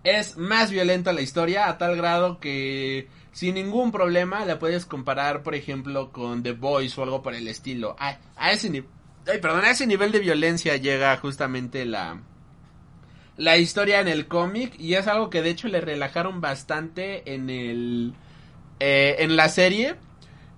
es 0.02 0.36
más 0.36 0.70
violenta 0.70 1.12
la 1.12 1.20
historia 1.20 1.68
a 1.68 1.78
tal 1.78 1.96
grado 1.96 2.40
que 2.40 3.08
sin 3.32 3.54
ningún 3.54 3.92
problema 3.92 4.44
la 4.44 4.58
puedes 4.58 4.86
comparar, 4.86 5.44
por 5.44 5.54
ejemplo, 5.54 6.10
con 6.10 6.42
The 6.42 6.52
Boys 6.52 6.98
o 6.98 7.04
algo 7.04 7.22
por 7.22 7.34
el 7.34 7.46
estilo. 7.46 7.96
A, 7.98 8.18
ese 8.50 8.70
nivel, 8.70 8.90
perdón, 9.40 9.64
a 9.64 9.70
ese 9.70 9.86
nivel 9.86 10.10
de 10.10 10.18
violencia 10.18 10.76
llega 10.76 11.16
justamente 11.16 11.84
la 11.84 12.20
la 13.36 13.56
historia 13.56 14.00
en 14.00 14.08
el 14.08 14.26
cómic 14.26 14.78
y 14.78 14.94
es 14.94 15.06
algo 15.06 15.30
que 15.30 15.40
de 15.40 15.48
hecho 15.48 15.68
le 15.68 15.80
relajaron 15.80 16.42
bastante 16.42 17.32
en 17.32 17.48
el 17.48 18.12
eh, 18.80 19.16
en 19.20 19.36
la 19.36 19.48
serie 19.48 19.96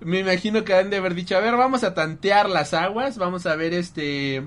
me 0.04 0.20
imagino 0.20 0.64
que 0.64 0.74
han 0.74 0.90
de 0.90 0.96
haber 0.98 1.14
dicho, 1.14 1.36
a 1.36 1.40
ver, 1.40 1.56
vamos 1.56 1.84
a 1.84 1.94
tantear 1.94 2.48
las 2.48 2.74
aguas, 2.74 3.18
vamos 3.18 3.46
a 3.46 3.56
ver 3.56 3.74
este 3.74 4.44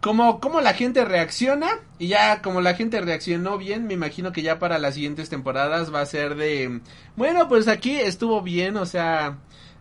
cómo, 0.00 0.40
cómo 0.40 0.60
la 0.60 0.74
gente 0.74 1.04
reacciona 1.04 1.68
y 1.98 2.08
ya 2.08 2.42
como 2.42 2.60
la 2.60 2.74
gente 2.74 3.00
reaccionó 3.00 3.58
bien, 3.58 3.86
me 3.86 3.94
imagino 3.94 4.32
que 4.32 4.42
ya 4.42 4.58
para 4.58 4.78
las 4.78 4.94
siguientes 4.94 5.28
temporadas 5.28 5.94
va 5.94 6.00
a 6.00 6.06
ser 6.06 6.36
de, 6.36 6.80
bueno, 7.16 7.48
pues 7.48 7.68
aquí 7.68 7.96
estuvo 7.96 8.42
bien, 8.42 8.76
o 8.76 8.86
sea, 8.86 9.38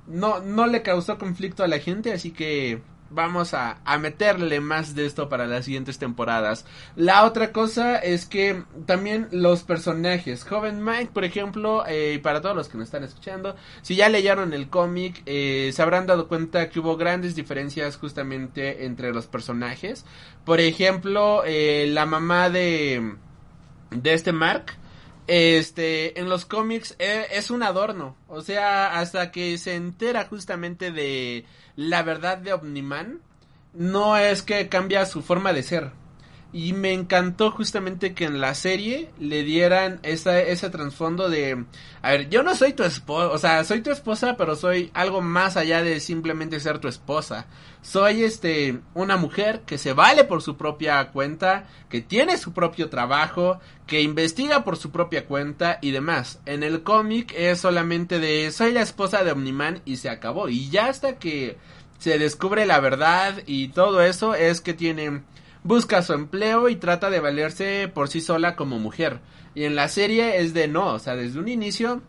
no 0.07 0.41
no 0.41 0.68
le 0.68 0.82
causó 0.82 1.18
conflicto 1.18 1.64
a 1.64 1.68
la 1.68 1.80
gente, 1.80 2.14
así 2.14 2.32
que 2.32 2.82
vamos 3.10 3.53
a, 3.53 3.80
a, 3.86 3.97
meterle 3.97 4.60
más 4.60 4.95
de 4.95 5.05
esto 5.05 5.30
para 5.30 5.47
las 5.47 5.66
siguientes 5.66 5.97
temporadas. 5.97 6.66
La 6.95 7.26
otra 7.26 7.51
cosa 7.51 7.97
es 7.97 8.26
que 8.26 8.64
también 8.86 9.28
los 9.32 9.64
personajes, 9.64 10.43
Joven 10.43 10.84
Mike, 10.84 11.12
por 11.14 11.24
ejemplo, 11.24 11.84
eh, 11.88 12.20
para 12.22 12.41
todos 12.41 12.55
los 12.55 12.70
que 12.70 12.78
nos 12.78 12.86
están 12.88 13.03
escuchando, 13.03 13.55
si 13.82 13.95
ya 13.95 14.10
leyeron 14.10 14.53
el 14.53 14.70
cómic, 14.70 15.22
eh, 15.26 15.72
se 15.74 15.82
habrán 15.82 16.07
dado 16.07 16.28
cuenta 16.28 16.70
que 16.70 16.80
hubo 16.80 16.97
grandes 16.97 17.36
diferencias 17.36 17.97
justamente 17.97 18.86
entre 18.86 19.12
los 19.12 19.28
personajes. 19.28 20.05
Por 20.45 20.60
ejemplo, 20.60 21.43
eh, 21.45 21.88
la 21.89 22.05
mamá 22.05 22.49
de, 22.49 23.16
de 23.91 24.14
este 24.14 24.32
Mark, 24.32 24.78
este, 25.30 26.20
en 26.20 26.28
los 26.28 26.45
cómics 26.45 26.95
eh, 26.97 27.28
es 27.32 27.51
un 27.51 27.62
adorno. 27.62 28.16
O 28.28 28.41
sea, 28.41 28.99
hasta 28.99 29.32
que 29.32 29.60
se 29.60 29.76
entera 29.76 30.26
justamente 30.26 30.91
de 30.91 31.45
la 31.80 32.03
verdad 32.03 32.38
de 32.39 32.51
Omniman, 32.51 33.21
no 33.73 34.17
es 34.17 34.43
que 34.43 34.67
cambia 34.67 35.05
su 35.05 35.21
forma 35.21 35.53
de 35.53 35.63
ser. 35.63 35.91
Y 36.51 36.73
me 36.73 36.93
encantó 36.93 37.51
justamente 37.51 38.15
que 38.15 38.25
en 38.25 38.41
la 38.41 38.55
serie 38.55 39.11
le 39.19 39.43
dieran 39.43 39.99
esa, 40.01 40.39
ese 40.39 40.71
trasfondo 40.71 41.29
de, 41.29 41.65
a 42.01 42.11
ver, 42.11 42.29
yo 42.29 42.41
no 42.41 42.55
soy 42.55 42.73
tu 42.73 42.83
esposa, 42.83 43.27
o 43.27 43.37
sea, 43.37 43.63
soy 43.63 43.81
tu 43.81 43.91
esposa, 43.91 44.35
pero 44.35 44.55
soy 44.55 44.89
algo 44.95 45.21
más 45.21 45.57
allá 45.57 45.83
de 45.83 45.99
simplemente 45.99 46.59
ser 46.59 46.79
tu 46.79 46.87
esposa. 46.87 47.45
Soy 47.83 48.23
este, 48.23 48.79
una 48.95 49.15
mujer 49.15 49.61
que 49.61 49.77
se 49.77 49.93
vale 49.93 50.23
por 50.23 50.41
su 50.41 50.57
propia 50.57 51.09
cuenta, 51.11 51.67
que 51.87 52.01
tiene 52.01 52.35
su 52.37 52.51
propio 52.51 52.89
trabajo, 52.89 53.59
que 53.85 54.01
investiga 54.01 54.63
por 54.63 54.77
su 54.77 54.89
propia 54.89 55.27
cuenta 55.27 55.77
y 55.83 55.91
demás. 55.91 56.39
En 56.47 56.63
el 56.63 56.81
cómic 56.81 57.31
es 57.37 57.59
solamente 57.59 58.17
de, 58.17 58.51
soy 58.51 58.71
la 58.73 58.81
esposa 58.81 59.23
de 59.23 59.31
Omniman 59.31 59.81
y 59.85 59.97
se 59.97 60.09
acabó. 60.09 60.49
Y 60.49 60.69
ya 60.71 60.87
hasta 60.87 61.19
que 61.19 61.57
se 61.99 62.17
descubre 62.17 62.65
la 62.65 62.79
verdad 62.79 63.43
y 63.45 63.67
todo 63.67 64.01
eso 64.01 64.33
es 64.33 64.61
que 64.61 64.73
tiene 64.73 65.21
busca 65.64 66.01
su 66.01 66.14
empleo 66.14 66.70
y 66.70 66.76
trata 66.76 67.10
de 67.10 67.20
valerse 67.20 67.89
por 67.93 68.07
sí 68.10 68.22
sola 68.22 68.55
como 68.55 68.80
mujer. 68.80 69.20
Y 69.55 69.64
en 69.64 69.76
la 69.76 69.88
serie 69.88 70.39
es 70.39 70.53
de 70.53 70.68
no, 70.68 70.93
o 70.93 70.99
sea, 70.99 71.16
desde 71.16 71.39
un 71.39 71.47
inicio 71.47 72.01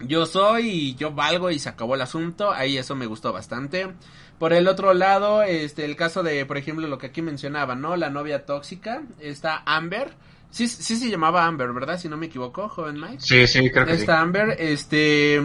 yo 0.00 0.26
soy 0.26 0.68
y 0.68 0.94
yo 0.96 1.12
valgo 1.12 1.50
y 1.50 1.58
se 1.58 1.68
acabó 1.68 1.94
el 1.94 2.02
asunto, 2.02 2.52
ahí 2.52 2.76
eso 2.76 2.94
me 2.94 3.06
gustó 3.06 3.32
bastante. 3.32 3.92
Por 4.38 4.52
el 4.52 4.66
otro 4.66 4.92
lado, 4.94 5.42
este 5.42 5.84
el 5.84 5.96
caso 5.96 6.22
de, 6.22 6.44
por 6.46 6.58
ejemplo, 6.58 6.88
lo 6.88 6.98
que 6.98 7.06
aquí 7.06 7.22
mencionaba, 7.22 7.74
¿no? 7.74 7.96
La 7.96 8.10
novia 8.10 8.44
tóxica, 8.44 9.02
está 9.20 9.62
Amber. 9.64 10.12
Sí, 10.50 10.68
sí 10.68 10.96
se 10.96 11.10
llamaba 11.10 11.46
Amber, 11.46 11.72
¿verdad? 11.72 11.98
Si 11.98 12.08
no 12.08 12.16
me 12.16 12.26
equivoco, 12.26 12.68
joven 12.68 13.00
Mike. 13.00 13.18
Sí, 13.18 13.46
sí, 13.46 13.70
creo 13.70 13.86
que 13.86 13.94
Está 13.94 14.20
Amber, 14.20 14.56
este 14.58 15.40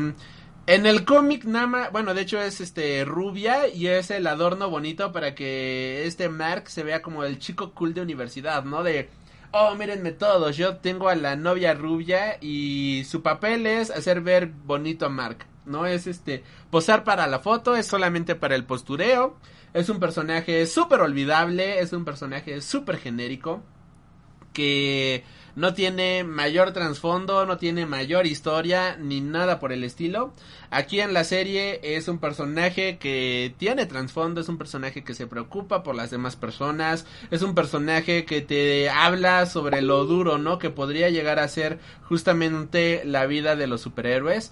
en 0.69 0.85
el 0.85 1.03
cómic 1.03 1.45
Nama, 1.45 1.89
bueno, 1.89 2.13
de 2.13 2.21
hecho 2.21 2.39
es 2.39 2.61
este 2.61 3.03
rubia 3.03 3.67
y 3.67 3.87
es 3.87 4.11
el 4.11 4.27
adorno 4.27 4.69
bonito 4.69 5.11
para 5.11 5.33
que 5.33 6.05
este 6.05 6.29
Mark 6.29 6.69
se 6.69 6.83
vea 6.83 7.01
como 7.01 7.23
el 7.23 7.39
chico 7.39 7.73
cool 7.73 7.95
de 7.95 8.01
universidad, 8.01 8.63
¿no? 8.65 8.83
De, 8.83 9.09
oh, 9.51 9.73
mírenme 9.73 10.11
todos, 10.11 10.55
yo 10.57 10.77
tengo 10.77 11.09
a 11.09 11.15
la 11.15 11.35
novia 11.35 11.73
rubia 11.73 12.37
y 12.39 13.03
su 13.05 13.23
papel 13.23 13.65
es 13.65 13.89
hacer 13.89 14.21
ver 14.21 14.45
bonito 14.45 15.07
a 15.07 15.09
Mark, 15.09 15.47
¿no? 15.65 15.87
Es 15.87 16.05
este, 16.05 16.43
posar 16.69 17.03
para 17.03 17.25
la 17.25 17.39
foto, 17.39 17.75
es 17.75 17.87
solamente 17.87 18.35
para 18.35 18.53
el 18.53 18.65
postureo, 18.65 19.39
es 19.73 19.89
un 19.89 19.99
personaje 19.99 20.67
súper 20.67 21.01
olvidable, 21.01 21.79
es 21.79 21.93
un 21.93 22.05
personaje 22.05 22.61
súper 22.61 22.97
genérico 22.97 23.63
que 24.53 25.23
no 25.55 25.73
tiene 25.73 26.23
mayor 26.23 26.71
trasfondo, 26.71 27.45
no 27.45 27.57
tiene 27.57 27.85
mayor 27.85 28.25
historia, 28.25 28.97
ni 28.97 29.21
nada 29.21 29.59
por 29.59 29.71
el 29.71 29.83
estilo. 29.83 30.33
Aquí 30.71 30.99
en 30.99 31.13
la 31.13 31.23
serie 31.23 31.79
es 31.83 32.07
un 32.07 32.19
personaje 32.19 32.97
que 32.97 33.55
tiene 33.57 33.85
trasfondo, 33.85 34.41
es 34.41 34.49
un 34.49 34.57
personaje 34.57 35.03
que 35.03 35.15
se 35.15 35.27
preocupa 35.27 35.83
por 35.83 35.95
las 35.95 36.11
demás 36.11 36.35
personas, 36.35 37.05
es 37.31 37.41
un 37.41 37.55
personaje 37.55 38.25
que 38.25 38.41
te 38.41 38.89
habla 38.89 39.45
sobre 39.45 39.81
lo 39.81 40.05
duro, 40.05 40.37
¿no? 40.37 40.59
Que 40.59 40.69
podría 40.69 41.09
llegar 41.09 41.39
a 41.39 41.47
ser 41.47 41.79
justamente 42.03 43.01
la 43.05 43.25
vida 43.25 43.55
de 43.55 43.67
los 43.67 43.81
superhéroes. 43.81 44.51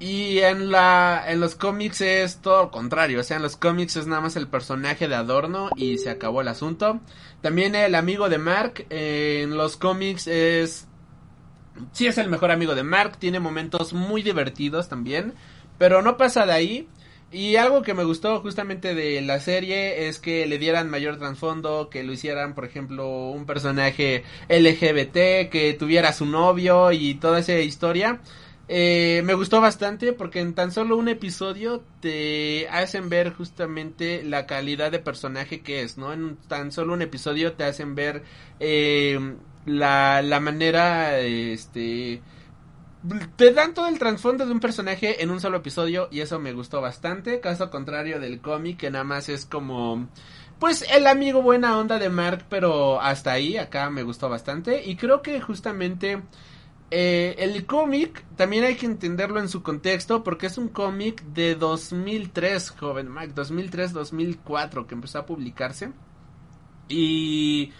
Y 0.00 0.40
en 0.40 0.70
la 0.70 1.24
en 1.28 1.40
los 1.40 1.54
cómics 1.54 2.00
es 2.00 2.38
todo 2.38 2.64
lo 2.64 2.70
contrario, 2.70 3.20
o 3.20 3.22
sea, 3.22 3.36
en 3.36 3.42
los 3.42 3.56
cómics 3.56 3.96
es 3.96 4.06
nada 4.06 4.20
más 4.20 4.36
el 4.36 4.48
personaje 4.48 5.06
de 5.08 5.14
adorno 5.14 5.70
y 5.76 5.98
se 5.98 6.10
acabó 6.10 6.40
el 6.40 6.48
asunto. 6.48 7.00
También 7.40 7.74
el 7.74 7.94
amigo 7.94 8.28
de 8.28 8.38
Mark 8.38 8.86
en 8.90 9.56
los 9.56 9.76
cómics 9.76 10.26
es 10.26 10.88
sí 11.92 12.06
es 12.06 12.18
el 12.18 12.28
mejor 12.28 12.50
amigo 12.50 12.74
de 12.74 12.82
Mark, 12.82 13.18
tiene 13.18 13.40
momentos 13.40 13.92
muy 13.92 14.22
divertidos 14.22 14.88
también, 14.88 15.34
pero 15.78 16.02
no 16.02 16.16
pasa 16.16 16.46
de 16.46 16.52
ahí. 16.52 16.88
Y 17.32 17.56
algo 17.56 17.82
que 17.82 17.94
me 17.94 18.04
gustó 18.04 18.40
justamente 18.40 18.94
de 18.94 19.20
la 19.20 19.40
serie 19.40 20.06
es 20.06 20.20
que 20.20 20.46
le 20.46 20.58
dieran 20.58 20.88
mayor 20.88 21.18
trasfondo, 21.18 21.90
que 21.90 22.04
lo 22.04 22.12
hicieran, 22.12 22.54
por 22.54 22.64
ejemplo, 22.64 23.30
un 23.30 23.44
personaje 23.44 24.22
LGBT, 24.48 25.50
que 25.50 25.76
tuviera 25.76 26.12
su 26.12 26.26
novio 26.26 26.92
y 26.92 27.14
toda 27.16 27.40
esa 27.40 27.58
historia. 27.58 28.20
Eh, 28.66 29.20
me 29.24 29.34
gustó 29.34 29.60
bastante 29.60 30.14
porque 30.14 30.40
en 30.40 30.54
tan 30.54 30.72
solo 30.72 30.96
un 30.96 31.08
episodio 31.08 31.82
te 32.00 32.66
hacen 32.68 33.10
ver 33.10 33.34
justamente 33.34 34.22
la 34.22 34.46
calidad 34.46 34.90
de 34.90 35.00
personaje 35.00 35.60
que 35.60 35.82
es, 35.82 35.98
¿no? 35.98 36.12
En 36.12 36.36
tan 36.48 36.72
solo 36.72 36.94
un 36.94 37.02
episodio 37.02 37.52
te 37.52 37.64
hacen 37.64 37.94
ver 37.94 38.22
eh, 38.60 39.36
la, 39.66 40.22
la 40.22 40.40
manera, 40.40 41.18
este... 41.20 42.22
Te 43.36 43.52
dan 43.52 43.74
todo 43.74 43.86
el 43.86 43.98
trasfondo 43.98 44.46
de 44.46 44.52
un 44.52 44.60
personaje 44.60 45.22
en 45.22 45.30
un 45.30 45.38
solo 45.38 45.58
episodio 45.58 46.08
y 46.10 46.20
eso 46.20 46.38
me 46.40 46.54
gustó 46.54 46.80
bastante, 46.80 47.38
caso 47.40 47.68
contrario 47.70 48.18
del 48.18 48.40
cómic 48.40 48.78
que 48.78 48.90
nada 48.90 49.04
más 49.04 49.28
es 49.28 49.44
como 49.44 50.08
pues 50.58 50.86
el 50.90 51.06
amigo 51.06 51.42
buena 51.42 51.78
onda 51.78 51.98
de 51.98 52.08
Mark, 52.08 52.46
pero 52.48 52.98
hasta 53.02 53.32
ahí 53.32 53.58
acá 53.58 53.90
me 53.90 54.02
gustó 54.04 54.30
bastante 54.30 54.82
y 54.82 54.96
creo 54.96 55.20
que 55.20 55.38
justamente 55.42 56.22
eh, 56.96 57.34
el 57.38 57.66
cómic 57.66 58.24
también 58.36 58.62
hay 58.62 58.76
que 58.76 58.86
entenderlo 58.86 59.40
en 59.40 59.48
su 59.48 59.64
contexto 59.64 60.22
porque 60.22 60.46
es 60.46 60.58
un 60.58 60.68
cómic 60.68 61.24
de 61.24 61.56
2003, 61.56 62.70
joven 62.70 63.12
Mike, 63.12 63.34
2003-2004 63.34 64.86
que 64.86 64.94
empezó 64.94 65.18
a 65.18 65.26
publicarse. 65.26 65.90
Y 66.88 67.72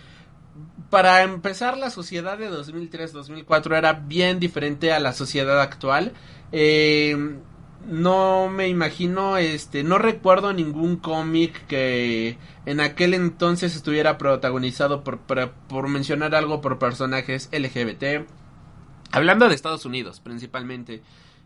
para 0.91 1.23
empezar, 1.23 1.79
la 1.79 1.91
sociedad 1.91 2.37
de 2.39 2.51
2003-2004 2.51 3.79
era 3.79 3.93
bien 3.93 4.41
diferente 4.41 4.93
a 4.93 4.99
la 4.99 5.12
sociedad 5.12 5.61
actual. 5.61 6.12
Eh, 6.51 7.17
no 7.87 8.49
me 8.49 8.67
imagino, 8.67 9.37
este, 9.37 9.85
no 9.85 9.99
recuerdo 9.99 10.53
ningún 10.53 10.97
cómic 10.97 11.69
que 11.69 12.37
en 12.67 12.81
aquel 12.81 13.15
entonces 13.15 13.77
estuviera 13.77 14.19
protagonizado 14.19 15.05
por 15.05 15.89
mencionar 15.89 16.35
algo 16.35 16.61
por 16.61 16.81
personajes 16.81 17.49
LGBT 17.53 18.27
Hablando 19.15 19.49
de 19.49 19.55
Estados 19.55 19.85
Unidos, 19.85 20.19
principalmente. 20.19 21.01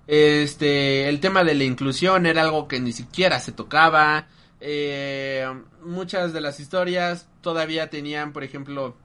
Este, 0.07 1.07
el 1.07 1.21
tema 1.21 1.45
de 1.45 1.55
la 1.55 1.65
inclusión 1.65 2.25
era 2.25 2.41
algo 2.41 2.67
que 2.67 2.81
ni 2.81 2.93
siquiera 2.93 3.41
se 3.41 3.53
tocaba. 3.53 4.27
Eh, 4.59 5.47
muchas 5.85 6.33
de 6.33 6.41
las 6.41 6.61
historias 6.61 7.29
todavía 7.43 7.91
tenían, 7.91 8.33
por 8.33 8.43
ejemplo, 8.43 8.97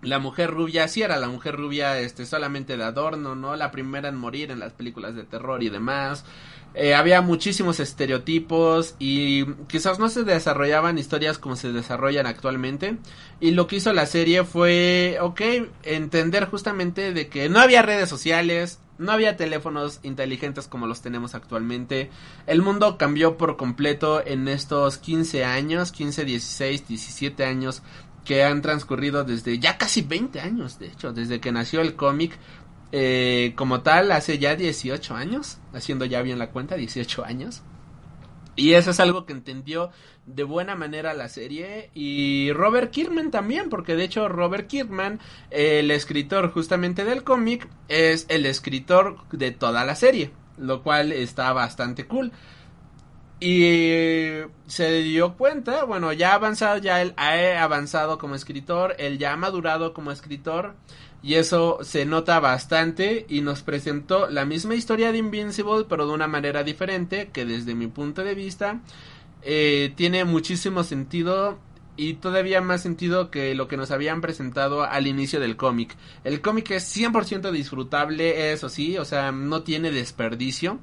la 0.00 0.18
mujer 0.18 0.50
rubia, 0.50 0.88
sí 0.88 1.02
era 1.02 1.18
la 1.18 1.28
mujer 1.28 1.56
rubia, 1.56 1.98
este, 1.98 2.24
solamente 2.24 2.78
de 2.78 2.84
adorno, 2.84 3.34
¿no? 3.34 3.54
La 3.54 3.70
primera 3.70 4.08
en 4.08 4.16
morir 4.16 4.50
en 4.50 4.60
las 4.60 4.72
películas 4.72 5.14
de 5.14 5.24
terror 5.24 5.62
y 5.62 5.68
demás. 5.68 6.24
Eh, 6.74 6.94
había 6.94 7.20
muchísimos 7.20 7.78
estereotipos 7.78 8.96
y 8.98 9.46
quizás 9.68 10.00
no 10.00 10.08
se 10.08 10.24
desarrollaban 10.24 10.98
historias 10.98 11.38
como 11.38 11.54
se 11.54 11.72
desarrollan 11.72 12.26
actualmente. 12.26 12.96
Y 13.40 13.52
lo 13.52 13.66
que 13.66 13.76
hizo 13.76 13.92
la 13.92 14.06
serie 14.06 14.44
fue, 14.44 15.18
ok, 15.20 15.40
entender 15.84 16.46
justamente 16.46 17.12
de 17.12 17.28
que 17.28 17.48
no 17.48 17.60
había 17.60 17.82
redes 17.82 18.08
sociales, 18.08 18.80
No 18.96 19.10
había 19.10 19.36
teléfonos 19.36 19.98
inteligentes 20.04 20.68
como 20.68 20.86
los 20.86 21.02
tenemos 21.02 21.34
actualmente. 21.34 22.10
El 22.46 22.62
mundo 22.62 22.96
cambió 22.96 23.36
por 23.36 23.56
completo 23.56 24.24
en 24.24 24.46
estos 24.46 24.98
15 24.98 25.44
años, 25.44 25.90
15, 25.90 26.24
16, 26.24 26.86
17 26.86 27.44
años 27.44 27.82
que 28.24 28.42
han 28.42 28.62
transcurrido 28.62 29.24
desde 29.24 29.58
ya 29.58 29.78
casi 29.78 30.02
20 30.02 30.40
años, 30.40 30.78
de 30.78 30.86
hecho, 30.86 31.12
desde 31.12 31.40
que 31.40 31.52
nació 31.52 31.80
el 31.80 31.94
cómic 31.94 32.38
eh, 32.96 33.54
como 33.56 33.80
tal 33.80 34.12
hace 34.12 34.38
ya 34.38 34.54
18 34.54 35.16
años, 35.16 35.58
haciendo 35.72 36.04
ya 36.04 36.22
bien 36.22 36.38
la 36.38 36.50
cuenta, 36.50 36.76
18 36.76 37.24
años. 37.24 37.60
Y 38.54 38.74
eso 38.74 38.92
es 38.92 39.00
algo 39.00 39.26
que 39.26 39.32
entendió 39.32 39.90
de 40.26 40.44
buena 40.44 40.76
manera 40.76 41.12
la 41.12 41.28
serie 41.28 41.90
y 41.92 42.52
Robert 42.52 42.92
Kirkman 42.92 43.32
también, 43.32 43.68
porque 43.68 43.96
de 43.96 44.04
hecho 44.04 44.28
Robert 44.28 44.68
Kirkman, 44.68 45.18
el 45.50 45.90
escritor 45.90 46.52
justamente 46.52 47.04
del 47.04 47.24
cómic, 47.24 47.68
es 47.88 48.26
el 48.28 48.46
escritor 48.46 49.26
de 49.32 49.50
toda 49.50 49.84
la 49.84 49.96
serie, 49.96 50.30
lo 50.56 50.84
cual 50.84 51.10
está 51.10 51.52
bastante 51.52 52.06
cool. 52.06 52.30
Y 53.40 53.90
se 54.68 55.02
dio 55.02 55.34
cuenta, 55.36 55.82
bueno, 55.82 56.12
ya 56.12 56.30
ha 56.30 56.34
avanzado, 56.36 56.78
ya 56.78 57.02
él 57.02 57.12
ha 57.16 57.60
avanzado 57.60 58.18
como 58.18 58.36
escritor, 58.36 58.94
él 59.00 59.18
ya 59.18 59.32
ha 59.32 59.36
madurado 59.36 59.92
como 59.94 60.12
escritor 60.12 60.76
y 61.24 61.36
eso 61.36 61.78
se 61.80 62.04
nota 62.04 62.38
bastante 62.38 63.24
y 63.30 63.40
nos 63.40 63.62
presentó 63.62 64.28
la 64.28 64.44
misma 64.44 64.74
historia 64.74 65.10
de 65.10 65.18
Invincible 65.18 65.86
pero 65.88 66.06
de 66.06 66.12
una 66.12 66.28
manera 66.28 66.62
diferente 66.62 67.30
que 67.32 67.46
desde 67.46 67.74
mi 67.74 67.86
punto 67.86 68.22
de 68.22 68.34
vista 68.34 68.82
eh, 69.40 69.94
tiene 69.96 70.26
muchísimo 70.26 70.84
sentido 70.84 71.58
y 71.96 72.14
todavía 72.14 72.60
más 72.60 72.82
sentido 72.82 73.30
que 73.30 73.54
lo 73.54 73.68
que 73.68 73.78
nos 73.78 73.90
habían 73.90 74.20
presentado 74.20 74.82
al 74.82 75.06
inicio 75.06 75.40
del 75.40 75.56
cómic. 75.56 75.96
El 76.24 76.42
cómic 76.42 76.72
es 76.72 76.94
100% 76.94 77.50
disfrutable, 77.52 78.52
eso 78.52 78.68
sí, 78.68 78.98
o 78.98 79.04
sea, 79.04 79.32
no 79.32 79.62
tiene 79.62 79.92
desperdicio. 79.92 80.78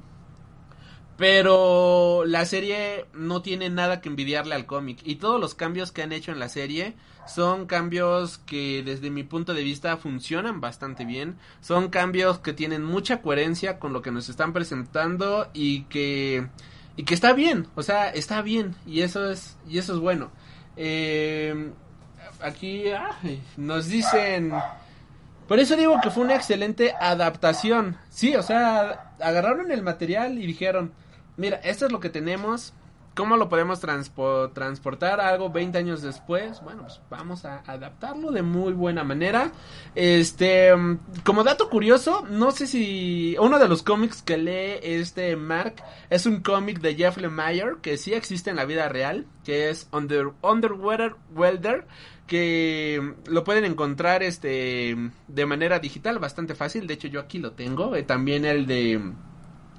Pero 1.16 2.24
la 2.26 2.44
serie 2.44 3.06
no 3.12 3.42
tiene 3.42 3.70
nada 3.70 4.00
que 4.00 4.08
envidiarle 4.08 4.54
al 4.54 4.66
cómic. 4.66 4.98
Y 5.04 5.16
todos 5.16 5.40
los 5.40 5.54
cambios 5.54 5.92
que 5.92 6.02
han 6.02 6.12
hecho 6.12 6.32
en 6.32 6.38
la 6.38 6.48
serie 6.48 6.94
son 7.26 7.66
cambios 7.66 8.38
que 8.38 8.82
desde 8.82 9.10
mi 9.10 9.22
punto 9.22 9.54
de 9.54 9.62
vista 9.62 9.96
funcionan 9.96 10.60
bastante 10.60 11.04
bien. 11.04 11.36
Son 11.60 11.88
cambios 11.88 12.38
que 12.38 12.52
tienen 12.52 12.82
mucha 12.84 13.20
coherencia 13.22 13.78
con 13.78 13.92
lo 13.92 14.02
que 14.02 14.10
nos 14.10 14.28
están 14.28 14.52
presentando 14.52 15.48
y 15.52 15.82
que 15.84 16.46
y 16.96 17.04
que 17.04 17.14
está 17.14 17.32
bien, 17.32 17.68
o 17.74 17.82
sea, 17.82 18.10
está 18.10 18.42
bien 18.42 18.74
y 18.86 19.00
eso 19.00 19.30
es 19.30 19.56
y 19.68 19.78
eso 19.78 19.94
es 19.94 19.98
bueno. 19.98 20.30
Eh, 20.76 21.72
aquí 22.40 22.84
nos 23.56 23.88
dicen 23.88 24.52
por 25.48 25.58
eso 25.58 25.76
digo 25.76 26.00
que 26.02 26.10
fue 26.10 26.24
una 26.24 26.34
excelente 26.34 26.94
adaptación. 26.98 27.96
Sí, 28.08 28.34
o 28.36 28.42
sea, 28.42 29.14
agarraron 29.20 29.70
el 29.70 29.82
material 29.82 30.38
y 30.38 30.46
dijeron, 30.46 30.92
mira, 31.36 31.56
esto 31.58 31.86
es 31.86 31.92
lo 31.92 32.00
que 32.00 32.10
tenemos, 32.10 32.74
¿Cómo 33.14 33.36
lo 33.36 33.50
podemos 33.50 33.78
transportar 33.80 35.20
algo 35.20 35.50
20 35.50 35.76
años 35.76 36.00
después? 36.00 36.62
Bueno, 36.62 36.84
pues 36.84 36.98
vamos 37.10 37.44
a 37.44 37.62
adaptarlo 37.66 38.30
de 38.30 38.40
muy 38.40 38.72
buena 38.72 39.04
manera. 39.04 39.52
Este, 39.94 40.70
como 41.22 41.44
dato 41.44 41.68
curioso, 41.68 42.24
no 42.30 42.52
sé 42.52 42.66
si 42.66 43.36
uno 43.38 43.58
de 43.58 43.68
los 43.68 43.82
cómics 43.82 44.22
que 44.22 44.38
lee 44.38 44.78
este 44.80 45.36
Mark 45.36 45.74
es 46.08 46.24
un 46.24 46.40
cómic 46.40 46.80
de 46.80 46.94
Jeff 46.94 47.18
Lemire 47.18 47.76
que 47.82 47.98
sí 47.98 48.14
existe 48.14 48.48
en 48.48 48.56
la 48.56 48.64
vida 48.64 48.88
real, 48.88 49.26
que 49.44 49.68
es 49.68 49.88
Under, 49.92 50.28
Underwater 50.40 51.14
Welder, 51.34 51.86
que 52.32 53.14
lo 53.26 53.44
pueden 53.44 53.66
encontrar 53.66 54.22
este 54.22 54.96
de 55.28 55.44
manera 55.44 55.80
digital 55.80 56.18
bastante 56.18 56.54
fácil. 56.54 56.86
De 56.86 56.94
hecho, 56.94 57.06
yo 57.06 57.20
aquí 57.20 57.38
lo 57.38 57.52
tengo. 57.52 57.94
Eh, 57.94 58.04
también 58.04 58.46
el 58.46 58.66
de 58.66 58.98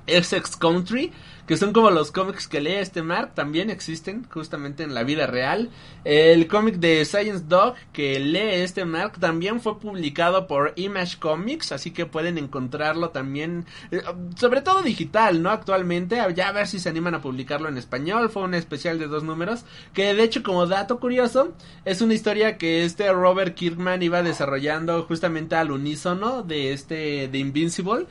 Essex 0.07 0.55
Country 0.57 1.11
que 1.47 1.57
son 1.57 1.73
como 1.73 1.89
los 1.89 2.11
cómics 2.11 2.47
que 2.47 2.61
lee 2.61 2.75
este 2.75 3.03
Mark, 3.03 3.33
también 3.35 3.69
existen 3.69 4.25
justamente 4.29 4.83
en 4.83 4.93
la 4.93 5.03
vida 5.03 5.27
real. 5.27 5.69
El 6.05 6.47
cómic 6.47 6.75
de 6.75 7.03
Science 7.03 7.45
Dog 7.47 7.75
que 7.91 8.19
lee 8.19 8.61
este 8.61 8.85
Mark 8.85 9.19
también 9.19 9.59
fue 9.59 9.77
publicado 9.79 10.47
por 10.47 10.71
Image 10.77 11.19
Comics, 11.19 11.73
así 11.73 11.91
que 11.91 12.05
pueden 12.05 12.37
encontrarlo 12.37 13.09
también, 13.09 13.65
eh, 13.91 14.01
sobre 14.37 14.61
todo 14.61 14.81
digital, 14.81 15.41
¿no? 15.41 15.49
Actualmente, 15.49 16.17
ya 16.33 16.47
a 16.47 16.53
ver 16.53 16.67
si 16.67 16.79
se 16.79 16.89
animan 16.89 17.15
a 17.15 17.21
publicarlo 17.21 17.67
en 17.67 17.77
español, 17.77 18.29
fue 18.29 18.43
un 18.43 18.53
especial 18.53 18.97
de 18.97 19.07
dos 19.07 19.23
números, 19.23 19.65
que 19.93 20.13
de 20.13 20.23
hecho 20.23 20.43
como 20.43 20.65
dato 20.65 20.99
curioso, 20.99 21.53
es 21.83 22.01
una 22.01 22.13
historia 22.13 22.57
que 22.57 22.85
este 22.85 23.11
Robert 23.11 23.53
Kirkman 23.53 24.01
iba 24.01 24.23
desarrollando 24.23 25.03
justamente 25.03 25.55
al 25.55 25.71
unísono 25.71 26.41
de 26.41 26.71
este, 26.71 27.27
de 27.27 27.37
Invincible, 27.37 28.05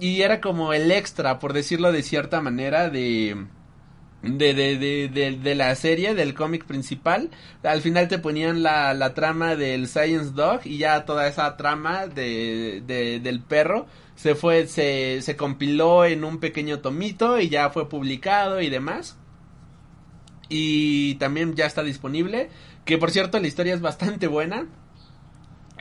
y 0.00 0.22
era 0.22 0.40
como 0.40 0.72
el 0.72 0.90
extra, 0.90 1.38
por 1.38 1.52
decirlo 1.52 1.92
de 1.92 2.02
cierta 2.02 2.40
manera, 2.40 2.90
de... 2.90 3.46
De, 4.22 4.52
de, 4.52 4.76
de, 4.76 5.38
de, 5.38 5.54
la 5.54 5.74
serie, 5.74 6.14
del 6.14 6.34
cómic 6.34 6.66
principal. 6.66 7.30
Al 7.62 7.80
final 7.80 8.06
te 8.08 8.18
ponían 8.18 8.62
la, 8.62 8.92
la 8.92 9.14
trama 9.14 9.56
del 9.56 9.88
Science 9.88 10.32
Dog 10.32 10.60
y 10.66 10.76
ya 10.76 11.06
toda 11.06 11.26
esa 11.26 11.56
trama 11.56 12.06
de, 12.06 12.82
del 13.22 13.40
perro 13.40 13.86
se 14.16 14.34
fue, 14.34 14.66
se, 14.66 15.22
se 15.22 15.36
compiló 15.36 16.04
en 16.04 16.24
un 16.24 16.38
pequeño 16.38 16.80
tomito 16.80 17.40
y 17.40 17.48
ya 17.48 17.70
fue 17.70 17.88
publicado 17.88 18.60
y 18.60 18.68
demás. 18.68 19.16
Y 20.50 21.14
también 21.14 21.54
ya 21.54 21.64
está 21.64 21.82
disponible. 21.82 22.50
Que 22.84 22.98
por 22.98 23.10
cierto 23.10 23.40
la 23.40 23.46
historia 23.46 23.72
es 23.72 23.80
bastante 23.80 24.26
buena. 24.26 24.66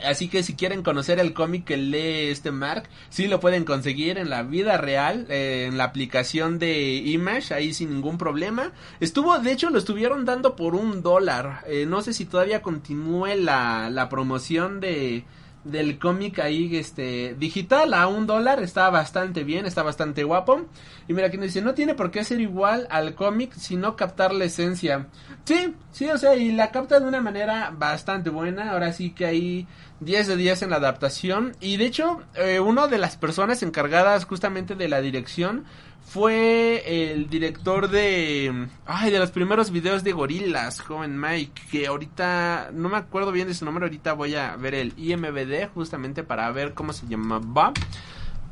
Así 0.05 0.27
que 0.27 0.43
si 0.43 0.55
quieren 0.55 0.83
conocer 0.83 1.19
el 1.19 1.33
cómic 1.33 1.65
que 1.65 1.77
lee 1.77 2.29
este 2.29 2.51
Mark, 2.51 2.89
sí 3.09 3.27
lo 3.27 3.39
pueden 3.39 3.65
conseguir 3.65 4.17
en 4.17 4.29
la 4.29 4.43
vida 4.43 4.77
real, 4.77 5.25
eh, 5.29 5.65
en 5.67 5.77
la 5.77 5.85
aplicación 5.85 6.59
de 6.59 6.95
Image, 6.95 7.53
ahí 7.53 7.73
sin 7.73 7.91
ningún 7.91 8.17
problema. 8.17 8.71
Estuvo, 8.99 9.37
de 9.39 9.51
hecho, 9.51 9.69
lo 9.69 9.79
estuvieron 9.79 10.25
dando 10.25 10.55
por 10.55 10.75
un 10.75 11.01
dólar. 11.01 11.63
Eh, 11.67 11.85
no 11.85 12.01
sé 12.01 12.13
si 12.13 12.25
todavía 12.25 12.61
continúe 12.61 13.35
la, 13.35 13.89
la 13.89 14.09
promoción 14.09 14.79
de, 14.79 15.25
del 15.63 15.99
cómic 15.99 16.39
ahí 16.39 16.75
este 16.77 17.35
digital 17.37 17.93
a 17.93 18.07
un 18.07 18.27
dólar 18.27 18.63
está 18.63 18.89
bastante 18.89 19.43
bien 19.43 19.65
está 19.65 19.83
bastante 19.83 20.23
guapo 20.23 20.65
y 21.07 21.13
mira 21.13 21.27
aquí 21.27 21.37
nos 21.37 21.47
dice 21.47 21.61
no 21.61 21.73
tiene 21.73 21.95
por 21.95 22.11
qué 22.11 22.23
ser 22.23 22.39
igual 22.39 22.87
al 22.89 23.13
cómic 23.13 23.53
sino 23.53 23.95
captar 23.97 24.33
la 24.33 24.45
esencia 24.45 25.07
sí 25.45 25.73
sí 25.91 26.09
o 26.09 26.17
sea 26.17 26.35
y 26.35 26.51
la 26.51 26.71
capta 26.71 26.99
de 26.99 27.07
una 27.07 27.21
manera 27.21 27.73
bastante 27.75 28.29
buena. 28.29 28.71
Ahora 28.71 28.93
sí 28.93 29.11
que 29.11 29.25
hay 29.25 29.67
10 29.99 30.27
de 30.27 30.35
10 30.35 30.63
en 30.63 30.69
la 30.71 30.77
adaptación. 30.77 31.55
Y 31.59 31.77
de 31.77 31.85
hecho 31.85 32.21
eh, 32.35 32.59
una 32.59 32.87
de 32.87 32.97
las 32.97 33.17
personas 33.17 33.63
encargadas 33.63 34.25
justamente 34.25 34.75
de 34.75 34.87
la 34.87 35.01
dirección 35.01 35.65
fue 36.09 37.11
el 37.11 37.29
director 37.29 37.89
de 37.89 38.67
ay 38.85 39.11
de 39.11 39.19
los 39.19 39.29
primeros 39.29 39.69
videos 39.69 40.03
de 40.03 40.11
gorilas 40.11 40.81
joven 40.81 41.19
Mike 41.19 41.61
que 41.69 41.85
ahorita 41.85 42.71
no 42.73 42.89
me 42.89 42.97
acuerdo 42.97 43.31
bien 43.31 43.47
de 43.47 43.53
su 43.53 43.63
nombre 43.63 43.85
ahorita 43.85 44.13
voy 44.13 44.33
a 44.33 44.55
ver 44.55 44.73
el 44.73 44.93
IMBD 44.97 45.67
justamente 45.73 46.23
para 46.23 46.49
ver 46.51 46.73
cómo 46.73 46.93
se 46.93 47.07
llamaba. 47.07 47.73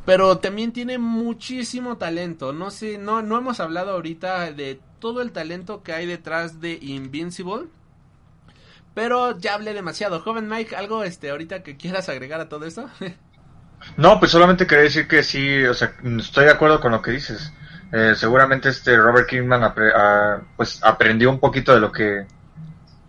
Pero 0.06 0.38
también 0.38 0.72
tiene 0.72 0.98
muchísimo 0.98 1.98
talento. 1.98 2.54
No 2.54 2.72
sé 2.72 2.98
no 2.98 3.22
no 3.22 3.38
hemos 3.38 3.60
hablado 3.60 3.92
ahorita 3.92 4.52
de 4.54 4.80
todo 5.00 5.22
el 5.22 5.32
talento 5.32 5.84
que 5.84 5.94
hay 5.94 6.06
detrás 6.06 6.62
de 6.62 6.78
Invincible 6.82 7.68
pero 8.94 9.38
ya 9.38 9.54
hablé 9.54 9.74
demasiado 9.74 10.20
joven 10.20 10.50
Mike 10.50 10.76
algo 10.76 11.04
este 11.04 11.30
ahorita 11.30 11.64
que 11.64 11.78
quieras 11.78 12.10
agregar 12.10 12.40
a 12.40 12.50
todo 12.50 12.66
eso 12.66 12.90
No, 13.96 14.20
pues 14.20 14.32
solamente 14.32 14.68
quería 14.68 14.84
decir 14.84 15.08
que 15.08 15.24
sí, 15.24 15.64
o 15.66 15.74
sea, 15.74 15.94
estoy 16.20 16.46
de 16.46 16.52
acuerdo 16.52 16.80
con 16.80 16.92
lo 16.92 17.02
que 17.02 17.12
dices. 17.12 17.54
Eh, 17.92 18.14
seguramente 18.16 18.70
este 18.70 18.98
Robert 18.98 19.30
Kingman 19.30 19.74
pues 20.58 20.84
aprendió 20.84 21.30
un 21.30 21.40
poquito 21.40 21.74
de 21.74 21.80
lo 21.80 21.92
que 21.92 22.26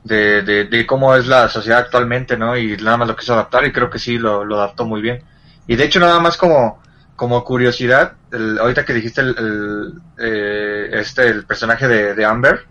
de, 0.04 0.42
de, 0.42 0.86
cómo 0.86 1.14
es 1.16 1.26
la 1.26 1.48
sociedad 1.48 1.80
actualmente, 1.80 2.36
¿no? 2.36 2.56
Y 2.56 2.76
nada 2.76 2.96
más 2.96 3.08
lo 3.08 3.16
quiso 3.16 3.34
adaptar 3.34 3.66
y 3.66 3.72
creo 3.72 3.90
que 3.90 3.98
sí 3.98 4.18
lo, 4.18 4.44
lo 4.44 4.56
adaptó 4.56 4.86
muy 4.86 5.02
bien. 5.02 5.22
Y 5.66 5.76
de 5.76 5.84
hecho 5.84 6.00
nada 6.00 6.20
más 6.20 6.36
como 6.36 6.80
como 7.18 7.42
curiosidad, 7.42 8.12
ahorita 8.60 8.84
que 8.84 8.94
dijiste 8.94 9.22
el, 9.22 9.92
eh, 10.18 10.88
este 10.92 11.26
el 11.26 11.44
personaje 11.44 11.88
de, 11.88 12.14
de, 12.14 12.24
Amber, 12.24 12.64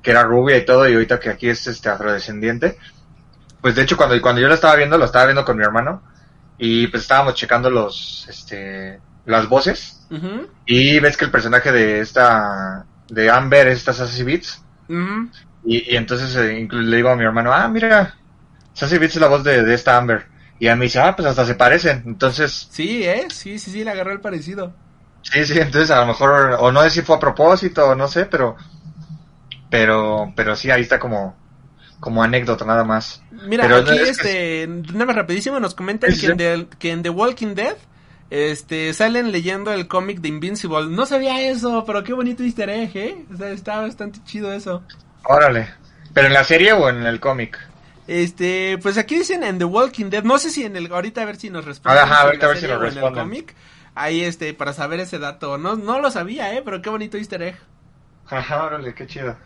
que 0.00 0.12
era 0.12 0.22
rubia 0.22 0.56
y 0.56 0.64
todo, 0.64 0.88
y 0.88 0.94
ahorita 0.94 1.18
que 1.18 1.30
aquí 1.30 1.48
es 1.48 1.66
este 1.66 1.88
afrodescendiente, 1.88 2.78
pues 3.60 3.74
de 3.74 3.82
hecho 3.82 3.96
cuando 3.96 4.22
cuando 4.22 4.40
yo 4.40 4.46
lo 4.46 4.54
estaba 4.54 4.76
viendo, 4.76 4.96
lo 4.98 5.04
estaba 5.04 5.24
viendo 5.24 5.44
con 5.44 5.56
mi 5.56 5.64
hermano 5.64 6.00
y 6.58 6.86
pues 6.86 7.02
estábamos 7.02 7.34
checando 7.34 7.70
los 7.70 8.24
este 8.28 9.00
las 9.26 9.48
voces 9.48 10.06
y 10.64 11.00
ves 11.00 11.16
que 11.16 11.24
el 11.24 11.32
personaje 11.32 11.72
de 11.72 11.98
esta 11.98 12.86
de 13.08 13.30
Amber 13.30 13.66
es 13.66 13.78
esta 13.78 13.92
Sassy 13.92 14.22
Beats 14.22 14.62
y, 15.64 15.96
entonces 15.96 16.36
eh, 16.36 16.68
le 16.70 16.96
digo 16.96 17.10
a 17.10 17.16
mi 17.16 17.24
hermano 17.24 17.52
ah 17.52 17.66
mira 17.66 18.14
Sassy 18.74 18.96
Beats 18.98 19.16
es 19.16 19.20
la 19.20 19.26
voz 19.26 19.42
de, 19.42 19.74
esta 19.74 19.96
Amber 19.96 20.26
y 20.58 20.68
a 20.68 20.76
mí 20.76 20.86
dice 20.86 21.00
ah 21.00 21.14
pues 21.14 21.26
hasta 21.28 21.44
se 21.44 21.54
parecen 21.54 22.02
entonces 22.06 22.68
sí 22.70 23.04
eh 23.04 23.26
sí 23.30 23.58
sí 23.58 23.70
sí 23.70 23.84
le 23.84 23.90
agarró 23.90 24.12
el 24.12 24.20
parecido 24.20 24.72
sí 25.22 25.44
sí 25.44 25.58
entonces 25.58 25.90
a 25.90 26.00
lo 26.00 26.06
mejor 26.06 26.56
o 26.60 26.72
no 26.72 26.82
sé 26.82 26.90
si 26.90 27.02
fue 27.02 27.16
a 27.16 27.20
propósito 27.20 27.88
o 27.88 27.94
no 27.94 28.08
sé 28.08 28.26
pero 28.26 28.56
pero 29.70 30.32
pero 30.34 30.56
sí 30.56 30.70
ahí 30.70 30.82
está 30.82 30.98
como 30.98 31.36
como 32.00 32.22
anécdota 32.22 32.64
nada 32.64 32.84
más. 32.84 33.22
Mira, 33.46 33.64
aquí 33.76 33.98
este, 33.98 34.66
nada 34.68 35.06
más 35.06 35.16
rapidísimo 35.16 35.58
nos 35.60 35.74
comentan 35.74 36.14
que, 36.16 36.26
En 36.26 36.36
The, 36.36 36.66
que, 36.78 36.92
en 36.92 37.02
The, 37.02 37.10
Walking 37.10 37.54
Dead 37.54 37.76
este, 38.30 38.92
salen 38.92 39.32
leyendo 39.32 39.72
el 39.72 39.88
cómic 39.88 40.20
de 40.20 40.28
Invincible. 40.28 40.86
No 40.88 41.06
sabía 41.06 41.40
eso, 41.48 41.84
pero 41.86 42.04
qué 42.04 42.12
bonito 42.12 42.42
easter 42.42 42.70
egg, 42.70 42.96
¿eh? 42.96 43.24
O 43.32 43.36
sea, 43.36 43.50
está 43.50 43.80
bastante 43.80 44.20
chido 44.24 44.52
eso. 44.52 44.82
Órale. 45.24 45.68
¿Pero 46.14 46.28
en 46.28 46.34
la 46.34 46.44
serie 46.44 46.72
o 46.72 46.88
en 46.88 47.04
el 47.04 47.20
cómic? 47.20 47.58
Este, 48.08 48.78
pues 48.82 48.96
aquí 48.96 49.18
dicen 49.18 49.44
en 49.44 49.58
The 49.58 49.66
Walking 49.66 50.06
Dead, 50.06 50.24
no 50.24 50.38
sé 50.38 50.50
si 50.50 50.64
en 50.64 50.74
el, 50.76 50.90
ahorita 50.90 51.22
a 51.22 51.24
ver 51.26 51.36
si 51.36 51.50
nos 51.50 51.64
responden. 51.66 52.02
Ajá, 52.02 52.22
ahorita 52.22 52.46
a 52.46 52.48
ver 52.48 52.58
si 52.58 52.66
nos 52.66 52.72
o 52.72 52.80
en 52.80 52.86
el 52.86 52.94
responden. 52.94 53.22
cómic. 53.22 53.54
Ahí, 53.94 54.22
este, 54.22 54.54
para 54.54 54.72
saber 54.72 54.98
ese 55.00 55.18
dato. 55.18 55.58
No, 55.58 55.76
no 55.76 56.00
lo 56.00 56.10
sabía, 56.10 56.54
eh, 56.54 56.62
pero 56.64 56.80
qué 56.80 56.88
bonito 56.88 57.18
easter 57.18 57.42
egg. 57.42 57.58
Ajá, 58.26 58.64
órale, 58.64 58.94
qué 58.94 59.06
chido. 59.06 59.36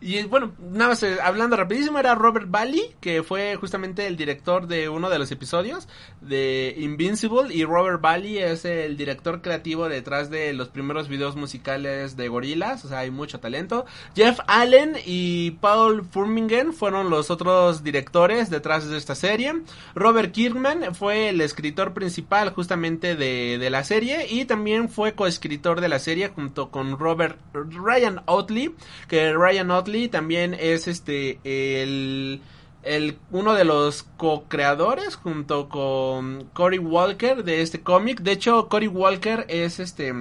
Y 0.00 0.22
bueno, 0.24 0.52
nada 0.60 0.90
más 0.90 1.02
eh, 1.02 1.18
hablando 1.20 1.56
rapidísimo, 1.56 1.98
era 1.98 2.14
Robert 2.14 2.46
Bally, 2.48 2.94
que 3.00 3.24
fue 3.24 3.56
justamente 3.56 4.06
el 4.06 4.16
director 4.16 4.68
de 4.68 4.88
uno 4.88 5.10
de 5.10 5.18
los 5.18 5.32
episodios 5.32 5.88
de 6.20 6.72
Invincible. 6.78 7.52
Y 7.52 7.64
Robert 7.64 8.00
Bally 8.00 8.38
es 8.38 8.64
el 8.64 8.96
director 8.96 9.42
creativo 9.42 9.88
detrás 9.88 10.30
de 10.30 10.52
los 10.52 10.68
primeros 10.68 11.08
videos 11.08 11.34
musicales 11.34 12.16
de 12.16 12.28
Gorillaz, 12.28 12.84
o 12.84 12.88
sea, 12.88 13.00
hay 13.00 13.10
mucho 13.10 13.40
talento. 13.40 13.86
Jeff 14.14 14.38
Allen 14.46 14.96
y 15.04 15.52
Paul 15.60 16.04
Furmingen 16.04 16.72
fueron 16.72 17.10
los 17.10 17.32
otros 17.32 17.82
directores 17.82 18.50
detrás 18.50 18.88
de 18.88 18.96
esta 18.96 19.16
serie. 19.16 19.62
Robert 19.96 20.30
Kirkman 20.30 20.94
fue 20.94 21.30
el 21.30 21.40
escritor 21.40 21.92
principal 21.92 22.50
justamente 22.50 23.16
de, 23.16 23.58
de 23.58 23.70
la 23.70 23.82
serie 23.82 24.26
y 24.30 24.44
también 24.44 24.88
fue 24.88 25.14
coescritor 25.14 25.80
de 25.80 25.88
la 25.88 25.98
serie 25.98 26.28
junto 26.28 26.70
con 26.70 26.96
Robert 27.00 27.36
Ryan 27.52 28.22
Otley, 28.26 28.76
que 29.08 29.32
Ryan 29.32 29.72
Otley 29.72 29.87
también 30.08 30.54
es 30.54 30.86
este 30.88 31.40
el 31.44 32.40
el, 32.84 33.18
uno 33.32 33.54
de 33.54 33.64
los 33.64 34.04
co-creadores 34.16 35.16
junto 35.16 35.68
con 35.68 36.44
Cory 36.54 36.78
Walker 36.78 37.42
de 37.44 37.60
este 37.60 37.80
cómic. 37.82 38.20
De 38.20 38.32
hecho, 38.32 38.68
Cory 38.68 38.86
Walker 38.86 39.44
es 39.48 39.80
este 39.80 40.14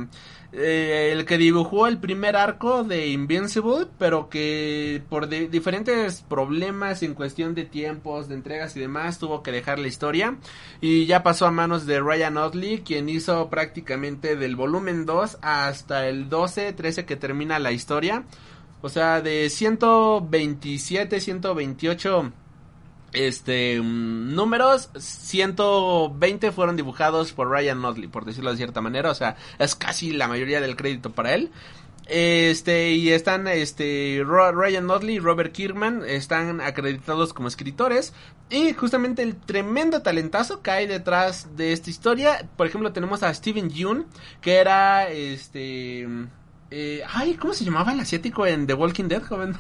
eh, 0.53 1.09
el 1.13 1.25
que 1.25 1.37
dibujó 1.37 1.87
el 1.87 1.97
primer 1.99 2.35
arco 2.35 2.83
de 2.83 3.07
Invincible, 3.09 3.85
pero 3.99 4.27
que 4.29 5.01
por 5.09 5.27
di- 5.29 5.47
diferentes 5.47 6.21
problemas 6.27 7.03
en 7.03 7.13
cuestión 7.13 7.53
de 7.53 7.65
tiempos, 7.65 8.27
de 8.27 8.35
entregas 8.35 8.75
y 8.75 8.79
demás, 8.79 9.19
tuvo 9.19 9.43
que 9.43 9.51
dejar 9.51 9.77
la 9.77 9.87
historia. 9.87 10.37
Y 10.81 11.05
ya 11.05 11.21
pasó 11.21 11.45
a 11.45 11.51
manos 11.51 11.85
de 11.85 11.99
Ryan 11.99 12.37
Otley, 12.37 12.79
quien 12.79 13.07
hizo 13.09 13.49
prácticamente 13.49 14.35
del 14.35 14.55
volumen 14.55 15.05
2 15.05 15.37
hasta 15.41 16.07
el 16.07 16.27
12, 16.29 16.73
13 16.73 17.05
que 17.05 17.15
termina 17.17 17.59
la 17.59 17.71
historia. 17.71 18.23
O 18.81 18.89
sea, 18.89 19.21
de 19.21 19.49
127, 19.49 21.19
128 21.19 22.31
este 23.13 23.79
mm, 23.81 24.35
números 24.35 24.89
120 24.97 26.51
fueron 26.51 26.75
dibujados 26.75 27.31
por 27.33 27.49
Ryan 27.49 27.81
Notley 27.81 28.07
por 28.07 28.25
decirlo 28.25 28.51
de 28.51 28.57
cierta 28.57 28.81
manera. 28.81 29.11
O 29.11 29.15
sea 29.15 29.37
es 29.59 29.75
casi 29.75 30.11
la 30.11 30.27
mayoría 30.27 30.61
del 30.61 30.75
crédito 30.75 31.11
para 31.11 31.33
él. 31.33 31.51
Este 32.07 32.91
y 32.91 33.09
están 33.09 33.47
este 33.47 34.23
Ryan 34.25 34.87
Notley 34.87 35.15
y 35.15 35.19
Robert 35.19 35.51
Kirkman 35.51 36.03
están 36.05 36.61
acreditados 36.61 37.33
como 37.33 37.47
escritores. 37.47 38.13
Y 38.49 38.73
justamente 38.73 39.23
el 39.23 39.35
tremendo 39.35 40.01
talentazo 40.01 40.61
que 40.61 40.71
hay 40.71 40.87
detrás 40.87 41.55
de 41.57 41.73
esta 41.73 41.89
historia. 41.89 42.47
Por 42.55 42.67
ejemplo 42.67 42.93
tenemos 42.93 43.23
a 43.23 43.33
Steven 43.33 43.69
Yeun 43.69 44.05
que 44.41 44.55
era 44.55 45.09
este 45.09 46.07
eh, 46.71 47.03
ay 47.13 47.35
cómo 47.35 47.53
se 47.53 47.65
llamaba 47.65 47.93
el 47.93 47.99
asiático 47.99 48.45
en 48.45 48.67
The 48.67 48.73
Walking 48.73 49.07
Dead 49.07 49.23
joven 49.23 49.55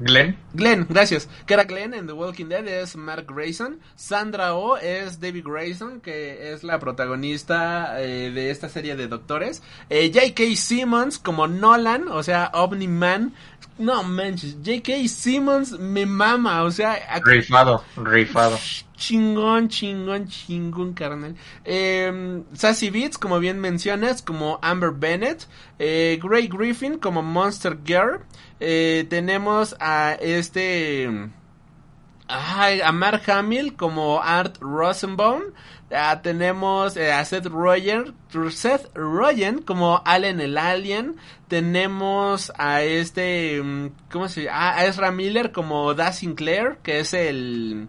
Glenn. 0.00 0.36
Glenn, 0.54 0.86
gracias. 0.88 1.28
Que 1.46 1.54
era 1.54 1.64
Glenn 1.64 1.94
en 1.94 2.06
The 2.06 2.12
Walking 2.12 2.46
Dead 2.46 2.66
es 2.66 2.96
Mark 2.96 3.26
Grayson. 3.28 3.80
Sandra 3.96 4.54
Oh 4.54 4.76
es 4.76 5.20
Debbie 5.20 5.42
Grayson, 5.42 6.00
que 6.00 6.52
es 6.52 6.64
la 6.64 6.78
protagonista 6.78 8.00
eh, 8.00 8.30
de 8.30 8.50
esta 8.50 8.68
serie 8.68 8.96
de 8.96 9.08
doctores. 9.08 9.62
Eh, 9.90 10.10
J.K. 10.12 10.56
Simmons 10.56 11.18
como 11.18 11.46
Nolan, 11.46 12.08
o 12.08 12.22
sea, 12.22 12.50
Omni-Man. 12.54 13.34
No 13.78 14.02
manches, 14.02 14.56
J.K. 14.64 15.08
Simmons 15.08 15.78
me 15.78 16.06
mama, 16.06 16.64
o 16.64 16.70
sea, 16.70 16.98
Rifado, 17.24 17.84
rifado. 17.96 18.58
Chingón, 19.00 19.68
chingón, 19.70 20.28
chingón, 20.28 20.92
carnal. 20.92 21.34
Eh, 21.64 22.42
Sassy 22.52 22.90
Beats, 22.90 23.16
como 23.16 23.38
bien 23.38 23.58
mencionas, 23.58 24.20
como 24.20 24.58
Amber 24.60 24.90
Bennett. 24.90 25.46
Eh, 25.78 26.18
Gray 26.22 26.48
Griffin, 26.48 26.98
como 26.98 27.22
Monster 27.22 27.78
Girl. 27.82 28.20
Eh, 28.60 29.06
tenemos 29.08 29.74
a 29.80 30.18
este... 30.20 31.08
Ay, 32.28 32.82
a 32.82 32.92
Mark 32.92 33.22
Hamill 33.28 33.74
como 33.74 34.20
Art 34.20 34.58
Rosenbaum. 34.60 35.44
Ah, 35.90 36.20
tenemos 36.22 36.94
eh, 36.98 37.10
a 37.10 37.24
Seth 37.24 37.46
Rogen, 37.46 38.14
Seth 38.50 38.94
Rogen 38.94 39.62
como 39.62 40.02
Allen 40.04 40.42
el 40.42 40.58
Alien. 40.58 41.16
Tenemos 41.48 42.52
a 42.58 42.82
este, 42.82 43.62
mm, 43.62 43.86
¿cómo 44.12 44.28
se 44.28 44.44
llama? 44.44 44.58
Ah, 44.58 44.78
a 44.78 44.84
Ezra 44.84 45.10
Miller 45.10 45.52
como 45.52 45.94
Da 45.94 46.12
Sinclair, 46.12 46.76
que 46.82 47.00
es 47.00 47.14
el, 47.14 47.88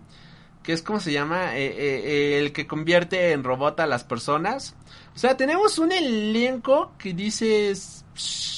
que 0.63 0.73
es, 0.73 0.81
¿cómo 0.81 0.99
se 0.99 1.11
llama? 1.11 1.57
Eh, 1.57 1.73
eh, 1.77 2.39
el 2.39 2.51
que 2.53 2.67
convierte 2.67 3.31
en 3.31 3.43
robot 3.43 3.79
a 3.79 3.87
las 3.87 4.03
personas. 4.03 4.75
O 5.15 5.19
sea, 5.19 5.35
tenemos 5.37 5.77
un 5.79 5.91
elenco 5.91 6.93
que 6.97 7.13
dices... 7.13 8.05
"Psh, 8.15 8.51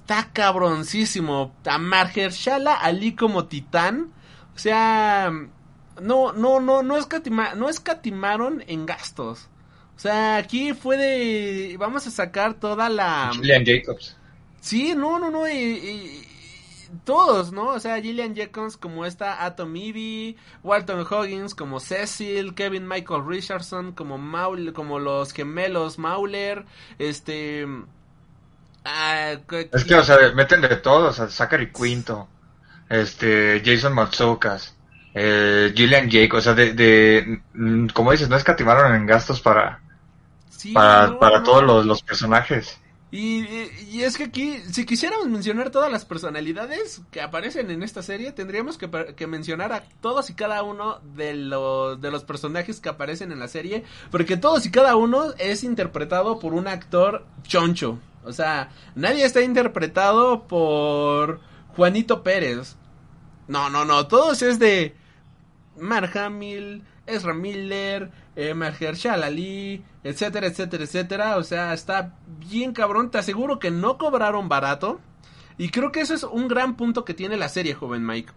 Está 0.00 0.30
cabroncísimo. 0.32 1.54
A 1.66 1.76
Mahershala 1.76 2.72
Ali 2.74 3.14
como 3.14 3.44
titán. 3.44 4.10
O 4.54 4.58
sea, 4.58 5.30
no, 6.00 6.32
no, 6.32 6.60
no, 6.60 6.82
no, 6.82 6.96
escatima- 6.96 7.52
no 7.54 7.68
escatimaron 7.68 8.64
en 8.66 8.86
gastos. 8.86 9.48
O 9.96 10.00
sea, 10.00 10.36
aquí 10.38 10.72
fue 10.72 10.96
de, 10.96 11.76
vamos 11.78 12.06
a 12.06 12.10
sacar 12.10 12.54
toda 12.54 12.88
la... 12.88 13.32
Julian 13.36 13.64
Jacobs. 13.66 14.16
Sí, 14.60 14.94
no, 14.96 15.18
no, 15.18 15.30
no, 15.30 15.46
y 15.46 16.26
todos, 17.04 17.52
¿no? 17.52 17.68
O 17.68 17.80
sea, 17.80 18.00
Gillian 18.00 18.34
Jacobs 18.36 18.76
como 18.76 19.04
esta 19.06 19.44
Atom 19.44 19.74
Ivy, 19.76 20.36
Walton 20.62 21.06
Hoggins 21.08 21.54
como 21.54 21.80
Cecil, 21.80 22.54
Kevin 22.54 22.86
Michael 22.88 23.26
Richardson 23.26 23.92
como 23.92 24.18
Maul, 24.18 24.72
como 24.72 24.98
los 24.98 25.32
gemelos 25.32 25.98
Mauler, 25.98 26.64
este... 26.98 27.66
ah, 28.84 29.36
Es 29.72 29.84
que, 29.84 29.94
o 29.94 30.04
sea, 30.04 30.16
meten 30.34 30.60
de 30.62 30.76
todo, 30.76 31.08
o 31.08 31.12
sea, 31.12 31.28
Zachary 31.28 31.72
Quinto, 31.72 32.28
este, 32.88 33.62
Jason 33.64 33.94
Matsoukas, 33.94 34.76
eh, 35.14 35.72
Gillian 35.74 36.10
Jacobs, 36.10 36.40
o 36.40 36.44
sea, 36.44 36.54
de, 36.54 36.72
de, 36.74 37.40
mm, 37.54 37.88
como 37.88 38.12
dices, 38.12 38.28
no 38.28 38.36
escatimaron 38.36 38.94
en 38.94 39.06
gastos 39.06 39.40
para, 39.40 39.82
sí, 40.48 40.72
para, 40.72 41.08
no, 41.08 41.18
para 41.18 41.40
no. 41.40 41.42
todos 41.42 41.62
los, 41.64 41.86
los 41.86 42.02
personajes. 42.02 42.80
Y, 43.10 43.38
y- 43.90 44.02
es 44.02 44.18
que 44.18 44.24
aquí, 44.24 44.58
si 44.70 44.84
quisiéramos 44.84 45.28
mencionar 45.28 45.70
todas 45.70 45.90
las 45.90 46.04
personalidades 46.04 47.00
que 47.10 47.22
aparecen 47.22 47.70
en 47.70 47.82
esta 47.82 48.02
serie, 48.02 48.32
tendríamos 48.32 48.76
que, 48.76 48.90
que 49.16 49.26
mencionar 49.26 49.72
a 49.72 49.82
todos 50.02 50.28
y 50.28 50.34
cada 50.34 50.62
uno 50.62 51.00
de 51.16 51.34
los, 51.34 51.98
de 52.02 52.10
los 52.10 52.24
personajes 52.24 52.80
que 52.80 52.90
aparecen 52.90 53.32
en 53.32 53.38
la 53.38 53.48
serie, 53.48 53.84
porque 54.10 54.36
todos 54.36 54.66
y 54.66 54.70
cada 54.70 54.94
uno 54.96 55.32
es 55.38 55.64
interpretado 55.64 56.38
por 56.38 56.52
un 56.52 56.68
actor 56.68 57.24
choncho. 57.44 57.98
O 58.24 58.32
sea, 58.34 58.68
nadie 58.94 59.24
está 59.24 59.40
interpretado 59.40 60.46
por 60.46 61.40
Juanito 61.76 62.22
Pérez. 62.22 62.76
No, 63.46 63.70
no, 63.70 63.86
no, 63.86 64.06
todos 64.06 64.42
es 64.42 64.58
de 64.58 64.94
Mark 65.80 66.14
Hamill, 66.18 66.82
Ezra 67.08 67.34
Miller, 67.34 68.10
eh, 68.36 68.54
Mahershala 68.54 69.26
Ali, 69.26 69.84
etcétera, 70.04 70.46
etcétera, 70.46 70.84
etcétera. 70.84 71.36
O 71.36 71.42
sea, 71.42 71.72
está 71.74 72.16
bien 72.26 72.72
cabrón. 72.72 73.10
Te 73.10 73.18
aseguro 73.18 73.58
que 73.58 73.70
no 73.70 73.98
cobraron 73.98 74.48
barato. 74.48 75.00
Y 75.56 75.70
creo 75.70 75.90
que 75.90 76.00
eso 76.00 76.14
es 76.14 76.22
un 76.22 76.48
gran 76.48 76.76
punto 76.76 77.04
que 77.04 77.14
tiene 77.14 77.36
la 77.36 77.48
serie, 77.48 77.74
joven 77.74 78.06
Mike. 78.06 78.32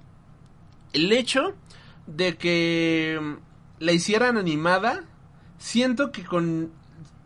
El 0.93 1.11
hecho 1.11 1.53
de 2.07 2.35
que 2.37 3.19
mm, 3.21 3.33
la 3.83 3.91
hicieran 3.91 4.37
animada, 4.37 5.03
siento 5.57 6.11
que 6.11 6.23
con, 6.23 6.71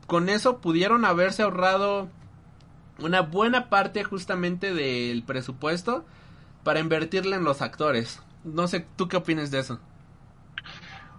con 0.07 0.30
eso 0.30 0.59
pudieron 0.59 1.05
haberse 1.05 1.43
ahorrado 1.43 2.09
una 2.99 3.22
buena 3.22 3.69
parte 3.69 4.03
justamente 4.03 4.73
del 4.73 5.23
presupuesto 5.23 6.05
para 6.63 6.80
invertirle 6.80 7.35
en 7.35 7.43
los 7.43 7.61
actores. 7.61 8.22
No 8.43 8.67
sé, 8.67 8.85
¿tú 8.95 9.07
qué 9.07 9.17
opinas 9.17 9.51
de 9.51 9.59
eso? 9.59 9.80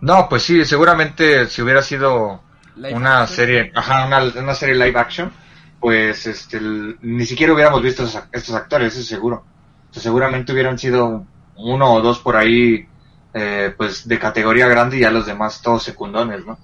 No, 0.01 0.28
pues 0.28 0.43
sí, 0.43 0.64
seguramente 0.64 1.47
si 1.48 1.62
hubiera 1.62 1.82
sido 1.82 2.40
Live 2.77 2.94
una 2.94 3.23
action. 3.23 3.36
serie, 3.36 3.73
ajá, 3.74 4.06
una, 4.06 4.23
una 4.40 4.55
serie 4.55 4.74
live 4.74 4.98
action, 4.98 5.32
pues 5.81 6.27
este, 6.27 6.59
el- 6.59 6.98
ni 7.02 7.24
siquiera 7.27 7.52
hubiéramos 7.55 7.82
visto 7.82 8.02
esos, 8.02 8.16
ac- 8.23 8.28
estos 8.32 8.55
actores, 8.55 8.93
eso 8.93 9.01
es 9.01 9.06
seguro. 9.06 9.44
O 9.90 9.93
sea, 9.94 10.02
seguramente 10.02 10.52
hubieran 10.52 10.78
sido 10.78 11.24
uno 11.56 11.93
o 11.94 12.01
dos 12.02 12.18
por 12.18 12.36
ahí, 12.36 12.86
eh, 13.32 13.74
pues 13.77 14.06
de 14.06 14.18
categoría 14.18 14.68
grande 14.68 14.97
y 14.98 15.01
ya 15.01 15.10
los 15.10 15.27
demás 15.27 15.62
todos 15.62 15.82
secundones, 15.82 16.44
¿no? 16.44 16.59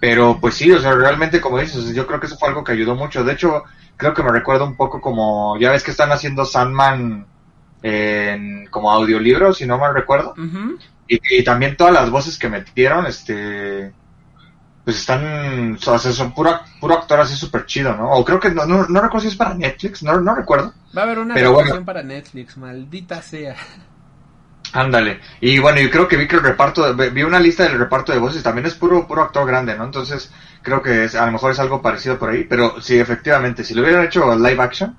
Pero 0.00 0.38
pues 0.40 0.54
sí, 0.54 0.70
o 0.72 0.80
sea, 0.80 0.94
realmente 0.94 1.40
como 1.40 1.58
dices, 1.58 1.94
yo 1.94 2.06
creo 2.06 2.20
que 2.20 2.26
eso 2.26 2.38
fue 2.38 2.48
algo 2.48 2.64
que 2.64 2.72
ayudó 2.72 2.94
mucho. 2.94 3.22
De 3.24 3.32
hecho, 3.34 3.64
creo 3.96 4.14
que 4.14 4.22
me 4.22 4.32
recuerda 4.32 4.64
un 4.64 4.76
poco 4.76 5.00
como, 5.00 5.58
ya 5.58 5.70
ves 5.72 5.82
que 5.82 5.90
están 5.90 6.10
haciendo 6.12 6.46
Sandman 6.46 7.26
en, 7.82 8.66
como 8.70 8.90
audiolibro, 8.90 9.52
si 9.52 9.66
no 9.66 9.78
mal 9.78 9.94
recuerdo. 9.94 10.32
Ujú. 10.32 10.78
Y, 11.10 11.40
y 11.40 11.42
también 11.42 11.76
todas 11.76 11.92
las 11.92 12.08
voces 12.08 12.38
que 12.38 12.48
metieron, 12.48 13.04
este, 13.06 13.92
pues 14.84 14.96
están, 14.96 15.74
o 15.74 15.98
sea, 15.98 16.12
son 16.12 16.32
puro, 16.32 16.60
puro 16.80 16.94
actor 16.94 17.18
así 17.18 17.34
súper 17.34 17.66
chido, 17.66 17.96
¿no? 17.96 18.12
O 18.12 18.24
creo 18.24 18.38
que, 18.38 18.50
no, 18.50 18.64
no, 18.64 18.86
no 18.86 19.00
recuerdo 19.00 19.22
si 19.22 19.28
es 19.28 19.36
para 19.36 19.54
Netflix, 19.54 20.04
no, 20.04 20.20
no 20.20 20.36
recuerdo. 20.36 20.72
Va 20.96 21.02
a 21.02 21.04
haber 21.06 21.18
una 21.18 21.34
Pero 21.34 21.52
bueno. 21.52 21.84
para 21.84 22.04
Netflix, 22.04 22.56
maldita 22.56 23.20
sea. 23.22 23.56
Ándale. 24.72 25.18
Y 25.40 25.58
bueno, 25.58 25.80
yo 25.80 25.90
creo 25.90 26.06
que 26.06 26.16
vi 26.16 26.28
que 26.28 26.36
el 26.36 26.44
reparto, 26.44 26.94
vi 26.94 27.24
una 27.24 27.40
lista 27.40 27.64
del 27.64 27.76
reparto 27.76 28.12
de 28.12 28.20
voces, 28.20 28.44
también 28.44 28.66
es 28.66 28.74
puro, 28.74 29.08
puro 29.08 29.22
actor 29.22 29.44
grande, 29.44 29.76
¿no? 29.76 29.84
Entonces, 29.84 30.32
creo 30.62 30.80
que 30.80 31.06
es, 31.06 31.16
a 31.16 31.26
lo 31.26 31.32
mejor 31.32 31.50
es 31.50 31.58
algo 31.58 31.82
parecido 31.82 32.20
por 32.20 32.30
ahí, 32.30 32.44
pero 32.44 32.80
sí, 32.80 32.96
efectivamente, 32.98 33.64
si 33.64 33.74
lo 33.74 33.82
hubieran 33.82 34.06
hecho 34.06 34.32
live 34.36 34.62
action, 34.62 34.96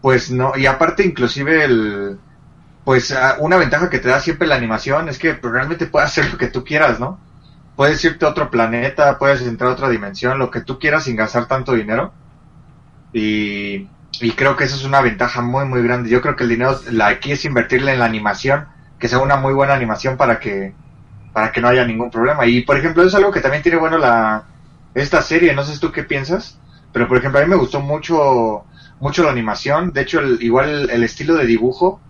pues 0.00 0.30
no, 0.30 0.52
y 0.56 0.66
aparte 0.66 1.04
inclusive 1.04 1.64
el, 1.64 2.18
pues 2.84 3.12
ah, 3.12 3.36
una 3.40 3.56
ventaja 3.56 3.90
que 3.90 3.98
te 3.98 4.08
da 4.08 4.20
siempre 4.20 4.48
la 4.48 4.56
animación 4.56 5.08
es 5.08 5.18
que 5.18 5.34
realmente 5.34 5.86
puedes 5.86 6.08
hacer 6.10 6.30
lo 6.30 6.38
que 6.38 6.48
tú 6.48 6.64
quieras, 6.64 6.98
¿no? 6.98 7.18
Puedes 7.76 8.04
irte 8.04 8.24
a 8.24 8.30
otro 8.30 8.50
planeta, 8.50 9.18
puedes 9.18 9.42
entrar 9.42 9.70
a 9.70 9.74
otra 9.74 9.88
dimensión, 9.88 10.38
lo 10.38 10.50
que 10.50 10.60
tú 10.60 10.78
quieras 10.78 11.04
sin 11.04 11.16
gastar 11.16 11.46
tanto 11.46 11.72
dinero. 11.72 12.12
Y, 13.12 13.88
y 14.20 14.32
creo 14.32 14.56
que 14.56 14.64
eso 14.64 14.76
es 14.76 14.84
una 14.84 15.00
ventaja 15.00 15.40
muy, 15.40 15.64
muy 15.64 15.82
grande. 15.82 16.10
Yo 16.10 16.20
creo 16.20 16.36
que 16.36 16.44
el 16.44 16.50
dinero, 16.50 16.78
la 16.90 17.08
aquí 17.08 17.32
es 17.32 17.44
invertirle 17.44 17.92
en 17.92 17.98
la 17.98 18.04
animación, 18.04 18.66
que 18.98 19.08
sea 19.08 19.18
una 19.18 19.36
muy 19.36 19.54
buena 19.54 19.74
animación 19.74 20.16
para 20.16 20.38
que, 20.38 20.74
para 21.32 21.50
que 21.52 21.60
no 21.60 21.68
haya 21.68 21.86
ningún 21.86 22.10
problema. 22.10 22.46
Y 22.46 22.62
por 22.62 22.76
ejemplo, 22.76 23.04
es 23.04 23.14
algo 23.14 23.32
que 23.32 23.40
también 23.40 23.62
tiene 23.62 23.78
bueno 23.78 23.96
la, 23.96 24.44
esta 24.94 25.22
serie, 25.22 25.54
no 25.54 25.64
sé 25.64 25.78
tú 25.78 25.92
qué 25.92 26.02
piensas, 26.02 26.58
pero 26.92 27.08
por 27.08 27.16
ejemplo 27.16 27.40
a 27.40 27.42
mí 27.42 27.48
me 27.48 27.56
gustó 27.56 27.80
mucho, 27.80 28.64
mucho 29.00 29.22
la 29.22 29.30
animación, 29.30 29.92
de 29.92 30.02
hecho 30.02 30.20
el, 30.20 30.42
igual 30.42 30.90
el 30.90 31.02
estilo 31.02 31.34
de 31.34 31.46
dibujo 31.46 32.00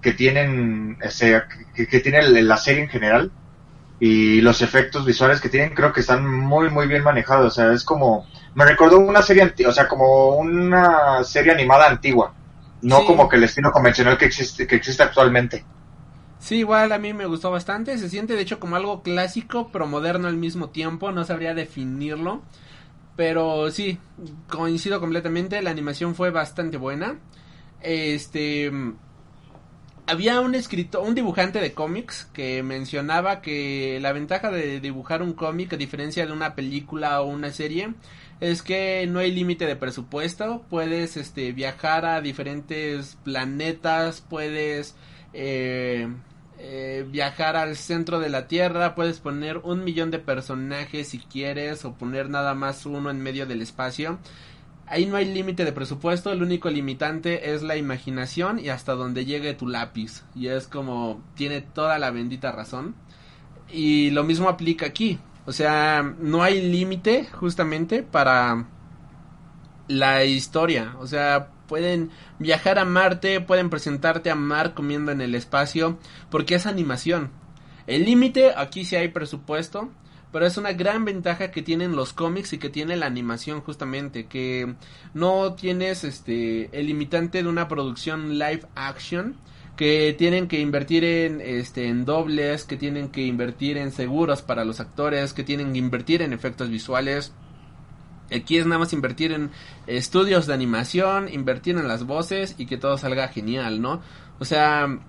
que 0.00 0.12
tienen, 0.14 0.98
ese, 1.02 1.42
que, 1.74 1.86
que 1.88 2.00
tiene 2.00 2.22
la 2.42 2.56
serie 2.56 2.82
en 2.84 2.88
general 2.90 3.32
y 3.98 4.40
los 4.40 4.62
efectos 4.62 5.04
visuales 5.06 5.40
que 5.40 5.48
tienen 5.50 5.74
creo 5.74 5.92
que 5.92 6.00
están 6.00 6.26
muy 6.28 6.70
muy 6.70 6.86
bien 6.88 7.02
manejados, 7.04 7.46
o 7.48 7.50
sea, 7.50 7.72
es 7.72 7.84
como, 7.84 8.28
me 8.54 8.64
recordó 8.64 8.98
una 9.00 9.22
serie, 9.22 9.42
anti- 9.44 9.64
o 9.66 9.72
sea, 9.72 9.88
como 9.88 10.36
una 10.36 11.24
serie 11.24 11.52
animada 11.52 11.88
antigua, 11.88 12.36
no 12.80 13.04
Sí. 13.04 13.04
como 13.04 13.28
que 13.28 13.36
el 13.36 13.44
estilo 13.44 13.72
convencional 13.72 14.18
que 14.18 14.26
existe, 14.26 14.66
que 14.66 14.76
existe 14.76 15.02
actualmente. 15.02 15.68
Sí, 16.38 16.56
igual 16.56 16.92
a 16.92 16.98
mí 16.98 17.12
me 17.12 17.26
gustó 17.26 17.50
bastante. 17.50 17.98
Se 17.98 18.08
siente 18.08 18.34
de 18.34 18.42
hecho 18.42 18.60
como 18.60 18.76
algo 18.76 19.02
clásico, 19.02 19.70
pero 19.72 19.86
moderno 19.86 20.28
al 20.28 20.36
mismo 20.36 20.70
tiempo. 20.70 21.12
No 21.12 21.24
sabría 21.24 21.54
definirlo. 21.54 22.42
Pero 23.16 23.70
sí, 23.70 23.98
coincido 24.48 25.00
completamente. 25.00 25.62
La 25.62 25.70
animación 25.70 26.14
fue 26.14 26.30
bastante 26.30 26.76
buena. 26.78 27.18
Este. 27.82 28.72
Había 30.10 30.40
un 30.40 30.56
escritor, 30.56 31.06
un 31.06 31.14
dibujante 31.14 31.60
de 31.60 31.72
cómics 31.72 32.28
que 32.32 32.64
mencionaba 32.64 33.40
que 33.40 34.00
la 34.02 34.12
ventaja 34.12 34.50
de 34.50 34.80
dibujar 34.80 35.22
un 35.22 35.34
cómic, 35.34 35.72
a 35.72 35.76
diferencia 35.76 36.26
de 36.26 36.32
una 36.32 36.56
película 36.56 37.22
o 37.22 37.26
una 37.28 37.52
serie, 37.52 37.94
es 38.40 38.62
que 38.62 39.06
no 39.08 39.20
hay 39.20 39.30
límite 39.30 39.66
de 39.66 39.76
presupuesto. 39.76 40.64
Puedes 40.68 41.16
este, 41.16 41.52
viajar 41.52 42.06
a 42.06 42.20
diferentes 42.20 43.18
planetas, 43.22 44.20
puedes 44.20 44.96
eh, 45.32 46.08
eh, 46.58 47.06
viajar 47.08 47.54
al 47.54 47.76
centro 47.76 48.18
de 48.18 48.30
la 48.30 48.48
Tierra, 48.48 48.96
puedes 48.96 49.20
poner 49.20 49.58
un 49.58 49.84
millón 49.84 50.10
de 50.10 50.18
personajes 50.18 51.06
si 51.06 51.20
quieres 51.20 51.84
o 51.84 51.94
poner 51.94 52.30
nada 52.30 52.56
más 52.56 52.84
uno 52.84 53.10
en 53.10 53.22
medio 53.22 53.46
del 53.46 53.62
espacio. 53.62 54.18
Ahí 54.90 55.06
no 55.06 55.16
hay 55.16 55.32
límite 55.32 55.64
de 55.64 55.72
presupuesto, 55.72 56.32
el 56.32 56.42
único 56.42 56.68
limitante 56.68 57.54
es 57.54 57.62
la 57.62 57.76
imaginación 57.76 58.58
y 58.58 58.70
hasta 58.70 58.94
donde 58.94 59.24
llegue 59.24 59.54
tu 59.54 59.68
lápiz. 59.68 60.24
Y 60.34 60.48
es 60.48 60.66
como 60.66 61.22
tiene 61.36 61.60
toda 61.60 61.96
la 62.00 62.10
bendita 62.10 62.50
razón. 62.50 62.96
Y 63.70 64.10
lo 64.10 64.24
mismo 64.24 64.48
aplica 64.48 64.86
aquí. 64.86 65.20
O 65.46 65.52
sea, 65.52 66.02
no 66.02 66.42
hay 66.42 66.60
límite 66.60 67.24
justamente 67.30 68.02
para 68.02 68.66
la 69.86 70.24
historia. 70.24 70.96
O 70.98 71.06
sea, 71.06 71.50
pueden 71.68 72.10
viajar 72.40 72.80
a 72.80 72.84
Marte, 72.84 73.40
pueden 73.40 73.70
presentarte 73.70 74.28
a 74.28 74.34
Mar 74.34 74.74
comiendo 74.74 75.12
en 75.12 75.20
el 75.20 75.36
espacio, 75.36 76.00
porque 76.30 76.56
es 76.56 76.66
animación. 76.66 77.30
El 77.86 78.06
límite, 78.06 78.54
aquí 78.56 78.84
sí 78.84 78.96
hay 78.96 79.06
presupuesto, 79.06 79.88
pero 80.32 80.46
es 80.46 80.56
una 80.56 80.72
gran 80.72 81.04
ventaja 81.04 81.50
que 81.50 81.62
tienen 81.62 81.96
los 81.96 82.12
cómics 82.12 82.52
y 82.52 82.58
que 82.58 82.70
tiene 82.70 82.96
la 82.96 83.06
animación 83.06 83.60
justamente, 83.60 84.26
que 84.26 84.74
no 85.14 85.54
tienes 85.54 86.04
este 86.04 86.70
el 86.78 86.86
limitante 86.86 87.42
de 87.42 87.48
una 87.48 87.68
producción 87.68 88.38
live 88.38 88.62
action 88.74 89.36
que 89.76 90.14
tienen 90.16 90.46
que 90.46 90.60
invertir 90.60 91.04
en 91.04 91.40
este 91.40 91.88
en 91.88 92.04
dobles, 92.04 92.64
que 92.64 92.76
tienen 92.76 93.08
que 93.08 93.22
invertir 93.22 93.78
en 93.78 93.92
seguros 93.92 94.42
para 94.42 94.64
los 94.64 94.78
actores, 94.78 95.32
que 95.32 95.42
tienen 95.42 95.72
que 95.72 95.78
invertir 95.78 96.22
en 96.22 96.32
efectos 96.32 96.68
visuales. 96.68 97.32
Aquí 98.30 98.58
es 98.58 98.66
nada 98.66 98.78
más 98.78 98.92
invertir 98.92 99.32
en 99.32 99.50
estudios 99.86 100.46
de 100.46 100.54
animación, 100.54 101.28
invertir 101.32 101.76
en 101.76 101.88
las 101.88 102.04
voces 102.04 102.54
y 102.58 102.66
que 102.66 102.76
todo 102.76 102.96
salga 102.96 103.28
genial, 103.28 103.80
¿no? 103.80 104.02
O 104.38 104.44
sea, 104.44 105.00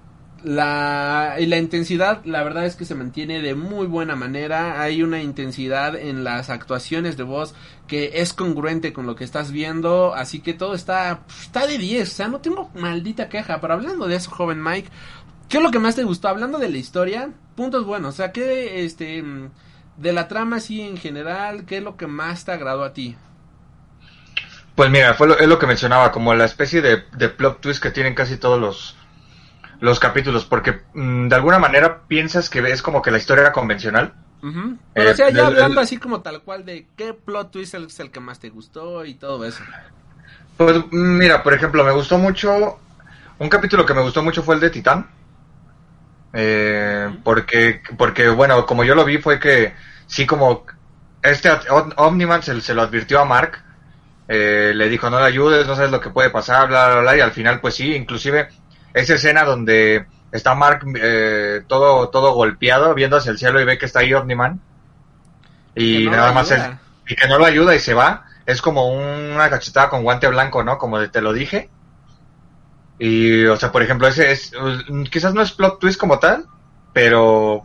la, 0.44 1.36
y 1.40 1.46
la 1.46 1.58
intensidad, 1.58 2.24
la 2.26 2.44
verdad 2.44 2.66
es 2.66 2.76
que 2.76 2.86
se 2.86 2.96
mantiene 2.96 3.42
de 3.42 3.54
muy 3.56 3.86
buena 3.86 4.16
manera. 4.16 4.82
Hay 4.82 5.04
una 5.04 5.22
intensidad 5.22 5.96
en 5.96 6.24
las 6.24 6.50
actuaciones 6.50 7.18
de 7.18 7.24
voz 7.24 7.54
que 7.88 8.12
es 8.16 8.34
congruente 8.34 8.94
con 8.94 9.06
lo 9.06 9.16
que 9.16 9.24
estás 9.24 9.52
viendo. 9.52 10.14
Así 10.16 10.40
que 10.40 10.54
todo 10.54 10.74
está, 10.74 11.22
está 11.42 11.68
de 11.68 11.78
10. 11.78 12.10
O 12.10 12.12
sea, 12.14 12.28
no 12.28 12.40
tengo 12.40 12.72
maldita 12.74 13.30
queja. 13.30 13.62
Pero 13.62 13.74
hablando 13.74 14.08
de 14.08 14.16
eso, 14.16 14.32
joven 14.32 14.64
Mike, 14.64 14.90
¿qué 15.48 15.58
es 15.58 15.64
lo 15.64 15.72
que 15.72 15.80
más 15.80 15.96
te 15.96 16.04
gustó? 16.04 16.28
Hablando 16.28 16.58
de 16.58 16.70
la 16.70 16.78
historia, 16.78 17.30
puntos 17.56 17.86
buenos. 17.86 18.16
O 18.16 18.18
sea, 18.18 18.32
¿qué, 18.32 18.84
este, 18.84 19.24
de 19.98 20.14
la 20.14 20.28
trama 20.28 20.58
así 20.58 20.82
en 20.82 20.98
general, 20.98 21.66
qué 21.66 21.78
es 21.78 21.84
lo 21.84 21.98
que 21.98 22.08
más 22.08 22.46
te 22.46 22.52
agradó 22.52 22.84
a 22.84 22.94
ti? 22.94 23.16
Pues 24.76 24.90
mira, 24.90 25.14
fue 25.14 25.28
lo, 25.28 25.38
es 25.38 25.48
lo 25.48 25.60
que 25.60 25.68
mencionaba, 25.68 26.12
como 26.12 26.34
la 26.34 26.46
especie 26.46 26.82
de, 26.82 27.04
de 27.16 27.30
plot 27.30 27.62
twist 27.62 27.84
que 27.84 27.92
tienen 27.92 28.16
casi 28.16 28.38
todos 28.38 28.60
los, 28.60 28.96
los 29.82 30.00
capítulos, 30.00 30.46
porque 30.46 30.82
mm, 30.94 31.28
de 31.28 31.36
alguna 31.36 31.60
manera 31.60 32.04
piensas 32.08 32.50
que 32.50 32.60
es 32.72 32.82
como 32.82 33.02
que 33.02 33.12
la 33.12 33.18
historia 33.18 33.42
era 33.44 33.52
convencional. 33.52 34.14
Ujú. 34.44 34.78
Pero 34.94 35.10
Eh, 35.10 35.14
o 35.14 35.16
sea, 35.16 35.30
ya 35.30 35.42
el- 35.42 35.48
hablando 35.48 35.82
el- 35.82 35.86
así 35.86 35.98
como 35.98 36.22
tal 36.22 36.44
cual 36.44 36.66
de 36.66 36.88
qué 36.96 37.14
plot 37.14 37.52
twist 37.52 37.76
es 37.76 38.00
el 38.00 38.12
que 38.12 38.20
más 38.20 38.40
te 38.40 38.50
gustó 38.50 39.06
y 39.06 39.16
todo 39.16 39.46
eso. 39.46 39.64
Pues 40.58 40.78
mm, 40.78 41.18
mira, 41.18 41.44
por 41.44 41.54
ejemplo, 41.54 41.84
me 41.84 41.92
gustó 41.92 42.18
mucho, 42.18 42.80
un 43.40 43.50
capítulo 43.50 43.86
que 43.86 43.94
me 43.94 44.02
gustó 44.02 44.24
mucho 44.24 44.44
fue 44.44 44.56
el 44.56 44.62
de 44.62 44.70
Titán. 44.70 45.08
Eh, 46.34 47.10
porque, 47.24 47.82
porque, 47.98 48.30
bueno, 48.30 48.66
como 48.66 48.84
yo 48.84 48.96
lo 48.96 49.04
vi 49.06 49.18
fue 49.18 49.40
que 49.40 49.74
sí 50.08 50.26
como 50.26 50.66
este 51.22 51.50
Om- 51.70 51.94
Omniman 51.98 52.42
se, 52.44 52.62
se 52.62 52.74
lo 52.74 52.82
advirtió 52.84 53.20
a 53.20 53.26
Mark, 53.26 53.62
eh, 54.28 54.74
le 54.76 54.90
dijo 54.90 55.10
no 55.10 55.20
le 55.20 55.26
ayudes, 55.28 55.68
no 55.68 55.76
sabes 55.76 55.92
lo 55.92 56.02
que 56.02 56.10
puede 56.12 56.30
pasar, 56.32 56.68
bla, 56.70 56.90
bla, 56.90 57.02
bla, 57.02 57.18
y 57.18 57.22
al 57.22 57.32
final 57.32 57.62
pues 57.62 57.76
sí, 57.76 57.96
inclusive 57.96 58.50
esa 58.94 59.16
escena 59.16 59.44
donde 59.44 60.06
está 60.32 60.56
Mark 60.56 60.86
eh, 60.96 61.62
todo, 61.68 62.10
todo 62.10 62.34
golpeado, 62.34 62.94
viendo 62.94 63.18
hacia 63.18 63.32
el 63.32 63.38
cielo 63.38 63.60
y 63.62 63.66
ve 63.66 63.78
que 63.78 63.86
está 63.86 64.00
ahí 64.00 64.14
Omniman, 64.14 64.60
y 65.76 66.06
no 66.06 66.12
nada 66.18 66.32
más 66.34 66.52
es, 66.52 66.62
y 67.08 67.16
que 67.16 67.28
no 67.28 67.38
lo 67.38 67.46
ayuda 67.46 67.76
y 67.76 67.80
se 67.80 67.94
va, 67.94 68.26
es 68.46 68.62
como 68.62 68.88
una 68.90 69.50
cachetada 69.50 69.90
con 69.90 70.04
guante 70.04 70.28
blanco, 70.28 70.64
¿no? 70.64 70.78
Como 70.78 71.10
te 71.10 71.22
lo 71.22 71.34
dije. 71.34 71.70
Y, 73.00 73.46
o 73.46 73.58
sea, 73.58 73.72
por 73.72 73.82
ejemplo, 73.82 74.08
ese 74.08 74.32
es, 74.32 74.52
uh, 74.54 75.04
quizás 75.10 75.34
no 75.34 75.42
es 75.42 75.52
plot 75.52 75.80
twist 75.80 76.00
como 76.00 76.20
tal, 76.20 76.46
pero, 76.94 77.64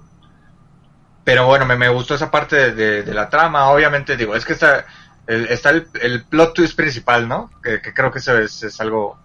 pero 1.25 1.47
bueno, 1.47 1.67
me, 1.67 1.77
me 1.77 1.89
gustó 1.91 2.15
esa 2.15 2.31
parte 2.31 2.57
de, 2.57 2.73
de- 2.73 3.03
de 3.03 3.15
la 3.15 3.29
trama. 3.29 3.69
Obviamente, 3.69 4.17
digo, 4.17 4.35
es 4.35 4.45
que 4.47 4.55
está, 4.55 4.87
el, 5.27 5.47
está 5.47 5.71
el, 5.71 5.89
el 6.01 6.25
plot 6.25 6.55
twist 6.55 6.75
principal, 6.77 7.29
¿no? 7.29 7.51
Que, 7.63 7.83
que 7.83 7.93
creo 7.93 8.11
que 8.11 8.21
eso 8.21 8.39
es, 8.39 8.63
es 8.63 8.81
algo 8.81 9.19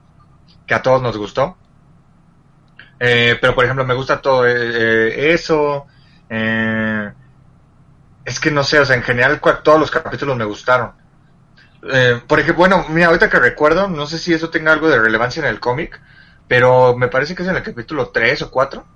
que 0.67 0.73
a 0.73 0.81
todos 0.81 1.01
nos 1.01 1.17
gustó. 1.17 1.57
Eh, 3.03 3.37
pero, 3.41 3.55
por 3.55 3.65
ejemplo, 3.65 3.85
me 3.85 3.95
gusta 3.95 4.21
todo 4.21 4.47
eh, 4.47 4.53
eh, 4.55 5.33
eso. 5.33 5.87
eh, 6.29 7.11
es 8.25 8.39
que 8.39 8.51
no 8.51 8.63
sé, 8.63 8.79
o 8.79 8.85
sea, 8.85 8.95
en 8.95 9.03
general 9.03 9.41
todos 9.63 9.79
los 9.79 9.91
capítulos 9.91 10.37
me 10.37 10.45
gustaron. 10.45 10.93
Eh, 11.91 12.21
por 12.27 12.39
ejemplo, 12.39 12.59
bueno, 12.59 12.85
mira, 12.89 13.07
ahorita 13.07 13.29
que 13.29 13.39
recuerdo, 13.39 13.87
no 13.89 14.07
sé 14.07 14.19
si 14.19 14.33
eso 14.33 14.49
tenga 14.51 14.73
algo 14.73 14.89
de 14.89 14.99
relevancia 14.99 15.41
en 15.41 15.47
el 15.49 15.59
cómic, 15.59 16.01
pero 16.47 16.95
me 16.97 17.09
parece 17.09 17.35
que 17.35 17.43
es 17.43 17.49
en 17.49 17.57
el 17.57 17.63
capítulo 17.63 18.09
3 18.11 18.41
o 18.43 18.51
4, 18.51 18.89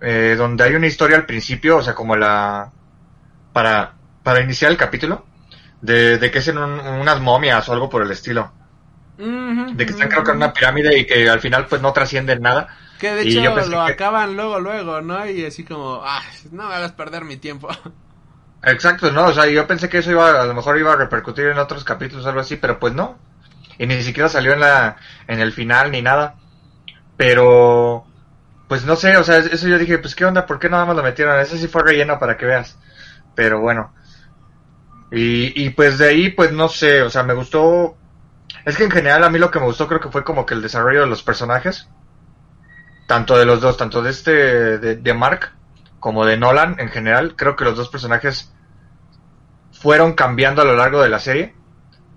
eh, 0.00 0.34
donde 0.38 0.64
hay 0.64 0.74
una 0.74 0.86
historia 0.86 1.16
al 1.16 1.26
principio, 1.26 1.78
o 1.78 1.82
sea, 1.82 1.94
como 1.94 2.16
la... 2.16 2.74
para, 3.52 3.98
para 4.22 4.42
iniciar 4.42 4.70
el 4.72 4.78
capítulo, 4.78 5.30
de, 5.80 6.18
de 6.18 6.30
que 6.30 6.38
es 6.40 6.48
en 6.48 6.58
un- 6.58 6.80
unas 6.80 7.20
momias 7.20 7.68
o 7.68 7.72
algo 7.72 7.90
por 7.90 8.02
el 8.02 8.10
estilo, 8.12 8.54
de 9.70 9.84
que 9.86 9.92
están 9.92 10.08
creo 10.08 10.24
que 10.24 10.30
en 10.30 10.38
una 10.38 10.52
pirámide 10.52 10.98
y 10.98 11.06
que 11.06 11.28
al 11.28 11.40
final 11.40 11.66
pues 11.66 11.82
no 11.82 11.92
trascienden 11.92 12.40
nada. 12.40 12.68
Que 12.98 13.12
de 13.14 13.22
hecho 13.22 13.40
lo 13.40 13.84
que- 13.84 13.92
acaban 13.92 14.36
luego, 14.36 14.60
luego, 14.60 15.00
¿no? 15.00 15.24
Y 15.28 15.44
así 15.44 15.64
como, 15.64 16.02
ah, 16.04 16.22
no 16.50 16.68
me 16.68 16.74
hagas 16.74 16.92
perder 16.92 17.24
mi 17.24 17.36
tiempo. 17.36 17.68
Exacto, 18.62 19.12
no, 19.12 19.26
o 19.26 19.32
sea, 19.32 19.46
yo 19.46 19.66
pensé 19.66 19.88
que 19.88 19.98
eso 19.98 20.10
iba, 20.10 20.40
a 20.42 20.44
lo 20.44 20.54
mejor 20.54 20.78
iba 20.78 20.92
a 20.92 20.96
repercutir 20.96 21.46
en 21.46 21.58
otros 21.58 21.84
capítulos 21.84 22.24
o 22.26 22.28
algo 22.28 22.40
así, 22.40 22.56
pero 22.56 22.78
pues 22.80 22.92
no. 22.92 23.18
Y 23.78 23.86
ni 23.86 24.02
siquiera 24.02 24.28
salió 24.28 24.52
en 24.52 24.60
la, 24.60 24.96
en 25.28 25.40
el 25.40 25.52
final 25.52 25.92
ni 25.92 26.02
nada. 26.02 26.36
Pero, 27.16 28.06
pues 28.68 28.84
no 28.84 28.96
sé, 28.96 29.16
o 29.18 29.24
sea, 29.24 29.38
eso 29.38 29.68
yo 29.68 29.78
dije, 29.78 29.98
pues 29.98 30.14
qué 30.14 30.24
onda, 30.26 30.46
¿por 30.46 30.58
qué 30.58 30.68
nada 30.70 30.86
más 30.86 30.96
lo 30.96 31.02
metieron? 31.04 31.38
Ese 31.40 31.58
sí 31.58 31.68
fue 31.68 31.82
relleno 31.84 32.18
para 32.18 32.36
que 32.36 32.46
veas. 32.46 32.78
Pero 33.34 33.60
bueno. 33.60 33.92
Y, 35.10 35.64
y 35.64 35.70
pues 35.70 35.98
de 35.98 36.08
ahí, 36.08 36.30
pues 36.30 36.52
no 36.52 36.68
sé, 36.68 37.02
o 37.02 37.10
sea, 37.10 37.22
me 37.22 37.34
gustó. 37.34 37.96
Es 38.64 38.76
que 38.76 38.84
en 38.84 38.90
general 38.90 39.24
a 39.24 39.30
mí 39.30 39.38
lo 39.38 39.50
que 39.50 39.58
me 39.60 39.66
gustó 39.66 39.88
creo 39.88 40.00
que 40.00 40.10
fue 40.10 40.24
como 40.24 40.46
que 40.46 40.54
el 40.54 40.62
desarrollo 40.62 41.02
de 41.02 41.06
los 41.08 41.22
personajes. 41.22 41.88
Tanto 43.08 43.36
de 43.36 43.44
los 43.44 43.60
dos, 43.60 43.76
tanto 43.76 44.02
de 44.02 44.10
este, 44.10 44.78
de, 44.78 44.94
de 44.94 45.14
Mark, 45.14 45.50
como 45.98 46.24
de 46.24 46.36
Nolan 46.36 46.76
en 46.78 46.90
general. 46.90 47.34
Creo 47.34 47.56
que 47.56 47.64
los 47.64 47.76
dos 47.76 47.88
personajes 47.88 48.52
fueron 49.72 50.12
cambiando 50.12 50.62
a 50.62 50.64
lo 50.64 50.76
largo 50.76 51.02
de 51.02 51.08
la 51.08 51.18
serie. 51.18 51.56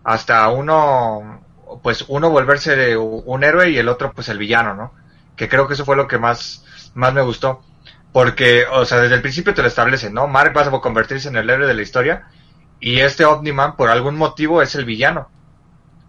Hasta 0.03 0.47
uno, 0.49 1.43
pues 1.81 2.05
uno 2.07 2.30
volverse 2.30 2.95
un 2.97 3.43
héroe 3.43 3.69
y 3.69 3.77
el 3.77 3.88
otro 3.88 4.11
pues 4.13 4.30
el 4.30 4.38
villano, 4.38 4.76
¿no? 4.76 4.93
Que 5.35 5.49
creo 5.49 5.68
que 5.68 5.73
eso 5.73 5.85
fue 5.85 5.95
lo 5.95 6.07
que 6.07 6.19
más, 6.19 6.63
más 6.93 7.13
me 7.13 7.22
gustó. 7.22 7.63
Porque, 8.11 8.65
o 8.69 8.85
sea, 8.85 8.99
desde 8.99 9.15
el 9.15 9.22
principio 9.22 9.53
te 9.53 9.61
lo 9.61 9.68
establecen, 9.69 10.13
¿no? 10.13 10.27
Mark 10.27 10.53
va 10.55 10.63
a 10.63 10.81
convertirse 10.81 11.30
en 11.30 11.38
el 11.38 11.49
héroe 11.49 11.68
de 11.68 11.73
la 11.73 11.81
historia 11.81 12.27
y 12.80 12.99
este 12.99 13.26
Omniman 13.26 13.77
por 13.77 13.89
algún 13.89 14.18
motivo 14.18 14.61
es 14.61 14.76
el 14.76 14.85
villano. 14.85 15.30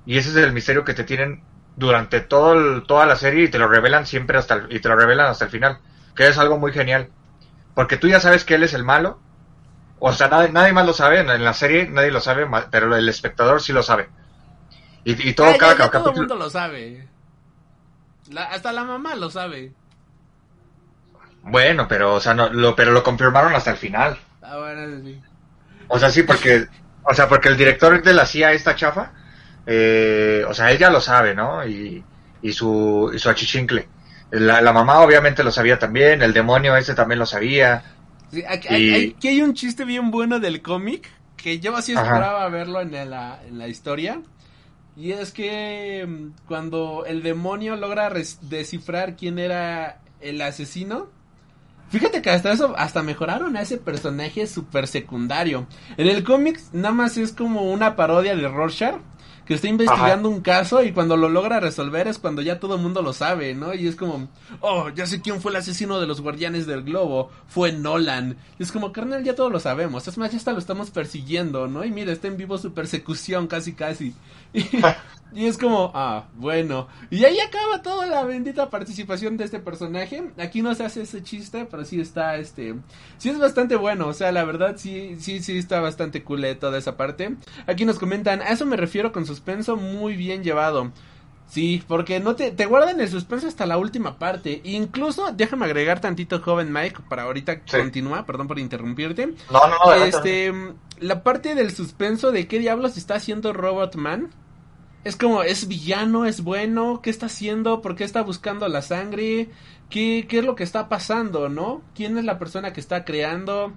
Y 0.04 0.18
ese 0.18 0.30
es 0.30 0.36
el 0.36 0.52
misterio 0.52 0.84
que 0.84 0.94
te 0.94 1.04
tienen 1.04 1.44
durante 1.76 2.20
todo 2.20 2.82
toda 2.82 3.06
la 3.06 3.16
serie 3.16 3.44
y 3.44 3.48
te 3.48 3.58
lo 3.58 3.68
revelan 3.68 4.06
siempre 4.06 4.38
hasta 4.38 4.54
el, 4.54 4.72
y 4.76 4.80
te 4.80 4.88
lo 4.88 4.96
revelan 4.96 5.26
hasta 5.28 5.46
el 5.46 5.50
final, 5.50 5.78
que 6.14 6.28
es 6.28 6.38
algo 6.38 6.58
muy 6.58 6.72
genial. 6.72 7.10
Porque 7.74 7.96
tú 7.96 8.08
ya 8.08 8.20
sabes 8.20 8.44
que 8.44 8.54
él 8.56 8.62
es 8.62 8.74
el 8.74 8.84
malo. 8.84 9.18
O 9.98 10.12
sea, 10.12 10.28
nadie, 10.28 10.50
nadie 10.50 10.72
más 10.72 10.84
lo 10.86 10.92
sabe 10.92 11.20
en 11.20 11.44
la 11.44 11.54
serie, 11.54 11.88
nadie 11.88 12.10
lo 12.10 12.20
sabe, 12.20 12.46
pero 12.70 12.94
el 12.96 13.08
espectador 13.08 13.62
sí 13.62 13.72
lo 13.72 13.82
sabe. 13.82 14.08
Y, 15.04 15.28
y 15.28 15.32
todo 15.34 15.46
Ah, 15.48 15.52
ya- 15.52 15.58
cada 15.58 15.72
ya 15.72 15.76
todo 15.76 15.84
el 15.86 15.92
capítulo. 15.92 16.18
mundo 16.28 16.36
lo 16.36 16.50
sabe. 16.50 17.08
La- 18.30 18.44
hasta 18.44 18.72
la 18.72 18.84
mamá 18.84 19.14
lo 19.14 19.30
sabe. 19.30 19.72
Bueno, 21.42 21.88
pero 21.88 22.14
o 22.14 22.20
sea, 22.20 22.34
no, 22.34 22.48
lo, 22.50 22.76
pero 22.76 22.92
lo 22.92 23.02
confirmaron 23.02 23.54
hasta 23.54 23.70
el 23.72 23.76
final. 23.76 24.18
Ah, 24.42 24.58
bueno, 24.58 25.00
sí. 25.04 25.20
O 25.88 25.98
sea, 25.98 26.10
sí, 26.10 26.22
porque, 26.22 26.66
o 27.02 27.14
sea, 27.14 27.28
porque 27.28 27.48
el 27.48 27.56
director 27.56 28.00
de 28.02 28.12
la 28.12 28.26
CIA, 28.26 28.52
esta 28.52 28.76
chafa, 28.76 29.12
eh, 29.66 30.44
o 30.48 30.54
sea, 30.54 30.70
él 30.72 30.78
ya 30.78 30.90
lo 30.90 31.00
sabe, 31.00 31.34
¿no? 31.34 31.66
Y, 31.66 32.04
y 32.42 32.52
su, 32.52 33.10
y 33.14 33.18
su 33.18 33.28
achichincle. 33.30 33.88
La, 34.30 34.60
la 34.62 34.72
mamá 34.72 35.00
obviamente 35.00 35.44
lo 35.44 35.50
sabía 35.52 35.78
también, 35.78 36.22
el 36.22 36.32
demonio 36.32 36.76
ese 36.76 36.94
también 36.94 37.18
lo 37.18 37.26
sabía. 37.26 37.82
Sí, 38.30 38.42
aquí, 38.48 38.68
Y- 38.70 38.90
hay, 38.94 39.14
aquí 39.16 39.28
hay 39.28 39.42
un 39.42 39.54
chiste 39.54 39.84
bien 39.84 40.10
bueno 40.10 40.40
del 40.40 40.62
cómic 40.62 41.08
que 41.36 41.60
yo 41.60 41.76
así 41.76 41.94
Ajá. 41.94 42.02
esperaba 42.02 42.48
verlo 42.48 42.80
en 42.80 42.92
la, 43.10 43.40
en 43.46 43.58
la 43.58 43.68
historia. 43.68 44.22
Y 44.96 45.12
es 45.12 45.32
que 45.32 46.06
mm, 46.06 46.46
cuando 46.46 47.04
el 47.06 47.22
demonio 47.22 47.76
logra 47.76 48.10
descifrar 48.42 49.16
quién 49.16 49.38
era 49.38 50.00
el 50.20 50.40
asesino, 50.42 51.08
fíjate 51.90 52.22
que 52.22 52.30
hasta 52.30 52.52
eso, 52.52 52.74
hasta 52.76 53.02
mejoraron 53.02 53.56
a 53.56 53.62
ese 53.62 53.78
personaje 53.78 54.46
super 54.46 54.86
secundario. 54.86 55.66
En 55.96 56.08
el 56.08 56.24
cómic 56.24 56.60
nada 56.72 56.94
más 56.94 57.16
es 57.18 57.32
como 57.32 57.70
una 57.70 57.96
parodia 57.96 58.34
de 58.36 58.48
Rorschach 58.48 58.96
que 59.52 59.56
está 59.56 59.68
investigando 59.68 60.30
un 60.30 60.40
caso 60.40 60.82
y 60.82 60.92
cuando 60.92 61.14
lo 61.14 61.28
logra 61.28 61.60
resolver 61.60 62.08
es 62.08 62.18
cuando 62.18 62.40
ya 62.40 62.58
todo 62.58 62.76
el 62.76 62.80
mundo 62.80 63.02
lo 63.02 63.12
sabe, 63.12 63.54
¿no? 63.54 63.74
Y 63.74 63.86
es 63.86 63.96
como, 63.96 64.28
oh, 64.60 64.88
ya 64.88 65.04
sé 65.04 65.20
quién 65.20 65.42
fue 65.42 65.50
el 65.50 65.58
asesino 65.58 66.00
de 66.00 66.06
los 66.06 66.22
guardianes 66.22 66.66
del 66.66 66.82
globo, 66.82 67.30
fue 67.48 67.70
Nolan. 67.70 68.38
Y 68.58 68.62
es 68.62 68.72
como, 68.72 68.92
carnal, 68.92 69.24
ya 69.24 69.34
todos 69.34 69.52
lo 69.52 69.60
sabemos, 69.60 70.08
es 70.08 70.16
más, 70.16 70.30
ya 70.30 70.38
hasta 70.38 70.54
lo 70.54 70.58
estamos 70.58 70.90
persiguiendo, 70.90 71.68
¿no? 71.68 71.84
Y 71.84 71.90
mira, 71.90 72.12
está 72.12 72.28
en 72.28 72.38
vivo 72.38 72.56
su 72.56 72.72
persecución, 72.72 73.46
casi, 73.46 73.74
casi. 73.74 74.14
Y, 74.54 74.64
y 75.34 75.46
es 75.46 75.58
como, 75.58 75.90
ah, 75.94 76.24
bueno. 76.34 76.88
Y 77.10 77.24
ahí 77.24 77.38
acaba 77.40 77.82
toda 77.82 78.06
la 78.06 78.24
bendita 78.24 78.70
participación 78.70 79.36
de 79.36 79.44
este 79.44 79.58
personaje. 79.60 80.30
Aquí 80.38 80.62
no 80.62 80.74
se 80.74 80.84
hace 80.84 81.02
ese 81.02 81.22
chiste, 81.22 81.66
pero 81.70 81.84
sí 81.84 82.00
está, 82.00 82.36
este, 82.36 82.74
sí 83.18 83.30
es 83.30 83.38
bastante 83.38 83.76
bueno, 83.76 84.08
o 84.08 84.12
sea, 84.12 84.32
la 84.32 84.44
verdad 84.44 84.74
sí, 84.76 85.16
sí, 85.20 85.42
sí 85.42 85.58
está 85.58 85.80
bastante 85.80 86.22
cool 86.22 86.42
toda 86.58 86.78
esa 86.78 86.96
parte. 86.96 87.36
Aquí 87.66 87.84
nos 87.84 87.98
comentan, 87.98 88.42
a 88.42 88.48
eso 88.48 88.66
me 88.66 88.76
refiero 88.76 89.12
con 89.12 89.26
suspenso 89.26 89.76
muy 89.76 90.16
bien 90.16 90.42
llevado. 90.42 90.90
Sí, 91.48 91.82
porque 91.86 92.18
no 92.18 92.34
te, 92.34 92.50
te 92.50 92.64
guardan 92.64 92.98
el 93.00 93.10
suspenso 93.10 93.46
hasta 93.46 93.66
la 93.66 93.76
última 93.76 94.18
parte. 94.18 94.62
Incluso, 94.64 95.32
déjame 95.34 95.66
agregar 95.66 96.00
tantito 96.00 96.40
joven 96.40 96.72
Mike 96.72 97.00
para 97.10 97.24
ahorita 97.24 97.60
Sí. 97.66 97.76
continúa, 97.76 98.24
perdón 98.24 98.48
por 98.48 98.58
interrumpirte. 98.58 99.26
No, 99.50 99.68
no, 99.68 99.76
no. 99.84 99.92
Este, 99.92 100.50
la 100.98 101.22
parte 101.22 101.54
del 101.54 101.70
suspenso 101.74 102.32
de 102.32 102.46
qué 102.48 102.58
diablos 102.58 102.96
está 102.96 103.16
haciendo 103.16 103.52
Robot 103.52 103.96
Man. 103.96 104.30
Es 105.04 105.16
como, 105.16 105.42
¿es 105.42 105.66
villano? 105.66 106.26
¿Es 106.26 106.42
bueno? 106.44 107.00
¿Qué 107.02 107.10
está 107.10 107.26
haciendo? 107.26 107.82
¿Por 107.82 107.96
qué 107.96 108.04
está 108.04 108.22
buscando 108.22 108.68
la 108.68 108.82
sangre? 108.82 109.50
¿Qué, 109.90 110.26
qué 110.28 110.38
es 110.38 110.44
lo 110.44 110.54
que 110.54 110.62
está 110.62 110.88
pasando, 110.88 111.48
no? 111.48 111.82
¿Quién 111.94 112.16
es 112.18 112.24
la 112.24 112.38
persona 112.38 112.72
que 112.72 112.80
está 112.80 113.04
creando? 113.04 113.72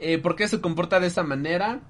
Eh, 0.00 0.18
¿Por 0.18 0.34
qué 0.34 0.48
se 0.48 0.60
comporta 0.60 0.98
de 0.98 1.06
esa 1.06 1.22
manera? 1.22 1.80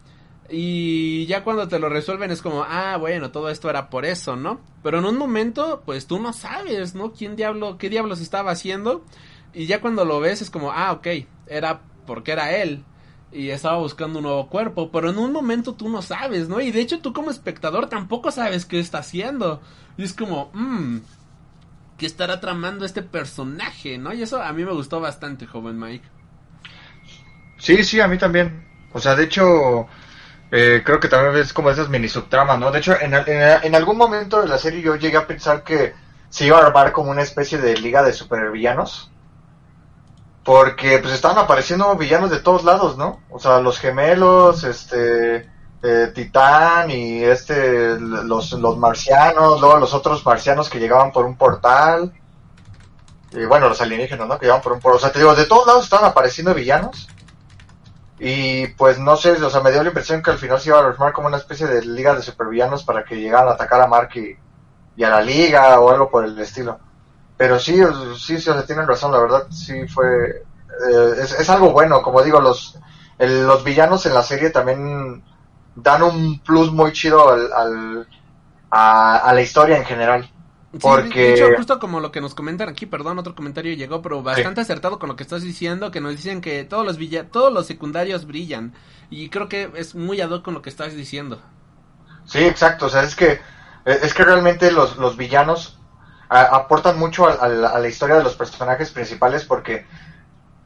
Y 0.50 1.24
ya 1.26 1.44
cuando 1.44 1.66
te 1.68 1.78
lo 1.78 1.88
resuelven 1.88 2.30
es 2.30 2.42
como, 2.42 2.64
ah, 2.68 2.98
bueno, 2.98 3.30
todo 3.30 3.48
esto 3.48 3.70
era 3.70 3.88
por 3.88 4.04
eso, 4.04 4.36
¿no? 4.36 4.60
Pero 4.82 4.98
en 4.98 5.06
un 5.06 5.16
momento, 5.16 5.82
pues 5.86 6.06
tú 6.06 6.20
no 6.20 6.34
sabes, 6.34 6.94
¿no? 6.94 7.12
¿Quién 7.12 7.36
diablo, 7.36 7.78
qué 7.78 7.88
diablos 7.88 8.20
estaba 8.20 8.50
haciendo? 8.50 9.02
Y 9.54 9.64
ya 9.64 9.80
cuando 9.80 10.04
lo 10.04 10.20
ves 10.20 10.42
es 10.42 10.50
como, 10.50 10.70
ah, 10.72 10.92
ok, 10.92 11.06
era 11.46 11.80
porque 12.06 12.32
era 12.32 12.54
él. 12.54 12.84
Y 13.32 13.50
estaba 13.50 13.78
buscando 13.78 14.18
un 14.18 14.24
nuevo 14.24 14.48
cuerpo. 14.48 14.90
Pero 14.90 15.10
en 15.10 15.18
un 15.18 15.32
momento 15.32 15.74
tú 15.74 15.88
no 15.88 16.02
sabes, 16.02 16.48
¿no? 16.48 16.60
Y 16.60 16.70
de 16.70 16.80
hecho 16.80 17.00
tú 17.00 17.12
como 17.12 17.30
espectador 17.30 17.88
tampoco 17.88 18.30
sabes 18.30 18.66
qué 18.66 18.78
está 18.78 18.98
haciendo. 18.98 19.60
Y 19.96 20.04
es 20.04 20.12
como, 20.12 20.50
mmm, 20.52 20.98
¿qué 22.02 22.06
estará 22.06 22.40
tramando 22.40 22.84
este 22.84 23.02
personaje, 23.02 23.96
no? 23.96 24.12
Y 24.12 24.22
eso 24.22 24.42
a 24.42 24.52
mí 24.52 24.64
me 24.64 24.72
gustó 24.72 25.00
bastante, 25.00 25.46
joven 25.46 25.78
Mike. 25.78 26.04
Sí, 27.58 27.84
sí, 27.84 28.00
a 28.00 28.08
mí 28.08 28.18
también. 28.18 28.66
O 28.92 28.98
sea, 28.98 29.14
de 29.14 29.22
hecho, 29.22 29.86
eh, 30.50 30.82
creo 30.84 30.98
que 30.98 31.06
también 31.06 31.36
es 31.36 31.52
como 31.52 31.70
esas 31.70 31.88
mini 31.88 32.08
subtramas, 32.08 32.58
¿no? 32.58 32.72
De 32.72 32.80
hecho, 32.80 32.94
en, 33.00 33.14
en, 33.14 33.74
algún 33.76 33.96
momento 33.96 34.42
de 34.42 34.48
la 34.48 34.58
serie 34.58 34.82
yo 34.82 34.96
llegué 34.96 35.16
a 35.16 35.28
pensar 35.28 35.62
que 35.62 35.94
se 36.28 36.44
iba 36.46 36.58
a 36.58 36.66
armar 36.66 36.90
como 36.90 37.12
una 37.12 37.22
especie 37.22 37.58
de 37.58 37.76
liga 37.76 38.02
de 38.02 38.12
supervillanos. 38.12 39.11
Porque 40.44 40.98
pues 40.98 41.14
estaban 41.14 41.38
apareciendo 41.38 41.94
villanos 41.96 42.30
de 42.30 42.40
todos 42.40 42.64
lados, 42.64 42.96
¿no? 42.96 43.20
O 43.30 43.38
sea, 43.38 43.60
los 43.60 43.78
gemelos, 43.78 44.64
este, 44.64 45.48
eh, 45.82 46.12
Titán 46.14 46.90
y 46.90 47.22
este, 47.22 47.98
los, 47.98 48.52
los 48.52 48.76
marcianos, 48.78 49.60
luego 49.60 49.78
los 49.78 49.94
otros 49.94 50.24
marcianos 50.26 50.68
que 50.68 50.80
llegaban 50.80 51.12
por 51.12 51.26
un 51.26 51.36
portal. 51.36 52.12
Y 53.32 53.44
bueno, 53.44 53.68
los 53.68 53.80
alienígenas, 53.80 54.28
¿no? 54.28 54.38
Que 54.38 54.46
llegaban 54.46 54.62
por 54.62 54.72
un 54.72 54.80
portal. 54.80 54.96
O 54.96 55.00
sea, 55.00 55.12
te 55.12 55.20
digo, 55.20 55.34
de 55.34 55.46
todos 55.46 55.66
lados 55.66 55.84
estaban 55.84 56.10
apareciendo 56.10 56.54
villanos. 56.54 57.08
Y 58.18 58.68
pues 58.68 58.98
no 58.98 59.16
sé, 59.16 59.32
o 59.32 59.50
sea, 59.50 59.60
me 59.60 59.72
dio 59.72 59.82
la 59.82 59.88
impresión 59.88 60.22
que 60.22 60.30
al 60.30 60.38
final 60.38 60.60
se 60.60 60.68
iba 60.68 60.78
a 60.78 60.86
armar 60.86 61.12
como 61.12 61.26
una 61.26 61.38
especie 61.38 61.66
de 61.66 61.84
liga 61.84 62.14
de 62.14 62.22
supervillanos 62.22 62.84
para 62.84 63.04
que 63.04 63.16
llegaran 63.16 63.48
a 63.48 63.52
atacar 63.52 63.80
a 63.80 63.88
Mark 63.88 64.10
y, 64.14 64.36
y 64.96 65.04
a 65.04 65.10
la 65.10 65.20
liga 65.22 65.80
o 65.80 65.90
algo 65.90 66.08
por 66.10 66.24
el 66.24 66.38
estilo. 66.38 66.78
Pero 67.42 67.58
sí, 67.58 67.74
sí, 68.16 68.38
sí, 68.40 68.50
o 68.50 68.54
sea, 68.54 68.64
tienen 68.64 68.86
razón, 68.86 69.10
la 69.10 69.18
verdad, 69.18 69.48
sí 69.50 69.88
fue... 69.88 70.06
eh, 70.86 71.12
es, 71.20 71.32
es 71.40 71.50
algo 71.50 71.72
bueno, 71.72 72.00
como 72.00 72.22
digo, 72.22 72.40
los, 72.40 72.78
el- 73.18 73.44
los 73.48 73.64
villanos 73.64 74.06
en 74.06 74.14
la 74.14 74.22
serie 74.22 74.50
también 74.50 75.24
dan 75.74 76.04
un 76.04 76.38
plus 76.38 76.70
muy 76.70 76.92
chido 76.92 77.28
al, 77.30 77.52
al- 77.52 78.06
a, 78.70 79.16
a 79.16 79.32
la 79.32 79.42
historia 79.42 79.76
en 79.76 79.84
general. 79.84 80.22
Sí, 80.72 80.78
Porque- 80.80 81.18
de 81.20 81.34
hecho, 81.34 81.48
justo 81.56 81.80
como 81.80 81.98
lo 81.98 82.12
que 82.12 82.20
nos 82.20 82.32
comentan 82.36 82.68
aquí, 82.68 82.86
perdón, 82.86 83.18
otro 83.18 83.34
comentario 83.34 83.74
llegó, 83.74 84.00
pero 84.02 84.22
bastante 84.22 84.60
acertado 84.60 85.00
con 85.00 85.08
lo 85.08 85.16
que 85.16 85.24
estás 85.24 85.42
diciendo, 85.42 85.90
que 85.90 86.00
nos 86.00 86.12
dicen 86.12 86.42
que 86.42 86.62
todos 86.62 86.86
los 86.86 86.96
villa 86.96 87.28
todos 87.28 87.52
los 87.52 87.66
secundarios 87.66 88.24
brillan. 88.24 88.72
Y 89.10 89.30
creo 89.30 89.48
que 89.48 89.68
es 89.74 89.96
muy 89.96 90.20
ad 90.20 90.30
hoc 90.30 90.44
con 90.44 90.54
lo 90.54 90.62
que 90.62 90.70
estás 90.70 90.94
diciendo. 90.94 91.42
Sí, 92.24 92.38
exacto, 92.38 92.86
o 92.86 92.88
sea, 92.88 93.02
es 93.02 93.16
que, 93.16 93.40
es 93.84 94.14
que 94.14 94.22
realmente 94.24 94.70
los, 94.70 94.96
los 94.96 95.16
villanos 95.16 95.80
aportan 96.40 96.98
mucho 96.98 97.26
a, 97.26 97.32
a 97.32 97.78
la, 97.78 97.88
historia 97.88 98.16
de 98.16 98.24
los 98.24 98.36
personajes 98.36 98.90
principales 98.90 99.44
porque 99.44 99.86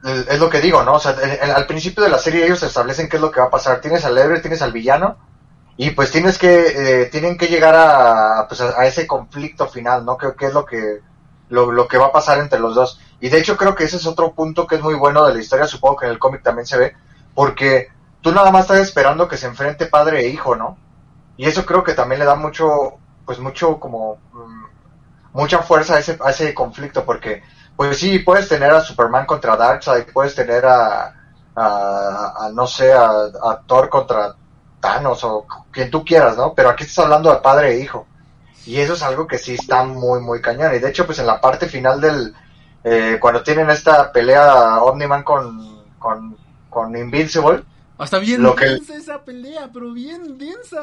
es 0.03 0.39
lo 0.39 0.49
que 0.49 0.61
digo, 0.61 0.83
¿no? 0.83 0.93
O 0.93 0.99
sea, 0.99 1.15
al 1.55 1.65
principio 1.65 2.03
de 2.03 2.09
la 2.09 2.19
serie 2.19 2.45
ellos 2.45 2.63
establecen 2.63 3.09
qué 3.09 3.17
es 3.17 3.21
lo 3.21 3.31
que 3.31 3.39
va 3.39 3.47
a 3.47 3.51
pasar. 3.51 3.81
Tienes 3.81 4.05
al 4.05 4.17
héroe, 4.17 4.39
tienes 4.39 4.61
al 4.61 4.71
villano 4.71 5.17
y 5.75 5.91
pues 5.91 6.11
tienes 6.11 6.37
que, 6.37 7.01
eh, 7.01 7.05
tienen 7.07 7.37
que 7.37 7.47
llegar 7.47 7.75
a, 7.75 8.47
pues, 8.47 8.61
a, 8.61 8.85
ese 8.85 9.05
conflicto 9.05 9.67
final, 9.67 10.05
¿no? 10.05 10.17
¿Qué, 10.17 10.33
qué 10.37 10.47
es 10.47 10.53
lo 10.53 10.65
que, 10.65 11.01
lo, 11.49 11.71
lo 11.71 11.87
que 11.87 11.97
va 11.97 12.07
a 12.07 12.11
pasar 12.11 12.39
entre 12.39 12.59
los 12.59 12.73
dos? 12.73 12.99
Y 13.19 13.29
de 13.29 13.37
hecho 13.37 13.57
creo 13.57 13.75
que 13.75 13.83
ese 13.83 13.97
es 13.97 14.07
otro 14.07 14.33
punto 14.33 14.65
que 14.65 14.75
es 14.75 14.81
muy 14.81 14.95
bueno 14.95 15.25
de 15.25 15.33
la 15.33 15.39
historia, 15.39 15.67
supongo 15.67 15.97
que 15.97 16.05
en 16.05 16.11
el 16.11 16.19
cómic 16.19 16.41
también 16.41 16.65
se 16.65 16.77
ve, 16.77 16.95
porque 17.35 17.89
tú 18.21 18.31
nada 18.31 18.51
más 18.51 18.63
estás 18.63 18.79
esperando 18.79 19.27
que 19.27 19.37
se 19.37 19.45
enfrente 19.45 19.85
padre 19.85 20.21
e 20.21 20.29
hijo, 20.29 20.55
¿no? 20.55 20.77
Y 21.37 21.45
eso 21.45 21.65
creo 21.65 21.83
que 21.83 21.93
también 21.93 22.19
le 22.19 22.25
da 22.25 22.35
mucho, 22.35 22.97
pues 23.25 23.37
mucho 23.39 23.79
como, 23.79 24.17
mm, 24.33 24.56
mucha 25.33 25.59
fuerza 25.59 25.95
a 25.95 25.99
ese, 25.99 26.17
a 26.23 26.29
ese 26.31 26.53
conflicto, 26.53 27.05
porque, 27.05 27.43
pues 27.75 27.97
sí, 27.99 28.19
puedes 28.19 28.47
tener 28.47 28.71
a 28.71 28.81
Superman 28.81 29.25
contra 29.25 29.55
Darkseid, 29.57 30.05
puedes 30.13 30.33
tener 30.35 30.65
a, 30.65 31.13
a, 31.55 32.33
a, 32.45 32.49
no 32.53 32.67
sé, 32.67 32.93
a, 32.93 33.09
a 33.09 33.61
Thor 33.65 33.89
contra 33.89 34.35
Thanos 34.79 35.23
o 35.23 35.45
quien 35.71 35.89
tú 35.89 36.03
quieras, 36.05 36.37
¿no? 36.37 36.53
Pero 36.53 36.69
aquí 36.69 36.83
estás 36.83 37.05
hablando 37.05 37.31
de 37.33 37.39
padre 37.41 37.73
e 37.73 37.79
hijo. 37.79 38.05
Y 38.65 38.77
eso 38.79 38.93
es 38.93 39.01
algo 39.01 39.25
que 39.27 39.37
sí 39.37 39.53
está 39.55 39.83
muy, 39.83 40.19
muy 40.19 40.41
cañón. 40.41 40.75
Y 40.75 40.79
de 40.79 40.89
hecho, 40.89 41.05
pues 41.05 41.19
en 41.19 41.25
la 41.27 41.39
parte 41.39 41.67
final 41.67 42.01
del, 42.01 42.35
eh, 42.83 43.17
cuando 43.19 43.41
tienen 43.41 43.69
esta 43.69 44.11
pelea 44.11 44.81
Omniman 44.83 45.23
con, 45.23 45.83
con, 45.97 46.37
con 46.69 46.95
Invincible. 46.97 47.63
Hasta 47.97 48.19
bien 48.19 48.43
Lo 48.43 48.55
que- 48.55 48.65
densa 48.65 48.95
esa 48.95 49.23
pelea, 49.23 49.69
pero 49.73 49.93
bien 49.93 50.37
densa. 50.37 50.81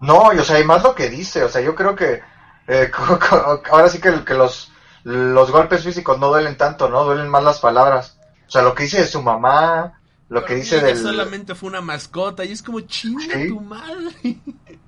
No, 0.00 0.32
y, 0.32 0.38
o 0.38 0.44
sea, 0.44 0.60
y 0.60 0.64
más 0.64 0.82
lo 0.82 0.94
que 0.94 1.10
dice, 1.10 1.42
o 1.44 1.48
sea, 1.48 1.60
yo 1.62 1.74
creo 1.74 1.94
que 1.96 2.22
eh, 2.68 2.90
ahora 3.70 3.88
sí 3.88 4.00
que, 4.00 4.24
que 4.24 4.34
los, 4.34 4.70
los 5.04 5.50
golpes 5.50 5.82
físicos 5.84 6.18
no 6.18 6.28
duelen 6.28 6.56
tanto, 6.56 6.88
¿no? 6.88 7.04
Duelen 7.04 7.28
más 7.28 7.42
las 7.44 7.60
palabras. 7.60 8.18
O 8.46 8.50
sea, 8.50 8.62
lo 8.62 8.74
que 8.74 8.84
dice 8.84 8.98
de 9.00 9.06
su 9.06 9.22
mamá, 9.22 10.00
lo 10.28 10.44
que 10.44 10.54
dice 10.54 10.80
del... 10.80 10.96
solamente 10.96 11.54
fue 11.54 11.68
una 11.68 11.80
mascota 11.80 12.44
y 12.44 12.52
es 12.52 12.62
como 12.62 12.80
chinga 12.80 13.34
Sí. 13.34 13.48
tu 13.48 13.60
madre. 13.60 14.38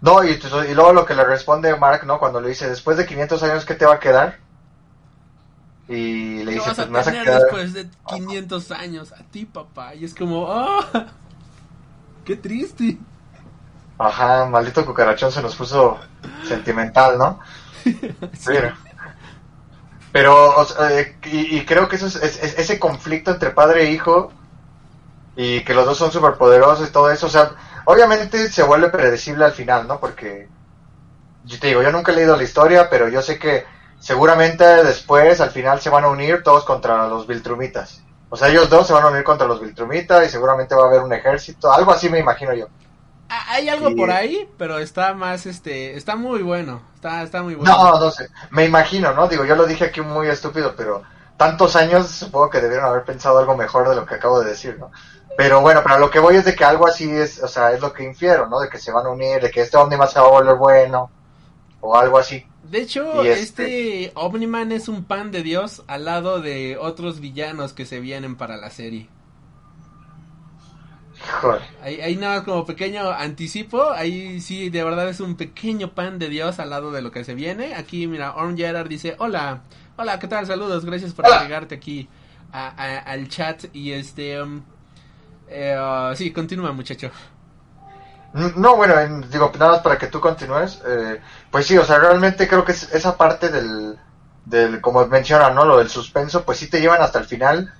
No, 0.00 0.22
y, 0.22 0.28
y 0.30 0.74
luego 0.74 0.92
lo 0.92 1.04
que 1.04 1.14
le 1.14 1.24
responde 1.24 1.74
Mark, 1.76 2.06
¿no? 2.06 2.20
Cuando 2.20 2.40
le 2.40 2.50
dice, 2.50 2.68
después 2.68 2.96
de 2.96 3.04
500 3.04 3.42
años, 3.42 3.64
¿qué 3.64 3.74
te 3.74 3.84
va 3.84 3.94
a 3.94 3.98
quedar? 3.98 4.38
Y 5.88 6.44
le 6.44 6.52
¿Qué 6.52 6.52
dice, 6.52 6.68
vas 6.68 6.78
a 6.78 6.82
pues 6.82 6.88
me 6.90 6.98
vas 6.98 7.08
a 7.08 7.12
quedar... 7.12 7.40
después 7.40 7.72
de 7.72 7.88
500 8.06 8.70
años? 8.70 9.12
A 9.12 9.24
ti, 9.24 9.44
papá. 9.46 9.94
Y 9.96 10.04
es 10.04 10.14
como, 10.14 10.52
¡ah! 10.52 10.86
¡Qué 12.24 12.36
triste! 12.36 12.98
Ajá, 13.98 14.46
maldito 14.46 14.84
cucarachón 14.86 15.30
se 15.32 15.42
nos 15.42 15.56
puso 15.56 15.98
sentimental, 16.40 17.18
¿no? 17.18 17.40
Pero, 18.44 18.72
pero 20.12 20.56
o 20.56 20.64
sea, 20.64 20.98
eh, 21.00 21.18
y, 21.24 21.58
y 21.58 21.66
creo 21.66 21.88
que 21.88 21.96
eso 21.96 22.06
es, 22.06 22.16
es- 22.16 22.42
es- 22.42 22.58
ese 22.58 22.78
conflicto 22.78 23.30
entre 23.30 23.50
padre 23.50 23.84
e 23.84 23.92
hijo 23.92 24.32
y 25.36 25.64
que 25.64 25.74
los 25.74 25.86
dos 25.86 25.98
son 25.98 26.10
superpoderosos 26.10 26.88
y 26.88 26.92
todo 26.92 27.10
eso, 27.10 27.26
o 27.26 27.30
sea, 27.30 27.52
obviamente 27.84 28.50
se 28.50 28.62
vuelve 28.62 28.90
predecible 28.90 29.44
al 29.44 29.52
final, 29.52 29.86
¿no? 29.86 30.00
Porque 30.00 30.52
yo 31.42 31.58
te 31.60 31.68
digo, 31.68 31.82
yo 31.82 31.92
nunca 31.92 32.12
he 32.12 32.16
leído 32.16 32.36
la 32.36 32.44
historia, 32.44 32.90
pero 32.90 33.08
yo 33.08 33.22
sé 33.22 33.38
que 33.38 33.66
seguramente 33.98 34.64
después 34.84 35.40
al 35.40 35.50
final 35.50 35.80
se 35.80 35.90
van 35.90 36.04
a 36.04 36.08
unir 36.10 36.42
todos 36.42 36.64
contra 36.64 37.08
los 37.08 37.26
Viltrumitas. 37.26 38.04
O 38.30 38.36
sea, 38.36 38.48
ellos 38.48 38.70
dos 38.70 38.86
se 38.86 38.92
van 38.94 39.04
a 39.04 39.08
unir 39.08 39.24
contra 39.24 39.46
los 39.48 39.60
Viltrumitas 39.60 40.26
y 40.26 40.30
seguramente 40.30 40.74
va 40.74 40.84
a 40.84 40.88
haber 40.88 41.02
un 41.02 41.12
ejército, 41.12 41.72
algo 41.72 41.92
así 41.92 42.08
me 42.10 42.18
imagino 42.20 42.54
yo. 42.54 42.68
Ah, 43.28 43.44
Hay 43.54 43.68
algo 43.68 43.88
Sí. 43.88 43.94
por 43.94 44.10
ahí, 44.10 44.48
pero 44.56 44.78
está 44.78 45.12
más, 45.14 45.46
este, 45.46 45.96
está 45.96 46.16
muy 46.16 46.42
bueno. 46.42 46.80
Está, 46.94 47.22
está 47.22 47.42
muy 47.42 47.54
bueno. 47.54 47.72
No, 47.76 48.00
no 48.00 48.10
sé. 48.10 48.28
Me 48.50 48.64
imagino, 48.64 49.12
¿no? 49.12 49.28
Digo, 49.28 49.44
yo 49.44 49.54
lo 49.56 49.66
dije 49.66 49.86
aquí 49.86 50.00
muy 50.00 50.28
estúpido, 50.28 50.74
pero 50.76 51.02
tantos 51.36 51.76
años 51.76 52.08
supongo 52.08 52.50
que 52.50 52.60
debieron 52.60 52.86
haber 52.86 53.04
pensado 53.04 53.38
algo 53.38 53.56
mejor 53.56 53.88
de 53.88 53.96
lo 53.96 54.06
que 54.06 54.14
acabo 54.14 54.40
de 54.40 54.50
decir, 54.50 54.76
¿no? 54.78 54.90
Pero 55.36 55.60
bueno, 55.60 55.82
pero 55.84 55.98
lo 55.98 56.10
que 56.10 56.18
voy 56.18 56.36
es 56.36 56.44
de 56.44 56.54
que 56.56 56.64
algo 56.64 56.86
así 56.88 57.08
es, 57.10 57.42
o 57.42 57.48
sea, 57.48 57.70
es 57.72 57.80
lo 57.80 57.92
que 57.92 58.02
infiero, 58.04 58.48
¿no? 58.48 58.58
De 58.60 58.68
que 58.68 58.78
se 58.78 58.90
van 58.90 59.06
a 59.06 59.10
unir, 59.10 59.40
de 59.40 59.50
que 59.50 59.60
este 59.60 59.76
Omniman 59.76 60.08
se 60.08 60.18
va 60.18 60.26
a 60.26 60.30
volver 60.30 60.56
bueno, 60.56 61.10
o 61.80 61.96
algo 61.96 62.18
así. 62.18 62.44
De 62.64 62.80
hecho, 62.80 63.22
este... 63.22 64.04
este- 64.06 64.12
Omniman 64.16 64.72
es 64.72 64.88
un 64.88 65.04
pan 65.04 65.30
de 65.30 65.42
Dios 65.42 65.82
al 65.86 66.06
lado 66.06 66.40
de 66.40 66.76
otros 66.80 67.20
villanos 67.20 67.72
que 67.72 67.86
se 67.86 68.00
vienen 68.00 68.36
para 68.36 68.56
la 68.56 68.70
serie. 68.70 69.08
Ahí, 71.82 72.00
ahí 72.00 72.16
nada 72.16 72.36
más 72.36 72.44
como 72.44 72.64
pequeño 72.66 73.10
anticipo, 73.10 73.90
ahí 73.90 74.40
sí 74.40 74.70
de 74.70 74.82
verdad 74.84 75.08
es 75.08 75.20
un 75.20 75.36
pequeño 75.36 75.92
pan 75.94 76.18
de 76.18 76.28
Dios 76.28 76.58
al 76.58 76.70
lado 76.70 76.90
de 76.92 77.02
lo 77.02 77.10
que 77.10 77.24
se 77.24 77.34
viene. 77.34 77.74
Aquí 77.74 78.06
mira, 78.06 78.34
Orm 78.34 78.56
Gerard 78.56 78.88
dice, 78.88 79.14
hola, 79.18 79.62
hola, 79.96 80.18
¿qué 80.18 80.26
tal? 80.28 80.46
Saludos, 80.46 80.84
gracias 80.84 81.12
por 81.12 81.26
Hola. 81.26 81.36
agregarte 81.36 81.74
aquí 81.76 82.08
a- 82.52 82.68
a- 82.68 82.98
al 82.98 83.28
chat 83.28 83.64
y 83.72 83.92
este... 83.92 84.40
um, 84.42 84.62
eh, 85.48 85.76
uh, 85.78 86.14
sí, 86.16 86.30
continúa 86.32 86.72
muchacho. 86.72 87.10
No, 88.34 88.76
bueno, 88.76 88.98
en- 89.00 89.28
digo, 89.30 89.50
nada 89.58 89.72
más 89.72 89.80
para 89.80 89.96
que 89.98 90.06
tú 90.08 90.20
continúes. 90.20 90.80
eh, 90.86 91.20
pues 91.50 91.66
sí, 91.66 91.78
o 91.78 91.84
sea, 91.84 91.98
realmente 91.98 92.46
creo 92.46 92.64
que 92.64 92.72
es- 92.72 92.92
esa 92.92 93.16
parte 93.16 93.48
del, 93.48 93.98
del, 94.44 94.80
como 94.80 95.06
mencionan, 95.06 95.54
¿no? 95.54 95.64
Lo 95.64 95.78
del 95.78 95.88
suspenso, 95.88 96.44
pues 96.44 96.58
sí 96.58 96.68
te 96.68 96.80
llevan 96.80 97.00
hasta 97.02 97.18
el 97.18 97.24
final, 97.26 97.72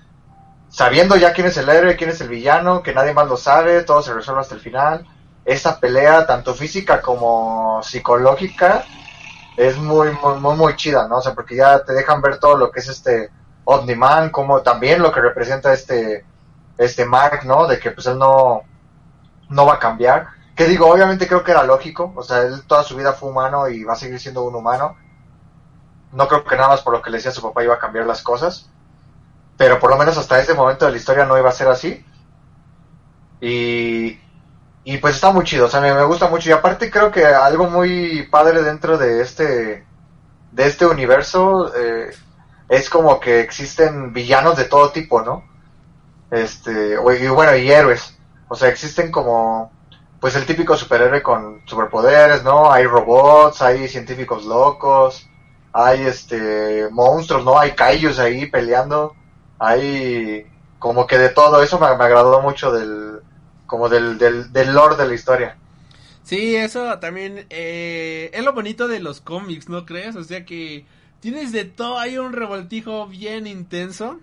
sabiendo 0.68 1.16
ya 1.16 1.32
quién 1.32 1.46
es 1.46 1.56
el 1.56 1.68
héroe, 1.68 1.96
quién 1.96 2.10
es 2.10 2.20
el 2.20 2.28
villano, 2.28 2.82
que 2.82 2.94
nadie 2.94 3.12
más 3.14 3.28
lo 3.28 3.36
sabe, 3.36 3.82
todo 3.82 4.02
se 4.02 4.14
resuelve 4.14 4.42
hasta 4.42 4.54
el 4.54 4.60
final. 4.60 5.06
Esa 5.44 5.80
pelea, 5.80 6.26
tanto 6.26 6.54
física 6.54 7.00
como 7.00 7.82
psicológica, 7.82 8.84
es 9.56 9.76
muy, 9.78 10.10
muy, 10.22 10.38
muy, 10.40 10.56
muy 10.56 10.76
chida, 10.76 11.08
¿no? 11.08 11.16
O 11.16 11.22
sea, 11.22 11.34
porque 11.34 11.56
ya 11.56 11.82
te 11.84 11.92
dejan 11.92 12.20
ver 12.20 12.38
todo 12.38 12.56
lo 12.56 12.70
que 12.70 12.80
es 12.80 12.88
este 12.88 13.30
Omniman, 13.64 14.30
como 14.30 14.62
también 14.62 15.02
lo 15.02 15.10
que 15.12 15.20
representa 15.20 15.72
este, 15.72 16.24
este 16.76 17.04
Mark, 17.04 17.40
¿no? 17.44 17.66
De 17.66 17.78
que 17.78 17.90
pues 17.90 18.06
él 18.06 18.18
no, 18.18 18.62
no 19.48 19.66
va 19.66 19.74
a 19.74 19.78
cambiar. 19.78 20.28
Que 20.54 20.66
digo, 20.66 20.86
obviamente 20.88 21.26
creo 21.26 21.44
que 21.44 21.52
era 21.52 21.64
lógico, 21.64 22.12
o 22.16 22.22
sea, 22.22 22.42
él 22.42 22.62
toda 22.66 22.82
su 22.82 22.96
vida 22.96 23.12
fue 23.12 23.30
humano 23.30 23.68
y 23.68 23.84
va 23.84 23.94
a 23.94 23.96
seguir 23.96 24.20
siendo 24.20 24.44
un 24.44 24.54
humano. 24.54 24.96
No 26.12 26.28
creo 26.28 26.44
que 26.44 26.56
nada 26.56 26.68
más 26.68 26.82
por 26.82 26.92
lo 26.92 27.02
que 27.02 27.10
le 27.10 27.18
decía 27.18 27.30
a 27.30 27.34
su 27.34 27.42
papá 27.42 27.62
iba 27.64 27.74
a 27.74 27.78
cambiar 27.78 28.06
las 28.06 28.22
cosas. 28.22 28.70
Pero 29.58 29.78
por 29.78 29.90
lo 29.90 29.98
menos 29.98 30.16
hasta 30.16 30.40
ese 30.40 30.54
momento 30.54 30.86
de 30.86 30.92
la 30.92 30.96
historia 30.96 31.26
no 31.26 31.36
iba 31.36 31.50
a 31.50 31.52
ser 31.52 31.68
así. 31.68 32.02
Y, 33.42 34.18
y 34.84 34.96
pues 34.98 35.16
está 35.16 35.30
muy 35.32 35.44
chido, 35.44 35.66
o 35.66 35.68
sea, 35.68 35.80
me, 35.80 35.92
me 35.92 36.04
gusta 36.04 36.28
mucho. 36.28 36.48
Y 36.48 36.52
aparte 36.52 36.90
creo 36.90 37.10
que 37.10 37.26
algo 37.26 37.68
muy 37.68 38.26
padre 38.30 38.62
dentro 38.62 38.96
de 38.96 39.20
este, 39.20 39.84
de 40.52 40.66
este 40.66 40.86
universo 40.86 41.70
eh, 41.76 42.10
es 42.68 42.88
como 42.88 43.20
que 43.20 43.40
existen 43.40 44.12
villanos 44.12 44.56
de 44.56 44.64
todo 44.64 44.90
tipo, 44.90 45.22
¿no? 45.22 45.44
Este, 46.30 46.94
y 46.94 47.28
bueno, 47.28 47.56
y 47.56 47.70
héroes. 47.70 48.16
O 48.48 48.54
sea, 48.54 48.68
existen 48.68 49.10
como, 49.10 49.72
pues 50.20 50.36
el 50.36 50.46
típico 50.46 50.76
superhéroe 50.76 51.22
con 51.22 51.62
superpoderes, 51.66 52.42
¿no? 52.44 52.70
Hay 52.70 52.84
robots, 52.84 53.62
hay 53.62 53.88
científicos 53.88 54.44
locos, 54.44 55.28
hay 55.72 56.02
este, 56.02 56.88
monstruos, 56.90 57.44
¿no? 57.44 57.58
Hay 57.58 57.72
kaijus 57.72 58.18
ahí 58.18 58.46
peleando, 58.46 59.14
hay 59.58 60.46
como 60.78 61.06
que 61.06 61.18
de 61.18 61.30
todo 61.30 61.62
eso 61.62 61.78
me, 61.78 61.86
me 61.96 62.04
agradó 62.04 62.40
mucho 62.40 62.70
del, 62.72 63.20
como 63.66 63.88
del, 63.88 64.18
del, 64.18 64.52
del 64.52 64.72
lore 64.72 64.96
de 64.96 65.06
la 65.06 65.14
historia. 65.14 65.56
Sí, 66.22 66.56
eso 66.56 66.98
también 66.98 67.46
eh, 67.48 68.30
es 68.34 68.44
lo 68.44 68.52
bonito 68.52 68.86
de 68.86 69.00
los 69.00 69.20
cómics, 69.20 69.68
¿no 69.68 69.86
crees? 69.86 70.14
O 70.14 70.24
sea 70.24 70.44
que 70.44 70.84
tienes 71.20 71.52
de 71.52 71.64
todo, 71.64 71.98
hay 71.98 72.18
un 72.18 72.32
revoltijo 72.32 73.06
bien 73.06 73.46
intenso 73.46 74.20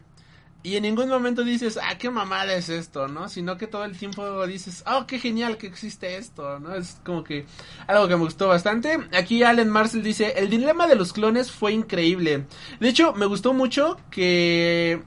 y 0.66 0.78
en 0.78 0.84
ningún 0.84 1.10
momento 1.10 1.44
dices, 1.44 1.78
ah, 1.82 1.98
qué 2.00 2.10
mamada 2.10 2.56
es 2.56 2.70
esto, 2.70 3.08
¿no? 3.08 3.30
Sino 3.30 3.56
que 3.56 3.68
todo 3.68 3.86
el 3.86 3.96
tiempo 3.96 4.48
dices, 4.48 4.84
oh, 4.88 5.06
qué 5.06 5.20
genial 5.20 5.58
que 5.58 5.68
existe 5.68 6.18
esto, 6.18 6.60
¿no? 6.60 6.74
Es 6.74 7.00
como 7.06 7.24
que 7.24 7.46
algo 7.86 8.08
que 8.08 8.16
me 8.16 8.24
gustó 8.24 8.48
bastante. 8.48 8.98
Aquí 9.16 9.44
Allen 9.44 9.70
Marcel 9.70 10.02
dice, 10.02 10.34
el 10.38 10.50
dilema 10.50 10.88
de 10.88 10.96
los 10.96 11.14
clones 11.14 11.52
fue 11.52 11.72
increíble. 11.74 12.46
De 12.80 12.90
hecho, 12.90 13.14
me 13.14 13.28
gustó 13.28 13.54
mucho 13.54 13.98
que 14.10 15.04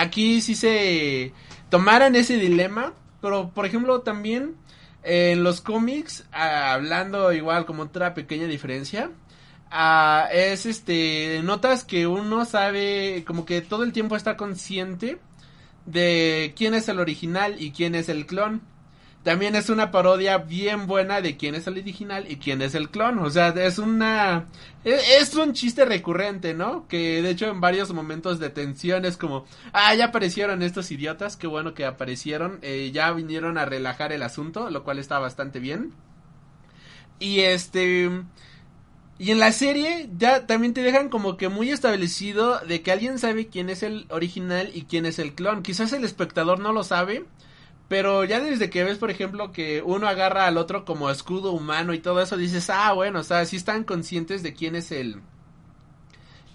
aquí 0.00 0.40
sí 0.40 0.54
se 0.54 1.32
tomaran 1.68 2.16
ese 2.16 2.36
dilema, 2.36 2.94
pero 3.20 3.50
por 3.50 3.66
ejemplo 3.66 4.00
también 4.00 4.56
en 5.02 5.42
los 5.44 5.60
cómics, 5.60 6.26
ah, 6.32 6.74
hablando 6.74 7.32
igual 7.32 7.64
como 7.66 7.84
otra 7.84 8.14
pequeña 8.14 8.46
diferencia, 8.46 9.10
ah, 9.70 10.28
es 10.32 10.66
este, 10.66 11.40
notas 11.42 11.84
que 11.84 12.06
uno 12.06 12.44
sabe, 12.44 13.24
como 13.26 13.44
que 13.44 13.60
todo 13.62 13.84
el 13.84 13.92
tiempo 13.92 14.16
está 14.16 14.36
consciente 14.36 15.18
de 15.86 16.52
quién 16.56 16.74
es 16.74 16.88
el 16.88 17.00
original 17.00 17.56
y 17.58 17.72
quién 17.72 17.94
es 17.94 18.08
el 18.08 18.26
clon. 18.26 18.62
También 19.22 19.54
es 19.54 19.68
una 19.68 19.90
parodia 19.90 20.38
bien 20.38 20.86
buena 20.86 21.20
de 21.20 21.36
quién 21.36 21.54
es 21.54 21.66
el 21.66 21.76
original 21.78 22.24
y 22.30 22.36
quién 22.36 22.62
es 22.62 22.74
el 22.74 22.88
clon. 22.88 23.18
O 23.18 23.28
sea, 23.28 23.48
es 23.48 23.78
una... 23.78 24.46
Es, 24.82 25.10
es 25.20 25.34
un 25.34 25.52
chiste 25.52 25.84
recurrente, 25.84 26.54
¿no? 26.54 26.88
Que 26.88 27.20
de 27.20 27.30
hecho 27.30 27.46
en 27.48 27.60
varios 27.60 27.92
momentos 27.92 28.38
de 28.38 28.48
tensión 28.48 29.04
es 29.04 29.18
como... 29.18 29.44
Ah, 29.74 29.94
ya 29.94 30.06
aparecieron 30.06 30.62
estos 30.62 30.90
idiotas, 30.90 31.36
qué 31.36 31.46
bueno 31.46 31.74
que 31.74 31.84
aparecieron. 31.84 32.60
eh, 32.62 32.90
ya 32.94 33.12
vinieron 33.12 33.58
a 33.58 33.66
relajar 33.66 34.12
el 34.12 34.22
asunto, 34.22 34.70
lo 34.70 34.84
cual 34.84 34.98
está 34.98 35.18
bastante 35.18 35.58
bien. 35.60 35.92
Y 37.18 37.40
este... 37.40 38.10
Y 39.18 39.32
en 39.32 39.38
la 39.38 39.52
serie 39.52 40.08
ya 40.16 40.46
también 40.46 40.72
te 40.72 40.82
dejan 40.82 41.10
como 41.10 41.36
que 41.36 41.50
muy 41.50 41.70
establecido 41.70 42.58
de 42.60 42.80
que 42.80 42.90
alguien 42.90 43.18
sabe 43.18 43.48
quién 43.48 43.68
es 43.68 43.82
el 43.82 44.06
original 44.08 44.70
y 44.72 44.84
quién 44.84 45.04
es 45.04 45.18
el 45.18 45.34
clon. 45.34 45.62
Quizás 45.62 45.92
el 45.92 46.04
espectador 46.04 46.58
no 46.58 46.72
lo 46.72 46.84
sabe, 46.84 47.26
pero 47.90 48.22
ya 48.22 48.38
desde 48.38 48.70
que 48.70 48.84
ves, 48.84 48.98
por 48.98 49.10
ejemplo, 49.10 49.50
que 49.50 49.82
uno 49.84 50.06
agarra 50.06 50.46
al 50.46 50.58
otro 50.58 50.84
como 50.84 51.10
escudo 51.10 51.50
humano 51.50 51.92
y 51.92 51.98
todo 51.98 52.22
eso, 52.22 52.36
dices, 52.36 52.70
ah, 52.70 52.92
bueno, 52.92 53.18
o 53.18 53.24
sea, 53.24 53.44
sí 53.46 53.56
están 53.56 53.82
conscientes 53.82 54.44
de 54.44 54.54
quién 54.54 54.76
es 54.76 54.92
el... 54.92 55.20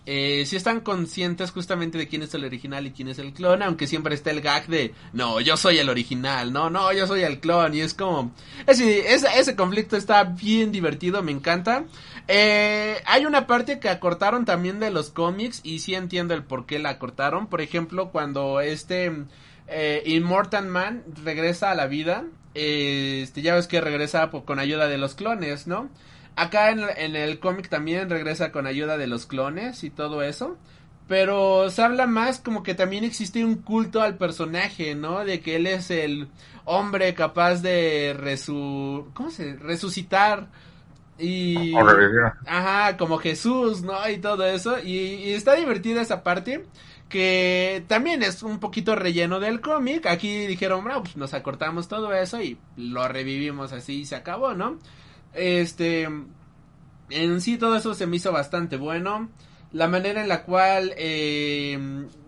Eh, 0.06 0.46
sí 0.46 0.56
están 0.56 0.80
conscientes 0.80 1.52
justamente 1.52 1.98
de 1.98 2.08
quién 2.08 2.22
es 2.22 2.34
el 2.36 2.46
original 2.46 2.88
y 2.88 2.92
quién 2.92 3.10
es 3.10 3.20
el 3.20 3.34
clon, 3.34 3.64
aunque 3.64 3.86
siempre 3.86 4.16
está 4.16 4.32
el 4.32 4.40
gag 4.40 4.68
de, 4.68 4.94
no, 5.12 5.42
yo 5.42 5.58
soy 5.58 5.78
el 5.78 5.90
original, 5.90 6.54
no, 6.54 6.70
no, 6.70 6.94
yo 6.94 7.06
soy 7.06 7.24
el 7.24 7.42
clon, 7.42 7.74
y 7.74 7.82
es 7.82 7.94
como, 7.94 8.32
ese, 8.66 9.14
ese, 9.14 9.28
ese 9.38 9.58
conflicto 9.58 9.98
está 9.98 10.24
bien 10.24 10.72
divertido, 10.72 11.22
me 11.22 11.34
encanta. 11.34 11.84
Eh, 12.30 13.02
hay 13.06 13.26
una 13.26 13.46
parte 13.46 13.80
que 13.80 13.90
acortaron 13.90 14.46
también 14.46 14.80
de 14.80 14.90
los 14.90 15.10
cómics, 15.10 15.60
y 15.64 15.80
sí 15.80 15.96
entiendo 15.96 16.34
el 16.34 16.46
por 16.46 16.66
qué 16.66 16.80
la 16.80 16.92
acortaron, 16.92 17.48
por 17.48 17.60
ejemplo, 17.60 18.12
cuando 18.12 18.62
este 18.62 19.12
eh, 19.68 20.04
Immortal 20.06 20.68
Man 20.68 21.04
regresa 21.24 21.72
a 21.72 21.76
la 21.76 21.88
vida, 21.88 22.26
eh, 22.54 23.22
este, 23.24 23.42
ya 23.42 23.56
ves 23.56 23.68
que 23.68 23.82
regresa 23.82 24.30
con 24.30 24.60
ayuda 24.60 24.88
de 24.88 24.98
los 24.98 25.16
clones, 25.16 25.68
¿no? 25.68 25.90
Acá 26.36 26.70
en, 26.72 26.82
en 26.98 27.16
el 27.16 27.40
cómic 27.40 27.70
también 27.70 28.10
regresa 28.10 28.52
con 28.52 28.68
ayuda 28.68 28.98
de 28.98 29.08
los 29.08 29.26
clones 29.26 29.84
y 29.84 29.90
todo 29.90 30.22
eso. 30.22 30.58
Pero 31.08 31.70
se 31.70 31.84
habla 31.84 32.08
más 32.08 32.40
como 32.40 32.64
que 32.64 32.74
también 32.74 33.04
existe 33.04 33.46
un 33.46 33.56
culto 33.56 34.02
al 34.02 34.18
personaje, 34.18 34.96
¿no? 34.96 35.24
De 35.24 35.40
que 35.40 35.56
él 35.58 35.68
es 35.68 35.92
el 35.92 36.30
hombre 36.66 37.14
capaz 37.14 37.62
de 37.62 38.16
resu... 38.18 39.12
¿Cómo 39.14 39.30
se? 39.30 39.56
resucitar 39.56 40.48
y... 41.20 41.76
O 41.76 41.84
revivir. 41.84 42.24
Ajá, 42.48 42.98
como 42.98 43.20
Jesús, 43.20 43.84
¿no? 43.84 44.10
Y 44.10 44.18
todo 44.18 44.46
eso. 44.46 44.80
Y, 44.80 44.96
y 44.96 45.34
está 45.34 45.54
divertida 45.54 46.02
esa 46.02 46.24
parte. 46.24 46.66
Que 47.10 47.84
también 47.88 48.24
es 48.24 48.42
un 48.44 48.60
poquito 48.60 48.96
relleno 48.96 49.40
del 49.40 49.62
cómic. 49.62 50.06
Aquí 50.08 50.48
dijeron, 50.48 50.84
bueno, 50.84 51.04
pues 51.04 51.18
nos 51.18 51.34
acortamos 51.34 51.88
todo 51.88 52.14
eso 52.14 52.42
y 52.42 52.58
lo 52.78 53.08
revivimos 53.08 53.74
así 53.74 54.02
y 54.02 54.06
se 54.06 54.16
acabó, 54.16 54.54
¿no? 54.54 54.80
Este. 55.34 56.10
En 57.10 57.42
sí 57.42 57.58
todo 57.58 57.76
eso 57.76 57.94
se 57.94 58.08
me 58.08 58.16
hizo 58.16 58.32
bastante 58.32 58.78
bueno. 58.78 59.30
La 59.76 59.90
manera 59.90 60.22
en 60.22 60.30
la 60.30 60.44
cual 60.44 60.94
eh, 60.96 61.78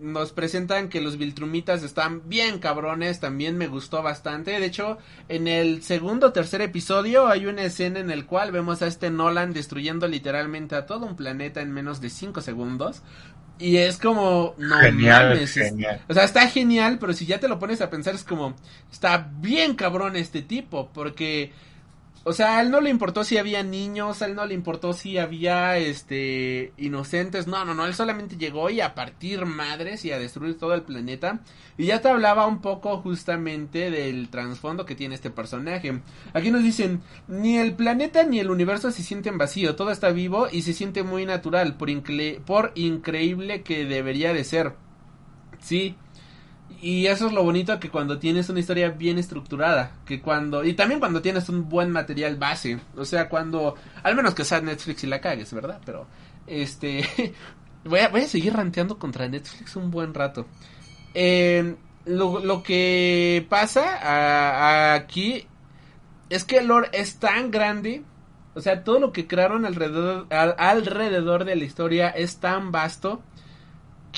nos 0.00 0.32
presentan 0.32 0.90
que 0.90 1.00
los 1.00 1.16
Viltrumitas 1.16 1.82
están 1.82 2.28
bien 2.28 2.58
cabrones 2.58 3.20
también 3.20 3.56
me 3.56 3.68
gustó 3.68 4.02
bastante. 4.02 4.60
De 4.60 4.66
hecho, 4.66 4.98
en 5.30 5.48
el 5.48 5.82
segundo 5.82 6.26
o 6.26 6.32
tercer 6.32 6.60
episodio 6.60 7.26
hay 7.26 7.46
una 7.46 7.62
escena 7.62 8.00
en 8.00 8.10
el 8.10 8.26
cual 8.26 8.52
vemos 8.52 8.82
a 8.82 8.86
este 8.86 9.08
Nolan 9.08 9.54
destruyendo 9.54 10.06
literalmente 10.08 10.74
a 10.74 10.84
todo 10.84 11.06
un 11.06 11.16
planeta 11.16 11.62
en 11.62 11.72
menos 11.72 12.02
de 12.02 12.10
5 12.10 12.42
segundos. 12.42 13.00
Y 13.58 13.76
es 13.78 13.98
como, 13.98 14.54
no 14.58 14.76
Genial, 14.78 15.30
mames, 15.30 15.56
es- 15.56 15.70
genial. 15.70 16.00
o 16.08 16.14
sea, 16.14 16.24
está 16.24 16.48
genial, 16.48 16.98
pero 17.00 17.12
si 17.12 17.26
ya 17.26 17.40
te 17.40 17.48
lo 17.48 17.58
pones 17.58 17.80
a 17.80 17.90
pensar 17.90 18.14
es 18.14 18.22
como, 18.24 18.54
está 18.92 19.30
bien 19.40 19.74
cabrón 19.74 20.14
este 20.16 20.42
tipo, 20.42 20.90
porque, 20.94 21.52
o 22.28 22.32
sea, 22.34 22.58
a 22.58 22.60
él 22.60 22.70
no 22.70 22.82
le 22.82 22.90
importó 22.90 23.24
si 23.24 23.38
había 23.38 23.62
niños, 23.62 24.20
a 24.20 24.26
él 24.26 24.34
no 24.34 24.44
le 24.44 24.52
importó 24.52 24.92
si 24.92 25.16
había, 25.16 25.78
este, 25.78 26.74
inocentes, 26.76 27.46
no, 27.46 27.64
no, 27.64 27.72
no, 27.72 27.86
él 27.86 27.94
solamente 27.94 28.36
llegó 28.36 28.68
y 28.68 28.82
a 28.82 28.94
partir 28.94 29.46
madres 29.46 30.04
y 30.04 30.12
a 30.12 30.18
destruir 30.18 30.58
todo 30.58 30.74
el 30.74 30.82
planeta, 30.82 31.40
y 31.78 31.86
ya 31.86 32.02
te 32.02 32.08
hablaba 32.08 32.46
un 32.46 32.60
poco 32.60 32.98
justamente 32.98 33.90
del 33.90 34.28
trasfondo 34.28 34.84
que 34.84 34.94
tiene 34.94 35.14
este 35.14 35.30
personaje. 35.30 36.02
Aquí 36.34 36.50
nos 36.50 36.62
dicen, 36.62 37.00
ni 37.28 37.56
el 37.56 37.74
planeta 37.74 38.24
ni 38.24 38.40
el 38.40 38.50
universo 38.50 38.90
se 38.90 39.02
sienten 39.02 39.38
vacío, 39.38 39.74
todo 39.74 39.90
está 39.90 40.10
vivo 40.10 40.48
y 40.52 40.62
se 40.62 40.74
siente 40.74 41.02
muy 41.02 41.24
natural, 41.24 41.78
por, 41.78 41.88
por 42.44 42.72
increíble 42.74 43.62
que 43.62 43.86
debería 43.86 44.34
de 44.34 44.44
ser. 44.44 44.74
Sí. 45.60 45.96
Y 46.80 47.06
eso 47.06 47.26
es 47.26 47.32
lo 47.32 47.42
bonito 47.42 47.80
que 47.80 47.90
cuando 47.90 48.18
tienes 48.20 48.48
una 48.50 48.60
historia 48.60 48.90
bien 48.90 49.18
estructurada, 49.18 49.96
que 50.06 50.20
cuando 50.20 50.62
y 50.64 50.74
también 50.74 51.00
cuando 51.00 51.20
tienes 51.20 51.48
un 51.48 51.68
buen 51.68 51.90
material 51.90 52.36
base, 52.36 52.78
o 52.96 53.04
sea, 53.04 53.28
cuando 53.28 53.74
al 54.04 54.14
menos 54.14 54.34
que 54.34 54.44
sea 54.44 54.60
Netflix 54.60 55.02
y 55.02 55.08
la 55.08 55.20
cagues, 55.20 55.52
¿verdad? 55.52 55.80
Pero 55.84 56.06
este 56.46 57.34
voy 57.84 57.98
a, 58.00 58.08
voy 58.10 58.20
a 58.22 58.26
seguir 58.28 58.54
ranteando 58.54 58.96
contra 58.98 59.28
Netflix 59.28 59.74
un 59.74 59.90
buen 59.90 60.14
rato. 60.14 60.46
Eh, 61.14 61.74
lo, 62.04 62.38
lo 62.44 62.62
que 62.62 63.44
pasa 63.48 63.98
a- 64.00 64.94
aquí 64.94 65.46
es 66.30 66.44
que 66.44 66.58
el 66.58 66.68
lore 66.68 66.90
es 66.92 67.18
tan 67.18 67.50
grande, 67.50 68.02
o 68.54 68.60
sea, 68.60 68.84
todo 68.84 69.00
lo 69.00 69.12
que 69.12 69.26
crearon 69.26 69.64
alrededor 69.66 70.26
al- 70.30 70.54
alrededor 70.58 71.44
de 71.44 71.56
la 71.56 71.64
historia 71.64 72.08
es 72.10 72.38
tan 72.38 72.70
vasto 72.70 73.20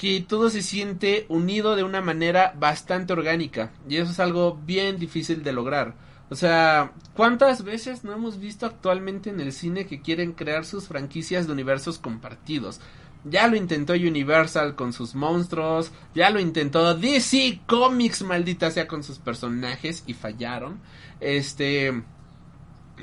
que 0.00 0.24
todo 0.26 0.48
se 0.48 0.62
siente 0.62 1.26
unido 1.28 1.76
de 1.76 1.84
una 1.84 2.00
manera 2.00 2.54
bastante 2.58 3.12
orgánica 3.12 3.70
y 3.86 3.98
eso 3.98 4.12
es 4.12 4.18
algo 4.18 4.58
bien 4.64 4.98
difícil 4.98 5.42
de 5.42 5.52
lograr. 5.52 5.94
O 6.30 6.36
sea, 6.36 6.92
¿cuántas 7.14 7.64
veces 7.64 8.02
no 8.02 8.14
hemos 8.14 8.40
visto 8.40 8.64
actualmente 8.64 9.28
en 9.28 9.40
el 9.40 9.52
cine 9.52 9.86
que 9.86 10.00
quieren 10.00 10.32
crear 10.32 10.64
sus 10.64 10.88
franquicias 10.88 11.46
de 11.46 11.52
universos 11.52 11.98
compartidos? 11.98 12.80
Ya 13.24 13.46
lo 13.46 13.56
intentó 13.56 13.92
Universal 13.92 14.74
con 14.74 14.94
sus 14.94 15.14
monstruos, 15.14 15.92
ya 16.14 16.30
lo 16.30 16.40
intentó 16.40 16.94
DC 16.94 17.60
Comics, 17.66 18.22
maldita 18.22 18.70
sea, 18.70 18.88
con 18.88 19.02
sus 19.04 19.18
personajes 19.18 20.02
y 20.06 20.14
fallaron. 20.14 20.80
Este, 21.20 22.02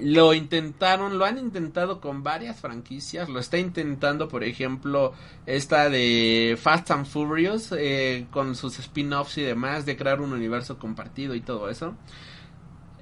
lo 0.02 0.34
intentaron, 0.34 1.18
lo 1.18 1.26
han 1.26 1.38
intentado 1.38 2.02
con 2.02 2.24
varias 2.24 2.60
franquicias. 2.60 3.30
Lo 3.30 3.40
está 3.40 3.57
intentando, 3.57 4.28
por 4.28 4.44
ejemplo, 4.44 5.14
esta 5.45 5.90
de 5.90 6.57
Fast 6.61 6.91
and 6.91 7.06
Furious, 7.06 7.74
eh, 7.78 8.28
con 8.32 8.56
sus 8.56 8.80
spin-offs 8.80 9.38
y 9.38 9.44
demás, 9.44 9.86
de 9.86 9.98
crear 9.98 10.22
un 10.22 10.34
universo 10.34 10.78
compartido 10.80 11.36
y 11.36 11.41
todo 11.41 11.69
eso. 11.69 11.95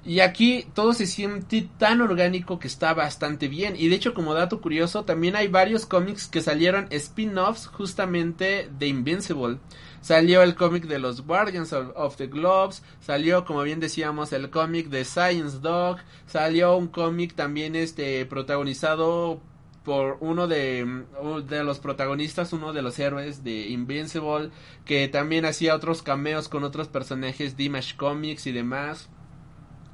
Y 0.04 0.20
aquí 0.20 0.66
todo 0.72 0.92
se 0.92 1.06
siente 1.06 1.68
tan 1.78 2.00
orgánico 2.00 2.60
que 2.60 2.68
está 2.68 2.94
bastante 2.94 3.48
bien. 3.48 3.74
Y 3.76 3.88
de 3.88 3.96
hecho, 3.96 4.14
como 4.14 4.34
dato 4.34 4.60
curioso, 4.60 5.04
también 5.04 5.34
hay 5.34 5.48
varios 5.48 5.84
cómics 5.84 6.28
que 6.28 6.40
salieron 6.40 6.86
spin-offs 6.90 7.66
justamente 7.66 8.70
de 8.78 8.86
Invincible. 8.86 9.58
Salió 10.06 10.44
el 10.44 10.54
cómic 10.54 10.84
de 10.84 11.00
los 11.00 11.26
Guardians 11.26 11.72
of, 11.72 11.88
of 11.96 12.14
the 12.14 12.28
Globes, 12.28 12.80
salió, 13.00 13.44
como 13.44 13.64
bien 13.64 13.80
decíamos, 13.80 14.32
el 14.32 14.50
cómic 14.50 14.86
de 14.86 15.04
Science 15.04 15.58
Dog, 15.58 15.96
salió 16.28 16.76
un 16.76 16.86
cómic 16.86 17.34
también 17.34 17.74
este 17.74 18.24
protagonizado 18.24 19.40
por 19.82 20.18
uno 20.20 20.46
de, 20.46 21.02
de 21.48 21.64
los 21.64 21.80
protagonistas, 21.80 22.52
uno 22.52 22.72
de 22.72 22.82
los 22.82 22.96
héroes 23.00 23.42
de 23.42 23.66
Invincible, 23.66 24.50
que 24.84 25.08
también 25.08 25.44
hacía 25.44 25.74
otros 25.74 26.02
cameos 26.02 26.48
con 26.48 26.62
otros 26.62 26.86
personajes 26.86 27.56
de 27.56 27.64
Image 27.64 27.96
Comics 27.96 28.46
y 28.46 28.52
demás. 28.52 29.08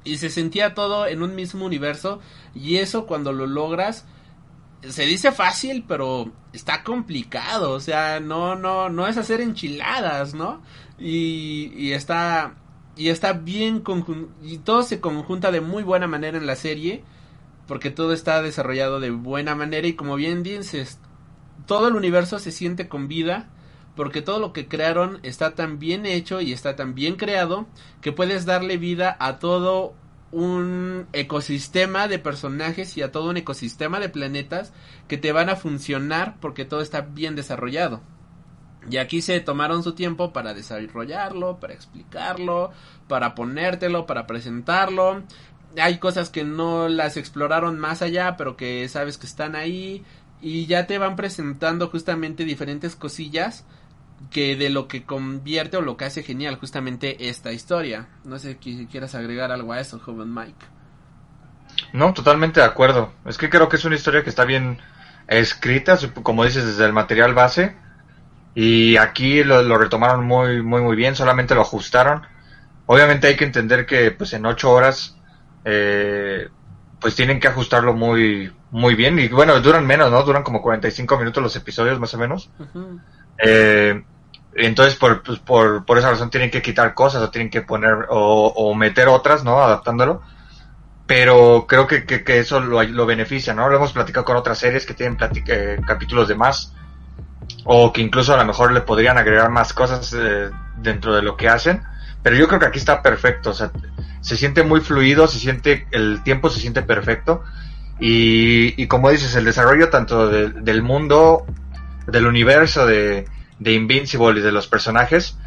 Y 0.03 0.17
se 0.17 0.29
sentía 0.29 0.75
todo 0.75 1.07
en 1.07 1.23
un 1.23 1.33
mismo 1.33 1.65
universo. 1.65 2.19
Y 2.53 2.75
eso 2.75 3.07
cuando 3.07 3.33
lo 3.33 3.47
logras, 3.47 4.05
se 4.89 5.05
dice 5.05 5.31
fácil, 5.31 5.85
pero 5.87 6.31
está 6.51 6.83
complicado. 6.83 7.71
O 7.71 7.79
sea, 7.79 8.19
no, 8.19 8.55
no, 8.55 8.89
no 8.89 9.07
es 9.07 9.17
hacer 9.17 9.41
enchiladas, 9.41 10.33
¿no? 10.33 10.61
Y, 10.99 11.71
y 11.75 11.93
está, 11.93 12.55
y 12.95 13.09
está 13.09 13.33
bien 13.33 13.83
y 14.41 14.57
todo 14.59 14.83
se 14.83 14.99
conjunta 14.99 15.51
de 15.51 15.61
muy 15.61 15.83
buena 15.83 16.07
manera 16.07 16.37
en 16.37 16.47
la 16.47 16.55
serie. 16.55 17.03
Porque 17.67 17.91
todo 17.91 18.11
está 18.11 18.41
desarrollado 18.41 18.99
de 18.99 19.11
buena 19.11 19.55
manera. 19.55 19.87
Y 19.87 19.93
como 19.93 20.15
bien 20.15 20.43
dices, 20.43 20.99
todo 21.65 21.87
el 21.87 21.95
universo 21.95 22.39
se 22.39 22.51
siente 22.51 22.87
con 22.89 23.07
vida. 23.07 23.49
Porque 23.95 24.21
todo 24.21 24.39
lo 24.39 24.53
que 24.53 24.67
crearon 24.67 25.19
está 25.23 25.53
tan 25.53 25.77
bien 25.79 26.05
hecho 26.05 26.41
y 26.41 26.51
está 26.51 26.75
tan 26.75 26.95
bien 26.95 27.15
creado 27.15 27.67
que 28.01 28.11
puedes 28.11 28.45
darle 28.45 28.77
vida 28.77 29.15
a 29.19 29.37
todo 29.37 29.93
un 30.33 31.07
ecosistema 31.13 32.07
de 32.07 32.19
personajes 32.19 32.97
y 32.97 33.03
a 33.03 33.11
todo 33.11 33.29
un 33.29 33.37
ecosistema 33.37 33.99
de 33.99 34.09
planetas 34.09 34.73
que 35.07 35.17
te 35.17 35.31
van 35.31 35.49
a 35.49 35.55
funcionar 35.55 36.37
porque 36.41 36.65
todo 36.65 36.81
está 36.81 37.01
bien 37.01 37.35
desarrollado. 37.35 38.01
Y 38.89 38.97
aquí 38.97 39.21
se 39.21 39.39
tomaron 39.39 39.83
su 39.83 39.93
tiempo 39.93 40.33
para 40.33 40.53
desarrollarlo, 40.53 41.59
para 41.59 41.73
explicarlo, 41.73 42.71
para 43.07 43.35
ponértelo, 43.35 44.05
para 44.05 44.27
presentarlo. 44.27 45.23
Hay 45.79 45.99
cosas 45.99 46.29
que 46.29 46.43
no 46.43 46.89
las 46.89 47.15
exploraron 47.15 47.79
más 47.79 48.01
allá, 48.01 48.35
pero 48.35 48.57
que 48.57 48.89
sabes 48.89 49.17
que 49.17 49.27
están 49.27 49.55
ahí. 49.55 50.03
Y 50.41 50.65
ya 50.65 50.87
te 50.87 50.97
van 50.97 51.15
presentando 51.15 51.87
justamente 51.87 52.43
diferentes 52.43 52.95
cosillas 52.95 53.65
que 54.31 54.55
de 54.55 54.69
lo 54.69 54.87
que 54.87 55.03
convierte 55.03 55.77
o 55.77 55.81
lo 55.81 55.97
que 55.97 56.05
hace 56.05 56.23
genial 56.23 56.57
justamente 56.57 57.29
esta 57.29 57.51
historia. 57.51 58.07
No 58.23 58.39
sé 58.39 58.57
si 58.61 58.87
quieras 58.87 59.15
agregar 59.15 59.51
algo 59.51 59.73
a 59.73 59.79
eso, 59.79 59.99
joven 59.99 60.33
Mike. 60.33 60.65
No, 61.91 62.13
totalmente 62.13 62.59
de 62.59 62.65
acuerdo. 62.65 63.13
Es 63.25 63.37
que 63.37 63.49
creo 63.49 63.69
que 63.69 63.77
es 63.77 63.85
una 63.85 63.95
historia 63.95 64.23
que 64.23 64.29
está 64.29 64.45
bien 64.45 64.79
escrita, 65.27 65.97
como 66.21 66.43
dices, 66.43 66.65
desde 66.65 66.85
el 66.85 66.93
material 66.93 67.33
base. 67.33 67.75
Y 68.55 68.97
aquí 68.97 69.43
lo, 69.43 69.63
lo 69.63 69.77
retomaron 69.77 70.25
muy, 70.25 70.61
muy, 70.61 70.81
muy 70.81 70.95
bien, 70.95 71.15
solamente 71.15 71.55
lo 71.55 71.61
ajustaron. 71.61 72.23
Obviamente 72.85 73.27
hay 73.27 73.35
que 73.35 73.45
entender 73.45 73.85
que 73.85 74.11
pues 74.11 74.33
en 74.33 74.45
ocho 74.45 74.71
horas 74.71 75.17
eh, 75.65 76.49
pues 76.99 77.15
tienen 77.15 77.39
que 77.39 77.47
ajustarlo 77.47 77.93
muy, 77.93 78.53
muy 78.71 78.95
bien. 78.95 79.17
Y 79.19 79.27
bueno, 79.29 79.59
duran 79.61 79.85
menos, 79.85 80.11
¿no? 80.11 80.21
Duran 80.23 80.43
como 80.43 80.61
45 80.61 81.17
minutos 81.17 81.43
los 81.43 81.55
episodios 81.55 81.99
más 81.99 82.13
o 82.13 82.17
menos. 82.17 82.49
Eh, 83.37 84.03
entonces, 84.55 84.95
por, 84.95 85.23
pues, 85.23 85.39
por, 85.39 85.85
por 85.85 85.97
esa 85.97 86.11
razón 86.11 86.29
tienen 86.29 86.51
que 86.51 86.61
quitar 86.61 86.93
cosas 86.93 87.21
o 87.23 87.31
tienen 87.31 87.49
que 87.49 87.61
poner 87.61 88.05
o, 88.09 88.47
o 88.55 88.75
meter 88.75 89.07
otras, 89.07 89.43
¿no? 89.43 89.61
Adaptándolo. 89.63 90.21
Pero 91.07 91.65
creo 91.67 91.87
que, 91.87 92.05
que, 92.05 92.23
que 92.23 92.39
eso 92.39 92.59
lo, 92.61 92.81
lo 92.83 93.05
beneficia, 93.05 93.53
¿no? 93.53 93.69
Lo 93.69 93.77
hemos 93.77 93.93
platicado 93.93 94.25
con 94.25 94.37
otras 94.37 94.59
series 94.59 94.85
que 94.85 94.93
tienen 94.93 95.17
eh, 95.47 95.79
capítulos 95.85 96.27
de 96.27 96.35
más. 96.35 96.73
O 97.65 97.91
que 97.93 98.01
incluso 98.01 98.33
a 98.33 98.37
lo 98.37 98.45
mejor 98.45 98.71
le 98.71 98.81
podrían 98.81 99.17
agregar 99.17 99.49
más 99.49 99.73
cosas 99.73 100.13
eh, 100.17 100.49
dentro 100.77 101.13
de 101.15 101.21
lo 101.21 101.37
que 101.37 101.49
hacen. 101.49 101.83
Pero 102.21 102.35
yo 102.35 102.47
creo 102.47 102.59
que 102.59 102.65
aquí 102.67 102.79
está 102.79 103.01
perfecto. 103.01 103.51
O 103.51 103.53
sea, 103.53 103.71
se 104.21 104.37
siente 104.37 104.63
muy 104.63 104.81
fluido, 104.81 105.27
se 105.27 105.39
siente, 105.39 105.87
el 105.91 106.23
tiempo 106.23 106.49
se 106.49 106.59
siente 106.59 106.81
perfecto. 106.81 107.43
Y, 107.99 108.81
y 108.81 108.87
como 108.87 109.09
dices, 109.09 109.35
el 109.35 109.45
desarrollo 109.45 109.89
tanto 109.89 110.27
de- 110.27 110.49
del 110.49 110.81
mundo, 110.81 111.45
del 112.07 112.27
universo 112.27 112.85
de, 112.85 113.25
de 113.59 113.73
Invincible 113.73 114.39
y 114.39 114.43
de 114.43 114.51
los 114.51 114.67
personajes, 114.67 115.37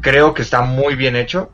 creo 0.00 0.34
que 0.34 0.42
está 0.42 0.62
muy 0.62 0.94
bien 0.96 1.16
hecho. 1.16 1.50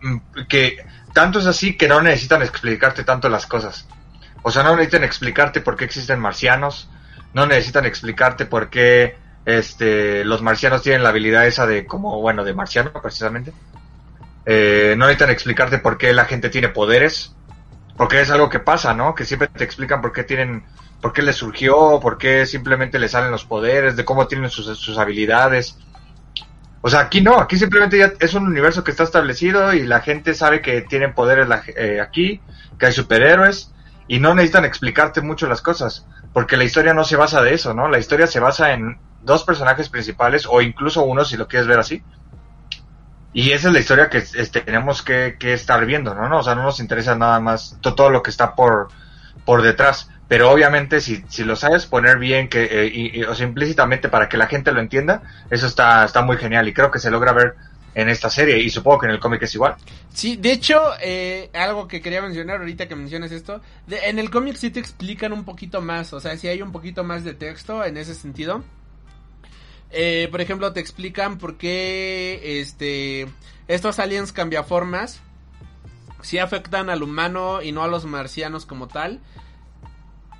Mm, 0.00 0.18
Que 0.48 0.76
tanto 1.12 1.38
es 1.38 1.46
así 1.46 1.76
que 1.76 1.88
no 1.88 2.00
necesitan 2.02 2.42
explicarte 2.42 3.04
tanto 3.04 3.28
las 3.28 3.46
cosas. 3.46 3.88
O 4.42 4.50
sea, 4.50 4.62
no 4.62 4.76
necesitan 4.76 5.04
explicarte 5.04 5.60
por 5.60 5.76
qué 5.76 5.84
existen 5.84 6.20
marcianos, 6.20 6.90
no 7.34 7.46
necesitan 7.46 7.86
explicarte 7.86 8.46
por 8.46 8.70
qué 8.70 9.18
este, 9.44 10.24
los 10.24 10.42
marcianos 10.42 10.82
tienen 10.82 11.02
la 11.02 11.10
habilidad 11.10 11.46
esa 11.46 11.66
de 11.66 11.86
como, 11.86 12.20
bueno, 12.20 12.44
de 12.44 12.54
marciano 12.54 12.92
precisamente. 12.92 13.52
Eh, 14.46 14.94
no 14.98 15.06
necesitan 15.06 15.30
explicarte 15.30 15.78
por 15.78 15.98
qué 15.98 16.12
la 16.12 16.24
gente 16.24 16.48
tiene 16.50 16.68
poderes, 16.70 17.36
porque 17.96 18.20
es 18.20 18.30
algo 18.30 18.48
que 18.48 18.60
pasa, 18.60 18.94
¿no? 18.94 19.14
Que 19.14 19.24
siempre 19.24 19.48
te 19.48 19.64
explican 19.64 20.00
por 20.00 20.12
qué 20.12 20.24
tienen, 20.24 20.64
por 21.00 21.12
qué 21.12 21.22
les 21.22 21.36
surgió, 21.36 22.00
por 22.00 22.18
qué 22.18 22.46
simplemente 22.46 22.98
les 22.98 23.12
salen 23.12 23.30
los 23.30 23.44
poderes, 23.44 23.96
de 23.96 24.04
cómo 24.04 24.26
tienen 24.26 24.50
sus, 24.50 24.78
sus 24.78 24.98
habilidades. 24.98 25.78
O 26.80 26.90
sea, 26.90 27.00
aquí 27.00 27.20
no, 27.20 27.38
aquí 27.38 27.58
simplemente 27.58 27.98
ya 27.98 28.12
es 28.20 28.34
un 28.34 28.46
universo 28.46 28.84
que 28.84 28.90
está 28.90 29.02
establecido 29.02 29.72
y 29.72 29.84
la 29.84 30.00
gente 30.00 30.34
sabe 30.34 30.60
que 30.60 30.82
tienen 30.82 31.14
poderes 31.14 31.48
eh, 31.76 32.00
aquí, 32.00 32.40
que 32.78 32.86
hay 32.86 32.92
superhéroes 32.92 33.72
y 34.06 34.20
no 34.20 34.34
necesitan 34.34 34.64
explicarte 34.64 35.20
mucho 35.20 35.48
las 35.48 35.60
cosas, 35.60 36.06
porque 36.32 36.56
la 36.56 36.64
historia 36.64 36.94
no 36.94 37.04
se 37.04 37.16
basa 37.16 37.42
de 37.42 37.54
eso, 37.54 37.74
¿no? 37.74 37.88
La 37.88 37.98
historia 37.98 38.26
se 38.26 38.40
basa 38.40 38.72
en 38.72 38.98
dos 39.22 39.44
personajes 39.44 39.88
principales 39.88 40.46
o 40.48 40.60
incluso 40.62 41.02
uno 41.02 41.24
si 41.24 41.36
lo 41.36 41.48
quieres 41.48 41.68
ver 41.68 41.78
así. 41.78 42.02
Y 43.32 43.52
esa 43.52 43.68
es 43.68 43.74
la 43.74 43.80
historia 43.80 44.08
que 44.08 44.18
este, 44.18 44.62
tenemos 44.62 45.02
que, 45.02 45.36
que, 45.38 45.52
estar 45.52 45.84
viendo, 45.84 46.14
¿no? 46.14 46.28
¿no? 46.28 46.38
O 46.38 46.42
sea, 46.42 46.54
no 46.54 46.62
nos 46.62 46.80
interesa 46.80 47.14
nada 47.14 47.38
más 47.40 47.76
todo 47.82 48.08
lo 48.08 48.22
que 48.22 48.30
está 48.30 48.54
por, 48.54 48.88
por 49.44 49.62
detrás. 49.62 50.08
Pero 50.28 50.50
obviamente 50.50 51.00
si, 51.00 51.24
si 51.28 51.42
lo 51.42 51.56
sabes 51.56 51.86
poner 51.86 52.18
bien, 52.18 52.48
que, 52.48 52.68
eh, 52.70 53.26
o 53.26 53.34
sea, 53.34 53.46
implícitamente 53.46 54.08
para 54.08 54.28
que 54.28 54.36
la 54.36 54.46
gente 54.46 54.72
lo 54.72 54.80
entienda, 54.80 55.22
eso 55.50 55.66
está, 55.66 56.04
está 56.04 56.22
muy 56.22 56.36
genial 56.36 56.68
y 56.68 56.74
creo 56.74 56.90
que 56.90 56.98
se 56.98 57.10
logra 57.10 57.32
ver 57.32 57.54
en 57.94 58.08
esta 58.08 58.30
serie 58.30 58.58
y 58.58 58.70
supongo 58.70 59.00
que 59.00 59.06
en 59.06 59.12
el 59.12 59.20
cómic 59.20 59.42
es 59.42 59.54
igual. 59.54 59.76
Sí, 60.12 60.36
de 60.36 60.52
hecho, 60.52 60.80
eh, 61.00 61.50
algo 61.54 61.88
que 61.88 62.00
quería 62.00 62.20
mencionar 62.20 62.58
ahorita 62.58 62.86
que 62.86 62.94
mencionas 62.94 63.32
esto, 63.32 63.62
en 63.88 64.18
el 64.18 64.30
cómic 64.30 64.56
sí 64.56 64.70
te 64.70 64.78
explican 64.80 65.32
un 65.32 65.44
poquito 65.44 65.80
más, 65.80 66.12
o 66.12 66.20
sea, 66.20 66.36
sí 66.36 66.46
hay 66.46 66.60
un 66.60 66.72
poquito 66.72 67.04
más 67.04 67.24
de 67.24 67.34
texto 67.34 67.84
en 67.84 67.96
ese 67.96 68.14
sentido. 68.14 68.62
Eh, 69.90 70.28
por 70.30 70.40
ejemplo, 70.42 70.72
te 70.72 70.80
explican 70.80 71.38
por 71.38 71.56
qué 71.56 72.60
este, 72.60 73.26
estos 73.66 73.98
aliens 73.98 74.32
cambiaformas 74.32 75.20
sí 76.20 76.38
afectan 76.38 76.90
al 76.90 77.02
humano 77.02 77.62
y 77.62 77.72
no 77.72 77.82
a 77.82 77.88
los 77.88 78.04
marcianos 78.04 78.66
como 78.66 78.88
tal. 78.88 79.20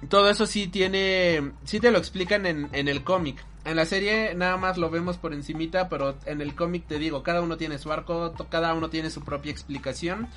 Todo 0.08 0.30
eso 0.30 0.46
sí 0.46 0.68
tiene, 0.68 1.52
sí 1.64 1.80
te 1.80 1.90
lo 1.90 1.98
explican 1.98 2.46
en, 2.46 2.68
en 2.72 2.88
el 2.88 3.02
cómic. 3.02 3.44
En 3.64 3.76
la 3.76 3.84
serie 3.84 4.34
nada 4.34 4.56
más 4.56 4.78
lo 4.78 4.88
vemos 4.90 5.18
por 5.18 5.34
encimita, 5.34 5.88
pero 5.88 6.16
en 6.24 6.40
el 6.40 6.54
cómic 6.54 6.86
te 6.86 6.98
digo, 6.98 7.22
cada 7.22 7.42
uno 7.42 7.56
tiene 7.56 7.78
su 7.78 7.92
arco, 7.92 8.32
cada 8.48 8.72
uno 8.74 8.88
tiene 8.88 9.10
su 9.10 9.22
propia 9.22 9.50
explicación. 9.50 10.28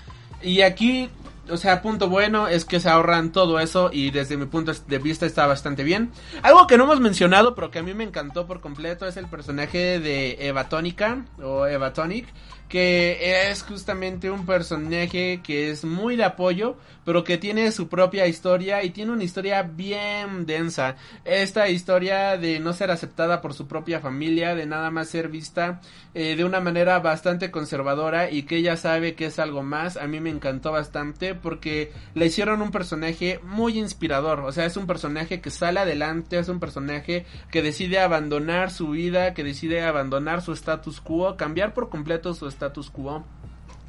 Y 0.42 0.62
aquí, 0.62 1.10
o 1.50 1.58
sea, 1.58 1.82
punto 1.82 2.10
bueno 2.10 2.48
es 2.48 2.66
que 2.66 2.80
se 2.80 2.90
ahorran 2.90 3.32
todo 3.32 3.60
eso 3.60 3.90
y 3.92 4.12
desde 4.12 4.38
mi 4.38 4.46
punto 4.46 4.72
de 4.74 5.00
vista 5.00 5.26
está 5.26 5.48
bastante 5.48 5.84
bien. 5.84 6.12
Algo 6.44 6.68
que 6.68 6.78
no 6.78 6.86
hemos 6.86 7.00
mencionado, 7.00 7.56
pero 7.56 7.72
que 7.72 7.80
a 7.80 7.84
mí 7.84 7.94
me 7.94 8.04
encantó 8.04 8.48
por 8.48 8.62
completo 8.62 9.08
es 9.08 9.18
el 9.18 9.28
personaje 9.28 10.00
de 10.00 10.38
Eva 10.48 10.70
Tónica 10.70 11.26
o 11.42 11.66
Eva 11.66 11.94
Tonic 11.94 12.28
que 12.72 13.50
es 13.50 13.64
justamente 13.64 14.32
un 14.32 14.46
personaje 14.46 15.42
que 15.44 15.72
es 15.72 15.84
muy 15.84 16.16
de 16.16 16.24
apoyo, 16.24 16.78
pero 17.04 17.26
que 17.26 17.38
tiene 17.38 17.70
su 17.74 17.90
propia 17.90 18.28
historia 18.28 18.82
y 18.82 18.92
tiene 18.92 19.12
una 19.12 19.26
historia 19.26 19.62
bien 19.64 20.46
densa. 20.46 20.96
Esta 21.26 21.68
historia 21.68 22.38
de 22.38 22.62
no 22.62 22.72
ser 22.72 22.90
aceptada 22.90 23.42
por 23.42 23.54
su 23.54 23.68
propia 23.68 24.00
familia, 24.00 24.56
de 24.56 24.66
nada 24.68 24.90
más 24.90 25.10
ser 25.10 25.28
vista 25.28 25.82
eh, 26.14 26.38
de 26.38 26.46
una 26.46 26.62
manera 26.62 26.98
bastante 27.00 27.52
conservadora 27.52 28.32
y 28.32 28.44
que 28.44 28.56
ella 28.56 28.78
sabe 28.78 29.16
que 29.16 29.26
es 29.26 29.38
algo 29.38 29.64
más, 29.64 29.98
a 29.98 30.08
mí 30.08 30.22
me 30.22 30.30
encantó 30.30 30.72
bastante 30.72 31.31
porque 31.36 31.92
le 32.14 32.26
hicieron 32.26 32.62
un 32.62 32.72
personaje 32.72 33.40
muy 33.44 33.78
inspirador, 33.78 34.42
o 34.42 34.52
sea, 34.52 34.66
es 34.66 34.78
un 34.78 34.88
personaje 34.88 35.42
que 35.42 35.50
sale 35.50 35.80
adelante, 35.80 36.40
es 36.40 36.50
un 36.50 36.60
personaje 36.60 37.26
que 37.52 37.62
decide 37.62 38.00
abandonar 38.00 38.72
su 38.72 38.90
vida, 38.90 39.34
que 39.34 39.44
decide 39.44 39.84
abandonar 39.84 40.42
su 40.42 40.54
status 40.54 41.02
quo, 41.02 41.38
cambiar 41.38 41.74
por 41.74 41.90
completo 41.90 42.34
su 42.34 42.48
status 42.48 42.90
quo 42.90 43.26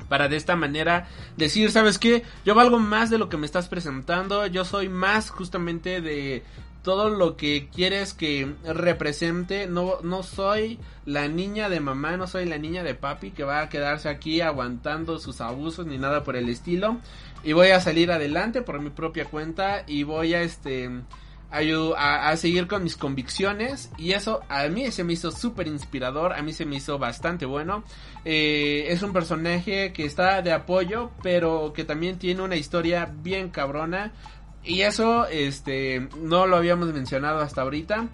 para 0.09 0.29
de 0.29 0.37
esta 0.37 0.57
manera 0.57 1.09
decir, 1.39 1.71
¿sabes 1.71 1.99
qué? 1.99 2.23
Yo 2.45 2.55
valgo 2.55 2.79
más 2.79 3.09
de 3.09 3.17
lo 3.17 3.31
que 3.31 3.39
me 3.39 3.47
estás 3.47 3.69
presentando, 3.69 4.47
yo 4.47 4.65
soy 4.65 4.91
más 4.91 5.31
justamente 5.31 6.03
de 6.03 6.43
todo 6.83 7.09
lo 7.09 7.37
que 7.37 7.69
quieres 7.73 8.13
que 8.13 8.55
represente, 8.65 9.67
no, 9.67 10.01
no 10.03 10.23
soy 10.23 10.79
la 11.07 11.29
niña 11.29 11.69
de 11.69 11.81
mamá, 11.81 12.17
no 12.17 12.27
soy 12.27 12.45
la 12.45 12.59
niña 12.59 12.83
de 12.83 12.95
papi 12.95 13.31
que 13.31 13.45
va 13.45 13.61
a 13.61 13.69
quedarse 13.69 14.09
aquí 14.09 14.41
aguantando 14.41 15.19
sus 15.19 15.41
abusos 15.41 15.87
ni 15.87 15.99
nada 15.99 16.25
por 16.25 16.37
el 16.37 16.49
estilo. 16.49 16.99
Y 17.45 17.53
voy 17.53 17.71
a 17.71 17.81
salir 17.81 18.11
adelante 18.11 18.63
por 18.63 18.81
mi 18.81 18.91
propia 18.91 19.25
cuenta 19.25 19.85
y 19.87 20.03
voy 20.03 20.35
a 20.35 20.43
este 20.43 20.91
a, 21.53 22.31
a, 22.31 22.37
seguir 22.37 22.67
con 22.67 22.83
mis 22.83 22.97
convicciones. 22.97 23.91
Y 23.99 24.13
eso 24.13 24.41
a 24.49 24.67
mí 24.69 24.91
se 24.91 25.05
me 25.05 25.13
hizo 25.13 25.31
súper 25.31 25.69
inspirador, 25.69 26.33
a 26.33 26.43
mí 26.43 26.53
se 26.53 26.65
me 26.65 26.77
hizo 26.77 26.99
bastante 26.99 27.47
bueno. 27.47 27.85
Eh, 28.25 28.87
es 28.89 29.03
un 29.03 29.13
personaje 29.13 29.93
que 29.93 30.05
está 30.05 30.43
de 30.43 30.53
apoyo, 30.53 31.11
pero 31.23 31.73
que 31.75 31.85
también 31.85 32.19
tiene 32.19 32.43
una 32.43 32.57
historia 32.57 33.13
bien 33.23 33.51
cabrona 33.51 34.13
y 34.65 34.83
eso 34.83 35.27
este 35.27 36.09
no 36.21 36.47
lo 36.47 36.57
habíamos 36.57 36.93
mencionado 36.93 37.41
hasta 37.41 37.63
ahorita. 37.63 38.09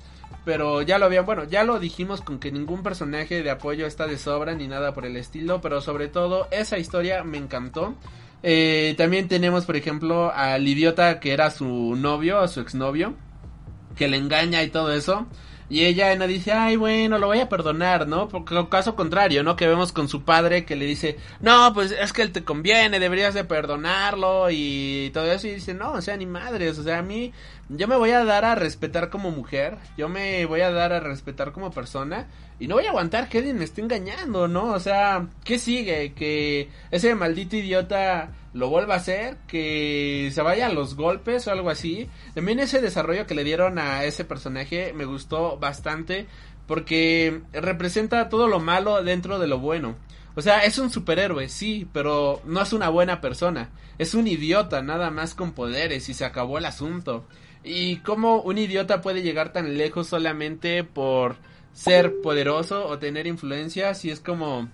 Pero 0.44 0.80
ya 0.80 0.98
lo 0.98 1.06
habían, 1.06 1.26
bueno, 1.26 1.44
ya 1.44 1.62
lo 1.64 1.78
dijimos 1.78 2.22
con 2.22 2.38
que 2.38 2.50
ningún 2.50 2.82
personaje 2.82 3.42
de 3.42 3.50
apoyo 3.50 3.86
está 3.86 4.06
de 4.06 4.16
sobra 4.16 4.54
ni 4.54 4.66
nada 4.66 4.94
por 4.94 5.04
el 5.04 5.16
estilo, 5.16 5.60
pero 5.60 5.82
sobre 5.82 6.08
todo 6.08 6.48
esa 6.50 6.78
historia 6.78 7.22
me 7.22 7.36
encantó. 7.36 7.94
Eh, 8.42 8.94
también 8.96 9.28
tenemos, 9.28 9.66
por 9.66 9.76
ejemplo, 9.76 10.32
al 10.32 10.66
idiota 10.66 11.20
que 11.20 11.32
era 11.32 11.50
su 11.50 11.96
novio, 11.96 12.40
o 12.40 12.48
su 12.48 12.60
exnovio 12.60 13.14
que 13.98 14.08
le 14.08 14.16
engaña 14.16 14.62
y 14.62 14.70
todo 14.70 14.92
eso. 14.92 15.26
Y 15.70 15.84
ella 15.84 16.14
no 16.16 16.26
dice, 16.26 16.52
ay, 16.52 16.76
bueno, 16.76 17.18
lo 17.18 17.26
voy 17.26 17.40
a 17.40 17.48
perdonar, 17.48 18.08
¿no? 18.08 18.28
Porque 18.28 18.54
caso 18.70 18.96
contrario, 18.96 19.42
¿no? 19.42 19.54
Que 19.54 19.66
vemos 19.66 19.92
con 19.92 20.08
su 20.08 20.22
padre 20.22 20.64
que 20.64 20.76
le 20.76 20.86
dice, 20.86 21.18
no, 21.40 21.72
pues 21.74 21.92
es 21.92 22.12
que 22.14 22.22
él 22.22 22.32
te 22.32 22.42
conviene, 22.42 22.98
deberías 22.98 23.34
de 23.34 23.44
perdonarlo 23.44 24.48
y 24.50 25.10
todo 25.12 25.30
eso. 25.30 25.46
Y 25.46 25.56
dice, 25.56 25.74
no, 25.74 25.92
o 25.92 26.00
sea, 26.00 26.16
ni 26.16 26.24
madres, 26.24 26.78
o 26.78 26.82
sea, 26.82 26.98
a 26.98 27.02
mí, 27.02 27.32
yo 27.68 27.86
me 27.86 27.96
voy 27.96 28.10
a 28.10 28.24
dar 28.24 28.44
a 28.44 28.54
respetar 28.54 29.10
como 29.10 29.30
mujer, 29.30 29.76
yo 29.96 30.08
me 30.08 30.46
voy 30.46 30.62
a 30.62 30.70
dar 30.70 30.92
a 30.92 31.00
respetar 31.00 31.52
como 31.52 31.70
persona 31.70 32.28
y 32.58 32.66
no 32.66 32.76
voy 32.76 32.86
a 32.86 32.90
aguantar 32.90 33.28
que 33.28 33.38
alguien 33.38 33.58
me 33.58 33.64
esté 33.64 33.82
engañando, 33.82 34.48
¿no? 34.48 34.72
O 34.72 34.80
sea, 34.80 35.26
¿qué 35.44 35.58
sigue? 35.58 36.12
Que 36.14 36.70
ese 36.90 37.14
maldito 37.14 37.56
idiota 37.56 38.32
lo 38.54 38.70
vuelva 38.70 38.94
a 38.94 38.98
hacer, 38.98 39.36
que 39.46 40.30
se 40.32 40.42
vaya 40.42 40.66
a 40.66 40.72
los 40.72 40.96
golpes 40.96 41.46
o 41.46 41.52
algo 41.52 41.70
así. 41.70 42.08
También 42.34 42.58
ese 42.58 42.80
desarrollo 42.80 43.26
que 43.26 43.34
le 43.34 43.44
dieron 43.44 43.78
a 43.78 44.04
ese 44.04 44.24
personaje 44.24 44.92
me 44.94 45.04
gustó 45.04 45.58
bastante 45.58 46.26
porque 46.66 47.42
representa 47.52 48.28
todo 48.28 48.48
lo 48.48 48.60
malo 48.60 49.02
dentro 49.02 49.38
de 49.38 49.46
lo 49.46 49.58
bueno. 49.58 49.96
O 50.34 50.42
sea, 50.42 50.60
es 50.60 50.78
un 50.78 50.90
superhéroe, 50.90 51.48
sí, 51.48 51.88
pero 51.92 52.40
no 52.44 52.62
es 52.62 52.72
una 52.72 52.88
buena 52.88 53.20
persona. 53.20 53.70
Es 53.98 54.14
un 54.14 54.28
idiota, 54.28 54.82
nada 54.82 55.10
más 55.10 55.34
con 55.34 55.52
poderes 55.52 56.08
y 56.08 56.14
se 56.14 56.24
acabó 56.24 56.58
el 56.58 56.64
asunto. 56.64 57.26
Y 57.64 57.98
cómo 57.98 58.40
un 58.40 58.58
idiota 58.58 59.00
puede 59.00 59.22
llegar 59.22 59.52
tan 59.52 59.76
lejos 59.76 60.08
solamente 60.08 60.84
por 60.84 61.36
ser 61.72 62.20
poderoso 62.22 62.86
o 62.86 62.98
tener 62.98 63.26
influencia, 63.26 63.94
si 63.94 64.10
es 64.10 64.20
como 64.20 64.68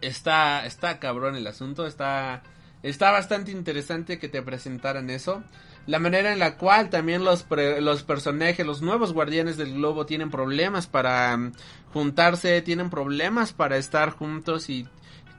está 0.00 0.66
está 0.66 0.98
cabrón 0.98 1.36
el 1.36 1.46
asunto, 1.46 1.86
está 1.86 2.42
Está 2.86 3.10
bastante 3.10 3.50
interesante 3.50 4.20
que 4.20 4.28
te 4.28 4.42
presentaran 4.42 5.10
eso. 5.10 5.42
La 5.86 5.98
manera 5.98 6.32
en 6.32 6.38
la 6.38 6.56
cual 6.56 6.88
también 6.88 7.24
los, 7.24 7.44
los 7.80 8.02
personajes, 8.04 8.64
los 8.64 8.80
nuevos 8.80 9.12
guardianes 9.12 9.56
del 9.56 9.74
globo 9.74 10.06
tienen 10.06 10.30
problemas 10.30 10.86
para 10.86 11.36
mm, 11.36 11.52
juntarse, 11.92 12.62
tienen 12.62 12.88
problemas 12.88 13.52
para 13.52 13.76
estar 13.76 14.10
juntos 14.10 14.70
y, 14.70 14.86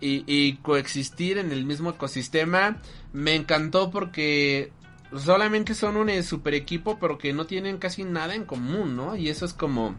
y, 0.01 0.57
coexistir 0.57 1.37
en 1.37 1.53
el 1.53 1.63
mismo 1.63 1.91
ecosistema. 1.91 2.81
Me 3.13 3.35
encantó 3.35 3.91
porque 3.91 4.73
solamente 5.15 5.73
son 5.73 5.97
un 5.97 6.23
super 6.23 6.53
equipo, 6.53 6.97
pero 6.99 7.17
que 7.17 7.33
no 7.33 7.45
tienen 7.45 7.77
casi 7.77 8.03
nada 8.03 8.35
en 8.35 8.45
común, 8.45 8.95
¿no? 8.95 9.15
Y 9.15 9.29
eso 9.29 9.45
es 9.45 9.53
como, 9.53 9.95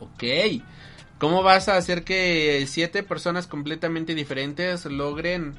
ok, 0.00 0.24
¿cómo 1.18 1.42
vas 1.42 1.68
a 1.68 1.76
hacer 1.76 2.04
que 2.04 2.64
siete 2.66 3.02
personas 3.02 3.46
completamente 3.46 4.14
diferentes 4.14 4.84
logren 4.86 5.54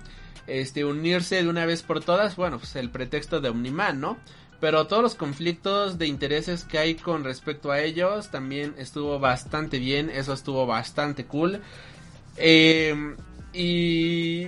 este, 0.47 0.85
unirse 0.85 1.41
de 1.43 1.49
una 1.49 1.65
vez 1.65 1.81
por 1.81 2.03
todas, 2.03 2.35
bueno, 2.35 2.59
pues 2.59 2.75
el 2.75 2.89
pretexto 2.89 3.41
de 3.41 3.49
Omniman, 3.49 3.99
¿no? 3.99 4.17
Pero 4.59 4.85
todos 4.85 5.01
los 5.01 5.15
conflictos 5.15 5.97
de 5.97 6.05
intereses 6.05 6.63
que 6.65 6.77
hay 6.77 6.95
con 6.95 7.23
respecto 7.23 7.71
a 7.71 7.81
ellos 7.81 8.29
también 8.29 8.75
estuvo 8.77 9.17
bastante 9.17 9.79
bien, 9.79 10.11
eso 10.11 10.33
estuvo 10.33 10.67
bastante 10.67 11.25
cool. 11.25 11.61
Eh, 12.37 13.15
y, 13.53 14.45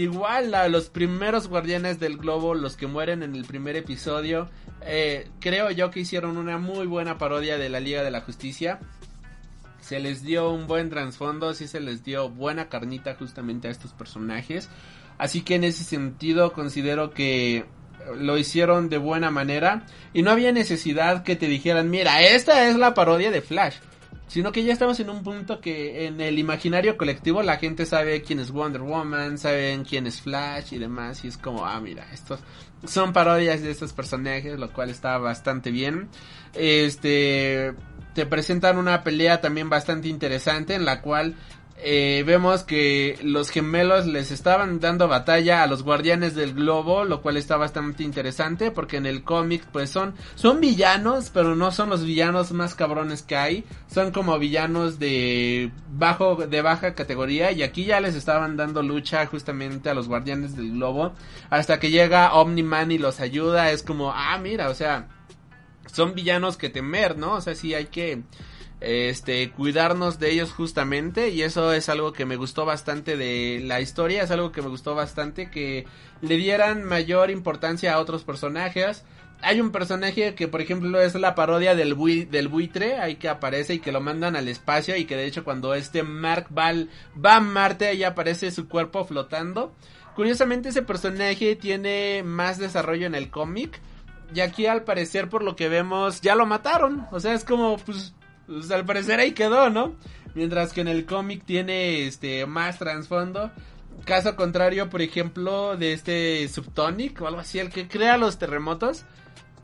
igual 0.00 0.54
a 0.54 0.68
los 0.68 0.90
primeros 0.90 1.48
guardianes 1.48 1.98
del 1.98 2.18
globo, 2.18 2.54
los 2.54 2.76
que 2.76 2.86
mueren 2.86 3.22
en 3.22 3.34
el 3.34 3.44
primer 3.44 3.76
episodio, 3.76 4.48
eh, 4.82 5.28
creo 5.40 5.70
yo 5.70 5.90
que 5.90 6.00
hicieron 6.00 6.36
una 6.36 6.58
muy 6.58 6.86
buena 6.86 7.18
parodia 7.18 7.58
de 7.58 7.68
la 7.68 7.80
Liga 7.80 8.02
de 8.02 8.10
la 8.10 8.20
Justicia. 8.20 8.78
Se 9.80 10.00
les 10.00 10.22
dio 10.22 10.50
un 10.50 10.66
buen 10.66 10.90
trasfondo, 10.90 11.54
sí 11.54 11.66
se 11.66 11.80
les 11.80 12.04
dio 12.04 12.28
buena 12.28 12.68
carnita 12.68 13.14
justamente 13.14 13.68
a 13.68 13.70
estos 13.70 13.92
personajes. 13.92 14.68
Así 15.18 15.42
que 15.42 15.56
en 15.56 15.64
ese 15.64 15.82
sentido 15.82 16.52
considero 16.52 17.10
que 17.10 17.64
lo 18.16 18.38
hicieron 18.38 18.88
de 18.88 18.98
buena 18.98 19.30
manera 19.30 19.84
y 20.12 20.22
no 20.22 20.30
había 20.30 20.52
necesidad 20.52 21.24
que 21.24 21.36
te 21.36 21.46
dijeran, 21.46 21.90
mira, 21.90 22.22
esta 22.22 22.68
es 22.68 22.76
la 22.76 22.94
parodia 22.94 23.30
de 23.30 23.42
Flash. 23.42 23.76
Sino 24.28 24.52
que 24.52 24.62
ya 24.62 24.74
estamos 24.74 25.00
en 25.00 25.08
un 25.08 25.22
punto 25.22 25.60
que 25.60 26.06
en 26.06 26.20
el 26.20 26.38
imaginario 26.38 26.96
colectivo 26.98 27.42
la 27.42 27.56
gente 27.56 27.86
sabe 27.86 28.22
quién 28.22 28.38
es 28.38 28.50
Wonder 28.50 28.82
Woman, 28.82 29.38
saben 29.38 29.84
quién 29.84 30.06
es 30.06 30.20
Flash 30.20 30.74
y 30.74 30.78
demás. 30.78 31.24
Y 31.24 31.28
es 31.28 31.38
como, 31.38 31.64
ah, 31.64 31.80
mira, 31.80 32.06
estos 32.12 32.40
son 32.84 33.12
parodias 33.12 33.62
de 33.62 33.70
estos 33.70 33.92
personajes, 33.92 34.58
lo 34.58 34.72
cual 34.72 34.90
está 34.90 35.16
bastante 35.18 35.70
bien. 35.70 36.08
Este, 36.52 37.74
te 38.14 38.26
presentan 38.26 38.78
una 38.78 39.02
pelea 39.02 39.40
también 39.40 39.70
bastante 39.70 40.08
interesante 40.08 40.74
en 40.74 40.84
la 40.84 41.00
cual 41.00 41.34
eh, 41.80 42.24
vemos 42.26 42.64
que 42.64 43.18
los 43.22 43.50
gemelos 43.50 44.06
les 44.06 44.32
estaban 44.32 44.80
dando 44.80 45.06
batalla 45.06 45.62
a 45.62 45.66
los 45.68 45.84
guardianes 45.84 46.34
del 46.34 46.52
globo, 46.52 47.04
lo 47.04 47.22
cual 47.22 47.36
está 47.36 47.56
bastante 47.56 48.02
interesante 48.02 48.72
porque 48.72 48.96
en 48.96 49.06
el 49.06 49.22
cómic 49.22 49.64
pues 49.72 49.88
son 49.90 50.14
son 50.34 50.60
villanos, 50.60 51.30
pero 51.32 51.54
no 51.54 51.70
son 51.70 51.90
los 51.90 52.04
villanos 52.04 52.50
más 52.50 52.74
cabrones 52.74 53.22
que 53.22 53.36
hay, 53.36 53.64
son 53.86 54.10
como 54.10 54.38
villanos 54.38 54.98
de 54.98 55.70
bajo 55.92 56.34
de 56.34 56.62
baja 56.62 56.94
categoría 56.94 57.52
y 57.52 57.62
aquí 57.62 57.84
ya 57.84 58.00
les 58.00 58.16
estaban 58.16 58.56
dando 58.56 58.82
lucha 58.82 59.24
justamente 59.26 59.88
a 59.88 59.94
los 59.94 60.08
guardianes 60.08 60.56
del 60.56 60.72
globo 60.72 61.12
hasta 61.48 61.78
que 61.78 61.90
llega 61.90 62.34
Omni-Man 62.34 62.90
y 62.90 62.98
los 62.98 63.20
ayuda, 63.20 63.70
es 63.70 63.82
como, 63.84 64.12
ah, 64.12 64.36
mira, 64.38 64.68
o 64.68 64.74
sea, 64.74 65.08
son 65.92 66.14
villanos 66.14 66.56
que 66.56 66.70
temer, 66.70 67.16
¿no? 67.16 67.34
O 67.34 67.40
sea, 67.40 67.54
sí 67.54 67.74
hay 67.74 67.86
que 67.86 68.22
este 68.80 69.50
cuidarnos 69.50 70.20
de 70.20 70.30
ellos 70.30 70.52
justamente 70.52 71.30
y 71.30 71.42
eso 71.42 71.72
es 71.72 71.88
algo 71.88 72.12
que 72.12 72.26
me 72.26 72.36
gustó 72.36 72.64
bastante 72.64 73.16
de 73.16 73.60
la 73.64 73.80
historia, 73.80 74.22
es 74.22 74.30
algo 74.30 74.52
que 74.52 74.62
me 74.62 74.68
gustó 74.68 74.94
bastante 74.94 75.50
que 75.50 75.86
le 76.20 76.36
dieran 76.36 76.84
mayor 76.84 77.30
importancia 77.30 77.94
a 77.94 77.98
otros 77.98 78.24
personajes. 78.24 79.04
Hay 79.40 79.60
un 79.60 79.70
personaje 79.70 80.34
que 80.34 80.48
por 80.48 80.60
ejemplo 80.60 81.00
es 81.00 81.14
la 81.14 81.34
parodia 81.34 81.74
del, 81.74 81.96
del 82.30 82.48
buitre, 82.48 82.98
ahí 82.98 83.16
que 83.16 83.28
aparece 83.28 83.74
y 83.74 83.78
que 83.80 83.92
lo 83.92 84.00
mandan 84.00 84.36
al 84.36 84.48
espacio 84.48 84.96
y 84.96 85.04
que 85.04 85.16
de 85.16 85.26
hecho 85.26 85.44
cuando 85.44 85.74
este 85.74 86.02
Mark 86.02 86.46
va, 86.56 86.72
va 87.24 87.36
a 87.36 87.40
Marte 87.40 87.88
ahí 87.88 88.04
aparece 88.04 88.50
su 88.50 88.68
cuerpo 88.68 89.04
flotando. 89.04 89.72
Curiosamente 90.14 90.70
ese 90.70 90.82
personaje 90.82 91.54
tiene 91.54 92.24
más 92.24 92.58
desarrollo 92.58 93.06
en 93.06 93.14
el 93.14 93.30
cómic. 93.30 93.80
Y 94.34 94.40
aquí 94.40 94.66
al 94.66 94.82
parecer 94.82 95.28
por 95.28 95.42
lo 95.42 95.54
que 95.54 95.68
vemos 95.68 96.20
ya 96.20 96.34
lo 96.34 96.44
mataron. 96.44 97.06
O 97.12 97.20
sea, 97.20 97.34
es 97.34 97.44
como 97.44 97.76
pues 97.78 98.14
pues 98.48 98.70
al 98.70 98.84
parecer 98.84 99.20
ahí 99.20 99.32
quedó, 99.32 99.70
¿no? 99.70 99.94
Mientras 100.34 100.72
que 100.72 100.80
en 100.80 100.88
el 100.88 101.06
cómic 101.06 101.44
tiene 101.44 102.06
este 102.06 102.46
más 102.46 102.78
trasfondo. 102.78 103.50
Caso 104.04 104.36
contrario, 104.36 104.88
por 104.88 105.02
ejemplo, 105.02 105.76
de 105.76 105.92
este 105.92 106.48
Subtonic 106.48 107.20
o 107.20 107.26
algo 107.26 107.40
así, 107.40 107.58
el 107.58 107.70
que 107.70 107.88
crea 107.88 108.16
los 108.16 108.38
terremotos. 108.38 109.04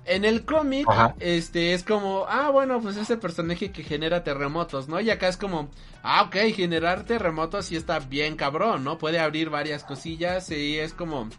En 0.06 0.26
el 0.26 0.44
cómic, 0.44 0.86
este, 1.18 1.72
es 1.72 1.82
como, 1.82 2.26
ah, 2.28 2.50
bueno, 2.50 2.78
pues 2.82 2.98
ese 2.98 3.16
personaje 3.16 3.72
que 3.72 3.82
genera 3.82 4.22
terremotos, 4.22 4.86
¿no? 4.86 5.00
Y 5.00 5.08
acá 5.08 5.28
es 5.28 5.38
como, 5.38 5.70
ah, 6.02 6.24
ok, 6.24 6.36
generar 6.54 7.04
terremotos 7.04 7.66
sí 7.66 7.76
está 7.76 8.00
bien 8.00 8.36
cabrón, 8.36 8.84
¿no? 8.84 8.98
Puede 8.98 9.18
abrir 9.18 9.48
varias 9.48 9.82
cosillas 9.82 10.50
y 10.50 10.78
es 10.78 10.92
como, 10.92 11.30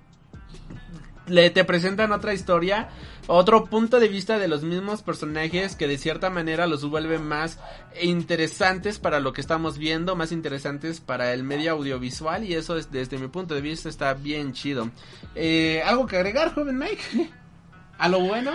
le 1.28 1.50
te 1.50 1.64
presentan 1.64 2.12
otra 2.12 2.34
historia, 2.34 2.90
otro 3.28 3.66
punto 3.66 4.00
de 4.00 4.08
vista 4.08 4.38
de 4.38 4.48
los 4.48 4.64
mismos 4.64 5.02
personajes 5.02 5.76
que 5.76 5.88
de 5.88 5.98
cierta 5.98 6.30
manera 6.30 6.68
los 6.68 6.88
vuelve 6.88 7.20
más 7.20 7.60
interesantes 8.02 9.00
para 9.00 9.20
lo 9.20 9.34
que 9.34 9.42
estamos 9.42 9.78
viendo, 9.78 10.16
más 10.16 10.32
interesantes 10.32 11.00
para 11.00 11.34
el 11.34 11.44
medio 11.44 11.72
audiovisual 11.74 12.44
y 12.44 12.54
eso 12.54 12.78
es, 12.78 12.92
desde 12.92 13.18
mi 13.18 13.28
punto 13.28 13.56
de 13.56 13.62
vista 13.62 13.90
está 13.90 14.14
bien 14.14 14.54
chido. 14.54 14.90
Eh, 15.34 15.82
¿Algo 15.86 16.06
que 16.06 16.18
agregar, 16.18 16.54
joven 16.54 16.78
Mike? 16.78 17.32
¿A 17.98 18.10
lo 18.10 18.20
bueno? 18.20 18.52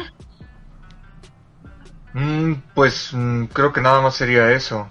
Mm, 2.13 2.55
pues 2.75 3.11
mm, 3.13 3.47
creo 3.47 3.73
que 3.73 3.81
nada 3.81 4.01
más 4.01 4.15
sería 4.15 4.53
eso. 4.53 4.89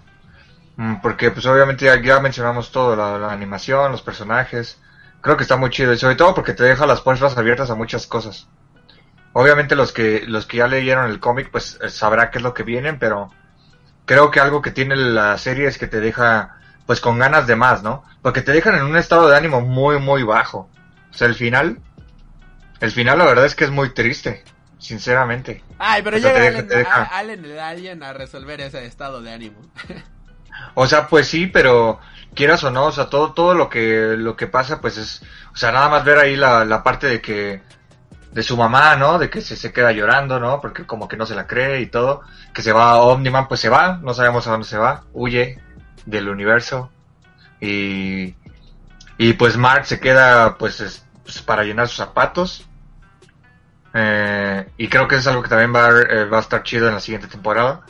Mm, 0.77 0.95
porque 1.01 1.31
pues 1.31 1.45
obviamente 1.45 1.85
ya, 1.85 2.19
mencionamos 2.19 2.72
todo, 2.72 2.95
la 2.95 3.31
animación, 3.31 3.91
los 3.91 4.01
personajes 4.01 4.80
creo 5.22 5.38
que 5.38 5.44
está 5.44 5.58
muy 5.58 5.70
chido 5.70 5.94
y 5.94 5.98
sobre 5.98 6.16
todo 6.16 6.34
porque 6.34 6.54
te 6.54 6.64
deja 6.64 6.86
las 6.86 7.02
puertas 7.02 7.38
abiertas 7.38 7.70
a 7.70 7.76
muchas 7.76 8.08
cosas. 8.08 8.48
Obviamente 9.34 9.76
los 9.76 9.91
que 9.91 10.24
los 10.28 10.46
que 10.46 10.58
ya 10.58 10.68
leyeron 10.68 11.10
el 11.10 11.20
cómic 11.20 11.50
pues 11.52 11.80
eh, 11.82 11.90
sabrá 11.90 12.32
qué 12.32 12.40
es 12.40 12.44
lo 12.44 12.54
que 12.54 12.64
vienen, 12.64 13.00
pero 13.00 13.32
creo 14.06 14.32
que 14.32 14.40
algo 14.40 14.62
que 14.62 14.72
tiene 14.72 14.96
la 14.96 15.38
serie 15.38 15.68
es 15.68 15.78
que 15.78 15.88
te 15.88 16.00
deja 16.00 16.58
pues 16.86 17.02
con 17.02 17.20
ganas 17.20 17.46
de 17.46 17.56
más, 17.56 17.84
¿no? 17.84 18.04
Porque 18.22 18.41
te 18.41 18.52
dejan 18.52 18.76
en 18.76 18.84
un 18.84 18.98
estado 18.98 19.30
de 19.30 19.38
ánimo 19.38 19.62
muy 19.62 20.00
muy 20.00 20.24
bajo. 20.24 20.70
O 21.12 21.14
sea, 21.14 21.28
el 21.28 21.36
final 21.36 21.80
el 22.80 22.91
final 22.91 23.18
la 23.18 23.26
verdad 23.26 23.46
es 23.46 23.56
que 23.56 23.66
es 23.66 23.72
muy 23.72 23.94
triste, 23.94 24.44
sinceramente. 24.78 25.64
Ay, 25.78 26.02
pero 26.02 26.18
llega 26.18 27.04
Allen, 27.12 27.46
el 27.46 27.60
Alien 27.60 28.04
a 28.04 28.14
resolver 28.14 28.62
ese 28.62 28.86
estado 28.86 29.22
de 29.22 29.34
ánimo. 29.34 29.60
o 30.74 30.88
sea, 30.88 31.08
pues 31.08 31.28
sí, 31.28 31.48
pero 31.48 32.00
quieras 32.35 32.64
o 32.64 32.72
no, 32.72 32.85
o 32.85 32.91
sea, 32.91 33.10
todo, 33.10 33.34
todo 33.34 33.53
lo 33.53 33.69
que, 33.69 34.15
lo 34.18 34.35
que 34.35 34.47
pasa, 34.47 34.81
pues 34.81 34.97
es, 34.97 35.22
o 35.53 35.57
sea, 35.57 35.72
nada 35.72 35.89
más 35.89 36.03
ver 36.03 36.18
ahí 36.18 36.35
la, 36.35 36.65
la 36.65 36.84
parte 36.84 37.07
de 37.07 37.22
que, 37.22 37.61
de 38.31 38.43
su 38.43 38.57
mamá, 38.57 38.95
¿no? 38.95 39.18
De 39.19 39.30
que 39.30 39.41
se, 39.41 39.56
se 39.56 39.73
queda 39.73 39.91
llorando, 39.91 40.39
¿no? 40.39 40.61
Porque 40.61 40.85
como 40.85 41.07
que 41.07 41.18
no 41.18 41.26
se 41.26 41.35
la 41.35 41.47
cree 41.47 41.81
y 41.81 41.88
todo. 41.88 42.22
Que 42.53 42.61
se 42.61 42.72
va 42.72 43.01
Omniman, 43.01 43.47
pues 43.47 43.60
se 43.60 43.69
va, 43.69 43.99
no 44.01 44.14
sabemos 44.14 44.47
a 44.47 44.51
dónde 44.51 44.68
se 44.68 44.77
va, 44.77 45.03
huye 45.14 45.60
del 46.06 46.30
universo. 46.30 46.91
Y, 47.60 48.35
y 49.18 49.34
pues 49.34 49.57
Mark 49.57 49.85
se 49.85 49.99
queda, 49.99 50.57
pues, 50.57 51.03
pues 51.23 51.41
para 51.41 51.64
llenar 51.64 51.88
sus 51.88 51.97
zapatos. 51.97 52.65
Eh, 53.93 54.69
y 54.77 54.88
creo 54.88 55.07
que 55.07 55.15
es 55.15 55.27
algo 55.27 55.41
que 55.41 55.49
también 55.49 55.73
va, 55.73 55.89
eh, 55.89 56.26
va 56.26 56.38
a 56.38 56.41
estar 56.41 56.64
chido 56.64 56.88
en 56.88 56.93
la 56.93 56.99
siguiente 56.99 57.27
temporada. 57.27 57.81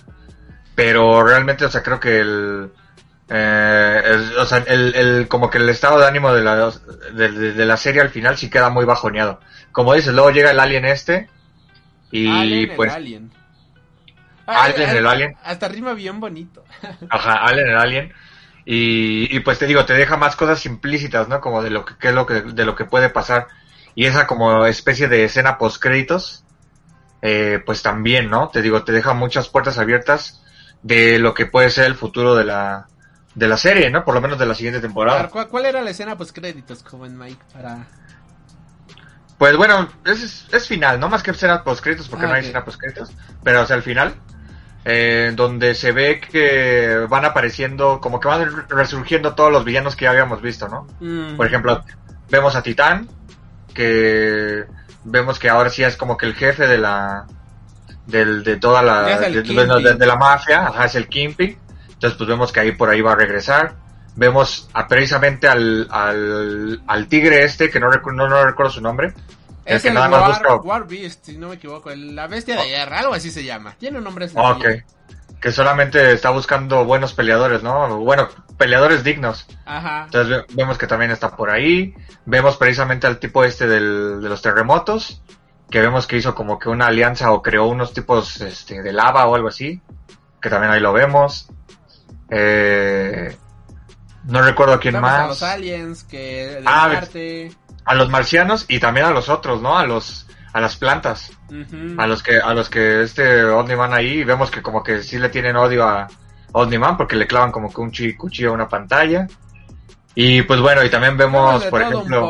Pero 0.75 1.23
realmente, 1.23 1.65
o 1.65 1.69
sea, 1.69 1.83
creo 1.83 1.99
que 1.99 2.19
el, 2.21 2.71
eh, 3.31 4.33
o 4.39 4.45
sea, 4.45 4.63
el, 4.67 4.95
el, 4.95 5.27
como 5.27 5.49
que 5.49 5.59
el 5.59 5.69
estado 5.69 5.99
de 5.99 6.07
ánimo 6.07 6.33
de 6.33 6.43
la, 6.43 6.71
de, 7.13 7.65
la 7.65 7.77
serie 7.77 8.01
al 8.01 8.09
final 8.09 8.37
sí 8.37 8.49
queda 8.49 8.69
muy 8.69 8.85
bajoneado. 8.85 9.39
Como 9.71 9.93
dices, 9.93 10.13
luego 10.13 10.31
llega 10.31 10.51
el 10.51 10.59
alien 10.59 10.85
este 10.85 11.29
y 12.11 12.67
pues... 12.67 12.91
El 12.91 12.95
alien. 12.95 13.31
Alien, 14.47 14.89
el 14.89 15.05
alien. 15.05 15.37
Hasta 15.43 15.67
rima 15.67 15.93
bien 15.93 16.19
bonito. 16.19 16.63
Ajá, 17.09 17.45
Alien 17.45 17.67
el 17.67 17.77
alien. 17.77 18.13
Y, 18.65 19.35
y, 19.35 19.39
pues 19.41 19.59
te 19.59 19.67
digo, 19.67 19.85
te 19.85 19.93
deja 19.93 20.17
más 20.17 20.35
cosas 20.35 20.65
implícitas, 20.65 21.27
¿no? 21.27 21.39
Como 21.39 21.61
de 21.61 21.69
lo 21.69 21.85
que, 21.85 22.07
es 22.07 22.13
lo 22.13 22.25
que, 22.25 22.41
de 22.41 22.65
lo 22.65 22.75
que 22.75 22.85
puede 22.85 23.09
pasar. 23.09 23.47
Y 23.93 24.05
esa 24.05 24.25
como 24.25 24.65
especie 24.65 25.07
de 25.07 25.23
escena 25.23 25.59
post 25.59 25.81
créditos, 25.81 26.43
eh, 27.21 27.61
pues 27.63 27.83
también, 27.83 28.29
¿no? 28.29 28.49
Te 28.49 28.63
digo, 28.63 28.83
te 28.83 28.91
deja 28.91 29.13
muchas 29.13 29.49
puertas 29.49 29.77
abiertas 29.77 30.41
de 30.81 31.19
lo 31.19 31.33
que 31.35 31.45
puede 31.45 31.69
ser 31.69 31.85
el 31.85 31.95
futuro 31.95 32.35
de 32.35 32.45
la, 32.45 32.87
de 33.39 33.47
la 33.47 33.57
serie, 33.57 33.89
¿no? 33.89 34.03
Por 34.03 34.13
lo 34.13 34.21
menos 34.21 34.37
de 34.37 34.45
la 34.45 34.53
siguiente 34.53 34.81
temporada. 34.81 35.29
¿Cuál, 35.29 35.65
era 35.65 35.81
la 35.81 35.91
escena 35.91 36.17
post 36.17 36.35
créditos, 36.35 36.83
joven 36.83 37.17
Mike, 37.17 37.41
para...? 37.53 37.87
Pues 39.37 39.55
bueno, 39.55 39.87
es, 40.05 40.45
es 40.51 40.67
final, 40.67 40.99
no 40.99 41.07
más 41.07 41.23
que 41.23 41.31
escena 41.31 41.63
post 41.63 41.81
créditos, 41.81 42.09
porque 42.09 42.25
ah, 42.25 42.27
no 42.27 42.33
hay 42.35 42.41
escena 42.41 42.65
post 42.65 42.77
créditos, 42.77 43.13
pero 43.41 43.61
o 43.61 43.65
sea, 43.65 43.77
el 43.77 43.83
final, 43.83 44.13
eh, 44.83 45.31
donde 45.33 45.73
se 45.73 45.93
ve 45.93 46.19
que 46.19 47.05
van 47.07 47.23
apareciendo, 47.23 48.01
como 48.01 48.19
que 48.19 48.27
van 48.27 48.67
resurgiendo 48.67 49.35
todos 49.35 49.53
los 49.53 49.63
villanos 49.63 49.95
que 49.95 50.03
ya 50.03 50.11
habíamos 50.11 50.41
visto, 50.41 50.67
¿no? 50.67 50.87
Mm. 50.99 51.37
Por 51.37 51.47
ejemplo, 51.47 51.85
vemos 52.29 52.57
a 52.57 52.61
Titán, 52.61 53.07
que 53.73 54.65
vemos 55.05 55.39
que 55.39 55.47
ahora 55.47 55.69
sí 55.69 55.85
es 55.85 55.95
como 55.95 56.17
que 56.17 56.25
el 56.25 56.35
jefe 56.35 56.67
de 56.67 56.77
la... 56.77 57.25
Del, 58.05 58.43
de 58.43 58.57
toda 58.57 58.81
la 58.81 59.03
de, 59.03 60.05
la 60.07 60.15
mafia, 60.15 60.65
ajá, 60.65 60.85
es 60.85 60.95
el 60.95 61.07
Kingpin 61.07 61.59
entonces, 61.99 62.17
pues 62.17 62.29
vemos 62.29 62.53
que 62.53 62.61
ahí 62.61 62.71
por 62.71 62.89
ahí 62.89 63.01
va 63.01 63.11
a 63.11 63.15
regresar. 63.15 63.75
Vemos 64.15 64.69
a, 64.71 64.87
precisamente 64.87 65.49
al, 65.49 65.85
al, 65.91 67.07
tigre 67.09 67.43
este, 67.43 67.69
que 67.69 67.77
no, 67.81 67.89
no, 67.91 68.29
no 68.29 68.45
recuerdo 68.45 68.71
su 68.71 68.79
nombre. 68.79 69.13
Es 69.65 69.83
el, 69.83 69.89
que 69.89 69.91
nada 69.91 70.07
más 70.07 70.29
busca... 70.29 70.55
War 70.55 70.87
Beast, 70.87 71.25
si 71.25 71.37
no 71.37 71.49
me 71.49 71.55
equivoco. 71.55 71.89
La 71.93 72.27
bestia 72.27 72.55
de 72.55 72.69
guerra, 72.69 72.99
algo 72.99 73.13
así 73.13 73.31
se 73.31 73.43
llama. 73.43 73.75
Tiene 73.77 73.97
un 73.97 74.05
nombre 74.05 74.29
sencillo. 74.29 74.55
Ok. 74.55 74.65
Que 75.41 75.51
solamente 75.51 76.13
está 76.13 76.29
buscando 76.29 76.85
buenos 76.85 77.13
peleadores, 77.13 77.63
¿no? 77.63 77.99
Bueno, 77.99 78.29
peleadores 78.57 79.03
dignos. 79.03 79.45
Ajá. 79.65 80.05
Entonces 80.05 80.45
vemos 80.53 80.77
que 80.77 80.87
también 80.87 81.11
está 81.11 81.35
por 81.35 81.49
ahí. 81.49 81.95
Vemos 82.25 82.55
precisamente 82.55 83.07
al 83.07 83.19
tipo 83.19 83.43
este 83.43 83.67
del, 83.67 84.21
de 84.21 84.29
los 84.29 84.41
terremotos. 84.41 85.21
Que 85.69 85.81
vemos 85.81 86.07
que 86.07 86.15
hizo 86.15 86.33
como 86.33 86.59
que 86.59 86.69
una 86.69 86.87
alianza 86.87 87.33
o 87.33 87.41
creó 87.41 87.65
unos 87.65 87.93
tipos 87.93 88.39
este, 88.39 88.81
de 88.81 88.93
lava 88.93 89.25
o 89.25 89.35
algo 89.35 89.49
así. 89.49 89.81
Que 90.41 90.49
también 90.49 90.71
ahí 90.71 90.79
lo 90.79 90.93
vemos. 90.93 91.49
Eh, 92.29 93.35
no 94.25 94.41
recuerdo 94.41 94.73
a 94.73 94.79
quién 94.79 94.95
más. 95.01 95.19
A 95.21 95.27
los 95.27 95.43
aliens, 95.43 96.03
que 96.03 96.61
ah, 96.65 96.87
A 97.85 97.95
los 97.95 98.09
marcianos 98.09 98.65
y 98.67 98.79
también 98.79 99.05
a 99.07 99.11
los 99.11 99.29
otros, 99.29 99.61
¿no? 99.61 99.77
A 99.77 99.85
los 99.85 100.27
a 100.53 100.59
las 100.61 100.75
plantas. 100.77 101.31
A 101.99 102.07
los 102.07 102.21
que 102.23 102.39
a 102.39 102.53
los 102.53 102.69
que 102.69 103.03
este 103.03 103.43
Omniman 103.45 103.93
ahí 103.93 104.23
vemos 104.23 104.51
que 104.51 104.61
como 104.61 104.83
que 104.83 105.01
sí 105.03 105.17
le 105.19 105.29
tienen 105.29 105.55
odio 105.55 105.87
a 105.87 106.07
Omniman 106.51 106.97
porque 106.97 107.15
le 107.15 107.27
clavan 107.27 107.51
como 107.51 107.71
que 107.73 107.81
un 107.81 107.91
cuchillo 108.17 108.49
a 108.51 108.53
una 108.53 108.67
pantalla. 108.67 109.27
Y 110.15 110.41
pues 110.43 110.59
bueno, 110.59 110.83
y 110.83 110.89
también 110.89 111.15
vemos, 111.17 111.63
por 111.69 111.81
ejemplo, 111.99 112.21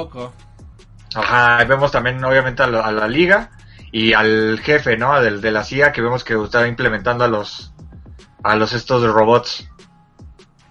Ajá, 1.16 1.64
vemos 1.64 1.92
también 1.92 2.24
obviamente 2.24 2.62
a, 2.62 2.68
lo- 2.68 2.84
a 2.84 2.92
la 2.92 3.08
liga 3.08 3.50
y 3.92 4.14
al 4.14 4.60
jefe, 4.64 4.96
¿no? 4.96 5.20
Del, 5.22 5.42
de 5.42 5.52
la 5.52 5.64
CIA 5.64 5.92
que 5.92 6.02
vemos 6.02 6.24
que 6.24 6.36
está 6.42 6.68
implementando 6.68 7.24
a 7.24 7.28
los 7.28 7.74
a 8.44 8.56
los 8.56 8.74
estos 8.74 9.02
robots. 9.12 9.68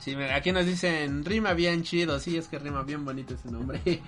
Sí, 0.08 0.16
mira, 0.16 0.36
aquí 0.36 0.52
nos 0.52 0.64
dicen 0.64 1.22
rima 1.22 1.52
bien 1.52 1.82
chido, 1.82 2.18
sí, 2.18 2.38
es 2.38 2.48
que 2.48 2.58
rima 2.58 2.82
bien 2.82 3.04
bonito 3.04 3.34
ese 3.34 3.50
nombre. 3.50 3.78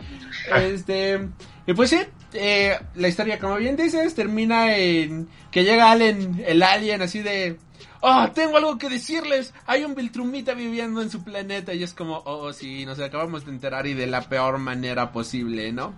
este, 0.56 1.28
y 1.66 1.74
pues 1.74 1.90
sí, 1.90 2.00
eh, 2.32 2.78
la 2.94 3.08
historia, 3.08 3.38
como 3.38 3.56
bien 3.56 3.76
dices, 3.76 4.14
termina 4.14 4.74
en 4.78 5.28
que 5.50 5.62
llega 5.62 5.90
Allen, 5.90 6.42
el 6.46 6.62
alien, 6.62 7.02
así 7.02 7.18
de, 7.18 7.58
oh, 8.00 8.30
tengo 8.34 8.56
algo 8.56 8.78
que 8.78 8.88
decirles, 8.88 9.52
hay 9.66 9.84
un 9.84 9.94
Viltrumita 9.94 10.54
viviendo 10.54 11.02
en 11.02 11.10
su 11.10 11.22
planeta 11.22 11.74
y 11.74 11.82
es 11.82 11.92
como, 11.92 12.22
oh, 12.24 12.50
sí, 12.54 12.86
nos 12.86 12.98
acabamos 12.98 13.44
de 13.44 13.52
enterar 13.52 13.86
y 13.86 13.92
de 13.92 14.06
la 14.06 14.22
peor 14.22 14.56
manera 14.56 15.12
posible, 15.12 15.70
¿no? 15.70 15.92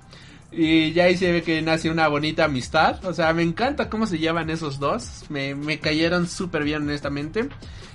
Y 0.50 0.92
ya 0.94 1.04
ahí 1.04 1.16
se 1.16 1.30
ve 1.30 1.42
que 1.42 1.62
nace 1.62 1.90
una 1.90 2.08
bonita 2.08 2.44
amistad. 2.44 3.02
O 3.06 3.14
sea, 3.14 3.32
me 3.32 3.42
encanta 3.42 3.88
cómo 3.88 4.06
se 4.06 4.18
llevan 4.18 4.50
esos 4.50 4.78
dos. 4.78 5.24
Me, 5.30 5.54
me 5.54 5.78
cayeron 5.78 6.28
súper 6.28 6.62
bien, 6.62 6.82
honestamente. 6.82 7.48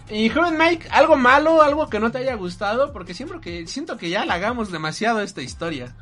Y 0.09 0.29
joven 0.29 0.57
Mike, 0.57 0.88
algo 0.91 1.15
malo, 1.17 1.61
algo 1.61 1.89
que 1.89 1.99
no 1.99 2.11
te 2.11 2.19
haya 2.19 2.35
gustado, 2.35 2.93
porque 2.93 3.13
siempre 3.13 3.39
que 3.41 3.67
siento 3.67 3.97
que 3.97 4.09
ya 4.09 4.21
halagamos 4.21 4.71
demasiado 4.71 5.19
esta 5.21 5.41
historia. 5.41 5.93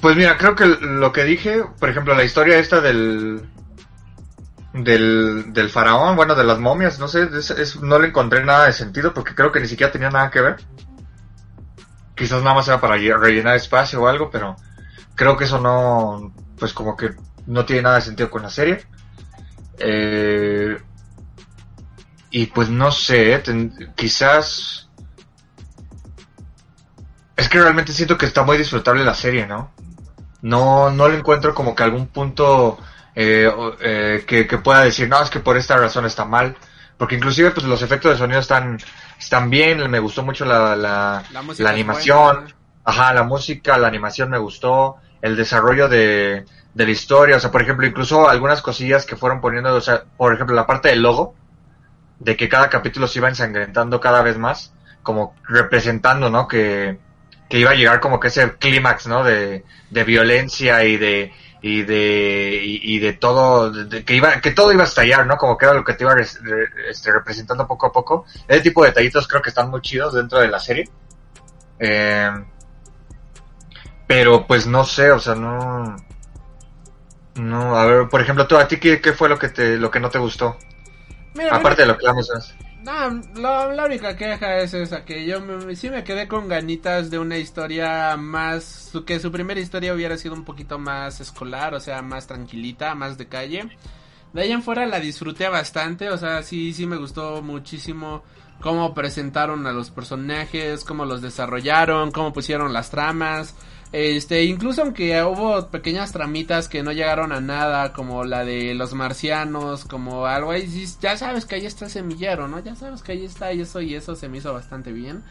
Pues 0.00 0.16
mira, 0.16 0.36
creo 0.38 0.54
que 0.54 0.66
lo 0.66 1.12
que 1.12 1.24
dije, 1.24 1.62
por 1.78 1.88
ejemplo, 1.88 2.14
la 2.14 2.24
historia 2.24 2.58
esta 2.58 2.80
del 2.80 3.42
del, 4.74 5.52
del 5.52 5.70
faraón, 5.70 6.14
bueno, 6.14 6.34
de 6.34 6.44
las 6.44 6.58
momias, 6.58 6.98
no 6.98 7.08
sé, 7.08 7.28
es- 7.32 7.80
no 7.80 7.98
le 7.98 8.08
encontré 8.08 8.44
nada 8.44 8.66
de 8.66 8.72
sentido 8.72 9.12
porque 9.14 9.34
creo 9.34 9.50
que 9.50 9.60
ni 9.60 9.66
siquiera 9.66 9.90
tenía 9.92 10.10
nada 10.10 10.30
que 10.30 10.40
ver. 10.40 10.56
Quizás 12.14 12.42
nada 12.42 12.54
más 12.56 12.68
era 12.68 12.80
para 12.80 12.96
lle- 12.96 13.18
rellenar 13.18 13.56
espacio 13.56 14.02
o 14.02 14.06
algo, 14.08 14.30
pero 14.30 14.56
creo 15.14 15.36
que 15.36 15.44
eso 15.44 15.58
no, 15.60 16.32
pues 16.58 16.72
como 16.72 16.96
que 16.96 17.10
no 17.46 17.64
tiene 17.64 17.82
nada 17.82 17.96
de 17.96 18.02
sentido 18.02 18.30
con 18.30 18.42
la 18.42 18.50
serie. 18.50 18.84
Eh, 19.78 20.76
y 22.30 22.46
pues 22.46 22.68
no 22.68 22.90
sé, 22.90 23.38
ten- 23.38 23.92
quizás... 23.96 24.88
Es 27.36 27.48
que 27.48 27.60
realmente 27.60 27.92
siento 27.92 28.18
que 28.18 28.26
está 28.26 28.42
muy 28.42 28.58
disfrutable 28.58 29.04
la 29.04 29.14
serie, 29.14 29.46
¿no? 29.46 29.70
No, 30.42 30.90
no 30.90 31.08
le 31.08 31.18
encuentro 31.18 31.54
como 31.54 31.74
que 31.74 31.82
algún 31.84 32.08
punto 32.08 32.78
eh, 33.14 33.48
eh, 33.80 34.24
que, 34.26 34.46
que 34.46 34.58
pueda 34.58 34.82
decir, 34.82 35.08
no, 35.08 35.22
es 35.22 35.30
que 35.30 35.40
por 35.40 35.56
esta 35.56 35.76
razón 35.76 36.04
está 36.04 36.24
mal. 36.24 36.56
Porque 36.96 37.14
inclusive 37.14 37.52
pues 37.52 37.64
los 37.64 37.80
efectos 37.82 38.10
de 38.12 38.18
sonido 38.18 38.40
están, 38.40 38.76
están 39.20 39.50
bien, 39.50 39.88
me 39.88 40.00
gustó 40.00 40.24
mucho 40.24 40.44
la, 40.44 40.74
la, 40.74 41.22
La 41.30 41.42
la 41.42 41.70
animación, 41.70 42.52
ajá, 42.84 43.14
la 43.14 43.22
música, 43.22 43.78
la 43.78 43.86
animación 43.86 44.30
me 44.30 44.38
gustó, 44.38 44.96
el 45.22 45.36
desarrollo 45.36 45.88
de, 45.88 46.44
de 46.74 46.84
la 46.84 46.90
historia, 46.90 47.36
o 47.36 47.40
sea, 47.40 47.52
por 47.52 47.62
ejemplo, 47.62 47.86
incluso 47.86 48.28
algunas 48.28 48.62
cosillas 48.62 49.06
que 49.06 49.14
fueron 49.14 49.40
poniendo, 49.40 49.72
o 49.76 49.80
sea, 49.80 50.02
por 50.16 50.34
ejemplo, 50.34 50.56
la 50.56 50.66
parte 50.66 50.88
del 50.88 51.02
logo, 51.02 51.36
de 52.20 52.36
que 52.36 52.48
cada 52.48 52.68
capítulo 52.68 53.06
se 53.06 53.18
iba 53.18 53.28
ensangrentando 53.28 54.00
cada 54.00 54.22
vez 54.22 54.38
más, 54.38 54.72
como 55.02 55.34
representando, 55.48 56.30
¿no? 56.30 56.48
Que, 56.48 56.98
que 57.48 57.58
iba 57.58 57.70
a 57.70 57.74
llegar 57.74 58.00
como 58.00 58.20
que 58.20 58.28
ese 58.28 58.56
clímax, 58.56 59.06
¿no? 59.06 59.24
De, 59.24 59.64
de 59.90 60.04
violencia 60.04 60.84
y 60.84 60.96
de, 60.96 61.32
y 61.62 61.82
de, 61.82 62.60
y, 62.62 62.98
de 62.98 63.12
todo, 63.14 63.72
que 64.04 64.14
iba, 64.14 64.40
que 64.40 64.52
todo 64.52 64.72
iba 64.72 64.82
a 64.82 64.86
estallar, 64.86 65.26
¿no? 65.26 65.36
Como 65.36 65.56
que 65.56 65.64
era 65.64 65.74
lo 65.74 65.84
que 65.84 65.94
te 65.94 66.04
iba 66.04 66.14
este, 66.20 67.12
representando 67.12 67.66
poco 67.66 67.86
a 67.86 67.92
poco. 67.92 68.26
Ese 68.46 68.60
tipo 68.60 68.82
de 68.82 68.90
detallitos 68.90 69.26
creo 69.26 69.42
que 69.42 69.50
están 69.50 69.70
muy 69.70 69.80
chidos 69.80 70.14
dentro 70.14 70.40
de 70.40 70.48
la 70.48 70.60
serie. 70.60 70.88
Eh, 71.78 72.30
pero 74.06 74.46
pues 74.46 74.66
no 74.66 74.84
sé, 74.84 75.10
o 75.10 75.20
sea, 75.20 75.34
no, 75.34 75.96
no, 77.36 77.76
a 77.76 77.86
ver, 77.86 78.08
por 78.08 78.20
ejemplo, 78.20 78.46
tú, 78.46 78.56
a 78.56 78.66
ti, 78.66 78.78
¿qué, 78.78 79.00
qué 79.00 79.12
fue 79.12 79.28
lo 79.28 79.38
que 79.38 79.48
te, 79.48 79.76
lo 79.76 79.90
que 79.90 80.00
no 80.00 80.10
te 80.10 80.18
gustó? 80.18 80.56
Mira, 81.38 81.54
Aparte 81.56 81.82
mira, 81.82 81.82
de 81.82 81.88
lo 81.88 81.96
que 81.98 82.06
hablamos 82.06 82.30
antes. 82.30 82.54
No, 82.82 82.92
la, 83.40 83.66
la 83.74 83.86
única 83.86 84.16
queja 84.16 84.58
es 84.58 84.72
esa, 84.74 85.04
que 85.04 85.26
yo 85.26 85.40
me- 85.40 85.74
sí 85.76 85.90
me 85.90 86.04
quedé 86.04 86.28
con 86.28 86.48
ganitas 86.48 87.10
de 87.10 87.18
una 87.18 87.36
historia 87.38 88.16
más, 88.16 88.92
que 89.06 89.18
su 89.20 89.32
primera 89.32 89.58
historia 89.60 89.94
hubiera 89.94 90.16
sido 90.16 90.34
un 90.34 90.44
poquito 90.44 90.78
más 90.78 91.20
escolar, 91.20 91.74
o 91.74 91.80
sea, 91.80 92.02
más 92.02 92.26
tranquilita, 92.28 92.94
más 92.94 93.18
de 93.18 93.28
calle. 93.28 93.68
De 94.32 94.42
ahí 94.42 94.52
en 94.52 94.62
fuera 94.62 94.86
la 94.86 95.00
disfruté 95.00 95.48
bastante, 95.48 96.10
o 96.10 96.18
sea, 96.18 96.42
sí, 96.42 96.72
sí 96.74 96.86
me 96.86 96.96
gustó 96.96 97.42
muchísimo 97.42 98.22
cómo 98.60 98.94
presentaron 98.94 99.66
a 99.66 99.72
los 99.72 99.90
personajes, 99.90 100.84
cómo 100.84 101.04
los 101.04 101.22
desarrollaron, 101.22 102.12
cómo 102.12 102.32
pusieron 102.32 102.72
las 102.72 102.90
tramas. 102.90 103.56
Este, 103.90 104.44
incluso 104.44 104.82
aunque 104.82 105.22
hubo 105.22 105.68
pequeñas 105.68 106.12
tramitas 106.12 106.68
que 106.68 106.82
no 106.82 106.92
llegaron 106.92 107.32
a 107.32 107.40
nada, 107.40 107.92
como 107.94 108.24
la 108.24 108.44
de 108.44 108.74
los 108.74 108.92
marcianos, 108.92 109.84
como 109.84 110.26
algo 110.26 110.50
ahí, 110.50 110.86
ya 111.00 111.16
sabes 111.16 111.46
que 111.46 111.54
ahí 111.54 111.66
está 111.66 111.86
el 111.86 111.90
semillero, 111.90 112.48
¿no? 112.48 112.62
Ya 112.62 112.76
sabes 112.76 113.02
que 113.02 113.12
ahí 113.12 113.24
está 113.24 113.52
y 113.52 113.62
eso 113.62 113.80
y 113.80 113.94
eso 113.94 114.14
se 114.14 114.28
me 114.28 114.38
hizo 114.38 114.52
bastante 114.52 114.92
bien. 114.92 115.22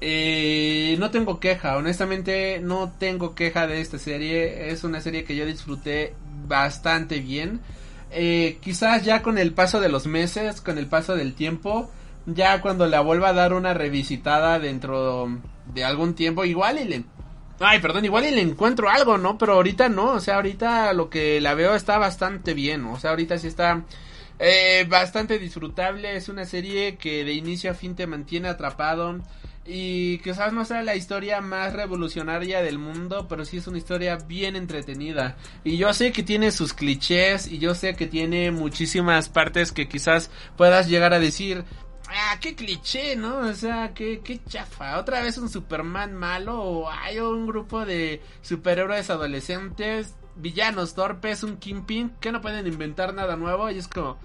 Eh, 0.00 0.96
no 0.98 1.12
tengo 1.12 1.38
queja, 1.38 1.76
honestamente 1.76 2.58
no 2.60 2.92
tengo 2.98 3.36
queja 3.36 3.68
de 3.68 3.80
esta 3.80 3.98
serie, 3.98 4.70
es 4.70 4.82
una 4.82 5.00
serie 5.00 5.22
que 5.22 5.36
yo 5.36 5.46
disfruté 5.46 6.14
bastante 6.48 7.20
bien. 7.20 7.60
Eh, 8.10 8.58
quizás 8.60 9.04
ya 9.04 9.22
con 9.22 9.38
el 9.38 9.54
paso 9.54 9.80
de 9.80 9.88
los 9.88 10.08
meses, 10.08 10.60
con 10.60 10.76
el 10.76 10.86
paso 10.88 11.14
del 11.14 11.34
tiempo, 11.34 11.88
ya 12.26 12.60
cuando 12.60 12.86
la 12.88 13.00
vuelva 13.00 13.28
a 13.28 13.32
dar 13.32 13.52
una 13.52 13.74
revisitada 13.74 14.58
dentro 14.58 15.38
de 15.66 15.84
algún 15.84 16.14
tiempo, 16.14 16.44
igual 16.44 16.78
y 16.78 16.84
le... 16.84 17.04
Ay, 17.60 17.80
perdón, 17.80 18.04
igual 18.04 18.24
y 18.24 18.30
le 18.32 18.40
encuentro 18.40 18.90
algo, 18.90 19.18
¿no? 19.18 19.38
Pero 19.38 19.54
ahorita 19.54 19.88
no, 19.88 20.12
o 20.12 20.20
sea, 20.20 20.36
ahorita 20.36 20.92
lo 20.94 21.08
que 21.08 21.40
la 21.40 21.54
veo 21.54 21.74
está 21.74 21.98
bastante 21.98 22.54
bien, 22.54 22.84
o 22.86 22.98
sea, 22.98 23.10
ahorita 23.10 23.38
sí 23.38 23.46
está 23.46 23.84
eh, 24.38 24.84
bastante 24.88 25.38
disfrutable, 25.38 26.16
es 26.16 26.28
una 26.28 26.44
serie 26.44 26.96
que 26.96 27.24
de 27.24 27.32
inicio 27.32 27.70
a 27.70 27.74
fin 27.74 27.94
te 27.94 28.08
mantiene 28.08 28.48
atrapado 28.48 29.20
y 29.64 30.18
quizás 30.18 30.52
no 30.52 30.64
sea 30.64 30.82
la 30.82 30.96
historia 30.96 31.40
más 31.40 31.72
revolucionaria 31.72 32.62
del 32.62 32.78
mundo, 32.78 33.26
pero 33.28 33.44
sí 33.44 33.58
es 33.58 33.68
una 33.68 33.78
historia 33.78 34.16
bien 34.16 34.56
entretenida. 34.56 35.36
Y 35.62 35.76
yo 35.76 35.94
sé 35.94 36.10
que 36.10 36.24
tiene 36.24 36.50
sus 36.50 36.74
clichés 36.74 37.46
y 37.46 37.58
yo 37.58 37.76
sé 37.76 37.94
que 37.94 38.08
tiene 38.08 38.50
muchísimas 38.50 39.28
partes 39.28 39.70
que 39.70 39.88
quizás 39.88 40.30
puedas 40.56 40.88
llegar 40.88 41.14
a 41.14 41.20
decir, 41.20 41.64
ah, 42.14 42.38
qué 42.40 42.54
cliché, 42.54 43.16
¿no? 43.16 43.38
O 43.38 43.54
sea, 43.54 43.94
qué, 43.94 44.20
qué 44.20 44.40
chafa. 44.44 44.98
Otra 44.98 45.22
vez 45.22 45.38
un 45.38 45.48
Superman 45.48 46.14
malo 46.14 46.60
o 46.62 46.90
hay 46.90 47.18
un 47.18 47.46
grupo 47.46 47.84
de 47.84 48.20
superhéroes 48.42 49.10
adolescentes, 49.10 50.14
villanos 50.36 50.94
torpes, 50.94 51.42
un 51.42 51.56
Kingpin 51.56 52.10
que 52.20 52.32
no 52.32 52.40
pueden 52.40 52.66
inventar 52.66 53.14
nada 53.14 53.36
nuevo 53.36 53.70
y 53.70 53.78
es 53.78 53.88
como 53.88 54.18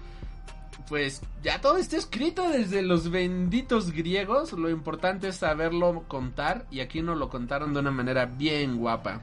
pues 0.88 1.20
ya 1.42 1.60
todo 1.60 1.76
está 1.76 1.96
escrito 1.96 2.48
desde 2.48 2.82
los 2.82 3.10
benditos 3.10 3.92
griegos. 3.92 4.52
Lo 4.52 4.70
importante 4.70 5.28
es 5.28 5.36
saberlo 5.36 6.04
contar. 6.08 6.66
Y 6.70 6.80
aquí 6.80 7.02
nos 7.02 7.18
lo 7.18 7.28
contaron 7.28 7.74
de 7.74 7.80
una 7.80 7.90
manera 7.90 8.26
bien 8.26 8.78
guapa. 8.78 9.20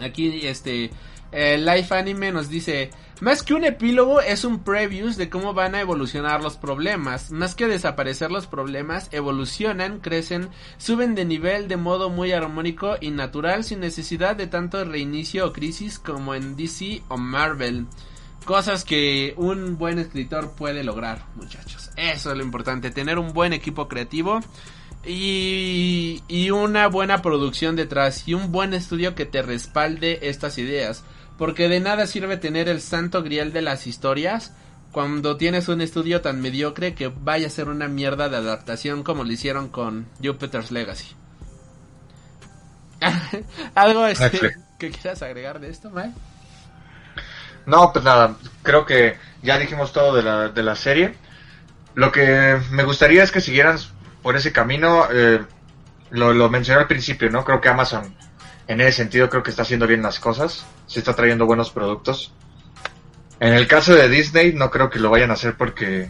Aquí, 0.00 0.46
este. 0.46 0.90
Life 1.32 1.94
Anime 1.94 2.30
nos 2.30 2.48
dice: 2.48 2.90
Más 3.20 3.42
que 3.42 3.54
un 3.54 3.64
epílogo, 3.64 4.20
es 4.20 4.44
un 4.44 4.62
previews 4.62 5.16
de 5.16 5.30
cómo 5.30 5.54
van 5.54 5.74
a 5.74 5.80
evolucionar 5.80 6.42
los 6.42 6.56
problemas. 6.56 7.30
Más 7.30 7.54
que 7.54 7.66
desaparecer 7.66 8.30
los 8.30 8.46
problemas, 8.46 9.08
evolucionan, 9.12 10.00
crecen, 10.00 10.50
suben 10.76 11.14
de 11.14 11.24
nivel 11.24 11.68
de 11.68 11.78
modo 11.78 12.10
muy 12.10 12.32
armónico 12.32 12.96
y 13.00 13.10
natural, 13.10 13.64
sin 13.64 13.80
necesidad 13.80 14.36
de 14.36 14.46
tanto 14.46 14.84
reinicio 14.84 15.46
o 15.46 15.52
crisis 15.52 15.98
como 15.98 16.34
en 16.34 16.56
DC 16.56 17.02
o 17.08 17.16
Marvel. 17.16 17.86
Cosas 18.44 18.84
que 18.84 19.34
un 19.36 19.78
buen 19.78 19.98
escritor 19.98 20.50
puede 20.56 20.82
lograr, 20.82 21.24
muchachos. 21.36 21.90
Eso 21.96 22.32
es 22.32 22.36
lo 22.36 22.42
importante, 22.42 22.90
tener 22.90 23.18
un 23.18 23.32
buen 23.32 23.52
equipo 23.52 23.88
creativo 23.88 24.40
y 25.04 26.50
una 26.50 26.88
buena 26.88 27.22
producción 27.22 27.76
detrás 27.76 28.26
y 28.26 28.34
un 28.34 28.52
buen 28.52 28.74
estudio 28.74 29.14
que 29.14 29.26
te 29.26 29.42
respalde 29.42 30.28
estas 30.28 30.58
ideas. 30.58 31.04
Porque 31.38 31.68
de 31.68 31.80
nada 31.80 32.06
sirve 32.06 32.36
tener 32.36 32.68
el 32.68 32.80
santo 32.80 33.22
grial 33.22 33.52
de 33.52 33.62
las 33.62 33.86
historias 33.86 34.52
cuando 34.92 35.36
tienes 35.36 35.68
un 35.68 35.80
estudio 35.80 36.20
tan 36.20 36.40
mediocre 36.40 36.94
que 36.94 37.08
vaya 37.08 37.46
a 37.46 37.50
ser 37.50 37.68
una 37.68 37.88
mierda 37.88 38.28
de 38.28 38.36
adaptación 38.36 39.02
como 39.02 39.24
lo 39.24 39.32
hicieron 39.32 39.68
con 39.68 40.06
Jupiter's 40.22 40.70
Legacy. 40.70 41.16
¿Algo 43.74 44.06
este, 44.06 44.52
que 44.78 44.90
quieras 44.90 45.22
agregar 45.22 45.58
de 45.60 45.70
esto, 45.70 45.90
Mike? 45.90 46.12
No, 47.66 47.92
pues 47.92 48.04
nada, 48.04 48.36
creo 48.62 48.84
que 48.84 49.16
ya 49.42 49.58
dijimos 49.58 49.92
todo 49.92 50.14
de 50.14 50.22
la, 50.22 50.48
de 50.48 50.62
la 50.62 50.76
serie. 50.76 51.14
Lo 51.94 52.12
que 52.12 52.60
me 52.70 52.84
gustaría 52.84 53.22
es 53.22 53.32
que 53.32 53.40
siguieran 53.40 53.78
por 54.22 54.36
ese 54.36 54.52
camino. 54.52 55.06
eh, 55.10 55.40
lo, 56.12 56.32
lo 56.32 56.48
mencioné 56.50 56.82
al 56.82 56.86
principio, 56.86 57.30
¿no? 57.30 57.44
Creo 57.44 57.60
que 57.60 57.68
Amazon, 57.70 58.14
en 58.68 58.80
ese 58.80 58.92
sentido, 58.92 59.28
creo 59.28 59.42
que 59.42 59.50
está 59.50 59.62
haciendo 59.62 59.86
bien 59.86 60.02
las 60.02 60.20
cosas. 60.20 60.64
Se 60.86 60.98
está 61.00 61.14
trayendo 61.14 61.46
buenos 61.46 61.70
productos. 61.70 62.32
En 63.40 63.54
el 63.54 63.66
caso 63.66 63.94
de 63.94 64.08
Disney, 64.08 64.52
no 64.52 64.70
creo 64.70 64.90
que 64.90 64.98
lo 64.98 65.10
vayan 65.10 65.30
a 65.30 65.34
hacer 65.34 65.56
porque. 65.56 66.08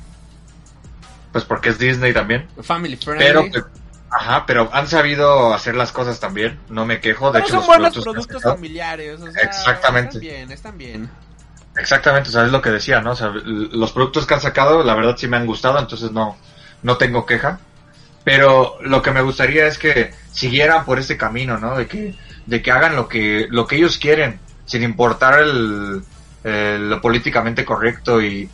Pues 1.32 1.44
porque 1.44 1.70
es 1.70 1.78
Disney 1.78 2.12
también. 2.12 2.46
Family 2.60 2.96
friendly. 2.96 3.24
Pero, 3.24 3.70
Ajá, 4.12 4.44
pero 4.44 4.68
han 4.72 4.86
sabido 4.86 5.54
hacer 5.54 5.74
las 5.74 5.90
cosas 5.90 6.20
también, 6.20 6.60
no 6.68 6.84
me 6.84 7.00
quejo. 7.00 7.32
De 7.32 7.40
Pero 7.40 7.44
hecho, 7.46 7.52
son 7.52 7.60
los 7.60 7.66
buenos 7.66 7.98
productos 8.04 8.42
familiares. 8.42 9.20
O 9.20 9.30
sea, 9.30 9.42
Exactamente. 9.42 10.18
Están 10.18 10.20
bien, 10.20 10.52
están 10.52 10.78
bien. 10.78 11.10
Exactamente, 11.76 12.28
o 12.28 12.32
sea, 12.32 12.44
es 12.44 12.52
lo 12.52 12.60
que 12.60 12.70
decía, 12.70 13.00
¿no? 13.00 13.12
O 13.12 13.16
sea, 13.16 13.28
los 13.28 13.92
productos 13.92 14.26
que 14.26 14.34
han 14.34 14.42
sacado, 14.42 14.84
la 14.84 14.94
verdad 14.94 15.16
sí 15.16 15.26
me 15.26 15.38
han 15.38 15.46
gustado, 15.46 15.78
entonces 15.78 16.12
no, 16.12 16.36
no 16.82 16.98
tengo 16.98 17.24
queja. 17.24 17.60
Pero 18.24 18.76
lo 18.82 19.00
que 19.00 19.10
me 19.10 19.22
gustaría 19.22 19.66
es 19.66 19.78
que 19.78 20.12
siguieran 20.30 20.84
por 20.84 20.98
este 20.98 21.16
camino, 21.16 21.56
¿no? 21.56 21.76
De 21.76 21.86
que, 21.86 22.14
de 22.46 22.62
que 22.62 22.70
hagan 22.72 22.96
lo 22.96 23.08
que, 23.08 23.46
lo 23.50 23.66
que 23.66 23.76
ellos 23.76 23.98
quieren, 23.98 24.40
sin 24.64 24.82
importar 24.82 25.40
el, 25.40 26.02
el- 26.44 26.90
lo 26.90 27.00
políticamente 27.00 27.64
correcto 27.64 28.20
y, 28.22 28.50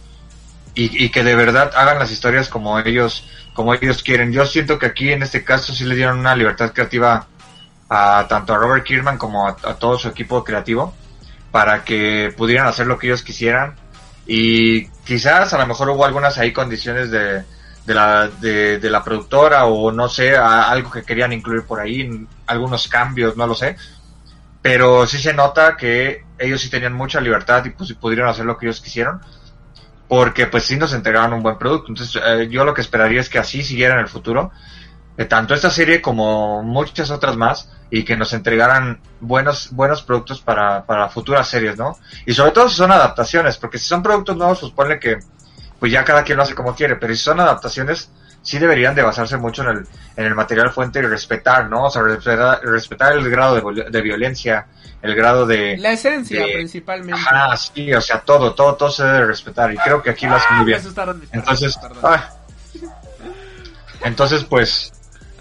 y, 0.74 1.08
que 1.10 1.24
de 1.24 1.34
verdad 1.34 1.72
hagan 1.74 1.98
las 1.98 2.12
historias 2.12 2.48
como 2.48 2.78
ellos, 2.78 3.24
como 3.52 3.74
ellos 3.74 4.02
quieren. 4.02 4.32
Yo 4.32 4.46
siento 4.46 4.78
que 4.78 4.86
aquí 4.86 5.10
en 5.12 5.22
este 5.22 5.42
caso 5.44 5.74
sí 5.74 5.84
le 5.84 5.96
dieron 5.96 6.18
una 6.18 6.36
libertad 6.36 6.72
creativa 6.72 7.26
a 7.88 8.26
tanto 8.28 8.54
a 8.54 8.58
Robert 8.58 8.84
Kirkman 8.84 9.18
como 9.18 9.48
a, 9.48 9.56
todo 9.56 9.98
su 9.98 10.08
equipo 10.08 10.44
creativo 10.44 10.94
para 11.50 11.84
que 11.84 12.32
pudieran 12.36 12.66
hacer 12.66 12.86
lo 12.86 12.98
que 12.98 13.06
ellos 13.08 13.22
quisieran 13.22 13.74
y 14.26 14.88
quizás 15.04 15.52
a 15.54 15.58
lo 15.58 15.66
mejor 15.66 15.88
hubo 15.90 16.04
algunas 16.04 16.38
ahí 16.38 16.52
condiciones 16.52 17.10
de, 17.10 17.44
de 17.86 17.94
la 17.94 18.28
de, 18.28 18.78
la 18.90 19.02
productora 19.02 19.64
o 19.66 19.90
no 19.90 20.08
sé 20.08 20.36
algo 20.36 20.90
que 20.90 21.02
querían 21.02 21.32
incluir 21.32 21.64
por 21.66 21.80
ahí 21.80 22.26
algunos 22.48 22.88
cambios 22.88 23.36
no 23.36 23.46
lo 23.46 23.54
sé 23.54 23.76
pero 24.60 25.06
sí 25.06 25.18
se 25.18 25.32
nota 25.32 25.76
que 25.76 26.24
ellos 26.38 26.60
sí 26.60 26.68
tenían 26.68 26.92
mucha 26.92 27.20
libertad 27.20 27.64
y 27.64 27.70
pues 27.70 27.92
pudieron 27.94 28.28
hacer 28.28 28.44
lo 28.44 28.58
que 28.58 28.66
ellos 28.66 28.80
quisieron 28.80 29.20
porque 30.08 30.46
pues 30.46 30.64
sí 30.64 30.76
nos 30.76 30.92
entregaron 30.92 31.34
un 31.34 31.42
buen 31.42 31.58
producto 31.58 31.88
entonces 31.88 32.20
eh, 32.24 32.48
yo 32.50 32.64
lo 32.64 32.74
que 32.74 32.80
esperaría 32.80 33.20
es 33.20 33.28
que 33.28 33.38
así 33.38 33.62
siguiera 33.62 33.94
en 33.94 34.00
el 34.00 34.08
futuro 34.08 34.50
tanto 35.26 35.54
esta 35.54 35.70
serie 35.70 36.00
como 36.00 36.62
muchas 36.62 37.10
otras 37.10 37.36
más 37.36 37.68
y 37.90 38.04
que 38.04 38.16
nos 38.16 38.32
entregaran 38.32 39.00
buenos 39.20 39.70
buenos 39.72 40.02
productos 40.02 40.40
para, 40.40 40.84
para 40.84 41.08
futuras 41.08 41.48
series, 41.48 41.76
¿no? 41.76 41.98
Y 42.24 42.34
sobre 42.34 42.52
todo 42.52 42.68
si 42.68 42.76
son 42.76 42.92
adaptaciones, 42.92 43.56
porque 43.56 43.78
si 43.78 43.86
son 43.86 44.02
productos 44.02 44.36
nuevos, 44.36 44.60
pues 44.60 44.72
ponle 44.72 45.00
que 45.00 45.18
pues 45.80 45.90
ya 45.90 46.04
cada 46.04 46.22
quien 46.22 46.36
lo 46.36 46.44
hace 46.44 46.54
como 46.54 46.74
quiere, 46.74 46.96
pero 46.96 47.14
si 47.14 47.20
son 47.20 47.40
adaptaciones, 47.40 48.10
sí 48.48 48.58
deberían 48.58 48.94
de 48.94 49.02
basarse 49.02 49.36
mucho 49.36 49.62
en 49.62 49.68
el, 49.68 49.86
en 50.16 50.24
el 50.24 50.34
material 50.34 50.70
fuente 50.70 51.00
y 51.00 51.02
respetar, 51.02 51.68
¿no? 51.68 51.84
O 51.84 51.90
sea, 51.90 52.00
respetar, 52.00 52.60
respetar 52.62 53.12
el 53.12 53.28
grado 53.28 53.60
de, 53.74 53.90
de 53.90 54.00
violencia, 54.00 54.66
el 55.02 55.14
grado 55.14 55.44
de... 55.44 55.76
La 55.76 55.92
esencia, 55.92 56.46
de- 56.46 56.54
principalmente. 56.54 57.20
Ajá, 57.20 57.54
sí, 57.58 57.92
o 57.92 58.00
sea, 58.00 58.20
todo, 58.20 58.54
todo, 58.54 58.74
todo 58.76 58.90
se 58.90 59.04
debe 59.04 59.26
respetar 59.26 59.70
y 59.70 59.76
creo 59.76 60.02
que 60.02 60.08
aquí 60.10 60.26
lo 60.26 60.36
hacen 60.36 60.48
Ah, 60.50 60.56
muy 60.62 60.72
me 60.72 60.78
bien. 60.78 60.94
Entonces, 61.32 61.78
ah. 62.02 62.30
entonces 64.02 64.44
pues, 64.44 64.94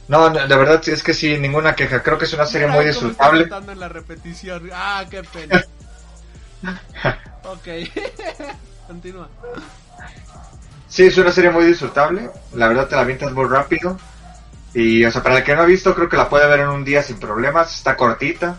no, 0.09 0.29
de 0.29 0.55
verdad 0.57 0.81
es 0.89 1.01
que 1.01 1.13
sí, 1.13 1.37
ninguna 1.37 1.75
queja. 1.75 2.03
Creo 2.03 2.17
que 2.17 2.25
es 2.25 2.33
una 2.33 2.45
serie 2.45 2.67
muy 2.67 2.83
disfrutable. 2.83 3.47
en 3.71 3.79
la 3.79 3.87
repetición. 3.87 4.69
Ah, 4.73 5.05
qué 5.09 5.23
pena. 5.23 5.63
ok. 7.45 7.67
Continúa. 8.87 9.29
Sí, 10.97 11.05
es 11.05 11.17
una 11.19 11.31
serie 11.31 11.51
muy 11.51 11.63
disfrutable. 11.63 12.31
La 12.55 12.67
verdad 12.67 12.87
te 12.87 12.95
la 12.95 13.01
avientas 13.01 13.31
muy 13.31 13.45
rápido. 13.45 13.99
Y, 14.73 15.05
o 15.05 15.11
sea, 15.11 15.21
para 15.21 15.37
el 15.37 15.43
que 15.43 15.55
no 15.55 15.61
ha 15.61 15.65
visto, 15.65 15.93
creo 15.93 16.09
que 16.09 16.17
la 16.17 16.27
puede 16.27 16.47
ver 16.47 16.61
en 16.61 16.69
un 16.69 16.83
día 16.83 17.03
sin 17.03 17.19
problemas. 17.19 17.75
Está 17.77 17.95
cortita. 17.95 18.57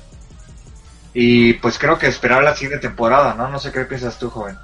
Y 1.12 1.54
pues 1.54 1.80
creo 1.80 1.98
que 1.98 2.06
esperar 2.06 2.44
la 2.44 2.54
siguiente 2.54 2.86
temporada, 2.86 3.34
¿no? 3.34 3.48
No 3.48 3.58
sé 3.58 3.72
qué 3.72 3.84
piensas 3.86 4.20
tú, 4.20 4.30
joven. 4.30 4.56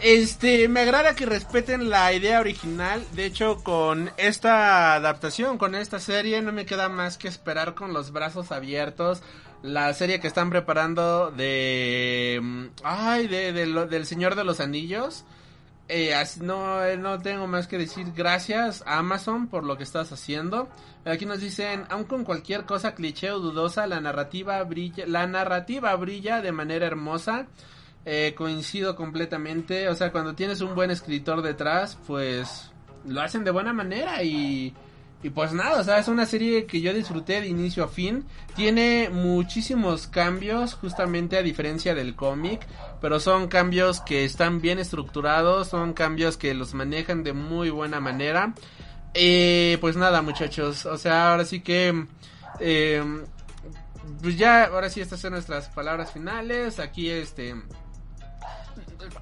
Este, 0.00 0.68
me 0.68 0.80
agrada 0.80 1.14
que 1.14 1.26
respeten 1.26 1.90
la 1.90 2.14
idea 2.14 2.40
original. 2.40 3.04
De 3.12 3.26
hecho, 3.26 3.58
con 3.62 4.10
esta 4.16 4.94
adaptación, 4.94 5.58
con 5.58 5.74
esta 5.74 6.00
serie, 6.00 6.40
no 6.40 6.52
me 6.52 6.64
queda 6.64 6.88
más 6.88 7.18
que 7.18 7.28
esperar 7.28 7.74
con 7.74 7.92
los 7.92 8.10
brazos 8.10 8.52
abiertos. 8.52 9.20
La 9.60 9.92
serie 9.92 10.18
que 10.18 10.28
están 10.28 10.48
preparando 10.48 11.30
de. 11.30 12.40
mm, 12.42 12.64
Ay, 12.84 13.28
de, 13.28 13.52
del 13.52 14.06
Señor 14.06 14.34
de 14.34 14.44
los 14.44 14.60
Anillos. 14.60 15.26
Eh, 15.88 16.14
no, 16.42 16.84
eh, 16.84 16.98
no 16.98 17.18
tengo 17.18 17.46
más 17.46 17.66
que 17.66 17.78
decir 17.78 18.12
gracias 18.14 18.82
a 18.86 18.98
Amazon 18.98 19.48
por 19.48 19.64
lo 19.64 19.76
que 19.76 19.84
estás 19.84 20.12
haciendo. 20.12 20.68
Aquí 21.04 21.24
nos 21.24 21.40
dicen, 21.40 21.84
aun 21.88 22.04
con 22.04 22.24
cualquier 22.24 22.66
cosa 22.66 22.94
cliché 22.94 23.30
o 23.30 23.38
dudosa, 23.38 23.86
la 23.86 24.00
narrativa 24.00 24.62
brilla, 24.64 25.06
la 25.06 25.26
narrativa 25.26 25.94
brilla 25.96 26.42
de 26.42 26.52
manera 26.52 26.86
hermosa. 26.86 27.46
Eh, 28.04 28.34
coincido 28.36 28.96
completamente. 28.96 29.88
O 29.88 29.94
sea, 29.94 30.12
cuando 30.12 30.34
tienes 30.34 30.60
un 30.60 30.74
buen 30.74 30.90
escritor 30.90 31.42
detrás, 31.42 31.98
pues 32.06 32.70
lo 33.06 33.20
hacen 33.20 33.44
de 33.44 33.50
buena 33.50 33.72
manera 33.72 34.22
y, 34.22 34.74
y 35.22 35.30
pues 35.30 35.52
nada, 35.52 35.80
o 35.80 35.84
sea, 35.84 35.98
es 35.98 36.08
una 36.08 36.26
serie 36.26 36.64
que 36.66 36.80
yo 36.80 36.94
disfruté 36.94 37.40
de 37.40 37.48
inicio 37.48 37.84
a 37.84 37.88
fin. 37.88 38.24
Tiene 38.54 39.10
muchísimos 39.10 40.06
cambios, 40.06 40.74
justamente 40.74 41.36
a 41.36 41.42
diferencia 41.42 41.94
del 41.94 42.14
cómic, 42.14 42.66
pero 43.00 43.20
son 43.20 43.48
cambios 43.48 44.00
que 44.00 44.24
están 44.24 44.60
bien 44.60 44.78
estructurados, 44.78 45.68
son 45.68 45.92
cambios 45.92 46.36
que 46.36 46.54
los 46.54 46.74
manejan 46.74 47.22
de 47.22 47.32
muy 47.32 47.70
buena 47.70 48.00
manera. 48.00 48.54
Eh, 49.14 49.78
pues 49.80 49.96
nada, 49.96 50.22
muchachos, 50.22 50.86
o 50.86 50.98
sea, 50.98 51.32
ahora 51.32 51.44
sí 51.44 51.60
que... 51.60 52.06
eh, 52.60 53.02
pues 54.22 54.36
ya, 54.36 54.64
ahora 54.64 54.90
sí, 54.90 55.00
estas 55.00 55.20
son 55.20 55.32
nuestras 55.32 55.68
palabras 55.68 56.12
finales. 56.12 56.78
Aquí, 56.78 57.10
este. 57.10 57.54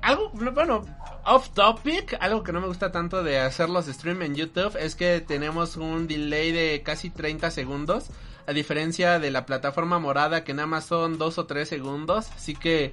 Algo, 0.03 0.31
bueno, 0.31 0.85
off 1.25 1.51
topic, 1.51 2.17
algo 2.21 2.43
que 2.43 2.53
no 2.53 2.61
me 2.61 2.67
gusta 2.67 2.93
tanto 2.93 3.23
de 3.23 3.39
hacer 3.39 3.69
los 3.69 3.87
stream 3.87 4.23
en 4.23 4.35
YouTube 4.35 4.77
es 4.79 4.95
que 4.95 5.21
tenemos 5.21 5.77
un 5.77 6.07
delay 6.07 6.53
de 6.53 6.83
casi 6.85 7.11
30 7.11 7.51
segundos. 7.51 8.11
A 8.47 8.53
diferencia 8.53 9.19
de 9.19 9.33
la 9.33 9.45
plataforma 9.45 9.99
morada 9.99 10.45
que 10.45 10.55
nada 10.55 10.69
más 10.69 10.87
son 10.87 11.19
2 11.19 11.39
o 11.39 11.47
3 11.47 11.69
segundos. 11.69 12.31
Así 12.31 12.55
que. 12.55 12.93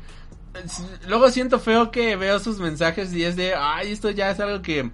Luego 1.07 1.29
siento 1.31 1.59
feo 1.59 1.91
que 1.91 2.15
veo 2.15 2.39
sus 2.39 2.59
mensajes 2.59 3.13
y 3.13 3.23
es 3.23 3.35
de. 3.35 3.55
Ay, 3.55 3.91
esto 3.91 4.09
ya 4.11 4.29
es 4.29 4.39
algo 4.39 4.61
que 4.61 4.91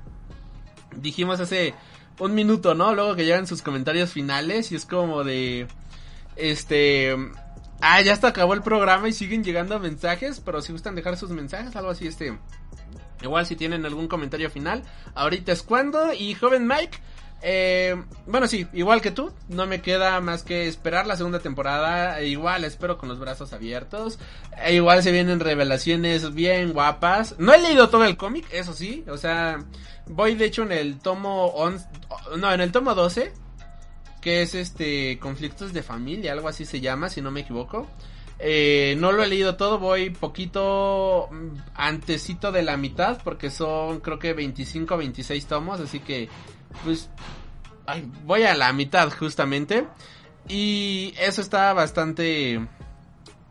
dijimos 0.95 1.39
hace 1.39 1.73
un 2.19 2.33
minuto, 2.33 2.75
¿no? 2.75 2.93
Luego 2.93 3.15
que 3.15 3.25
llegan 3.25 3.47
sus 3.47 3.61
comentarios 3.61 4.11
finales 4.11 4.71
y 4.71 4.75
es 4.75 4.85
como 4.85 5.23
de. 5.23 5.67
Este. 6.35 7.15
Ah, 7.81 8.01
ya 8.01 8.13
hasta 8.13 8.29
acabó 8.29 8.53
el 8.53 8.61
programa 8.61 9.07
y 9.07 9.13
siguen 9.13 9.43
llegando 9.43 9.79
mensajes, 9.79 10.41
pero 10.41 10.61
si 10.61 10.71
gustan 10.71 10.95
dejar 10.95 11.17
sus 11.17 11.29
mensajes, 11.29 11.75
algo 11.75 11.91
así, 11.91 12.07
este. 12.07 12.37
Igual 13.21 13.45
si 13.45 13.55
tienen 13.57 13.85
algún 13.85 14.07
comentario 14.07 14.49
final, 14.49 14.83
ahorita 15.15 15.51
es 15.51 15.63
cuando. 15.63 16.13
Y 16.13 16.35
joven 16.35 16.67
Mike, 16.67 16.99
eh, 17.41 17.95
bueno, 18.25 18.47
sí, 18.47 18.67
igual 18.73 19.01
que 19.01 19.11
tú, 19.11 19.31
no 19.47 19.65
me 19.65 19.81
queda 19.81 20.19
más 20.21 20.43
que 20.43 20.67
esperar 20.67 21.07
la 21.07 21.15
segunda 21.15 21.39
temporada. 21.39 22.19
E 22.19 22.27
igual 22.27 22.63
espero 22.63 22.97
con 22.97 23.09
los 23.09 23.19
brazos 23.19 23.53
abiertos. 23.53 24.19
E 24.63 24.75
igual 24.75 25.03
se 25.03 25.11
vienen 25.11 25.39
revelaciones 25.39 26.33
bien 26.33 26.73
guapas. 26.73 27.35
No 27.39 27.53
he 27.53 27.59
leído 27.59 27.89
todo 27.89 28.05
el 28.05 28.17
cómic, 28.17 28.45
eso 28.51 28.73
sí, 28.73 29.03
o 29.07 29.17
sea, 29.17 29.63
voy 30.07 30.35
de 30.35 30.45
hecho 30.45 30.63
en 30.63 30.71
el 30.71 30.99
tomo 30.99 31.45
11, 31.47 31.85
no, 32.37 32.51
en 32.51 32.61
el 32.61 32.71
tomo 32.71 32.95
12 32.95 33.31
que 34.21 34.41
es 34.41 34.53
este 34.55 35.17
conflictos 35.19 35.73
de 35.73 35.83
familia, 35.83 36.33
algo 36.33 36.49
así 36.49 36.65
se 36.65 36.81
llama, 36.81 37.09
si 37.09 37.21
no 37.21 37.31
me 37.31 37.41
equivoco. 37.41 37.87
Eh, 38.41 38.95
no 38.97 39.11
lo 39.11 39.21
he 39.21 39.27
leído 39.27 39.57
todo, 39.57 39.79
voy 39.79 40.11
poquito 40.11 41.27
mm, 41.29 41.57
antecito 41.75 42.51
de 42.51 42.63
la 42.63 42.77
mitad, 42.77 43.19
porque 43.23 43.49
son 43.49 43.99
creo 43.99 44.17
que 44.17 44.33
25 44.33 44.93
o 44.93 44.97
26 44.97 45.45
tomos, 45.45 45.79
así 45.81 45.99
que 45.99 46.29
pues 46.83 47.09
ay, 47.85 48.09
voy 48.25 48.43
a 48.43 48.55
la 48.55 48.71
mitad 48.73 49.09
justamente. 49.11 49.87
Y 50.47 51.13
eso 51.19 51.41
está 51.41 51.73
bastante... 51.73 52.67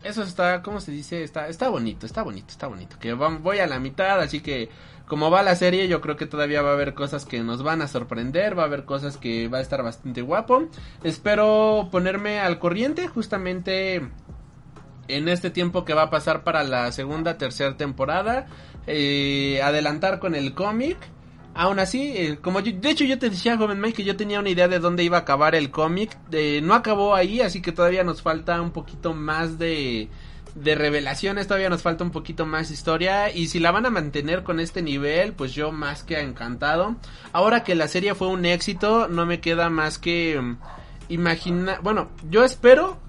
Eso 0.05 0.23
está, 0.23 0.63
¿cómo 0.63 0.81
se 0.81 0.93
dice? 0.93 1.25
Está, 1.25 1.49
está 1.49 1.69
bonito, 1.69 2.07
está 2.07 2.23
bonito, 2.23 2.47
está 2.51 2.69
bonito. 2.69 2.99
Que 3.01 3.15
voy 3.15 3.59
a 3.59 3.67
la 3.67 3.81
mitad, 3.81 4.21
así 4.21 4.41
que 4.41 4.69
como 5.09 5.31
va 5.31 5.43
la 5.43 5.57
serie, 5.57 5.89
yo 5.89 6.01
creo 6.01 6.17
que 6.17 6.27
todavía 6.27 6.63
va 6.63 6.71
a 6.71 6.75
haber 6.75 6.95
cosas 6.95 7.25
que 7.25 7.43
nos 7.43 7.63
van 7.63 7.83
a 7.83 7.89
sorprender, 7.89 8.57
va 8.57 8.63
a 8.63 8.67
haber 8.67 8.85
cosas 8.85 9.17
que 9.17 9.49
va 9.49 9.59
a 9.59 9.61
estar 9.61 9.83
bastante 9.83 10.23
guapo. 10.23 10.69
Espero 11.03 11.89
ponerme 11.91 12.39
al 12.39 12.59
corriente 12.59 13.09
justamente 13.09 14.09
en 15.09 15.29
este 15.29 15.51
tiempo 15.51 15.85
que 15.85 15.95
va 15.95 16.03
a 16.03 16.11
pasar 16.11 16.45
para 16.45 16.63
la 16.63 16.93
segunda, 16.93 17.39
tercera 17.39 17.77
temporada. 17.77 18.47
eh, 18.87 19.61
adelantar 19.63 20.19
con 20.19 20.35
el 20.35 20.55
cómic. 20.55 20.97
Aún 21.59 21.81
así, 21.81 22.13
eh, 22.17 22.39
como 22.41 22.61
yo, 22.61 22.71
de 22.73 22.89
hecho 22.89 23.05
yo 23.05 23.19
te 23.19 23.31
decía, 23.31 23.57
joven 23.57 23.81
Mike, 23.81 23.97
que 23.97 24.05
yo 24.05 24.17
tenía 24.17 24.39
una 24.39 24.49
idea 24.49 24.69
de 24.69 24.79
dónde 24.79 25.03
iba 25.03 25.17
a 25.17 25.23
acabar 25.23 25.57
el 25.57 25.73
cómic. 25.73 26.17
Eh, 26.31 26.61
no 26.63 26.73
acabó 26.73 27.17
ahí, 27.17 27.41
así 27.41 27.61
que 27.61 27.73
todavía 27.73 28.05
nos 28.05 28.23
falta 28.23 28.63
un 28.63 28.71
poquito 28.71 29.13
más 29.13 29.59
de, 29.59 30.09
de 30.55 30.75
revelaciones, 30.77 31.49
todavía 31.49 31.69
nos 31.69 31.83
falta 31.83 32.05
un 32.05 32.13
poquito 32.13 32.47
más 32.47 32.71
historia. 32.71 33.35
Y 33.35 33.49
si 33.49 33.59
la 33.59 33.73
van 33.73 33.87
a 33.87 33.91
mantener 33.91 34.45
con 34.45 34.61
este 34.61 34.83
nivel, 34.83 35.33
pues 35.33 35.53
yo 35.53 35.73
más 35.73 36.05
que 36.05 36.21
encantado. 36.21 36.95
Ahora 37.33 37.65
que 37.65 37.75
la 37.75 37.89
serie 37.89 38.15
fue 38.15 38.29
un 38.29 38.45
éxito, 38.45 39.09
no 39.09 39.27
me 39.27 39.41
queda 39.41 39.69
más 39.69 39.99
que 39.99 40.41
mm, 40.41 40.59
imaginar... 41.09 41.81
Bueno, 41.83 42.09
yo 42.31 42.45
espero 42.45 43.01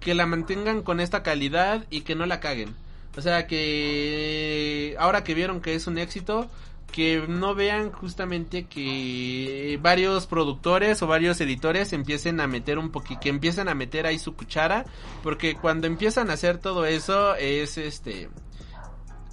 que 0.00 0.14
la 0.14 0.24
mantengan 0.24 0.80
con 0.80 1.00
esta 1.00 1.22
calidad 1.22 1.84
y 1.90 2.00
que 2.00 2.14
no 2.14 2.24
la 2.24 2.40
caguen. 2.40 2.74
O 3.18 3.20
sea 3.20 3.46
que 3.46 4.96
ahora 4.98 5.24
que 5.24 5.34
vieron 5.34 5.60
que 5.60 5.74
es 5.74 5.86
un 5.86 5.98
éxito, 5.98 6.48
que 6.92 7.24
no 7.28 7.54
vean 7.54 7.92
justamente 7.92 8.66
que 8.66 9.78
varios 9.82 10.26
productores 10.26 11.00
o 11.02 11.06
varios 11.06 11.40
editores 11.40 11.92
empiecen 11.92 12.40
a 12.40 12.46
meter 12.46 12.78
un 12.78 12.90
poquito, 12.90 13.20
que 13.20 13.28
empiecen 13.28 13.68
a 13.68 13.74
meter 13.74 14.06
ahí 14.06 14.18
su 14.18 14.34
cuchara, 14.34 14.84
porque 15.22 15.54
cuando 15.54 15.86
empiezan 15.86 16.30
a 16.30 16.34
hacer 16.34 16.58
todo 16.58 16.86
eso 16.86 17.34
es 17.36 17.78
este 17.78 18.30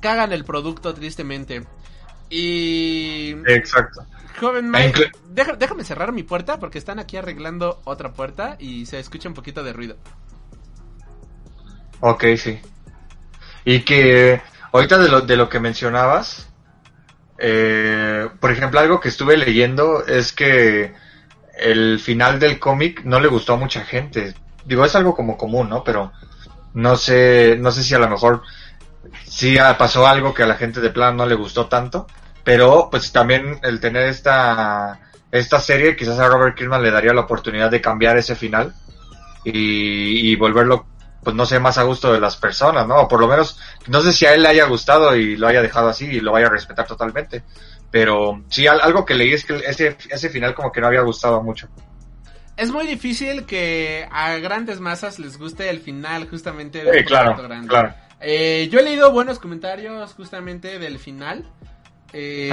cagan 0.02 0.32
el 0.34 0.44
producto 0.45 0.94
tristemente. 0.94 1.65
Y 2.30 3.32
Exacto. 3.48 4.06
joven 4.40 4.69
Mike, 4.69 5.11
deja- 5.30 5.53
déjame 5.56 5.84
cerrar 5.84 6.11
mi 6.11 6.23
puerta 6.23 6.60
porque 6.60 6.77
están 6.77 6.99
aquí 6.99 7.18
arreglando 7.18 7.82
otra 7.86 8.14
puerta 8.14 8.57
y 8.60 8.86
se 8.86 8.99
escucha 8.99 9.30
un 9.30 9.36
poquito 9.36 9.64
de 9.64 9.73
ruido. 9.73 9.95
Ok, 12.02 12.23
sí. 12.38 12.60
Y 13.64 13.82
que 13.82 14.41
ahorita 14.72 14.98
de 14.98 15.10
lo, 15.10 15.22
de 15.22 15.36
lo 15.38 15.49
que 15.49 15.60
mencionabas, 15.60 16.49
eh, 17.37 18.29
por 18.39 18.51
ejemplo, 18.51 18.79
algo 18.79 18.99
que 18.99 19.09
estuve 19.09 19.37
leyendo 19.37 20.05
es 20.05 20.31
que 20.31 20.93
el 21.57 21.99
final 21.99 22.39
del 22.39 22.59
cómic 22.59 23.03
no 23.03 23.19
le 23.19 23.27
gustó 23.27 23.53
a 23.53 23.57
mucha 23.57 23.81
gente. 23.81 24.33
Digo, 24.65 24.85
es 24.85 24.95
algo 24.95 25.15
como 25.15 25.37
común, 25.37 25.69
¿no? 25.69 25.83
Pero 25.83 26.11
no 26.73 26.95
sé, 26.95 27.57
no 27.59 27.71
sé 27.71 27.83
si 27.83 27.93
a 27.93 27.99
lo 27.99 28.09
mejor 28.09 28.41
sí 29.25 29.57
pasó 29.77 30.07
algo 30.07 30.33
que 30.33 30.43
a 30.43 30.47
la 30.47 30.55
gente 30.55 30.81
de 30.81 30.89
plan 30.89 31.15
no 31.17 31.25
le 31.25 31.35
gustó 31.35 31.67
tanto. 31.67 32.07
Pero 32.43 32.89
pues 32.91 33.11
también 33.11 33.59
el 33.63 33.79
tener 33.79 34.03
esta, 34.03 34.99
esta 35.31 35.59
serie, 35.59 35.95
quizás 35.95 36.19
a 36.19 36.27
Robert 36.27 36.55
Kirkman 36.55 36.83
le 36.83 36.91
daría 36.91 37.13
la 37.13 37.21
oportunidad 37.21 37.71
de 37.71 37.81
cambiar 37.81 38.17
ese 38.17 38.35
final 38.35 38.73
y 39.43 40.35
volverlo 40.37 40.87
pues 41.26 41.35
no 41.35 41.45
sé, 41.45 41.60
más 41.60 41.77
a 41.77 41.84
gusto 41.84 42.14
de 42.14 42.22
las 42.22 42.38
personas, 42.38 42.88
¿no? 42.88 42.95
O 43.02 43.07
por 43.10 43.19
lo 43.19 43.27
menos, 43.27 43.60
no 43.88 43.99
sé 43.99 44.14
si 44.14 44.26
a 44.26 44.34
él 44.34 44.43
le 44.43 44.47
haya 44.47 44.65
gustado 44.68 45.14
y 45.18 45.35
lo 45.35 45.47
haya 45.47 45.61
dejado 45.61 45.89
así 45.89 46.06
y 46.06 46.22
lo 46.22 46.31
vaya 46.31 46.47
a 46.47 46.52
respetar 46.52 46.88
totalmente. 46.88 47.43
Pero 47.91 48.43
sí, 48.49 48.68
al- 48.68 48.80
algo 48.81 49.03
que 49.06 49.15
leí 49.15 49.34
es 49.34 49.43
que 49.43 49.56
ese, 49.57 49.97
ese 50.10 50.30
final 50.30 50.53
como 50.56 50.72
que 50.72 50.80
no 50.80 50.88
había 50.88 51.02
gustado 51.02 51.41
mucho. 51.41 51.68
Es 52.56 52.72
muy 52.72 52.88
difícil 52.88 53.45
que 53.45 54.07
a 54.11 54.35
grandes 54.38 54.80
masas 54.80 55.19
les 55.19 55.38
guste 55.38 55.69
el 55.69 55.80
final 55.81 56.30
justamente 56.30 56.84
de 56.84 56.99
Sí, 56.99 57.03
claro, 57.06 57.35
grande. 57.41 57.68
claro. 57.68 57.93
Eh, 58.22 58.69
yo 58.72 58.80
he 58.80 58.84
leído 58.84 59.11
buenos 59.11 59.39
comentarios 59.39 60.14
justamente 60.14 60.80
del 60.80 60.99
final. 60.99 61.45
Eh. 62.14 62.49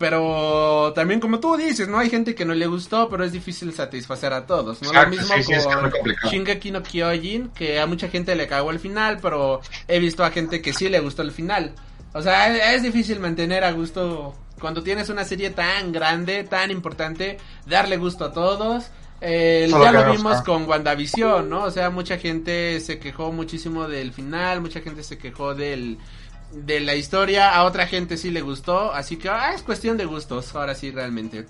Pero 0.00 0.94
también 0.94 1.20
como 1.20 1.40
tú 1.40 1.58
dices, 1.58 1.86
¿no? 1.86 1.98
Hay 1.98 2.08
gente 2.08 2.34
que 2.34 2.46
no 2.46 2.54
le 2.54 2.66
gustó, 2.66 3.10
pero 3.10 3.22
es 3.22 3.32
difícil 3.32 3.74
satisfacer 3.74 4.32
a 4.32 4.46
todos, 4.46 4.80
¿no? 4.80 4.88
Exacto, 4.88 5.10
Lo 5.10 5.20
mismo 5.20 5.34
sí, 5.36 5.42
sí, 5.42 5.52
con. 5.62 6.30
Shingeki 6.30 6.70
no 6.70 6.82
Kyojin, 6.82 7.50
que 7.50 7.78
a 7.78 7.84
mucha 7.84 8.08
gente 8.08 8.34
le 8.34 8.48
cagó 8.48 8.70
el 8.70 8.78
final, 8.78 9.18
pero 9.20 9.60
he 9.86 9.98
visto 9.98 10.24
a 10.24 10.30
gente 10.30 10.62
que 10.62 10.72
sí 10.72 10.88
le 10.88 11.00
gustó 11.00 11.20
el 11.20 11.32
final. 11.32 11.74
O 12.14 12.22
sea, 12.22 12.74
es, 12.74 12.82
difícil 12.82 13.20
mantener 13.20 13.62
a 13.62 13.72
gusto 13.72 14.34
cuando 14.58 14.82
tienes 14.82 15.10
una 15.10 15.26
serie 15.26 15.50
tan 15.50 15.92
grande, 15.92 16.44
tan 16.44 16.70
importante, 16.70 17.36
darle 17.66 17.98
gusto 17.98 18.24
a 18.24 18.32
todos. 18.32 18.86
Eh, 19.20 19.68
ya 19.70 19.92
lo 19.92 20.12
vimos 20.12 20.40
con 20.40 20.66
WandaVision, 20.66 21.46
¿no? 21.46 21.64
O 21.64 21.70
sea, 21.70 21.90
mucha 21.90 22.16
gente 22.16 22.80
se 22.80 22.98
quejó 22.98 23.32
muchísimo 23.32 23.86
del 23.86 24.14
final, 24.14 24.62
mucha 24.62 24.80
gente 24.80 25.02
se 25.02 25.18
quejó 25.18 25.54
del 25.54 25.98
de 26.52 26.80
la 26.80 26.94
historia, 26.94 27.54
a 27.54 27.64
otra 27.64 27.86
gente 27.86 28.16
sí 28.16 28.30
le 28.30 28.40
gustó, 28.40 28.92
así 28.92 29.16
que 29.16 29.28
ah, 29.28 29.52
es 29.54 29.62
cuestión 29.62 29.96
de 29.96 30.04
gustos, 30.04 30.54
ahora 30.54 30.74
sí 30.74 30.90
realmente. 30.90 31.46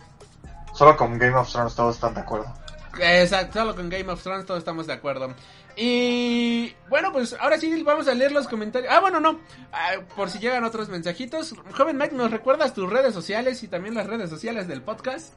Solo 0.75 0.97
con 0.97 1.19
Game 1.19 1.35
of 1.35 1.51
Thrones 1.51 1.75
todos 1.75 1.95
están 1.97 2.15
de 2.15 2.21
acuerdo. 2.21 2.53
Exacto, 2.99 3.61
solo 3.61 3.75
con 3.75 3.89
Game 3.89 4.11
of 4.11 4.23
Thrones 4.23 4.47
todos 4.47 4.59
estamos 4.59 4.87
de 4.87 4.93
acuerdo. 4.93 5.35
Y 5.77 6.75
bueno, 6.89 7.13
pues 7.13 7.35
ahora 7.41 7.57
sí 7.59 7.83
vamos 7.83 8.09
a 8.09 8.15
leer 8.15 8.33
los 8.33 8.49
comentarios. 8.49 8.93
Ah, 8.93 9.01
bueno, 9.01 9.21
no, 9.21 9.41
ah, 9.73 9.93
por 10.17 10.29
si 10.29 10.39
llegan 10.39 10.65
otros 10.65 10.89
mensajitos. 10.89 11.55
Joven 11.77 11.97
Mike, 11.97 12.15
¿nos 12.15 12.31
recuerdas 12.31 12.75
tus 12.75 12.91
redes 12.91 13.15
sociales 13.15 13.63
y 13.63 13.69
también 13.69 13.95
las 13.95 14.07
redes 14.07 14.29
sociales 14.29 14.69
del 14.69 14.83
podcast? 14.83 15.35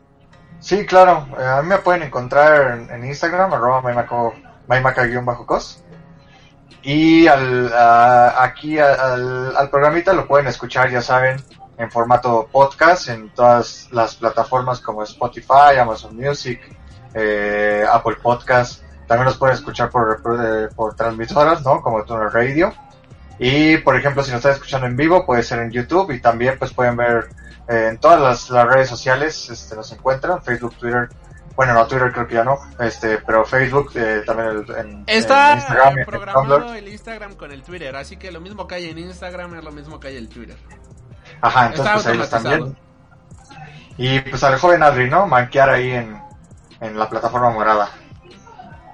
Sí, 0.59 0.85
claro. 0.85 1.27
eh, 1.39 1.43
a 1.45 1.61
mí 1.61 1.69
me 1.69 1.77
pueden 1.77 2.03
encontrar 2.03 2.77
en, 2.77 2.89
en 2.89 3.05
Instagram, 3.05 3.53
arroba 3.53 3.81
maimaco- 3.81 4.33
maimaca-cos. 4.67 5.83
Y 6.83 7.27
al, 7.27 7.71
aquí 8.37 8.77
al, 8.77 9.55
al 9.55 9.69
programita 9.69 10.13
lo 10.13 10.27
pueden 10.27 10.47
escuchar, 10.47 10.91
ya 10.91 11.01
saben, 11.01 11.41
en 11.77 11.91
formato 11.91 12.47
podcast 12.51 13.09
en 13.09 13.29
todas 13.29 13.87
las 13.91 14.15
plataformas 14.15 14.79
como 14.79 15.03
Spotify, 15.03 15.77
Amazon 15.79 16.15
Music, 16.15 16.59
eh, 17.13 17.85
Apple 17.91 18.17
Podcast. 18.21 18.83
También 19.07 19.25
los 19.25 19.37
pueden 19.37 19.55
escuchar 19.55 19.89
por, 19.89 20.21
por, 20.21 20.39
eh, 20.43 20.69
por 20.75 20.95
transmisoras, 20.95 21.63
¿no? 21.63 21.81
Como 21.81 22.03
Tuner 22.03 22.29
Radio. 22.31 22.73
Y, 23.39 23.77
por 23.77 23.95
ejemplo, 23.95 24.23
si 24.23 24.31
nos 24.31 24.39
están 24.39 24.53
escuchando 24.53 24.87
en 24.87 24.95
vivo, 24.95 25.25
puede 25.25 25.43
ser 25.43 25.59
en 25.59 25.71
YouTube 25.71 26.11
y 26.11 26.21
también 26.21 26.57
pues 26.57 26.73
pueden 26.73 26.95
ver 26.95 27.29
eh, 27.67 27.87
en 27.91 27.97
todas 27.97 28.21
las, 28.21 28.49
las 28.49 28.67
redes 28.67 28.89
sociales 28.89 29.49
este, 29.49 29.75
nos 29.75 29.91
encuentran, 29.91 30.41
Facebook, 30.41 30.75
Twitter, 30.75 31.09
bueno, 31.55 31.73
no 31.73 31.85
Twitter 31.87 32.11
creo 32.11 32.27
que 32.27 32.35
ya 32.35 32.43
no, 32.43 32.57
este, 32.79 33.19
pero 33.19 33.45
Facebook, 33.45 33.91
eh, 33.95 34.23
también 34.25 34.49
el- 34.49 34.75
en, 34.75 35.03
Está 35.07 35.51
en 35.53 35.57
Instagram, 35.59 35.97
en 35.99 36.05
programado 36.05 36.57
Tumblr. 36.59 36.77
el 36.77 36.87
Instagram 36.87 37.35
con 37.35 37.51
el 37.51 37.61
Twitter, 37.63 37.95
así 37.95 38.17
que 38.17 38.31
lo 38.31 38.41
mismo 38.41 38.67
que 38.67 38.75
hay 38.75 38.89
en 38.89 38.97
Instagram 38.97 39.55
es 39.55 39.63
lo 39.63 39.71
mismo 39.71 39.99
que 39.99 40.07
hay 40.09 40.17
en 40.17 40.27
Twitter. 40.29 40.57
Ajá, 41.41 41.67
entonces 41.67 41.85
Está 41.85 41.93
pues 41.93 42.07
automatizado. 42.07 42.49
viendo. 42.49 42.75
Y 43.97 44.19
pues 44.21 44.43
al 44.43 44.57
joven 44.57 44.81
Adri, 44.83 45.09
¿no? 45.09 45.27
Manquear 45.27 45.69
ahí 45.69 45.91
en, 45.91 46.19
en 46.81 46.97
la 46.97 47.07
plataforma 47.09 47.49
morada. 47.51 47.89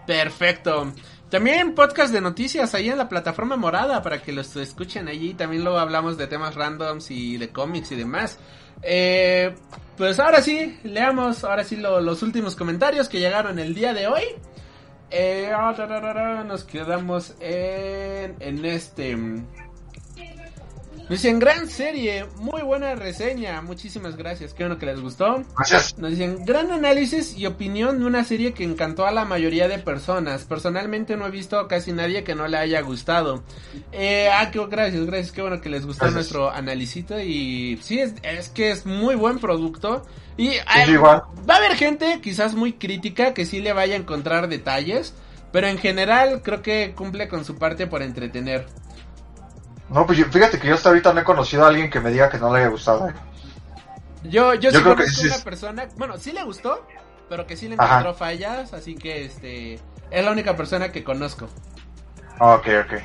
Perfecto. 0.06 0.92
También 1.30 1.76
podcast 1.76 2.12
de 2.12 2.22
noticias 2.22 2.74
ahí 2.74 2.90
en 2.90 2.98
la 2.98 3.08
plataforma 3.08 3.56
morada 3.56 4.02
para 4.02 4.22
que 4.22 4.32
los 4.34 4.56
escuchen 4.56 5.08
allí. 5.08 5.36
También 5.36 5.64
luego 5.64 5.78
hablamos 5.80 6.18
de 6.18 6.28
temas 6.28 6.56
randoms 6.56 7.12
y 7.12 7.38
de 7.38 7.50
cómics 7.50 7.92
y 7.92 7.96
demás. 7.96 8.40
Eh, 8.82 9.56
pues 10.00 10.20
ahora 10.20 10.42
sí, 10.42 10.80
leamos 10.84 11.44
ahora 11.44 11.64
sí 11.64 11.76
lo- 11.76 12.00
los 12.02 12.24
últimos 12.24 12.56
comentarios 12.56 13.08
que 13.10 13.20
llegaron 13.20 13.60
el 13.60 13.76
día 13.76 13.94
de 13.94 14.08
hoy. 14.08 14.24
Eh, 15.12 15.52
ah, 15.54 16.44
nos 16.48 16.64
quedamos 16.64 17.36
en, 17.40 18.36
en 18.40 18.66
este. 18.66 19.18
Nos 21.10 21.24
dicen, 21.24 21.40
gran 21.40 21.68
serie, 21.68 22.28
muy 22.36 22.62
buena 22.62 22.94
reseña, 22.94 23.64
muchísimas 23.64 24.16
gracias, 24.16 24.54
qué 24.54 24.64
bueno 24.64 24.78
que 24.78 24.86
les 24.86 25.02
gustó. 25.02 25.44
Gracias. 25.58 25.98
Nos 25.98 26.12
dicen, 26.12 26.46
gran 26.46 26.72
análisis 26.72 27.36
y 27.36 27.48
opinión 27.48 27.98
de 27.98 28.06
una 28.06 28.24
serie 28.24 28.54
que 28.54 28.64
encantó 28.64 29.08
a 29.08 29.12
la 29.12 29.26
mayoría 29.26 29.68
de 29.68 29.80
personas. 29.80 30.46
Personalmente 30.46 31.18
no 31.18 31.26
he 31.26 31.32
visto 31.32 31.58
a 31.58 31.68
casi 31.68 31.94
nadie 31.94 32.24
que 32.24 32.36
no 32.36 32.48
le 32.48 32.58
haya 32.58 32.82
gustado. 32.82 33.42
Eh, 33.92 34.30
ah, 34.32 34.52
qué, 34.52 34.64
gracias, 34.70 35.04
gracias, 35.08 35.32
qué 35.32 35.42
bueno 35.42 35.60
que 35.62 35.70
les 35.70 35.84
gustó 35.84 36.06
Gracias. 36.06 36.14
nuestro 36.14 36.52
analicito 36.52 37.20
y 37.20 37.80
sí, 37.82 38.00
es, 38.00 38.14
es 38.22 38.50
que 38.50 38.70
es 38.70 38.86
muy 38.86 39.16
buen 39.16 39.40
producto. 39.40 40.06
Y 40.38 40.52
ah, 40.68 40.86
igual. 40.86 41.24
va 41.50 41.56
a 41.56 41.58
haber 41.58 41.76
gente 41.76 42.20
quizás 42.22 42.54
muy 42.54 42.74
crítica 42.74 43.34
que 43.34 43.48
sí 43.48 43.62
le 43.62 43.74
vaya 43.74 43.96
a 43.96 43.98
encontrar 43.98 44.48
detalles, 44.48 45.16
pero 45.52 45.66
en 45.66 45.80
general 45.80 46.44
creo 46.44 46.62
que 46.62 46.94
cumple 46.96 47.28
con 47.28 47.46
su 47.46 47.56
parte 47.56 47.88
por 47.88 48.04
entretener. 48.04 48.68
No, 49.90 50.06
pues 50.06 50.18
yo- 50.20 50.26
fíjate 50.26 50.60
que 50.60 50.68
yo 50.68 50.76
hasta 50.76 50.90
ahorita 50.90 51.14
no 51.14 51.22
he 51.22 51.24
conocido 51.24 51.66
a 51.66 51.68
alguien 51.70 51.90
que 51.90 52.00
me 52.00 52.12
diga 52.12 52.30
que 52.30 52.38
no 52.38 52.54
le 52.54 52.60
haya 52.60 52.70
gustado. 52.70 53.12
Yo, 54.24 54.54
yo, 54.54 54.70
Yo 54.70 54.72
sí 54.72 54.84
creo 54.84 54.96
que 54.96 55.04
conozco 55.04 55.22
sí 55.22 55.28
una 55.28 55.36
es- 55.36 55.42
persona, 55.44 55.88
bueno, 55.98 56.18
sí 56.18 56.32
le 56.32 56.44
gustó, 56.44 56.86
pero 57.30 57.48
que 57.48 57.56
sí 57.58 57.68
le 57.70 57.76
Ajá. 57.78 58.00
encontró 58.00 58.14
fallas, 58.14 58.74
así 58.74 58.96
que 58.96 59.26
este 59.26 59.80
es 60.12 60.26
la 60.26 60.32
única 60.32 60.56
persona 60.56 60.92
que 60.92 61.04
conozco. 61.04 61.46
Ok, 62.40 62.68
ok. 62.86 63.02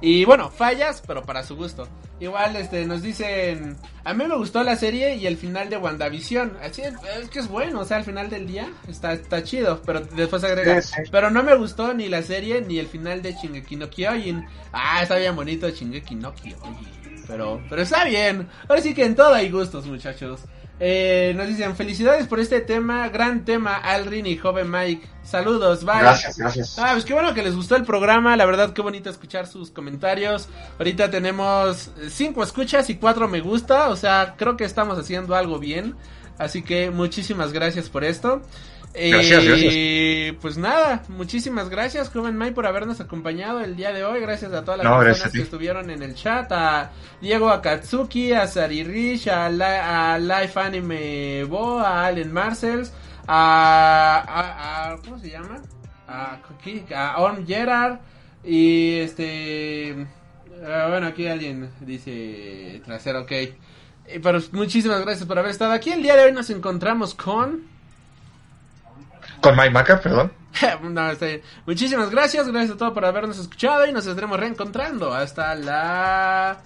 Y 0.00 0.24
bueno, 0.26 0.50
fallas, 0.50 1.02
pero 1.06 1.22
para 1.22 1.42
su 1.42 1.56
gusto. 1.56 1.88
Igual 2.20 2.56
este 2.56 2.84
nos 2.86 3.02
dicen, 3.02 3.76
a 4.04 4.12
mí 4.14 4.24
me 4.26 4.36
gustó 4.36 4.62
la 4.62 4.76
serie 4.76 5.16
y 5.16 5.26
el 5.26 5.36
final 5.36 5.68
de 5.70 5.76
WandaVision. 5.78 6.56
Así 6.62 6.82
es, 6.82 6.94
es 7.22 7.28
que 7.30 7.38
es 7.40 7.48
bueno, 7.48 7.80
o 7.80 7.84
sea, 7.84 7.98
al 7.98 8.04
final 8.04 8.28
del 8.30 8.46
día 8.46 8.68
está 8.88 9.12
está 9.14 9.42
chido, 9.42 9.80
pero 9.84 10.00
después 10.00 10.42
agrega, 10.44 10.80
Sí, 10.82 10.94
sí. 10.96 11.10
pero 11.10 11.30
no 11.30 11.42
me 11.42 11.54
gustó 11.56 11.92
ni 11.94 12.08
la 12.08 12.22
serie 12.22 12.60
ni 12.62 12.78
el 12.78 12.86
final 12.88 13.22
de 13.22 13.32
Shingeki 13.34 13.76
no 13.76 13.88
Kyojin. 13.90 14.46
Ah, 14.72 15.02
está 15.02 15.16
bien 15.16 15.34
bonito 15.36 15.68
Shingeki 15.68 16.14
no 16.14 16.34
Kyojin. 16.34 17.22
Pero 17.26 17.60
pero 17.68 17.82
está 17.82 18.04
bien. 18.04 18.48
Ahora 18.68 18.80
sí 18.82 18.94
que 18.94 19.04
en 19.04 19.14
todo 19.16 19.34
hay 19.34 19.50
gustos, 19.50 19.86
muchachos. 19.86 20.40
Eh, 20.78 21.32
nos 21.36 21.48
dicen 21.48 21.74
felicidades 21.74 22.26
por 22.26 22.38
este 22.38 22.60
tema, 22.60 23.08
gran 23.08 23.44
tema, 23.44 23.76
Alrin 23.76 24.26
y 24.26 24.36
joven 24.36 24.70
Mike. 24.70 25.08
Saludos, 25.22 25.84
bye. 25.84 26.00
Gracias, 26.00 26.36
gracias. 26.36 26.78
Ah, 26.78 26.90
pues 26.92 27.04
qué 27.04 27.14
bueno 27.14 27.32
que 27.32 27.42
les 27.42 27.56
gustó 27.56 27.76
el 27.76 27.84
programa, 27.84 28.36
la 28.36 28.44
verdad 28.44 28.72
qué 28.74 28.82
bonito 28.82 29.08
escuchar 29.08 29.46
sus 29.46 29.70
comentarios. 29.70 30.48
Ahorita 30.78 31.10
tenemos 31.10 31.90
cinco 32.10 32.42
escuchas 32.42 32.90
y 32.90 32.96
cuatro 32.96 33.26
me 33.26 33.40
gusta, 33.40 33.88
o 33.88 33.96
sea, 33.96 34.34
creo 34.36 34.56
que 34.56 34.64
estamos 34.64 34.98
haciendo 34.98 35.34
algo 35.34 35.58
bien. 35.58 35.96
Así 36.38 36.62
que 36.62 36.90
muchísimas 36.90 37.52
gracias 37.52 37.88
por 37.88 38.04
esto. 38.04 38.42
Gracias, 38.96 39.44
y 39.62 40.32
pues 40.40 40.56
nada, 40.56 41.02
muchísimas 41.08 41.68
gracias, 41.68 42.08
joven 42.08 42.36
May, 42.36 42.52
por 42.52 42.66
habernos 42.66 43.00
acompañado 43.00 43.60
el 43.60 43.76
día 43.76 43.92
de 43.92 44.04
hoy. 44.04 44.20
Gracias 44.20 44.52
a 44.52 44.64
todas 44.64 44.78
las 44.78 44.86
No, 44.90 44.98
personas 45.00 45.32
que 45.32 45.42
estuvieron 45.42 45.90
en 45.90 46.02
el 46.02 46.14
chat, 46.14 46.50
a 46.52 46.90
Diego 47.20 47.50
Akatsuki, 47.50 48.32
a 48.32 48.46
Sari 48.46 48.84
Rich, 48.84 49.28
a, 49.28 49.50
Li- 49.50 49.62
a 49.62 50.18
Life 50.18 50.58
Anime 50.58 51.44
Bo, 51.44 51.78
a 51.80 52.06
Allen 52.06 52.32
Marcells, 52.32 52.92
a, 53.26 54.24
a, 54.26 54.92
a- 54.92 54.96
¿cómo 55.02 55.18
se 55.18 55.30
llama? 55.30 55.60
A, 56.08 56.38
a 56.94 57.20
Orm 57.20 57.46
Gerard 57.46 57.98
y 58.44 58.98
este 59.00 60.06
ah, 60.64 60.86
bueno 60.88 61.08
aquí 61.08 61.26
alguien 61.26 61.68
dice 61.80 62.80
trasero 62.84 63.22
ok 63.22 63.32
pero 64.22 64.38
muchísimas 64.52 65.00
gracias 65.00 65.26
por 65.26 65.36
haber 65.38 65.50
estado 65.50 65.72
aquí. 65.72 65.90
El 65.90 66.02
día 66.04 66.14
de 66.14 66.26
hoy 66.26 66.32
nos 66.32 66.48
encontramos 66.50 67.12
con... 67.14 67.74
Con 69.46 69.56
Mike 69.56 69.70
Maca, 69.70 70.00
perdón. 70.00 70.32
no, 70.90 71.08
está 71.08 71.26
bien. 71.26 71.40
Muchísimas 71.66 72.10
gracias, 72.10 72.48
gracias 72.48 72.74
a 72.74 72.76
todos 72.76 72.92
por 72.92 73.04
habernos 73.04 73.38
escuchado 73.38 73.86
y 73.86 73.92
nos 73.92 74.04
estaremos 74.04 74.40
reencontrando 74.40 75.14
hasta 75.14 75.54
la... 75.54 76.58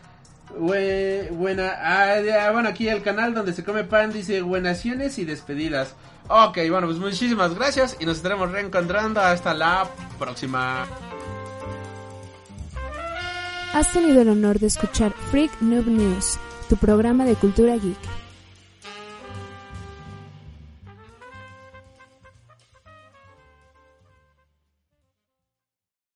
Bue- 0.59 1.29
buena, 1.33 1.75
ah, 1.79 2.19
ya, 2.23 2.51
bueno, 2.53 2.71
aquí 2.71 2.89
el 2.89 3.03
canal 3.03 3.35
donde 3.35 3.53
se 3.53 3.65
come 3.65 3.85
pan 3.85 4.15
dice 4.15 4.41
buenaciones 4.41 5.19
y 5.19 5.27
despedidas. 5.27 5.95
Ok, 6.29 6.57
bueno, 6.71 6.87
pues 6.87 6.99
muchísimas 6.99 7.55
gracias 7.55 7.99
y 8.01 8.07
nos 8.07 8.17
estaremos 8.17 8.51
reencontrando 8.51 9.21
hasta 9.21 9.53
la 9.53 9.87
próxima. 10.19 10.87
Has 13.75 13.93
tenido 13.93 14.23
el 14.23 14.31
honor 14.31 14.59
de 14.59 14.69
escuchar 14.69 15.13
Freak 15.31 15.53
Noob 15.61 15.87
News, 15.87 16.39
tu 16.71 16.79
programa 16.79 17.27
de 17.27 17.35
cultura 17.35 17.75
geek. 17.77 18.20